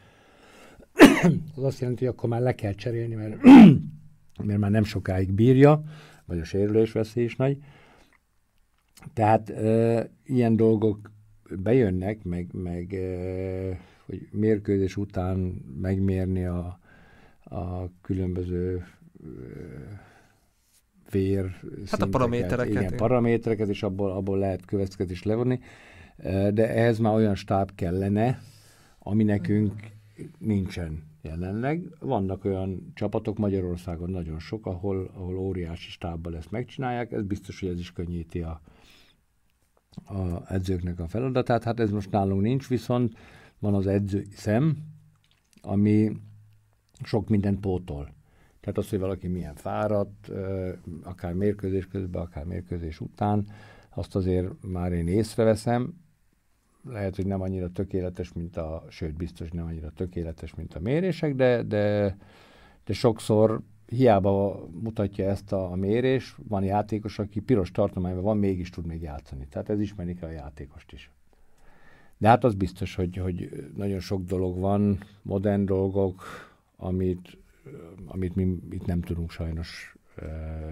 az 1.55 1.63
azt 1.63 1.79
jelenti, 1.79 2.05
hogy 2.05 2.13
akkor 2.13 2.29
már 2.29 2.41
le 2.41 2.55
kell 2.55 2.73
cserélni, 2.73 3.15
mert, 3.15 3.41
mert 4.47 4.59
már 4.59 4.71
nem 4.71 4.83
sokáig 4.83 5.31
bírja, 5.31 5.83
vagy 6.25 6.39
a 6.39 6.43
sérülés 6.43 6.91
veszély 6.91 7.23
is 7.23 7.35
nagy. 7.35 7.57
Tehát 9.13 9.49
e, 9.49 10.09
ilyen 10.25 10.55
dolgok 10.55 11.11
bejönnek, 11.49 12.23
meg, 12.23 12.47
meg 12.53 12.93
e, 12.93 13.79
hogy 14.05 14.27
mérkőzés 14.31 14.97
után 14.97 15.37
megmérni 15.81 16.45
a, 16.45 16.79
a 17.43 17.89
különböző 18.01 18.85
vér 21.11 21.55
Hát 21.89 22.01
a 22.01 22.07
paramétereket. 22.07 22.81
Igen, 22.81 22.95
paramétereket, 22.95 23.67
és 23.67 23.83
abból, 23.83 24.11
abból 24.11 24.37
lehet 24.37 24.65
következés 24.65 25.23
levonni. 25.23 25.59
De 26.53 26.69
ehhez 26.69 26.99
már 26.99 27.13
olyan 27.13 27.35
stáb 27.35 27.75
kellene, 27.75 28.39
ami 28.99 29.23
nekünk 29.23 29.73
nincsen 30.37 31.03
jelenleg. 31.21 31.87
Vannak 31.99 32.45
olyan 32.45 32.91
csapatok 32.93 33.37
Magyarországon 33.37 34.09
nagyon 34.09 34.39
sok, 34.39 34.65
ahol, 34.65 35.11
ahol 35.13 35.37
óriási 35.37 35.89
stábbal 35.89 36.35
ezt 36.35 36.51
megcsinálják. 36.51 37.11
Ez 37.11 37.23
biztos, 37.23 37.59
hogy 37.59 37.69
ez 37.69 37.79
is 37.79 37.91
könnyíti 37.91 38.41
a, 38.41 38.61
a 40.05 40.53
edzőknek 40.53 40.99
a 40.99 41.07
feladatát. 41.07 41.63
Hát 41.63 41.79
ez 41.79 41.91
most 41.91 42.11
nálunk 42.11 42.41
nincs, 42.41 42.67
viszont 42.67 43.17
van 43.59 43.73
az 43.73 43.87
edző 43.87 44.25
szem, 44.31 44.77
ami 45.61 46.11
sok 47.03 47.29
mindent 47.29 47.59
pótol. 47.59 48.13
Tehát 48.63 48.77
az, 48.77 48.89
hogy 48.89 48.99
valaki 48.99 49.27
milyen 49.27 49.55
fáradt, 49.55 50.31
akár 51.03 51.33
mérkőzés 51.33 51.87
közben, 51.87 52.21
akár 52.21 52.45
mérkőzés 52.45 52.99
után, 52.99 53.47
azt 53.89 54.15
azért 54.15 54.47
már 54.67 54.91
én 54.91 55.07
észreveszem. 55.07 55.93
Lehet, 56.89 57.15
hogy 57.15 57.25
nem 57.25 57.41
annyira 57.41 57.71
tökéletes, 57.71 58.33
mint 58.33 58.57
a, 58.57 58.85
sőt, 58.89 59.15
biztos 59.15 59.49
nem 59.51 59.65
annyira 59.65 59.91
tökéletes, 59.95 60.55
mint 60.55 60.73
a 60.73 60.79
mérések, 60.79 61.35
de, 61.35 61.63
de, 61.63 62.17
de 62.85 62.93
sokszor 62.93 63.61
hiába 63.85 64.67
mutatja 64.81 65.29
ezt 65.29 65.51
a, 65.51 65.71
a 65.71 65.75
mérés, 65.75 66.35
van 66.47 66.63
játékos, 66.63 67.19
aki 67.19 67.39
piros 67.39 67.71
tartományban 67.71 68.23
van, 68.23 68.37
mégis 68.37 68.69
tud 68.69 68.85
még 68.85 69.01
játszani. 69.01 69.47
Tehát 69.49 69.69
ez 69.69 69.79
ismerik 69.79 70.23
a 70.23 70.29
játékost 70.29 70.91
is. 70.91 71.11
De 72.17 72.27
hát 72.27 72.43
az 72.43 72.53
biztos, 72.53 72.95
hogy, 72.95 73.17
hogy 73.17 73.69
nagyon 73.75 73.99
sok 73.99 74.23
dolog 74.23 74.59
van, 74.59 74.97
modern 75.21 75.65
dolgok, 75.65 76.23
amit 76.77 77.37
amit 78.05 78.35
mi 78.35 78.57
itt 78.69 78.85
nem 78.85 79.01
tudunk 79.01 79.31
sajnos 79.31 79.95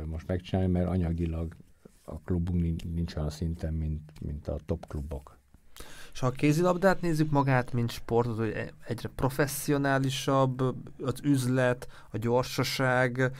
most 0.06 0.28
megcsinálni, 0.28 0.72
mert 0.72 0.88
anyagilag 0.88 1.56
a 2.04 2.20
klubunk 2.20 2.84
nincs 2.84 3.16
olyan 3.16 3.30
szinten, 3.30 3.74
mint, 3.74 4.12
mint 4.22 4.48
a 4.48 4.60
top 4.66 4.88
klubok. 4.88 5.40
És 6.14 6.20
ha 6.20 6.28
a 6.28 6.32
kézilabdát 6.32 7.02
nézzük 7.02 7.32
magát, 7.32 7.74
mint 7.74 7.92
sportot, 7.92 8.38
hogy 8.38 8.52
e- 8.52 8.74
egyre 8.88 9.10
professzionálisabb 9.16 10.62
az 11.04 11.20
üzlet, 11.24 11.88
a 12.10 12.18
gyorsaság 12.18 13.32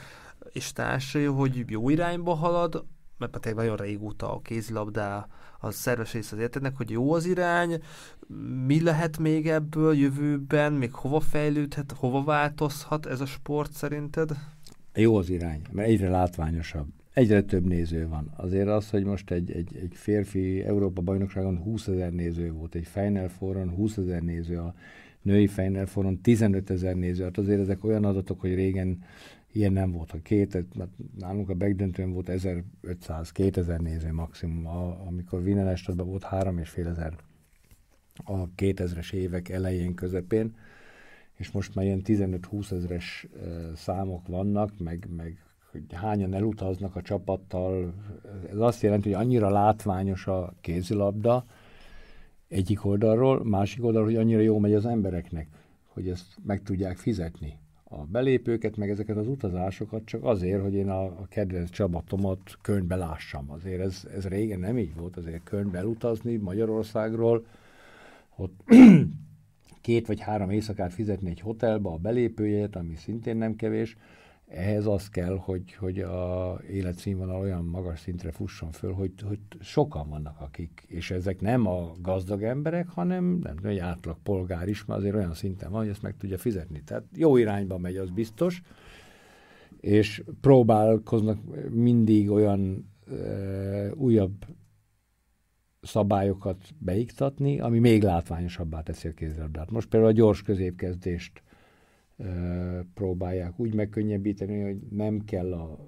és 0.52 0.72
társai, 0.72 1.26
hogy 1.26 1.70
jó 1.70 1.90
irányba 1.90 2.34
halad, 2.34 2.86
mert 3.18 3.40
tényleg 3.40 3.64
nagyon 3.64 3.86
régóta 3.86 4.34
a 4.34 4.42
kézilabdá 4.42 5.28
az 5.62 5.76
szerves 5.76 6.14
része 6.14 6.36
az 6.36 6.40
életednek, 6.40 6.78
hogy 6.78 6.90
jó 6.90 7.14
az 7.14 7.26
irány, 7.26 7.82
mi 8.66 8.82
lehet 8.82 9.18
még 9.18 9.48
ebből 9.48 9.96
jövőben, 9.96 10.74
még 10.74 10.94
hova 10.94 11.20
fejlődhet, 11.20 11.92
hova 11.98 12.24
változhat 12.24 13.06
ez 13.06 13.22
a 13.22 13.26
sport 13.26 13.74
szerinted? 13.74 14.32
Jó 14.94 15.16
az 15.16 15.30
irány, 15.30 15.62
mert 15.72 15.88
egyre 15.88 16.10
látványosabb. 16.10 16.88
Egyre 17.14 17.42
több 17.42 17.66
néző 17.66 18.08
van. 18.08 18.34
Azért 18.36 18.68
az, 18.68 18.90
hogy 18.90 19.04
most 19.04 19.32
egy, 19.32 19.52
egy, 19.52 19.76
egy 19.76 19.92
férfi 19.94 20.64
Európa 20.64 21.02
bajnokságon 21.02 21.58
20 21.58 21.88
ezer 21.88 22.12
néző 22.12 22.52
volt, 22.52 22.76
egy 22.76 22.88
Final 22.88 23.28
Four-on 23.28 23.70
20 23.70 23.98
ezer 23.98 24.22
néző, 24.22 24.58
a 24.58 24.74
női 25.22 25.48
Final 25.48 25.86
Four-on 25.86 26.22
15 26.22 26.70
ezer 26.70 26.96
néző. 26.96 27.24
Hát 27.24 27.38
azért 27.38 27.60
ezek 27.60 27.84
olyan 27.84 28.06
adatok, 28.06 28.40
hogy 28.40 28.54
régen 28.54 29.04
ilyen 29.52 29.74
nem 29.74 29.92
volt. 29.92 30.12
A 30.12 30.22
két, 30.22 30.66
nálunk 31.20 31.50
a 31.50 31.54
begdöntőn 31.54 32.12
volt 32.12 32.30
1500-2000 32.32 33.80
néző 33.80 34.12
maximum, 34.12 34.68
a, 34.68 35.06
amikor 35.08 35.40
Wiener 35.42 35.80
volt 35.96 36.24
3500 36.24 37.14
a 38.26 38.50
2000-es 38.58 39.14
évek 39.14 39.50
elején, 39.50 39.94
közepén, 39.94 40.56
és 41.34 41.52
most 41.52 41.76
már 41.76 41.86
ilyen 41.86 42.02
15-20 42.06 42.72
ezeres 42.72 43.28
számok 43.76 44.28
vannak, 44.28 44.80
meg, 44.80 45.08
meg 45.16 45.46
hogy 45.72 45.84
hányan 45.94 46.34
elutaznak 46.34 46.96
a 46.96 47.02
csapattal. 47.02 47.94
Ez 48.50 48.58
azt 48.58 48.82
jelenti, 48.82 49.12
hogy 49.12 49.24
annyira 49.24 49.50
látványos 49.50 50.28
a 50.28 50.54
kézilabda 50.62 51.46
egyik 52.48 52.86
oldalról, 52.86 53.44
másik 53.44 53.84
oldalról, 53.84 54.10
hogy 54.10 54.20
annyira 54.20 54.40
jó 54.40 54.60
megy 54.60 54.74
az 54.74 54.86
embereknek, 54.86 55.48
hogy 55.86 56.10
ezt 56.10 56.36
meg 56.44 56.64
tudják 56.64 56.98
fizetni 56.98 57.61
a 57.94 58.06
belépőket, 58.12 58.78
meg 58.78 58.90
ezeket 58.90 59.18
az 59.18 59.28
utazásokat 59.28 60.06
csak 60.06 60.24
azért, 60.24 60.62
hogy 60.62 60.74
én 60.74 60.90
a, 60.90 61.04
a 61.04 61.28
kedvenc 61.30 61.70
csapatomat 61.70 62.58
könyvbe 62.62 62.96
lássam. 62.96 63.52
Azért 63.52 63.82
ez, 63.82 64.08
ez 64.16 64.28
régen 64.28 64.60
nem 64.60 64.78
így 64.78 64.96
volt, 64.96 65.18
azért 65.18 65.44
könyvbe 65.44 65.78
elutazni 65.78 66.36
Magyarországról, 66.36 67.46
ott 68.36 68.64
két 69.82 70.08
vagy 70.08 70.20
három 70.20 70.50
éjszakát 70.50 70.94
fizetni 70.94 71.30
egy 71.30 71.40
hotelba 71.40 71.94
a 71.94 71.98
belépőjét, 71.98 72.76
ami 72.76 72.96
szintén 72.96 73.38
nem 73.38 73.56
kevés, 73.56 73.98
ehhez 74.54 74.86
az 74.86 75.10
kell, 75.10 75.38
hogy, 75.38 75.74
hogy 75.74 76.00
a 76.00 76.60
életszínvonal 76.70 77.40
olyan 77.40 77.66
magas 77.66 78.00
szintre 78.00 78.32
fusson 78.32 78.72
föl, 78.72 78.94
hogy, 78.94 79.12
hogy 79.28 79.40
sokan 79.60 80.10
vannak 80.10 80.40
akik, 80.40 80.84
és 80.88 81.12
ezek 81.12 81.42
nem 81.42 81.68
a 81.68 81.92
gazdag 82.02 82.44
emberek, 82.44 82.88
hanem 82.88 83.40
nem 83.44 83.58
egy 83.64 83.78
átlag 83.78 84.18
polgár 84.24 84.68
is, 84.68 84.86
mert 84.86 85.00
azért 85.00 85.16
olyan 85.16 85.34
szinten 85.34 85.72
van, 85.72 85.80
hogy 85.80 85.90
ezt 85.90 86.02
meg 86.02 86.18
tudja 86.18 86.38
fizetni. 86.38 86.84
Tehát 86.84 87.04
jó 87.16 87.38
irányba 87.38 87.78
megy, 87.78 87.98
az 87.98 88.10
biztos, 88.10 88.62
és 89.80 90.24
próbálkoznak 90.42 91.38
mindig 91.70 92.30
olyan 92.30 92.92
e, 93.12 93.94
újabb 93.94 94.46
szabályokat 95.82 96.58
beiktatni, 96.78 97.60
ami 97.60 97.80
még 97.80 98.04
látványosabbá 98.04 98.82
teszi 98.82 99.08
a 99.08 99.14
kézilabdát. 99.14 99.72
Most 99.72 99.88
például 99.88 100.12
a 100.12 100.16
gyors 100.16 100.42
középkezdést 100.42 101.44
próbálják 102.94 103.60
úgy 103.60 103.74
megkönnyebbíteni, 103.74 104.62
hogy 104.62 104.78
nem 104.90 105.26
kell 105.26 105.54
a 105.54 105.80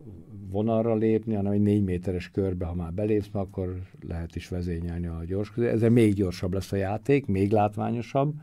vonalra 0.51 0.95
lépni, 0.95 1.34
hanem 1.34 1.51
egy 1.51 1.61
négy 1.61 1.84
méteres 1.84 2.31
körbe, 2.31 2.65
ha 2.65 2.73
már 2.73 2.93
belépsz, 2.93 3.30
akkor 3.31 3.81
lehet 4.07 4.35
is 4.35 4.47
vezényelni 4.47 5.07
a 5.07 5.23
gyors 5.26 5.51
közé. 5.51 5.68
Ezzel 5.68 5.89
még 5.89 6.14
gyorsabb 6.14 6.53
lesz 6.53 6.72
a 6.72 6.76
játék, 6.76 7.26
még 7.26 7.51
látványosabb. 7.51 8.34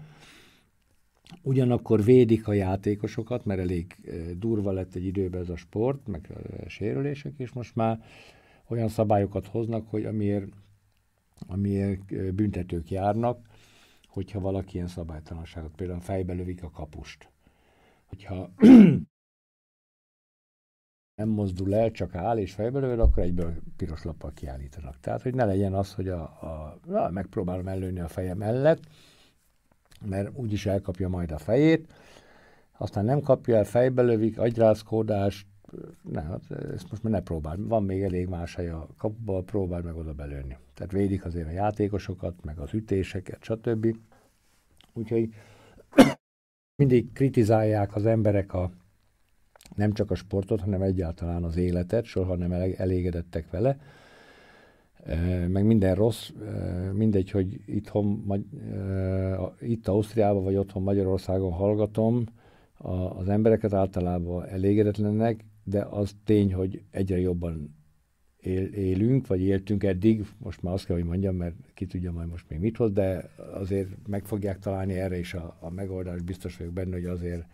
Ugyanakkor 1.43 2.05
védik 2.05 2.49
a 2.49 2.53
játékosokat, 2.53 3.45
mert 3.45 3.61
elég 3.61 3.97
durva 4.39 4.73
lett 4.73 4.95
egy 4.95 5.05
időben 5.05 5.41
ez 5.41 5.49
a 5.49 5.57
sport, 5.57 6.07
meg 6.07 6.29
a 6.65 6.69
sérülések, 6.69 7.33
és 7.37 7.53
most 7.53 7.77
már 7.77 8.05
olyan 8.69 8.89
szabályokat 8.89 9.47
hoznak, 9.47 9.89
hogy 9.89 10.05
amiért, 10.05 10.47
amiért 11.47 12.35
büntetők 12.35 12.91
járnak, 12.91 13.49
hogyha 14.09 14.41
valaki 14.41 14.75
ilyen 14.75 14.87
szabálytalanságot, 14.87 15.75
például 15.77 16.01
fejbe 16.01 16.33
lövik 16.33 16.63
a 16.63 16.71
kapust 16.71 17.30
hogyha 18.11 18.51
nem 21.21 21.29
mozdul 21.29 21.75
el, 21.75 21.91
csak 21.91 22.15
áll 22.15 22.39
és 22.39 22.53
fejbe 22.53 22.79
lövöd, 22.79 23.01
akkor 23.01 23.23
egyből 23.23 23.55
piros 23.77 24.03
lappal 24.03 24.33
kiállítanak. 24.35 25.01
Tehát, 25.01 25.23
hogy 25.23 25.35
ne 25.35 25.45
legyen 25.45 25.75
az, 25.75 25.95
hogy 25.95 26.09
a, 26.09 26.23
a, 26.23 26.79
na, 26.87 27.11
megpróbálom 27.11 27.69
ellőni 27.69 28.01
a 28.01 28.09
feje 28.09 28.35
mellett, 28.35 28.81
mert 30.05 30.31
úgyis 30.35 30.67
elkapja 30.67 31.09
majd 31.09 31.31
a 31.31 31.39
fejét, 31.39 31.93
aztán 32.79 33.05
nem 33.05 33.21
kapja 33.21 33.57
el, 33.57 33.65
fejbe 33.65 34.03
lövik, 34.03 34.39
agyrázkódást, 34.39 35.47
ne, 36.03 36.23
hát 36.23 36.51
ezt 36.51 36.91
most 36.91 37.03
már 37.03 37.13
ne 37.13 37.21
próbál. 37.21 37.57
Van 37.59 37.85
még 37.85 38.03
elég 38.03 38.29
más 38.29 38.55
hely 38.55 38.69
a 38.69 38.87
kapuba, 38.99 39.43
próbál 39.43 39.83
meg 39.83 39.97
oda 39.97 40.13
belőni. 40.13 40.59
Tehát 40.75 40.93
védik 40.93 41.25
azért 41.25 41.47
a 41.47 41.51
játékosokat, 41.51 42.45
meg 42.45 42.59
az 42.59 42.75
ütéseket, 42.75 43.43
stb. 43.43 43.97
Úgyhogy 44.93 45.35
mindig 46.81 47.13
kritizálják 47.13 47.95
az 47.95 48.07
emberek 48.07 48.55
a 48.55 48.71
nem 49.77 49.93
csak 49.93 50.11
a 50.11 50.15
sportot, 50.15 50.61
hanem 50.61 50.83
egyáltalán 50.83 51.45
az 51.45 51.57
életet, 51.57 52.05
soha 52.05 52.37
nem 52.37 52.53
elégedettek 52.53 53.51
vele. 53.51 53.79
Meg 55.49 55.65
minden 55.65 55.95
rossz, 55.95 56.31
mindegy, 56.93 57.31
hogy 57.31 57.61
itthon, 57.67 58.25
itt 59.61 59.89
Ausztriában 59.89 60.45
vagy 60.45 60.57
otthon 60.57 60.83
Magyarországon 60.83 61.53
hallgatom, 61.53 62.25
az 63.19 63.29
embereket 63.29 63.73
általában 63.73 64.47
elégedetlennek, 64.47 65.45
de 65.65 65.83
az 65.91 66.15
tény, 66.25 66.55
hogy 66.55 66.83
egyre 66.91 67.19
jobban 67.19 67.75
él, 68.41 68.65
élünk, 68.65 69.27
vagy 69.27 69.41
éltünk 69.41 69.85
eddig, 69.85 70.27
most 70.39 70.63
már 70.63 70.75
azt 70.75 70.85
kell, 70.85 70.97
hogy 70.97 71.05
mondjam, 71.05 71.37
mert 71.37 71.55
ki 71.75 71.87
tudja 71.87 72.13
majd 72.13 72.29
most 72.29 72.45
még 72.49 72.59
mit 72.59 72.77
hoz, 72.77 72.93
de 72.93 73.31
azért 73.55 73.89
meg 74.07 74.25
fogják 74.25 74.59
találni 74.59 74.95
erre 74.95 75.19
is 75.19 75.35
a, 75.35 75.57
a 75.61 75.71
megoldást, 75.71 76.25
biztos 76.25 76.57
vagyok 76.57 76.73
benne, 76.73 76.95
hogy 76.95 77.05
azért 77.05 77.45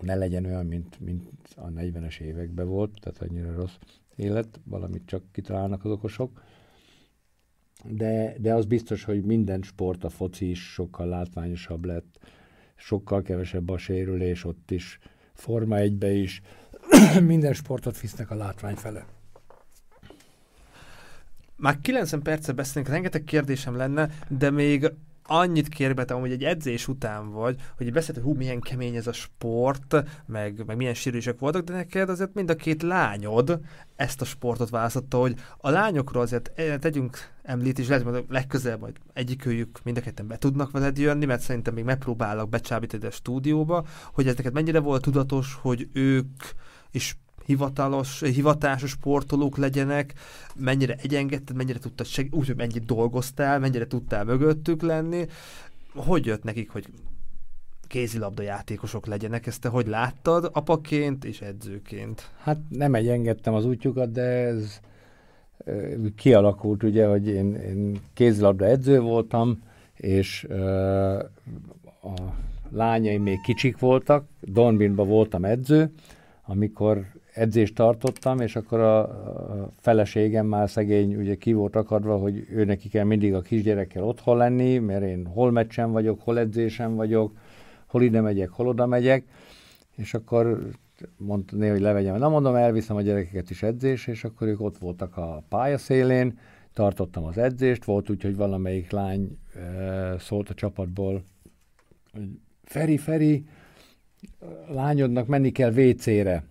ne 0.00 0.14
legyen 0.14 0.44
olyan, 0.44 0.66
mint, 0.66 1.00
mint 1.00 1.28
a 1.56 1.68
40-es 1.68 2.20
években 2.20 2.68
volt, 2.68 2.98
tehát 3.00 3.22
annyira 3.22 3.54
rossz 3.54 3.76
élet, 4.16 4.60
valamit 4.64 5.06
csak 5.06 5.22
kitalálnak 5.32 5.84
az 5.84 5.90
okosok. 5.90 6.42
De, 7.84 8.34
de 8.38 8.54
az 8.54 8.64
biztos, 8.64 9.04
hogy 9.04 9.24
minden 9.24 9.62
sport, 9.62 10.04
a 10.04 10.08
foci 10.08 10.50
is 10.50 10.72
sokkal 10.72 11.06
látványosabb 11.06 11.84
lett, 11.84 12.18
sokkal 12.76 13.22
kevesebb 13.22 13.68
a 13.68 13.78
sérülés 13.78 14.44
ott 14.44 14.70
is, 14.70 14.98
Forma 15.32 15.76
egybe 15.76 16.12
is, 16.12 16.40
minden 17.20 17.52
sportot 17.52 18.00
visznek 18.00 18.30
a 18.30 18.34
látvány 18.34 18.74
fele. 18.74 19.15
Már 21.56 21.80
90 21.80 22.22
percet 22.22 22.54
beszélünk, 22.54 22.88
rengeteg 22.88 23.24
kérdésem 23.24 23.76
lenne, 23.76 24.08
de 24.28 24.50
még 24.50 24.92
annyit 25.26 25.68
kérbetem, 25.68 26.20
hogy 26.20 26.32
egy 26.32 26.44
edzés 26.44 26.88
után 26.88 27.30
vagy, 27.30 27.56
hogy 27.76 27.92
beszélt, 27.92 28.16
hogy 28.16 28.26
hú, 28.26 28.34
milyen 28.34 28.60
kemény 28.60 28.94
ez 28.94 29.06
a 29.06 29.12
sport, 29.12 30.04
meg, 30.26 30.62
meg 30.66 30.76
milyen 30.76 30.94
sérülések 30.94 31.38
voltak, 31.38 31.64
de 31.64 31.72
neked 31.72 32.08
azért 32.08 32.34
mind 32.34 32.50
a 32.50 32.56
két 32.56 32.82
lányod 32.82 33.60
ezt 33.96 34.20
a 34.20 34.24
sportot 34.24 34.70
választotta, 34.70 35.18
hogy 35.18 35.34
a 35.58 35.70
lányokról 35.70 36.22
azért 36.22 36.52
eh, 36.54 36.76
tegyünk 36.78 37.18
említés, 37.42 37.88
lehet, 37.88 38.04
hogy 38.04 38.24
legközelebb 38.28 38.80
majd 38.80 38.96
egyikőjük 39.12 39.80
mind 39.82 39.96
a 39.96 40.00
ketten 40.00 40.26
be 40.26 40.38
tudnak 40.38 40.70
veled 40.70 40.98
jönni, 40.98 41.24
mert 41.24 41.40
szerintem 41.40 41.74
még 41.74 41.84
megpróbálok 41.84 42.48
becsábítani 42.48 43.06
a 43.06 43.10
stúdióba, 43.10 43.86
hogy 44.12 44.28
ez 44.28 44.36
neked 44.36 44.52
mennyire 44.52 44.78
volt 44.78 45.02
tudatos, 45.02 45.58
hogy 45.60 45.88
ők 45.92 46.42
is 46.90 47.18
hivatalos, 47.46 48.20
hivatásos 48.20 48.90
sportolók 48.90 49.56
legyenek, 49.56 50.14
mennyire 50.56 50.96
egyengedted, 51.02 51.56
mennyire 51.56 51.78
tudtad 51.78 52.06
seg- 52.06 52.34
úgy, 52.34 52.46
hogy 52.46 52.56
mennyit 52.56 52.84
dolgoztál, 52.84 53.58
mennyire 53.58 53.86
tudtál 53.86 54.24
mögöttük 54.24 54.82
lenni. 54.82 55.26
Hogy 55.94 56.26
jött 56.26 56.42
nekik, 56.42 56.70
hogy 56.70 56.86
kézilabda 57.86 58.42
játékosok 58.42 59.06
legyenek, 59.06 59.46
ezt 59.46 59.60
te 59.60 59.68
hogy 59.68 59.86
láttad 59.86 60.50
apaként 60.52 61.24
és 61.24 61.40
edzőként? 61.40 62.30
Hát 62.42 62.58
nem 62.68 62.94
egyengedtem 62.94 63.54
az 63.54 63.64
útjukat, 63.64 64.12
de 64.12 64.22
ez 64.22 64.80
kialakult 66.16 66.82
ugye, 66.82 67.06
hogy 67.06 67.28
én, 67.28 67.54
én 67.54 68.00
kézilabda 68.12 68.64
edző 68.64 69.00
voltam, 69.00 69.62
és 69.94 70.46
uh, 70.48 71.18
a 72.02 72.14
lányaim 72.70 73.22
még 73.22 73.40
kicsik 73.40 73.78
voltak, 73.78 74.28
Donbinban 74.40 75.08
voltam 75.08 75.44
edző, 75.44 75.92
amikor 76.44 77.06
edzést 77.36 77.74
tartottam, 77.74 78.40
és 78.40 78.56
akkor 78.56 78.80
a, 78.80 79.72
feleségem 79.78 80.46
már 80.46 80.70
szegény 80.70 81.16
ugye 81.16 81.34
ki 81.34 81.52
volt 81.52 81.76
akadva, 81.76 82.16
hogy 82.16 82.46
ő 82.50 82.64
neki 82.64 82.88
kell 82.88 83.04
mindig 83.04 83.34
a 83.34 83.40
kisgyerekkel 83.40 84.04
otthon 84.04 84.36
lenni, 84.36 84.78
mert 84.78 85.02
én 85.02 85.26
hol 85.26 85.50
meccsen 85.50 85.92
vagyok, 85.92 86.20
hol 86.20 86.38
edzésem 86.38 86.94
vagyok, 86.94 87.36
hol 87.86 88.02
ide 88.02 88.20
megyek, 88.20 88.48
hol 88.48 88.68
oda 88.68 88.86
megyek, 88.86 89.24
és 89.96 90.14
akkor 90.14 90.68
mondta, 91.16 91.70
hogy 91.70 91.80
levegyem. 91.80 92.18
Na 92.18 92.28
mondom, 92.28 92.54
elviszem 92.54 92.96
a 92.96 93.02
gyerekeket 93.02 93.50
is 93.50 93.62
edzés, 93.62 94.06
és 94.06 94.24
akkor 94.24 94.46
ők 94.46 94.60
ott 94.60 94.78
voltak 94.78 95.16
a 95.16 95.42
pályaszélén, 95.48 96.38
tartottam 96.72 97.24
az 97.24 97.38
edzést, 97.38 97.84
volt 97.84 98.10
úgy, 98.10 98.22
hogy 98.22 98.36
valamelyik 98.36 98.90
lány 98.90 99.38
e, 99.54 100.18
szólt 100.18 100.48
a 100.48 100.54
csapatból, 100.54 101.22
hogy 102.12 102.28
Feri, 102.64 102.96
Feri, 102.96 103.44
lányodnak 104.68 105.26
menni 105.26 105.50
kell 105.50 105.72
WC-re 105.72 106.44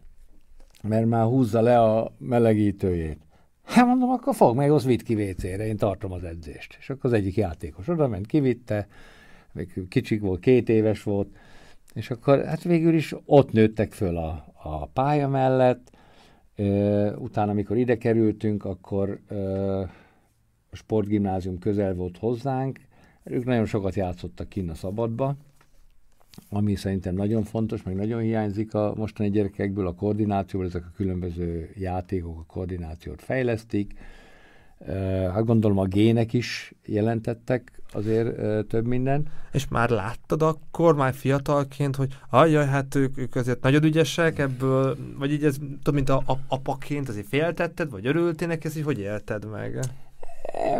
mert 0.87 1.05
már 1.05 1.25
húzza 1.25 1.61
le 1.61 1.81
a 1.81 2.13
melegítőjét. 2.17 3.17
Hát 3.63 3.85
mondom, 3.85 4.09
akkor 4.09 4.35
fog 4.35 4.55
meg, 4.55 4.71
az 4.71 4.85
vitt 4.85 5.03
ki 5.03 5.15
WC-re, 5.15 5.65
én 5.65 5.77
tartom 5.77 6.11
az 6.11 6.23
edzést. 6.23 6.75
És 6.79 6.89
akkor 6.89 7.05
az 7.05 7.13
egyik 7.13 7.35
játékos 7.35 7.87
oda 7.87 8.07
ment, 8.07 8.25
kivitte, 8.25 8.87
még 9.51 9.87
kicsik 9.89 10.21
volt, 10.21 10.39
két 10.39 10.69
éves 10.69 11.03
volt, 11.03 11.27
és 11.93 12.09
akkor 12.09 12.45
hát 12.45 12.63
végül 12.63 12.93
is 12.93 13.15
ott 13.25 13.51
nőttek 13.51 13.91
föl 13.91 14.17
a, 14.17 14.45
a 14.63 14.85
pálya 14.85 15.27
mellett, 15.27 15.91
utána, 17.17 17.51
amikor 17.51 17.77
ide 17.77 17.97
kerültünk, 17.97 18.65
akkor 18.65 19.19
a 20.71 20.75
sportgimnázium 20.75 21.59
közel 21.59 21.93
volt 21.93 22.17
hozzánk, 22.17 22.79
ők 23.23 23.45
nagyon 23.45 23.65
sokat 23.65 23.95
játszottak 23.95 24.49
kinn 24.49 24.69
a 24.69 24.73
szabadba, 24.73 25.35
ami 26.49 26.75
szerintem 26.75 27.15
nagyon 27.15 27.43
fontos, 27.43 27.83
meg 27.83 27.95
nagyon 27.95 28.21
hiányzik 28.21 28.73
a 28.73 28.93
mostani 28.95 29.29
gyerekekből, 29.29 29.87
a 29.87 29.93
koordinációból, 29.93 30.67
ezek 30.67 30.85
a 30.85 30.93
különböző 30.95 31.69
játékok 31.77 32.39
a 32.39 32.53
koordinációt 32.53 33.21
fejlesztik. 33.21 33.93
Hát 35.33 35.45
gondolom 35.45 35.77
a 35.77 35.85
gének 35.85 36.33
is 36.33 36.73
jelentettek 36.85 37.81
azért 37.91 38.37
több 38.67 38.85
minden. 38.85 39.27
És 39.51 39.67
már 39.67 39.89
láttad 39.89 40.41
akkor, 40.41 40.95
már 40.95 41.13
fiatalként, 41.13 41.95
hogy 41.95 42.17
ajjaj, 42.29 42.65
hát 42.65 42.95
ők, 42.95 43.17
ők 43.17 43.35
azért 43.35 43.61
nagyon 43.61 43.83
ügyesek 43.83 44.39
ebből, 44.39 44.97
vagy 45.17 45.31
így 45.31 45.43
ez, 45.43 45.55
tudom, 45.55 45.95
mint 45.95 46.09
a, 46.09 46.23
a, 46.25 46.37
apaként 46.47 47.09
azért 47.09 47.27
féltetted, 47.27 47.89
vagy 47.89 48.05
örültél 48.05 48.47
neki, 48.47 48.67
ezt 48.67 48.77
így 48.77 48.83
hogy 48.83 48.99
élted 48.99 49.49
meg? 49.51 49.79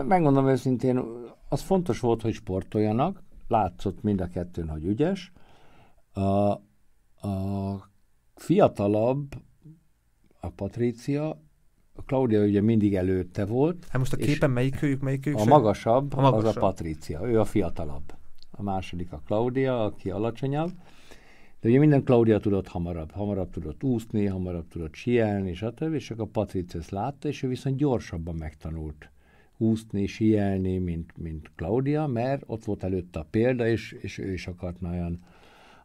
Megmondom 0.08 0.48
őszintén, 0.48 1.04
az 1.50 1.62
fontos 1.62 2.00
volt, 2.00 2.22
hogy 2.22 2.34
sportoljanak, 2.34 3.24
látszott 3.48 4.04
mind 4.04 4.22
a 4.22 4.28
kettőn, 4.28 4.70
hogy 4.70 4.84
ügyes, 4.84 5.32
a, 6.16 6.52
a 7.28 7.90
fiatalabb, 8.36 9.36
a 10.40 10.50
Patrícia, 10.50 11.30
a 11.94 12.04
Claudia 12.06 12.44
ugye 12.44 12.62
mindig 12.62 12.96
előtte 12.96 13.46
volt. 13.46 13.86
Hát 13.90 13.98
most 13.98 14.14
a 14.14 14.18
képen 14.18 14.52
melyik 14.52 14.82
őjük, 14.82 15.02
melyik 15.02 15.26
őjük? 15.26 15.40
A 15.40 15.46
magasabb, 15.46 16.14
a 16.14 16.22
magasabb, 16.22 16.46
az 16.46 16.56
a 16.56 16.60
Patrícia, 16.60 17.28
ő 17.28 17.40
a 17.40 17.46
fiatalabb. 17.46 18.14
A 18.52 18.64
második 18.64 19.12
a 19.12 19.22
Claudia, 19.26 19.84
aki 19.84 20.10
alacsonyabb. 20.10 20.72
De 21.60 21.70
ugye 21.70 21.80
minden 21.80 22.04
Claudia 22.04 22.40
tudott 22.40 22.68
hamarabb, 22.68 23.12
hamarabb 23.12 23.50
tudott 23.50 23.84
úszni, 23.84 24.26
hamarabb 24.26 24.68
tudott 24.68 24.94
sielni, 24.94 25.54
stb. 25.54 25.94
És 25.94 26.06
csak 26.06 26.20
a 26.20 26.26
Patrícia 26.26 26.80
ezt 26.80 26.90
látta, 26.90 27.28
és 27.28 27.44
ő 27.44 27.48
viszont 27.48 27.78
gyorsabban 27.78 28.36
megtanult 28.36 29.10
úszni, 29.58 30.06
sielni, 30.06 30.78
mint, 30.78 31.18
mint 31.18 31.52
Claudia, 31.56 32.08
mert 32.08 32.44
ott 32.46 32.66
volt 32.66 32.84
előtte 32.84 33.20
a 33.20 33.28
példa, 33.30 33.68
és, 33.68 33.92
és 33.92 34.18
ő 34.18 34.34
is 34.34 34.48
akart 34.48 34.78
olyan 34.84 35.20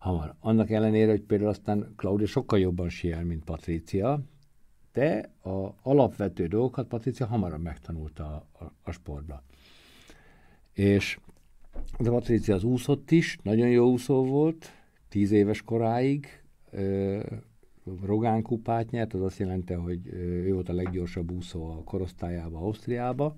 hamar. 0.00 0.34
Annak 0.40 0.70
ellenére, 0.70 1.10
hogy 1.10 1.22
például 1.22 1.50
aztán 1.50 1.92
Claudia 1.96 2.26
sokkal 2.26 2.58
jobban 2.58 2.88
siel, 2.88 3.24
mint 3.24 3.44
Patricia, 3.44 4.20
de 4.92 5.30
a 5.42 5.74
alapvető 5.82 6.46
dolgokat 6.46 6.86
Patricia 6.86 7.26
hamarabb 7.26 7.62
megtanulta 7.62 8.24
a, 8.24 8.64
a, 8.64 8.72
a 8.82 8.90
sportba. 8.90 9.42
És 10.72 11.18
de 11.98 12.10
Patricia 12.10 12.54
az 12.54 12.64
úszott 12.64 13.10
is, 13.10 13.38
nagyon 13.42 13.68
jó 13.68 13.90
úszó 13.90 14.24
volt, 14.24 14.70
tíz 15.08 15.30
éves 15.30 15.62
koráig, 15.62 16.42
ö, 16.70 17.20
Rogán 18.02 18.42
kupát 18.42 18.90
nyert, 18.90 19.14
az 19.14 19.22
azt 19.22 19.38
jelenti, 19.38 19.72
hogy 19.72 20.06
ő 20.12 20.52
volt 20.52 20.68
a 20.68 20.72
leggyorsabb 20.72 21.30
úszó 21.30 21.70
a 21.70 21.82
korosztályába, 21.84 22.58
Ausztriába. 22.58 23.34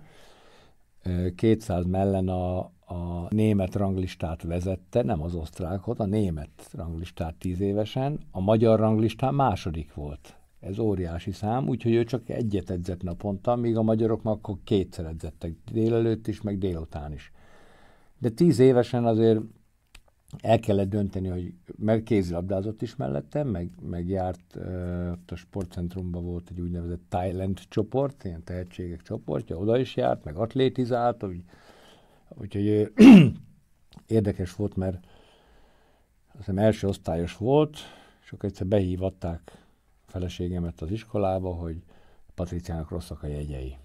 200 1.35 1.85
mellen 1.85 2.29
a, 2.29 2.59
a 2.87 3.27
német 3.29 3.75
ranglistát 3.75 4.43
vezette, 4.43 5.03
nem 5.03 5.23
az 5.23 5.35
osztrákot, 5.35 6.01
a 6.01 6.05
német 6.05 6.71
ranglistát 6.73 7.35
tíz 7.35 7.61
évesen, 7.61 8.19
a 8.31 8.41
magyar 8.41 8.79
ranglistán 8.79 9.35
második 9.35 9.95
volt. 9.95 10.37
Ez 10.61 10.79
óriási 10.79 11.33
szám, 11.33 11.69
úgyhogy 11.69 11.95
ő 11.95 12.05
csak 12.05 12.29
egyet 12.29 12.71
edzett 12.71 13.03
naponta, 13.03 13.57
míg 13.57 13.77
a 13.77 13.83
magyarok 13.83 14.23
már 14.23 14.35
akkor 14.35 14.57
kétszer 14.65 15.05
edzettek, 15.05 15.55
délelőtt 15.73 16.27
is, 16.27 16.41
meg 16.41 16.59
délután 16.59 17.13
is. 17.13 17.33
De 18.19 18.29
tíz 18.29 18.59
évesen 18.59 19.05
azért 19.05 19.41
el 20.41 20.61
kellett 20.61 20.89
dönteni, 20.89 21.29
hogy 21.29 21.55
mert 21.77 22.03
kézilabdázott 22.03 22.83
is 22.83 22.97
mellettem, 22.97 23.49
meg, 23.49 23.71
meg 23.81 24.09
járt, 24.09 24.57
ott 25.13 25.31
a 25.31 25.37
sportcentrumban 25.37 26.25
volt 26.25 26.51
egy 26.51 26.61
úgynevezett 26.61 27.03
Thailand 27.09 27.61
csoport, 27.69 28.25
ilyen 28.25 28.45
tehetségek 28.45 29.03
csoportja, 29.03 29.57
oda 29.57 29.79
is 29.79 29.97
járt, 29.97 30.25
meg 30.25 30.37
atlétizált, 30.37 31.25
úgy 31.25 31.45
Úgyhogy 32.39 32.93
érdekes 34.07 34.55
volt, 34.55 34.77
mert 34.77 35.07
azt 36.27 36.37
hiszem 36.37 36.59
első 36.59 36.89
osztályos 36.89 37.37
volt, 37.37 37.79
és 38.25 38.33
akkor 38.33 38.49
egyszer 38.49 38.67
behívatták 38.67 39.67
feleségemet 40.07 40.81
az 40.81 40.91
iskolába, 40.91 41.55
hogy 41.55 41.83
Patriciának 42.35 42.91
rosszak 42.91 43.23
a 43.23 43.27
jegyei. 43.27 43.77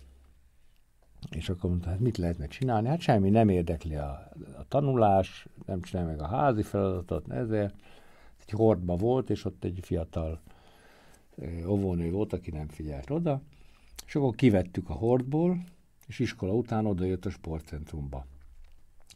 És 1.29 1.49
akkor 1.49 1.69
mondta, 1.69 1.89
hát 1.89 1.99
mit 1.99 2.17
lehetne 2.17 2.47
csinálni? 2.47 2.87
Hát 2.87 2.99
semmi, 2.99 3.29
nem 3.29 3.49
érdekli 3.49 3.95
a, 3.95 4.31
a 4.57 4.67
tanulás, 4.67 5.47
nem 5.65 5.81
csinál 5.81 6.05
meg 6.05 6.21
a 6.21 6.27
házi 6.27 6.63
feladatot, 6.63 7.31
ezért 7.31 7.75
egy 8.45 8.51
hordba 8.51 8.95
volt, 8.95 9.29
és 9.29 9.45
ott 9.45 9.63
egy 9.63 9.79
fiatal 9.81 10.39
óvónő 11.67 12.11
volt, 12.11 12.33
aki 12.33 12.51
nem 12.51 12.67
figyelt 12.67 13.09
oda, 13.09 13.41
és 14.05 14.15
akkor 14.15 14.35
kivettük 14.35 14.89
a 14.89 14.93
hordból, 14.93 15.63
és 16.07 16.19
iskola 16.19 16.53
után 16.53 16.85
oda 16.85 17.05
jött 17.05 17.25
a 17.25 17.29
sportcentrumba. 17.29 18.25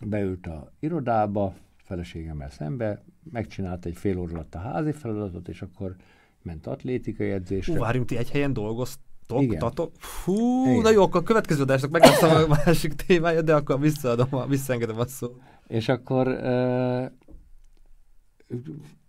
Beült 0.05 0.47
a 0.47 0.71
irodába, 0.79 1.55
feleségemmel 1.77 2.49
szembe, 2.49 3.03
megcsinált 3.31 3.85
egy 3.85 3.97
fél 3.97 4.17
óra 4.17 4.33
alatt 4.33 4.55
a 4.55 4.59
házi 4.59 4.91
feladatot, 4.91 5.47
és 5.47 5.61
akkor 5.61 5.95
ment 6.41 6.67
atlétikai 6.67 7.29
edzésre. 7.29 7.73
Hú, 7.73 7.79
várjunk, 7.79 8.07
ti 8.07 8.17
egy 8.17 8.31
helyen 8.31 8.53
dolgoztok, 9.31 9.41
Igen. 9.41 9.59
tatok? 9.59 9.91
Fú, 9.97 10.65
Igen. 10.65 10.81
na 10.81 10.89
jó, 10.89 11.03
akkor 11.03 11.21
a 11.21 11.23
következő 11.23 11.61
adásnak 11.61 11.91
meg 11.91 12.01
a 12.21 12.47
másik 12.65 12.93
témája, 12.93 13.41
de 13.41 13.55
akkor 13.55 13.79
visszaadom, 13.79 14.27
a, 14.29 14.45
visszaengedem 14.45 14.99
a 14.99 15.05
szót. 15.05 15.41
És 15.67 15.89
akkor 15.89 16.27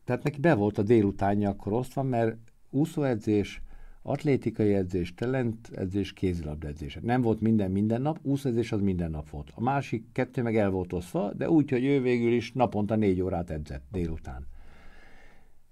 tehát 0.04 0.22
neki 0.22 0.40
be 0.40 0.54
volt 0.54 0.78
a 0.78 0.82
délutánja 0.82 1.48
akkor 1.48 1.72
osztva, 1.72 2.02
mert 2.02 2.36
úszóedzés, 2.70 3.62
atlétikai 4.02 4.74
edzés, 4.74 5.14
talent 5.14 5.70
edzés, 5.74 6.12
kézilabda 6.12 6.68
edzés. 6.68 6.98
Nem 7.02 7.20
volt 7.20 7.40
minden 7.40 7.70
minden 7.70 8.02
nap, 8.02 8.18
úszóedzés 8.22 8.72
az 8.72 8.80
minden 8.80 9.10
nap 9.10 9.30
volt. 9.30 9.50
A 9.54 9.62
másik 9.62 10.04
kettő 10.12 10.42
meg 10.42 10.56
el 10.56 10.70
volt 10.70 10.92
osztva, 10.92 11.32
de 11.32 11.50
úgy, 11.50 11.70
hogy 11.70 11.84
ő 11.84 12.00
végül 12.00 12.32
is 12.32 12.52
naponta 12.52 12.96
négy 12.96 13.20
órát 13.20 13.50
edzett 13.50 13.84
délután. 13.90 14.46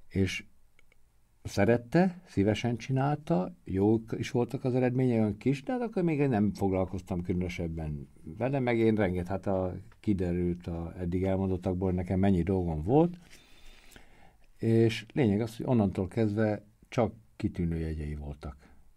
És 0.09 0.45
szerette, 1.43 2.21
szívesen 2.27 2.77
csinálta, 2.77 3.55
jók 3.65 4.15
is 4.19 4.31
voltak 4.31 4.65
az 4.65 4.75
eredményei, 4.75 5.19
olyan 5.19 5.37
kis, 5.37 5.63
de 5.63 5.73
hát 5.73 5.81
akkor 5.81 6.03
még 6.03 6.29
nem 6.29 6.53
foglalkoztam 6.53 7.23
különösebben 7.23 8.09
vele, 8.23 8.59
meg 8.59 8.79
én 8.79 8.95
renget, 8.95 9.27
hát 9.27 9.47
a, 9.47 9.75
kiderült 10.01 10.67
a 10.67 10.95
eddig 10.99 11.23
elmondottakból, 11.25 11.93
nekem 11.93 12.19
mennyi 12.19 12.43
dolgom 12.43 12.83
volt, 12.83 13.19
és 14.59 15.07
lényeg 15.13 15.41
az, 15.41 15.57
hogy 15.57 15.67
onnantól 15.67 16.09
kezdve 16.09 16.63
csak 16.89 17.15
kitűnő 17.37 17.79
jegyei 17.79 18.15
voltak. 18.15 18.57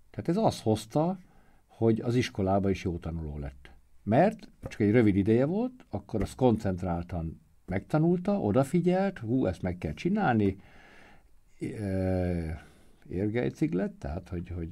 Tehát 0.10 0.30
ez 0.30 0.38
azt 0.38 0.62
hozta, 0.62 1.20
hogy 1.68 2.02
az 2.02 2.16
iskolába 2.16 2.70
is 2.70 2.84
jó 2.84 2.98
tanuló 2.98 3.38
lett. 3.38 3.72
Mert 4.04 4.50
csak 4.68 4.80
egy 4.80 4.92
rövid 4.92 5.16
ideje 5.16 5.46
volt, 5.46 5.86
akkor 5.90 6.22
az 6.22 6.36
koncentráltan 6.36 7.42
megtanulta, 7.66 8.40
odafigyelt, 8.40 9.20
hú, 9.20 9.46
ezt 9.46 9.62
meg 9.62 9.78
kell 9.78 9.94
csinálni, 9.94 10.58
érgejcig 13.10 13.74
lett, 13.74 13.94
tehát 14.00 14.30
hogy, 14.30 14.52
hogy 14.56 14.70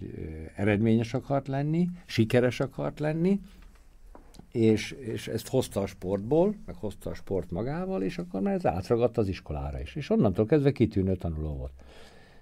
eredményes 0.56 1.14
akart 1.14 1.48
lenni, 1.48 1.90
sikeres 2.06 2.60
akart 2.60 3.00
lenni, 3.00 3.40
és, 4.52 4.92
és 4.92 5.28
ezt 5.28 5.48
hozta 5.48 5.82
a 5.82 5.86
sportból, 5.86 6.56
meg 6.66 6.76
hozta 6.76 7.10
a 7.10 7.14
sport 7.14 7.52
magával, 7.52 8.02
és 8.02 8.18
akkor 8.18 8.42
már 8.42 8.54
ez 8.54 8.66
átragadt 8.66 9.18
az 9.18 9.28
iskolára 9.28 9.80
is. 9.80 9.96
És 9.96 10.10
onnantól 10.10 10.46
kezdve 10.46 10.72
kitűnő 10.72 11.16
tanuló 11.16 11.56
volt. 11.56 11.74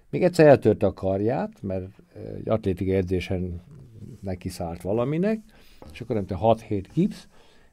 Még 0.10 0.24
egyszer 0.24 0.48
eltörte 0.48 0.86
a 0.86 0.94
karját, 0.94 1.62
mert 1.62 2.02
egy 2.36 2.50
atlétikai 2.50 2.96
edzésen 2.96 3.62
neki 4.22 4.50
szállt 4.50 4.82
valaminek, 4.82 5.40
és 5.92 6.02
akkor 6.02 6.16
nem 6.16 6.26
6-7 6.30 6.86
gipsz, 6.94 7.28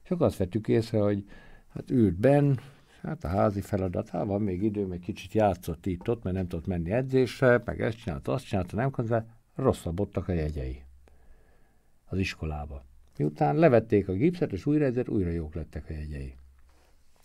és 0.04 0.10
akkor 0.10 0.26
azt 0.26 0.36
vettük 0.36 0.68
észre, 0.68 0.98
hogy 0.98 1.24
hát 1.68 1.90
ült 1.90 2.14
benn, 2.14 2.54
hát 3.02 3.24
a 3.24 3.28
házi 3.28 3.60
feladat, 3.60 4.08
hát 4.08 4.24
van 4.24 4.42
még 4.42 4.62
idő, 4.62 4.86
meg 4.86 4.98
kicsit 4.98 5.32
játszott 5.32 5.86
itt 5.86 6.08
ott, 6.08 6.22
mert 6.22 6.36
nem 6.36 6.48
tudott 6.48 6.66
menni 6.66 6.90
edzésre, 6.90 7.62
meg 7.64 7.80
ezt 7.80 7.98
csinálta, 7.98 8.32
azt 8.32 8.46
csinálta, 8.46 8.76
nem 8.76 8.90
konzert, 8.90 9.26
rosszabbodtak 9.54 10.28
a 10.28 10.32
jegyei 10.32 10.82
az 12.08 12.18
iskolába. 12.18 12.84
Miután 13.18 13.56
levették 13.56 14.08
a 14.08 14.12
gipszet, 14.12 14.52
és 14.52 14.66
újra 14.66 14.84
ezért 14.84 15.08
újra 15.08 15.30
jók 15.30 15.54
lettek 15.54 15.84
a 15.88 15.92
jegyei. 15.92 16.34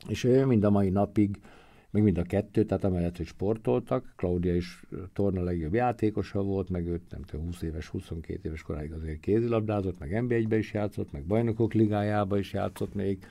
És 0.08 0.24
ő 0.24 0.46
mind 0.46 0.64
a 0.64 0.70
mai 0.70 0.90
napig, 0.90 1.42
még 1.90 2.04
mind 2.04 2.18
a 2.18 2.24
kettő, 2.24 2.64
tehát 2.64 2.84
amellett, 2.84 3.18
hogy 3.18 3.26
sportoltak, 3.26 4.14
Claudia 4.16 4.56
is 4.56 4.84
torna 5.14 5.44
legjobb 5.44 5.74
játékosa 5.74 6.42
volt, 6.42 6.70
meg 6.70 6.88
őt 6.88 7.12
nem 7.12 7.22
tudom, 7.22 7.46
20 7.46 7.62
éves, 7.62 7.88
22 7.88 8.40
éves 8.44 8.62
koráig 8.62 8.92
azért 8.92 9.20
kézilabdázott, 9.20 10.00
meg 10.00 10.10
NB1-be 10.14 10.58
is 10.58 10.74
játszott, 10.74 11.12
meg 11.12 11.26
bajnokok 11.26 11.74
ligájába 11.74 12.38
is 12.38 12.54
játszott 12.54 12.94
még, 12.94 13.26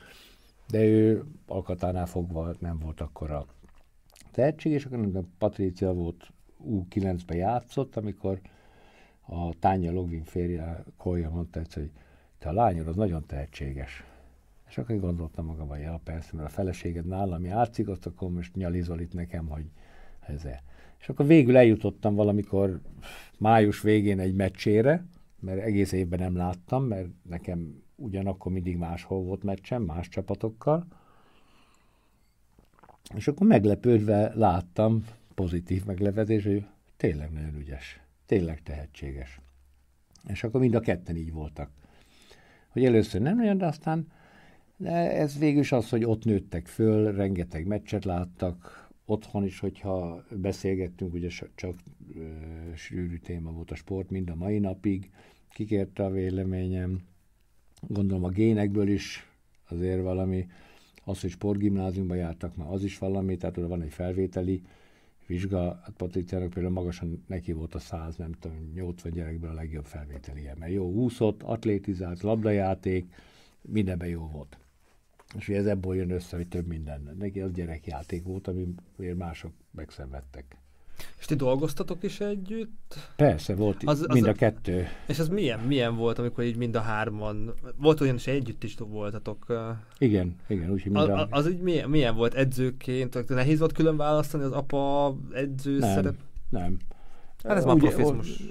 de 0.70 0.84
ő 0.84 1.24
alkatánál 1.46 2.06
fogva 2.06 2.54
nem 2.58 2.78
volt 2.78 3.00
akkora 3.00 3.46
tehetség, 4.30 4.72
és 4.72 4.84
akkor 4.84 5.24
Patricia 5.38 5.92
volt 5.92 6.32
U9-ben 6.68 7.36
játszott, 7.36 7.96
amikor 7.96 8.40
a 9.26 9.58
Tánya 9.58 9.92
Logvin 9.92 10.24
férje, 10.24 10.84
Kolja 10.96 11.30
mondta 11.30 11.60
egyszer, 11.60 11.82
hogy 11.82 11.92
te 12.38 12.48
a 12.48 12.52
lányod 12.52 12.86
az 12.86 12.96
nagyon 12.96 13.26
tehetséges. 13.26 14.04
És 14.68 14.78
akkor 14.78 15.00
gondoltam 15.00 15.44
magam, 15.44 15.68
hogy 15.68 15.80
ja, 15.80 16.00
persze, 16.04 16.30
mert 16.32 16.48
a 16.48 16.52
feleséged 16.52 17.06
nálam 17.06 17.44
játszik, 17.44 17.88
azt 17.88 18.06
akkor 18.06 18.30
most 18.30 18.54
nyalizol 18.54 19.00
itt 19.00 19.12
nekem, 19.12 19.46
hogy 19.46 19.70
ez 20.20 20.44
-e. 20.44 20.62
És 20.98 21.08
akkor 21.08 21.26
végül 21.26 21.56
eljutottam 21.56 22.14
valamikor 22.14 22.80
május 23.38 23.80
végén 23.82 24.18
egy 24.18 24.34
meccsére, 24.34 25.06
mert 25.40 25.60
egész 25.60 25.92
évben 25.92 26.18
nem 26.18 26.36
láttam, 26.36 26.84
mert 26.84 27.08
nekem 27.22 27.82
ugyanakkor 28.00 28.52
mindig 28.52 28.76
máshol 28.76 29.22
volt 29.22 29.42
meccsem, 29.42 29.82
más 29.82 30.08
csapatokkal. 30.08 30.86
És 33.14 33.28
akkor 33.28 33.46
meglepődve 33.46 34.32
láttam, 34.34 35.04
pozitív 35.34 35.84
meglepetés, 35.84 36.44
hogy 36.44 36.66
tényleg 36.96 37.32
nagyon 37.32 37.54
ügyes, 37.54 38.00
tényleg 38.26 38.62
tehetséges. 38.62 39.40
És 40.26 40.44
akkor 40.44 40.60
mind 40.60 40.74
a 40.74 40.80
ketten 40.80 41.16
így 41.16 41.32
voltak 41.32 41.70
hogy 42.70 42.84
először 42.84 43.20
nem 43.20 43.36
nagyon, 43.36 43.58
de 43.58 43.66
aztán 43.66 44.06
de 44.76 44.90
ez 45.16 45.38
végül 45.38 45.60
is 45.60 45.72
az, 45.72 45.88
hogy 45.88 46.04
ott 46.04 46.24
nőttek 46.24 46.66
föl, 46.66 47.12
rengeteg 47.12 47.66
meccset 47.66 48.04
láttak, 48.04 48.88
otthon 49.04 49.44
is, 49.44 49.58
hogyha 49.58 50.24
beszélgettünk, 50.36 51.14
ugye 51.14 51.28
csak 51.54 51.74
ö, 52.14 52.24
sűrű 52.74 53.16
téma 53.16 53.50
volt 53.50 53.70
a 53.70 53.74
sport 53.74 54.10
mind 54.10 54.30
a 54.30 54.34
mai 54.34 54.58
napig, 54.58 55.10
kikérte 55.52 56.04
a 56.04 56.10
véleményem, 56.10 57.00
gondolom 57.80 58.24
a 58.24 58.28
génekből 58.28 58.88
is 58.88 59.30
azért 59.68 60.02
valami, 60.02 60.48
az, 61.04 61.20
hogy 61.20 61.30
sportgimnáziumba 61.30 62.14
jártak, 62.14 62.56
már 62.56 62.72
az 62.72 62.84
is 62.84 62.98
valami, 62.98 63.36
tehát 63.36 63.56
oda 63.56 63.68
van 63.68 63.82
egy 63.82 63.92
felvételi 63.92 64.62
vizsga, 65.26 65.80
hát 65.82 65.94
Patriciának 65.96 66.50
például 66.50 66.74
magasan 66.74 67.24
neki 67.26 67.52
volt 67.52 67.74
a 67.74 67.78
100, 67.78 68.16
nem 68.16 68.32
tudom, 68.32 68.70
80 68.74 69.12
gyerekből 69.12 69.50
a 69.50 69.54
legjobb 69.54 69.84
felvételi, 69.84 70.50
mert 70.58 70.72
jó 70.72 70.92
úszott, 70.92 71.42
atlétizált, 71.42 72.22
labdajáték, 72.22 73.14
mindenben 73.60 74.08
jó 74.08 74.28
volt. 74.32 74.58
És 75.36 75.48
ez 75.48 75.66
ebből 75.66 75.96
jön 75.96 76.10
össze, 76.10 76.36
hogy 76.36 76.48
több 76.48 76.66
minden. 76.66 77.16
Neki 77.18 77.40
az 77.40 77.52
gyerekjáték 77.52 78.24
volt, 78.24 78.48
amiért 78.48 79.16
mások 79.16 79.52
megszenvedtek. 79.70 80.59
És 81.18 81.24
ti 81.24 81.34
dolgoztatok 81.34 82.02
is 82.02 82.20
együtt? 82.20 82.98
Persze, 83.16 83.54
volt 83.54 83.82
az, 83.84 84.06
mind 84.12 84.24
az, 84.24 84.30
a 84.30 84.32
kettő. 84.32 84.86
És 85.06 85.18
az 85.18 85.28
milyen, 85.28 85.60
milyen 85.60 85.96
volt, 85.96 86.18
amikor 86.18 86.44
így 86.44 86.56
mind 86.56 86.76
a 86.76 86.80
hárman, 86.80 87.54
volt 87.76 88.00
olyan, 88.00 88.18
hogy 88.24 88.34
együtt 88.34 88.64
is 88.64 88.74
voltatok? 88.78 89.46
Igen, 89.98 90.36
igen, 90.48 90.70
úgyhogy 90.70 90.92
mind 90.92 91.08
a... 91.08 91.26
Az, 91.30 91.46
úgy 91.46 91.60
milyen, 91.60 91.90
milyen 91.90 92.14
volt 92.16 92.34
edzőként? 92.34 93.28
Nehéz 93.28 93.58
volt 93.58 93.72
külön 93.72 93.96
választani 93.96 94.42
az 94.44 94.52
apa 94.52 95.16
edző 95.32 95.78
nem, 95.78 95.94
szerep? 95.94 96.14
Nem, 96.48 96.78
Hát 97.44 97.56
ez 97.56 97.64
már 97.64 97.74
Ugy, 97.74 97.80
profizmus. 97.80 98.42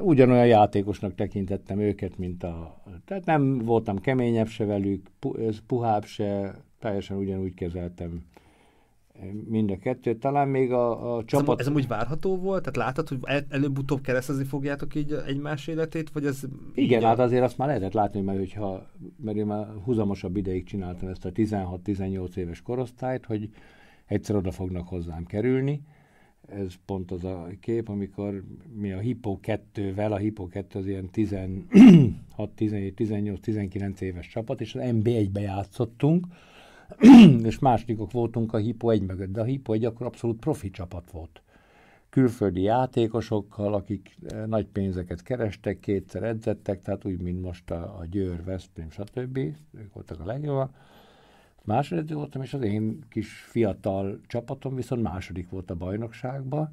Ugyanolyan 0.00 0.46
játékosnak 0.46 1.14
tekintettem 1.14 1.78
őket, 1.78 2.18
mint 2.18 2.42
a... 2.42 2.82
Tehát 3.04 3.24
nem 3.24 3.58
voltam 3.58 3.98
keményebb 3.98 4.48
se 4.48 4.64
velük, 4.64 5.06
puhább 5.66 6.04
se, 6.04 6.58
teljesen 6.78 7.16
ugyanúgy 7.16 7.54
kezeltem 7.54 8.24
mind 9.48 9.70
a 9.70 9.78
kettő. 9.78 10.16
Talán 10.16 10.48
még 10.48 10.72
a, 10.72 11.16
a 11.16 11.24
csapat... 11.24 11.60
Ez, 11.60 11.66
ez 11.66 11.72
úgy 11.72 11.86
várható 11.86 12.36
volt? 12.36 12.60
Tehát 12.60 12.76
látod, 12.76 13.08
hogy 13.08 13.18
el, 13.22 13.46
előbb-utóbb 13.48 14.00
keresztezni 14.00 14.44
fogjátok 14.44 14.94
így 14.94 15.12
egymás 15.26 15.66
életét? 15.66 16.10
Vagy 16.10 16.26
ez 16.26 16.40
Igen, 16.74 17.02
hát 17.02 17.18
azért 17.18 17.42
azt 17.42 17.58
már 17.58 17.68
lehetett 17.68 17.92
látni, 17.92 18.20
mert, 18.20 18.38
hogyha, 18.38 18.86
mert 19.16 19.36
én 19.36 19.46
már 19.46 19.66
húzamosabb 19.84 20.36
ideig 20.36 20.64
csináltam 20.64 21.08
ezt 21.08 21.24
a 21.24 21.32
16-18 21.32 22.36
éves 22.36 22.62
korosztályt, 22.62 23.26
hogy 23.26 23.50
egyszer 24.06 24.36
oda 24.36 24.50
fognak 24.50 24.88
hozzám 24.88 25.24
kerülni. 25.24 25.82
Ez 26.46 26.74
pont 26.84 27.10
az 27.10 27.24
a 27.24 27.46
kép, 27.60 27.88
amikor 27.88 28.44
mi 28.74 28.92
a 28.92 28.98
Hippo 28.98 29.38
2-vel, 29.42 30.10
a 30.10 30.16
Hippo 30.16 30.46
2 30.46 30.78
az 30.78 30.86
ilyen 30.86 31.10
16, 31.10 32.50
17, 32.54 32.94
18, 32.94 33.40
19 33.40 34.00
éves 34.00 34.28
csapat, 34.28 34.60
és 34.60 34.74
az 34.74 34.82
MB1-be 34.84 35.40
játszottunk, 35.40 36.26
és 37.44 37.58
másodikok 37.58 38.12
voltunk 38.12 38.52
a 38.52 38.56
Hippo 38.56 38.90
egy 38.90 39.02
mögött, 39.02 39.32
de 39.32 39.40
a 39.40 39.44
Hippo 39.44 39.72
egy 39.72 39.84
akkor 39.84 40.06
abszolút 40.06 40.38
profi 40.38 40.70
csapat 40.70 41.10
volt. 41.10 41.42
Külföldi 42.10 42.62
játékosokkal, 42.62 43.74
akik 43.74 44.16
eh, 44.26 44.46
nagy 44.46 44.66
pénzeket 44.66 45.22
kerestek, 45.22 45.80
kétszer 45.80 46.22
edzettek, 46.22 46.82
tehát 46.82 47.04
úgy, 47.04 47.20
mint 47.20 47.42
most 47.42 47.70
a, 47.70 47.98
a 47.98 48.04
Győr, 48.04 48.44
Veszprém, 48.44 48.90
stb. 48.90 49.38
Ők 49.74 49.92
voltak 49.92 50.20
a 50.20 50.24
legjobbak. 50.24 50.70
Második 51.62 52.14
voltam, 52.14 52.42
és 52.42 52.54
az 52.54 52.62
én 52.62 53.04
kis 53.08 53.32
fiatal 53.32 54.20
csapatom 54.26 54.74
viszont 54.74 55.02
második 55.02 55.50
volt 55.50 55.70
a 55.70 55.74
bajnokságban. 55.74 56.70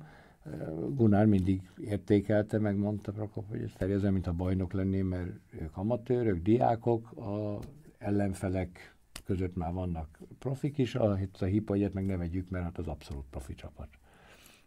Gunnar 0.89 1.25
mindig 1.25 1.69
értékelte, 1.79 2.59
meg 2.59 2.77
mondta 2.77 3.11
Prokop, 3.11 3.49
hogy 3.49 3.71
Feri 3.71 4.09
mint 4.09 4.27
a 4.27 4.33
bajnok 4.33 4.73
lenné, 4.73 5.01
mert 5.01 5.29
ők 5.61 5.77
amatőrök, 5.77 6.41
diákok, 6.41 7.11
a 7.11 7.59
ellenfelek 7.97 8.94
között 9.23 9.55
már 9.55 9.73
vannak 9.73 10.19
profik 10.39 10.77
is, 10.77 10.95
a, 10.95 11.17
a 11.39 11.45
Hippo 11.45 11.73
egyet 11.73 11.93
meg 11.93 12.05
ne 12.05 12.17
vegyük, 12.17 12.49
mert 12.49 12.63
hát 12.63 12.77
az 12.77 12.87
abszolút 12.87 13.25
profi 13.29 13.55
csapat. 13.55 13.89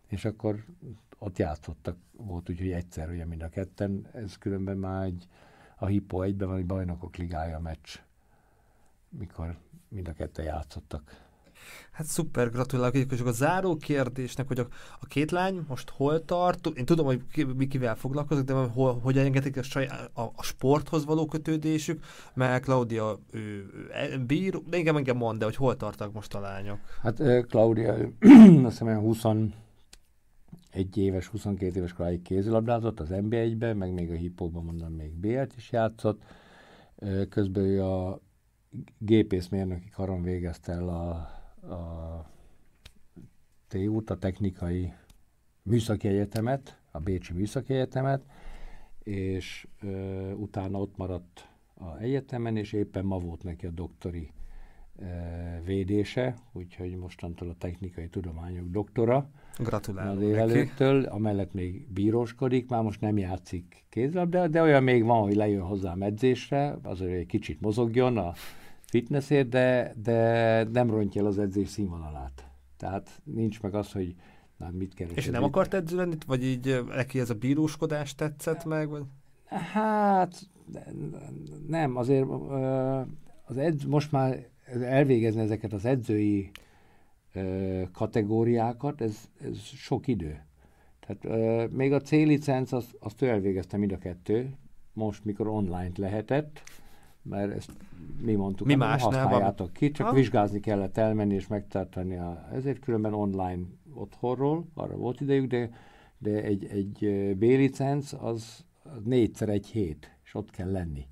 És 0.06 0.24
akkor 0.24 0.64
ott 1.18 1.38
játszottak, 1.38 1.96
volt 2.12 2.50
úgy, 2.50 2.58
hogy 2.58 2.70
egyszer 2.70 3.10
ugye 3.10 3.24
mind 3.24 3.42
a 3.42 3.48
ketten, 3.48 4.06
ez 4.12 4.38
különben 4.38 4.76
már 4.76 5.04
egy, 5.04 5.28
a 5.76 5.86
Hippo 5.86 6.22
egyben 6.22 6.48
van 6.48 6.56
egy 6.56 6.66
bajnokok 6.66 7.16
ligája 7.16 7.58
meccs, 7.58 7.98
mikor 9.08 9.58
mind 9.88 10.08
a 10.08 10.12
ketten 10.12 10.44
játszottak. 10.44 11.27
Hát 11.90 12.06
szuper, 12.06 12.50
gratulálok. 12.50 12.94
És 12.94 13.20
a 13.20 13.32
záró 13.32 13.76
kérdésnek, 13.76 14.46
hogy 14.46 14.58
a, 14.58 14.66
a 15.00 15.06
két 15.06 15.30
lány 15.30 15.64
most 15.68 15.90
hol 15.90 16.24
tart? 16.24 16.66
Én 16.74 16.84
tudom, 16.84 17.06
hogy 17.06 17.20
ki, 17.32 17.44
mi 17.44 17.66
kivel 17.66 17.96
foglalkozik, 17.96 18.44
de 18.44 18.52
hol, 18.52 18.98
hogyan 18.98 19.24
engedik 19.24 19.56
a, 19.56 19.62
saját, 19.62 20.10
a, 20.14 20.22
a, 20.22 20.42
sporthoz 20.42 21.04
való 21.04 21.26
kötődésük, 21.26 22.04
mert 22.34 22.64
Claudia 22.64 23.18
ő, 23.30 23.38
ő, 24.12 24.18
bír, 24.26 24.62
de 24.68 24.76
igen, 24.76 24.96
engem 24.96 25.16
mond, 25.16 25.38
de 25.38 25.44
hogy 25.44 25.56
hol 25.56 25.76
tartak 25.76 26.12
most 26.12 26.34
a 26.34 26.40
lányok? 26.40 26.78
Hát 27.02 27.46
Claudia, 27.46 27.94
azt 28.64 28.78
hiszem 28.78 28.98
20 28.98 29.22
egy 30.70 30.96
éves, 30.96 31.26
22 31.26 31.76
éves 31.76 31.92
koráig 31.92 32.22
kézilabdázott 32.22 33.00
az 33.00 33.08
NBA-ben, 33.08 33.76
meg 33.76 33.92
még 33.92 34.10
a 34.10 34.14
hippóban 34.14 34.64
mondom, 34.64 34.92
még 34.92 35.12
BL-t 35.12 35.54
is 35.56 35.72
játszott. 35.72 36.22
Közben 37.28 37.64
ő 37.64 37.82
a 37.84 38.20
gépészmérnöki 38.98 39.88
karon 39.88 40.22
végezte 40.22 40.72
el 40.72 40.88
a, 40.88 41.28
a 41.62 42.24
TU-t, 43.68 44.10
a 44.10 44.18
technikai 44.18 44.92
műszaki 45.62 46.08
egyetemet, 46.08 46.78
a 46.90 46.98
Bécsi 46.98 47.32
Műszaki 47.32 47.74
Egyetemet, 47.74 48.22
és 49.02 49.66
ö, 49.82 50.32
utána 50.32 50.78
ott 50.78 50.96
maradt 50.96 51.48
a 51.74 51.98
egyetemen, 51.98 52.56
és 52.56 52.72
éppen 52.72 53.04
ma 53.04 53.18
volt 53.18 53.42
neki 53.42 53.66
a 53.66 53.70
doktori 53.70 54.32
ö, 54.98 55.04
védése, 55.64 56.34
úgyhogy 56.52 56.96
mostantól 56.96 57.48
a 57.48 57.54
technikai 57.58 58.08
tudományok 58.08 58.68
doktora. 58.68 59.30
Gratulálok 59.58 60.22
az 60.22 60.36
előttől, 60.36 61.04
amellett 61.04 61.52
még 61.52 61.92
bíróskodik, 61.92 62.68
már 62.68 62.82
most 62.82 63.00
nem 63.00 63.18
játszik 63.18 63.84
kézlabda, 63.88 64.48
de 64.48 64.62
olyan 64.62 64.82
még 64.82 65.04
van, 65.04 65.22
hogy 65.22 65.34
lejön 65.34 65.62
hozzá 65.62 65.94
edzésre, 65.98 66.78
azért 66.82 67.12
egy 67.12 67.26
kicsit 67.26 67.60
mozogjon 67.60 68.16
a 68.16 68.32
fitnessért, 68.90 69.48
de, 69.48 69.94
de 70.02 70.62
nem 70.64 70.90
rontja 70.90 71.20
el 71.20 71.26
az 71.26 71.38
edzés 71.38 71.68
színvonalát. 71.68 72.48
Tehát 72.76 73.20
nincs 73.24 73.60
meg 73.60 73.74
az, 73.74 73.92
hogy 73.92 74.14
na, 74.56 74.70
mit 74.70 74.94
keres. 74.94 75.16
És 75.16 75.26
nem 75.26 75.42
akart 75.42 75.74
edző 75.74 75.96
lenni, 75.96 76.16
vagy 76.26 76.44
így 76.44 76.84
neki 76.86 77.20
ez 77.20 77.30
a 77.30 77.34
bíróskodás 77.34 78.14
tetszett 78.14 78.64
meg? 78.64 78.88
Vagy? 78.88 79.04
Hát 79.44 80.48
nem, 81.66 81.96
azért 81.96 82.26
az 83.44 83.56
edz, 83.56 83.84
most 83.84 84.12
már 84.12 84.46
elvégezni 84.80 85.40
ezeket 85.40 85.72
az 85.72 85.84
edzői 85.84 86.50
kategóriákat, 87.92 89.00
ez, 89.00 89.28
ez 89.40 89.58
sok 89.58 90.06
idő. 90.06 90.42
Tehát 91.00 91.70
még 91.70 91.92
a 91.92 92.00
C-licenc, 92.00 92.72
azt, 92.72 92.96
azt 93.00 93.22
ő 93.22 93.28
elvégezte 93.28 93.76
mind 93.76 93.92
a 93.92 93.98
kettő, 93.98 94.56
most 94.92 95.24
mikor 95.24 95.46
online 95.46 95.90
lehetett, 95.96 96.62
mert 97.28 97.52
ezt 97.56 97.70
mi 98.20 98.34
mondtuk, 98.34 98.66
mi 98.66 98.74
más 98.74 99.02
használjátok 99.02 99.72
ki, 99.72 99.90
csak 99.90 100.06
ha? 100.06 100.14
vizsgázni 100.14 100.60
kellett 100.60 100.96
elmenni 100.96 101.34
és 101.34 101.46
megtartani. 101.46 102.16
A, 102.16 102.48
ezért 102.52 102.78
különben 102.78 103.14
online 103.14 103.62
otthonról, 103.94 104.66
arra 104.74 104.96
volt 104.96 105.20
idejük, 105.20 105.46
de, 105.46 105.70
de 106.18 106.42
egy, 106.42 106.64
egy 106.64 107.36
B-licenc 107.36 108.12
az 108.12 108.64
négyszer 109.04 109.48
egy 109.48 109.66
hét, 109.66 110.16
és 110.24 110.34
ott 110.34 110.50
kell 110.50 110.70
lenni. 110.70 111.06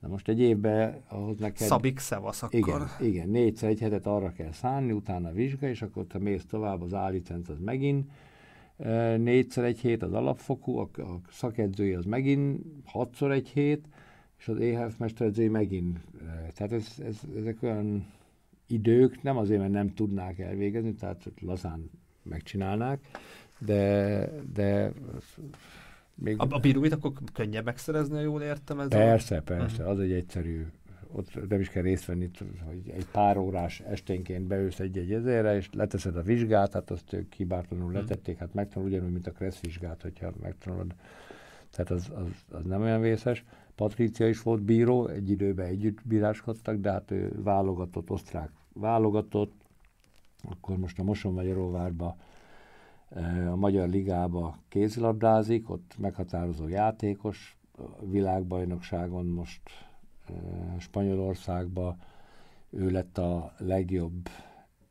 Na 0.00 0.08
most 0.08 0.28
egy 0.28 0.40
évben 0.40 1.02
ahhoz 1.08 1.38
neked... 1.38 1.66
Szabik 1.66 1.98
szevasz 1.98 2.42
akkor. 2.42 2.58
Igen, 2.58 2.88
igen, 3.00 3.28
négyszer 3.28 3.68
egy 3.68 3.80
hetet 3.80 4.06
arra 4.06 4.32
kell 4.32 4.52
szánni, 4.52 4.92
utána 4.92 5.32
vizsga, 5.32 5.68
és 5.68 5.82
akkor 5.82 6.04
te 6.06 6.18
mész 6.18 6.44
tovább, 6.44 6.82
az 6.82 6.92
A-licenc 6.92 7.48
az 7.48 7.58
megint 7.58 8.10
négyszer 9.16 9.64
egy 9.64 9.78
hét 9.78 10.02
az 10.02 10.12
alapfokú, 10.12 10.76
a, 10.78 10.88
a 10.96 11.20
szakedzői 11.30 11.92
az 11.92 12.04
megint 12.04 12.62
hatszor 12.84 13.32
egy 13.32 13.48
hét, 13.48 13.88
és 14.38 14.48
az 14.48 14.58
EHF 14.60 14.96
mesteredzői 14.98 15.48
megint. 15.48 15.98
Tehát 16.54 16.72
ez, 16.72 16.94
ez, 17.06 17.20
ezek 17.36 17.62
olyan 17.62 18.06
idők, 18.66 19.22
nem 19.22 19.36
azért, 19.36 19.60
mert 19.60 19.72
nem 19.72 19.94
tudnák 19.94 20.38
elvégezni, 20.38 20.94
tehát 20.94 21.32
lazán 21.40 21.90
megcsinálnák, 22.22 23.00
de, 23.58 24.30
de 24.52 24.92
még... 26.14 26.36
A, 26.38 26.46
a 26.50 26.58
bíróit 26.58 26.92
akkor 26.92 27.12
könnyebb 27.32 27.64
megszerezni, 27.64 28.20
jól 28.20 28.42
értem? 28.42 28.80
Ez 28.80 28.88
persze, 28.88 29.36
a... 29.36 29.42
persze, 29.42 29.76
uh-huh. 29.76 29.88
az 29.88 30.00
egy 30.00 30.12
egyszerű, 30.12 30.66
ott 31.12 31.48
nem 31.48 31.60
is 31.60 31.68
kell 31.68 31.82
részt 31.82 32.04
venni, 32.04 32.30
hogy 32.64 32.92
egy 32.94 33.06
pár 33.06 33.36
órás 33.36 33.80
esténként 33.80 34.46
beülsz 34.46 34.80
egy-egy 34.80 35.12
ezerre, 35.12 35.56
és 35.56 35.68
leteszed 35.72 36.16
a 36.16 36.22
vizsgát, 36.22 36.72
hát 36.72 36.90
azt 36.90 37.12
ők 37.12 37.28
kibártlanul 37.28 37.86
uh-huh. 37.86 38.00
letették, 38.00 38.38
hát 38.38 38.54
megtanul 38.54 38.88
ugyanúgy, 38.88 39.12
mint 39.12 39.26
a 39.26 39.32
Kressz 39.32 39.60
vizsgát, 39.60 40.02
hogyha 40.02 40.32
megtanulod. 40.42 40.94
Tehát 41.70 41.90
az, 41.90 42.10
az, 42.14 42.58
az 42.58 42.64
nem 42.64 42.82
olyan 42.82 43.00
vészes. 43.00 43.44
Patricia 43.76 44.28
is 44.28 44.42
volt 44.42 44.62
bíró, 44.62 45.06
egy 45.06 45.30
időben 45.30 45.66
együtt 45.66 45.98
bíráskodtak, 46.04 46.76
de 46.76 46.90
hát 46.90 47.10
ő 47.10 47.42
válogatott, 47.42 48.10
osztrák 48.10 48.50
válogatott, 48.72 49.54
akkor 50.42 50.76
most 50.76 50.98
a 50.98 51.02
Moson-Magyaróvárba 51.02 52.16
e, 53.08 53.50
a 53.50 53.56
Magyar 53.56 53.88
Ligába 53.88 54.58
kézilabdázik, 54.68 55.70
ott 55.70 55.94
meghatározó 55.98 56.68
játékos, 56.68 57.56
a 57.78 58.06
világbajnokságon 58.06 59.26
most 59.26 59.60
e, 60.26 60.32
Spanyolországba. 60.78 61.96
Ő 62.70 62.90
lett 62.90 63.18
a 63.18 63.52
legjobb 63.58 64.28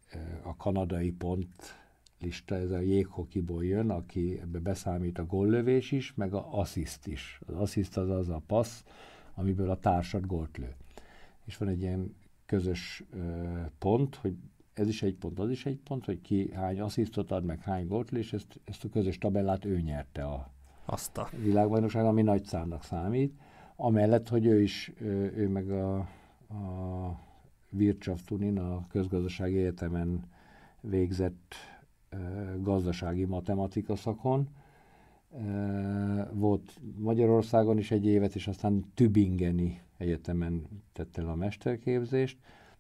e, 0.10 0.40
a 0.44 0.56
kanadai 0.56 1.12
pont 1.12 1.85
lista, 2.26 2.56
ez 2.56 2.72
a 2.72 2.80
jéghokiból 2.80 3.66
jön, 3.66 3.90
aki 3.90 4.40
ebbe 4.42 4.60
beszámít 4.60 5.20
a 5.20 5.26
gollövés 5.26 5.92
is, 5.92 6.14
meg 6.14 6.34
a 6.34 6.60
assziszt 6.60 7.08
is. 7.08 7.40
Az 7.48 7.56
assziszt 7.56 7.98
az 7.98 8.10
az 8.10 8.30
a 8.30 8.42
passz, 8.48 8.84
amiből 9.34 9.70
a 9.70 9.80
társad 9.80 10.26
gólt 10.26 10.58
lő. 10.58 10.76
És 11.46 11.58
van 11.58 11.68
egy 11.68 11.82
ilyen 11.82 12.16
közös 12.46 13.04
ö, 13.12 13.20
pont, 13.80 14.16
hogy 14.16 14.36
ez 14.74 14.88
is 14.88 15.04
egy 15.04 15.16
pont, 15.16 15.40
az 15.40 15.50
is 15.50 15.66
egy 15.66 15.80
pont, 15.84 16.06
hogy 16.06 16.22
ki 16.22 16.52
hány 16.54 16.80
asszisztot 16.80 17.32
ad, 17.32 17.44
meg 17.44 17.62
hány 17.62 17.88
gólt 17.88 18.12
lő, 18.12 18.20
és 18.20 18.34
ezt, 18.34 18.60
ezt 18.64 18.84
a 18.84 18.90
közös 18.90 19.18
tabellát 19.18 19.66
ő 19.66 19.80
nyerte 19.80 20.24
a, 20.24 20.50
Azt 20.86 21.18
a. 21.18 21.30
világbajnokság, 21.42 22.06
ami 22.06 22.22
nagy 22.22 22.44
számnak 22.44 22.84
számít. 22.84 23.40
Amellett, 23.76 24.28
hogy 24.30 24.46
ő 24.46 24.62
is, 24.62 24.94
ő, 24.98 25.34
ő 25.36 25.48
meg 25.48 25.70
a, 25.72 25.98
a 26.48 27.20
Wirtschaftsunin, 27.70 28.60
a 28.60 28.88
közgazdasági 28.88 29.58
egyetemen 29.58 30.24
végzett 30.82 31.56
gazdasági 32.62 33.26
matematika 33.26 33.96
szakon. 33.96 34.48
Volt 36.34 36.80
Magyarországon 36.98 37.78
is 37.78 37.92
egy 37.92 38.06
évet, 38.06 38.36
és 38.36 38.48
aztán 38.48 38.86
Tübingeni 38.94 39.82
egyetemen 39.98 40.62
tette 40.94 41.22
el 41.22 41.30
a 41.30 41.36
mesterképzést, 41.36 42.38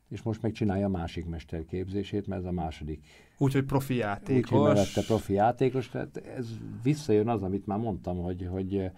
és 0.09 0.21
most 0.21 0.41
megcsinálja 0.41 0.85
a 0.85 0.89
másik 0.89 1.25
mesterképzését, 1.25 2.27
mert 2.27 2.41
ez 2.41 2.47
a 2.47 2.51
második. 2.51 3.05
Úgyhogy 3.37 3.63
profi 3.63 3.95
játékos. 3.95 4.79
Úgyhogy 4.79 5.05
profi 5.05 5.33
játékos, 5.33 5.89
tehát 5.89 6.17
ez 6.17 6.47
visszajön 6.83 7.27
az, 7.27 7.43
amit 7.43 7.65
már 7.65 7.79
mondtam, 7.79 8.17
hogy, 8.17 8.47
hogy 8.51 8.91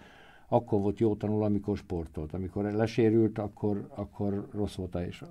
akkor 0.48 0.80
volt 0.80 0.98
jó 0.98 1.14
tanul, 1.16 1.42
amikor 1.42 1.76
sportolt. 1.76 2.34
Amikor 2.34 2.64
lesérült, 2.64 3.38
akkor, 3.38 3.88
akkor 3.94 4.48
rossz 4.52 4.74
volt. 4.74 4.94
És 4.94 5.24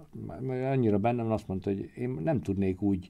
annyira 0.50 0.98
bennem 0.98 1.32
azt 1.32 1.48
mondta, 1.48 1.70
hogy 1.70 1.92
én 1.96 2.10
nem 2.10 2.42
tudnék 2.42 2.82
úgy 2.82 3.10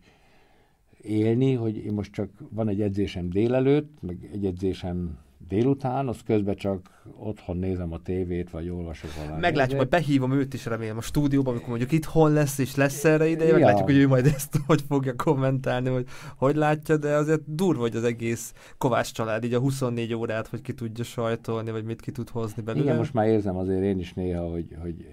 élni, 1.02 1.54
hogy 1.54 1.78
én 1.78 1.94
most 1.94 2.12
csak 2.12 2.30
van 2.50 2.68
egy 2.68 2.82
edzésem 2.82 3.30
délelőtt, 3.30 3.98
meg 4.02 4.30
egy 4.34 4.46
edzésem 4.46 5.18
délután, 5.48 6.08
az 6.08 6.18
közben 6.26 6.56
csak 6.56 7.04
otthon 7.18 7.58
nézem 7.58 7.94
a 7.94 8.02
tévét, 8.02 8.50
vagy 8.50 8.70
olvasok 8.70 9.10
valami. 9.16 9.40
Meglátjuk, 9.40 9.80
hogy 9.80 9.90
behívom 9.90 10.32
őt 10.32 10.54
is 10.54 10.66
remélem 10.66 10.98
a 10.98 11.02
stúdióban, 11.02 11.52
amikor 11.52 11.70
mondjuk 11.70 11.92
itthon 11.92 12.34
lesz, 12.34 12.58
és 12.58 12.76
lesz 12.76 13.06
erre 13.06 13.28
ideje, 13.28 13.50
ja. 13.50 13.56
meglátjuk, 13.56 13.86
hogy 13.86 13.98
ő 13.98 14.08
majd 14.08 14.26
ezt 14.26 14.60
hogy 14.68 14.82
fogja 14.88 15.16
kommentálni, 15.16 15.90
hogy 15.90 16.06
hogy 16.36 16.56
látja, 16.56 16.98
de 16.98 17.16
azért 17.16 17.56
durva, 17.56 17.82
hogy 17.82 17.96
az 17.96 18.04
egész 18.04 18.54
Kovács 18.78 19.12
család, 19.12 19.44
így 19.44 19.54
a 19.54 19.60
24 19.60 20.14
órát, 20.14 20.48
hogy 20.48 20.62
ki 20.62 20.74
tudja 20.74 21.04
sajtolni, 21.04 21.72
vagy 21.72 21.84
mit 21.84 22.02
ki 22.02 22.12
tud 22.12 22.30
hozni 22.30 22.62
belőle. 22.62 22.84
Igen, 22.86 22.98
most 22.98 23.14
már 23.14 23.28
érzem 23.28 23.58
azért 23.58 23.84
én 23.84 24.00
is 24.00 24.14
néha, 24.14 24.50
hogy, 24.50 24.76
hogy 24.82 25.08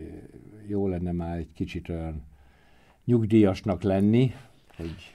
jó 0.67 0.89
lenne 0.89 1.13
már 1.13 1.37
egy 1.39 1.53
kicsit 1.55 1.89
olyan 1.89 2.23
nyugdíjasnak 3.05 3.83
lenni, 3.83 4.33
hogy 4.77 5.14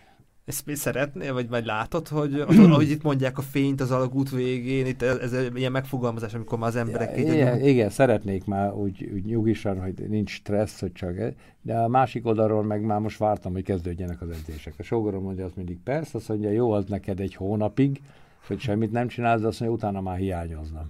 ezt 0.50 0.66
mi 0.66 0.76
szeretnél, 0.76 1.34
vagy 1.34 1.50
majd 1.50 1.66
látod, 1.66 2.08
hogy 2.08 2.40
ahogy 2.40 2.90
itt 2.90 3.04
mondják 3.04 3.38
a 3.38 3.42
fényt 3.42 3.82
az 3.82 3.92
alagút 3.92 4.30
végén, 4.30 4.86
itt 4.86 5.02
ez, 5.02 5.18
ez 5.18 5.34
egy 5.34 5.58
ilyen 5.58 5.72
megfogalmazás, 5.72 6.34
amikor 6.34 6.58
már 6.58 6.70
az 6.70 6.76
emberek... 6.76 7.18
Ja, 7.18 7.22
igen, 7.22 7.34
igen, 7.34 7.62
igen, 7.62 7.90
szeretnék 7.90 8.46
már 8.46 8.74
úgy, 8.74 9.10
úgy 9.14 9.26
nyugisan, 9.26 9.82
hogy 9.82 9.94
nincs 10.08 10.32
stressz, 10.32 10.80
hogy 10.80 10.92
csak... 10.92 11.16
De 11.62 11.78
a 11.78 11.88
másik 11.88 12.26
oldalról 12.26 12.64
meg 12.64 12.82
már 12.82 13.00
most 13.00 13.18
vártam, 13.18 13.52
hogy 13.52 13.64
kezdődjenek 13.64 14.22
az 14.22 14.30
edzések. 14.30 14.74
A 14.78 14.84
sógorom 14.84 15.24
mondja 15.24 15.46
azt 15.46 15.56
mindig, 15.56 15.78
persze, 15.84 16.18
azt 16.18 16.30
mondja, 16.30 16.50
jó, 16.50 16.72
az 16.72 16.86
neked 16.86 17.20
egy 17.20 17.36
hónapig, 17.36 18.02
hogy 18.48 18.60
semmit 18.60 18.92
nem 18.92 19.08
csinálsz, 19.08 19.42
de 19.42 19.48
azt 19.48 19.60
mondja, 19.60 19.78
utána 19.78 20.02
már 20.02 20.18
hiányozna. 20.18 20.86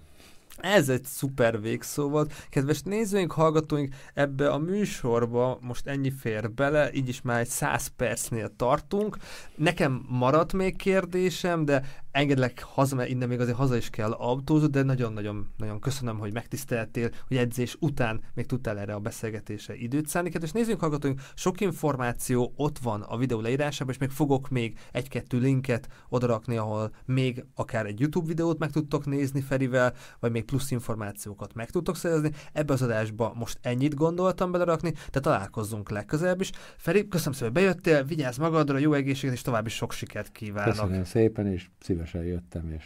Ez 0.61 0.89
egy 0.89 1.03
szuper 1.03 1.61
végszó 1.61 2.09
volt. 2.09 2.33
Kedves 2.49 2.81
nézőink, 2.81 3.31
hallgatóink, 3.31 3.95
ebbe 4.13 4.49
a 4.49 4.57
műsorba 4.57 5.57
most 5.61 5.87
ennyi 5.87 6.11
fér 6.11 6.51
bele, 6.51 6.93
így 6.93 7.09
is 7.09 7.21
már 7.21 7.39
egy 7.39 7.47
száz 7.47 7.87
percnél 7.87 8.55
tartunk. 8.55 9.17
Nekem 9.55 10.05
maradt 10.09 10.53
még 10.53 10.75
kérdésem, 10.75 11.65
de 11.65 11.83
engedlek 12.11 12.63
haza, 12.63 12.95
mert 12.95 13.09
innen 13.09 13.27
még 13.27 13.39
azért 13.39 13.57
haza 13.57 13.75
is 13.75 13.89
kell 13.89 14.11
autózni, 14.11 14.67
de 14.67 14.83
nagyon-nagyon 14.83 15.47
nagyon 15.57 15.79
köszönöm, 15.79 16.17
hogy 16.17 16.33
megtiszteltél, 16.33 17.09
hogy 17.27 17.37
edzés 17.37 17.75
után 17.79 18.21
még 18.33 18.45
tudtál 18.45 18.79
erre 18.79 18.93
a 18.93 18.99
beszélgetésre 18.99 19.75
időt 19.75 20.07
szállni. 20.07 20.29
Kedves 20.29 20.51
nézőink, 20.51 20.79
hallgatóink, 20.79 21.21
sok 21.33 21.61
információ 21.61 22.53
ott 22.55 22.77
van 22.77 23.01
a 23.01 23.17
videó 23.17 23.39
leírásában, 23.41 23.93
és 23.93 23.99
még 23.99 24.09
fogok 24.09 24.49
még 24.49 24.77
egy-kettő 24.91 25.39
linket 25.39 25.87
odarakni, 26.09 26.57
ahol 26.57 26.91
még 27.05 27.45
akár 27.55 27.85
egy 27.85 27.99
YouTube 27.99 28.27
videót 28.27 28.59
meg 28.59 28.71
tudtok 28.71 29.05
nézni 29.05 29.41
Ferivel, 29.41 29.93
vagy 30.19 30.31
még 30.31 30.45
plusz 30.45 30.71
információkat 30.71 31.53
meg 31.53 31.69
tudtok 31.69 31.95
szerezni. 31.95 32.31
Ebbe 32.53 32.73
az 32.73 32.81
adásba 32.81 33.33
most 33.35 33.59
ennyit 33.61 33.95
gondoltam 33.95 34.51
belerakni, 34.51 34.93
de 35.11 35.19
találkozzunk 35.19 35.89
legközelebb 35.89 36.41
is. 36.41 36.51
Feri, 36.77 37.07
köszönöm 37.07 37.33
szépen, 37.33 37.53
hogy 37.53 37.63
bejöttél, 37.63 38.03
vigyázz 38.03 38.37
magadra, 38.37 38.77
jó 38.77 38.93
egészséget 38.93 39.35
és 39.35 39.41
további 39.41 39.69
sok 39.69 39.91
sikert 39.91 40.31
kívánok. 40.31 40.73
Köszönöm 40.73 41.03
szépen, 41.03 41.47
és 41.47 41.69
szívesen 42.05 42.23
jöttem, 42.23 42.71
és 42.71 42.85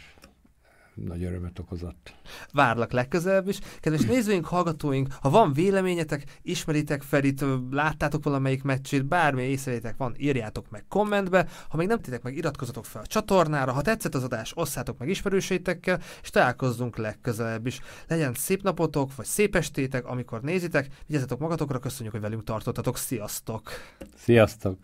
nagy 0.94 1.24
örömet 1.24 1.58
okozott. 1.58 2.14
Várlak 2.52 2.92
legközelebb 2.92 3.48
is. 3.48 3.58
Kedves 3.80 4.04
nézőink, 4.04 4.44
hallgatóink, 4.44 5.12
ha 5.20 5.30
van 5.30 5.52
véleményetek, 5.52 6.38
ismeritek 6.42 7.02
Ferit, 7.02 7.44
láttátok 7.70 8.24
valamelyik 8.24 8.62
meccsét, 8.62 9.04
bármi 9.04 9.42
észrevétek 9.42 9.96
van, 9.96 10.14
írjátok 10.18 10.70
meg 10.70 10.84
kommentbe. 10.88 11.48
Ha 11.68 11.76
még 11.76 11.86
nem 11.86 12.00
tettek 12.00 12.22
meg, 12.22 12.36
iratkozzatok 12.36 12.84
fel 12.84 13.02
a 13.02 13.06
csatornára. 13.06 13.72
Ha 13.72 13.82
tetszett 13.82 14.14
az 14.14 14.22
adás, 14.22 14.52
osszátok 14.56 14.98
meg 14.98 15.08
ismerőseitekkel, 15.08 16.00
és 16.22 16.30
találkozzunk 16.30 16.96
legközelebb 16.96 17.66
is. 17.66 17.80
Legyen 18.08 18.34
szép 18.34 18.62
napotok, 18.62 19.14
vagy 19.14 19.26
szép 19.26 19.56
estétek, 19.56 20.06
amikor 20.06 20.40
nézitek. 20.40 20.88
Vigyázzatok 21.06 21.38
magatokra, 21.38 21.78
köszönjük, 21.78 22.12
hogy 22.12 22.22
velünk 22.22 22.44
tartottatok. 22.44 22.96
Sziasztok! 22.96 23.70
Sziasztok! 24.16 24.78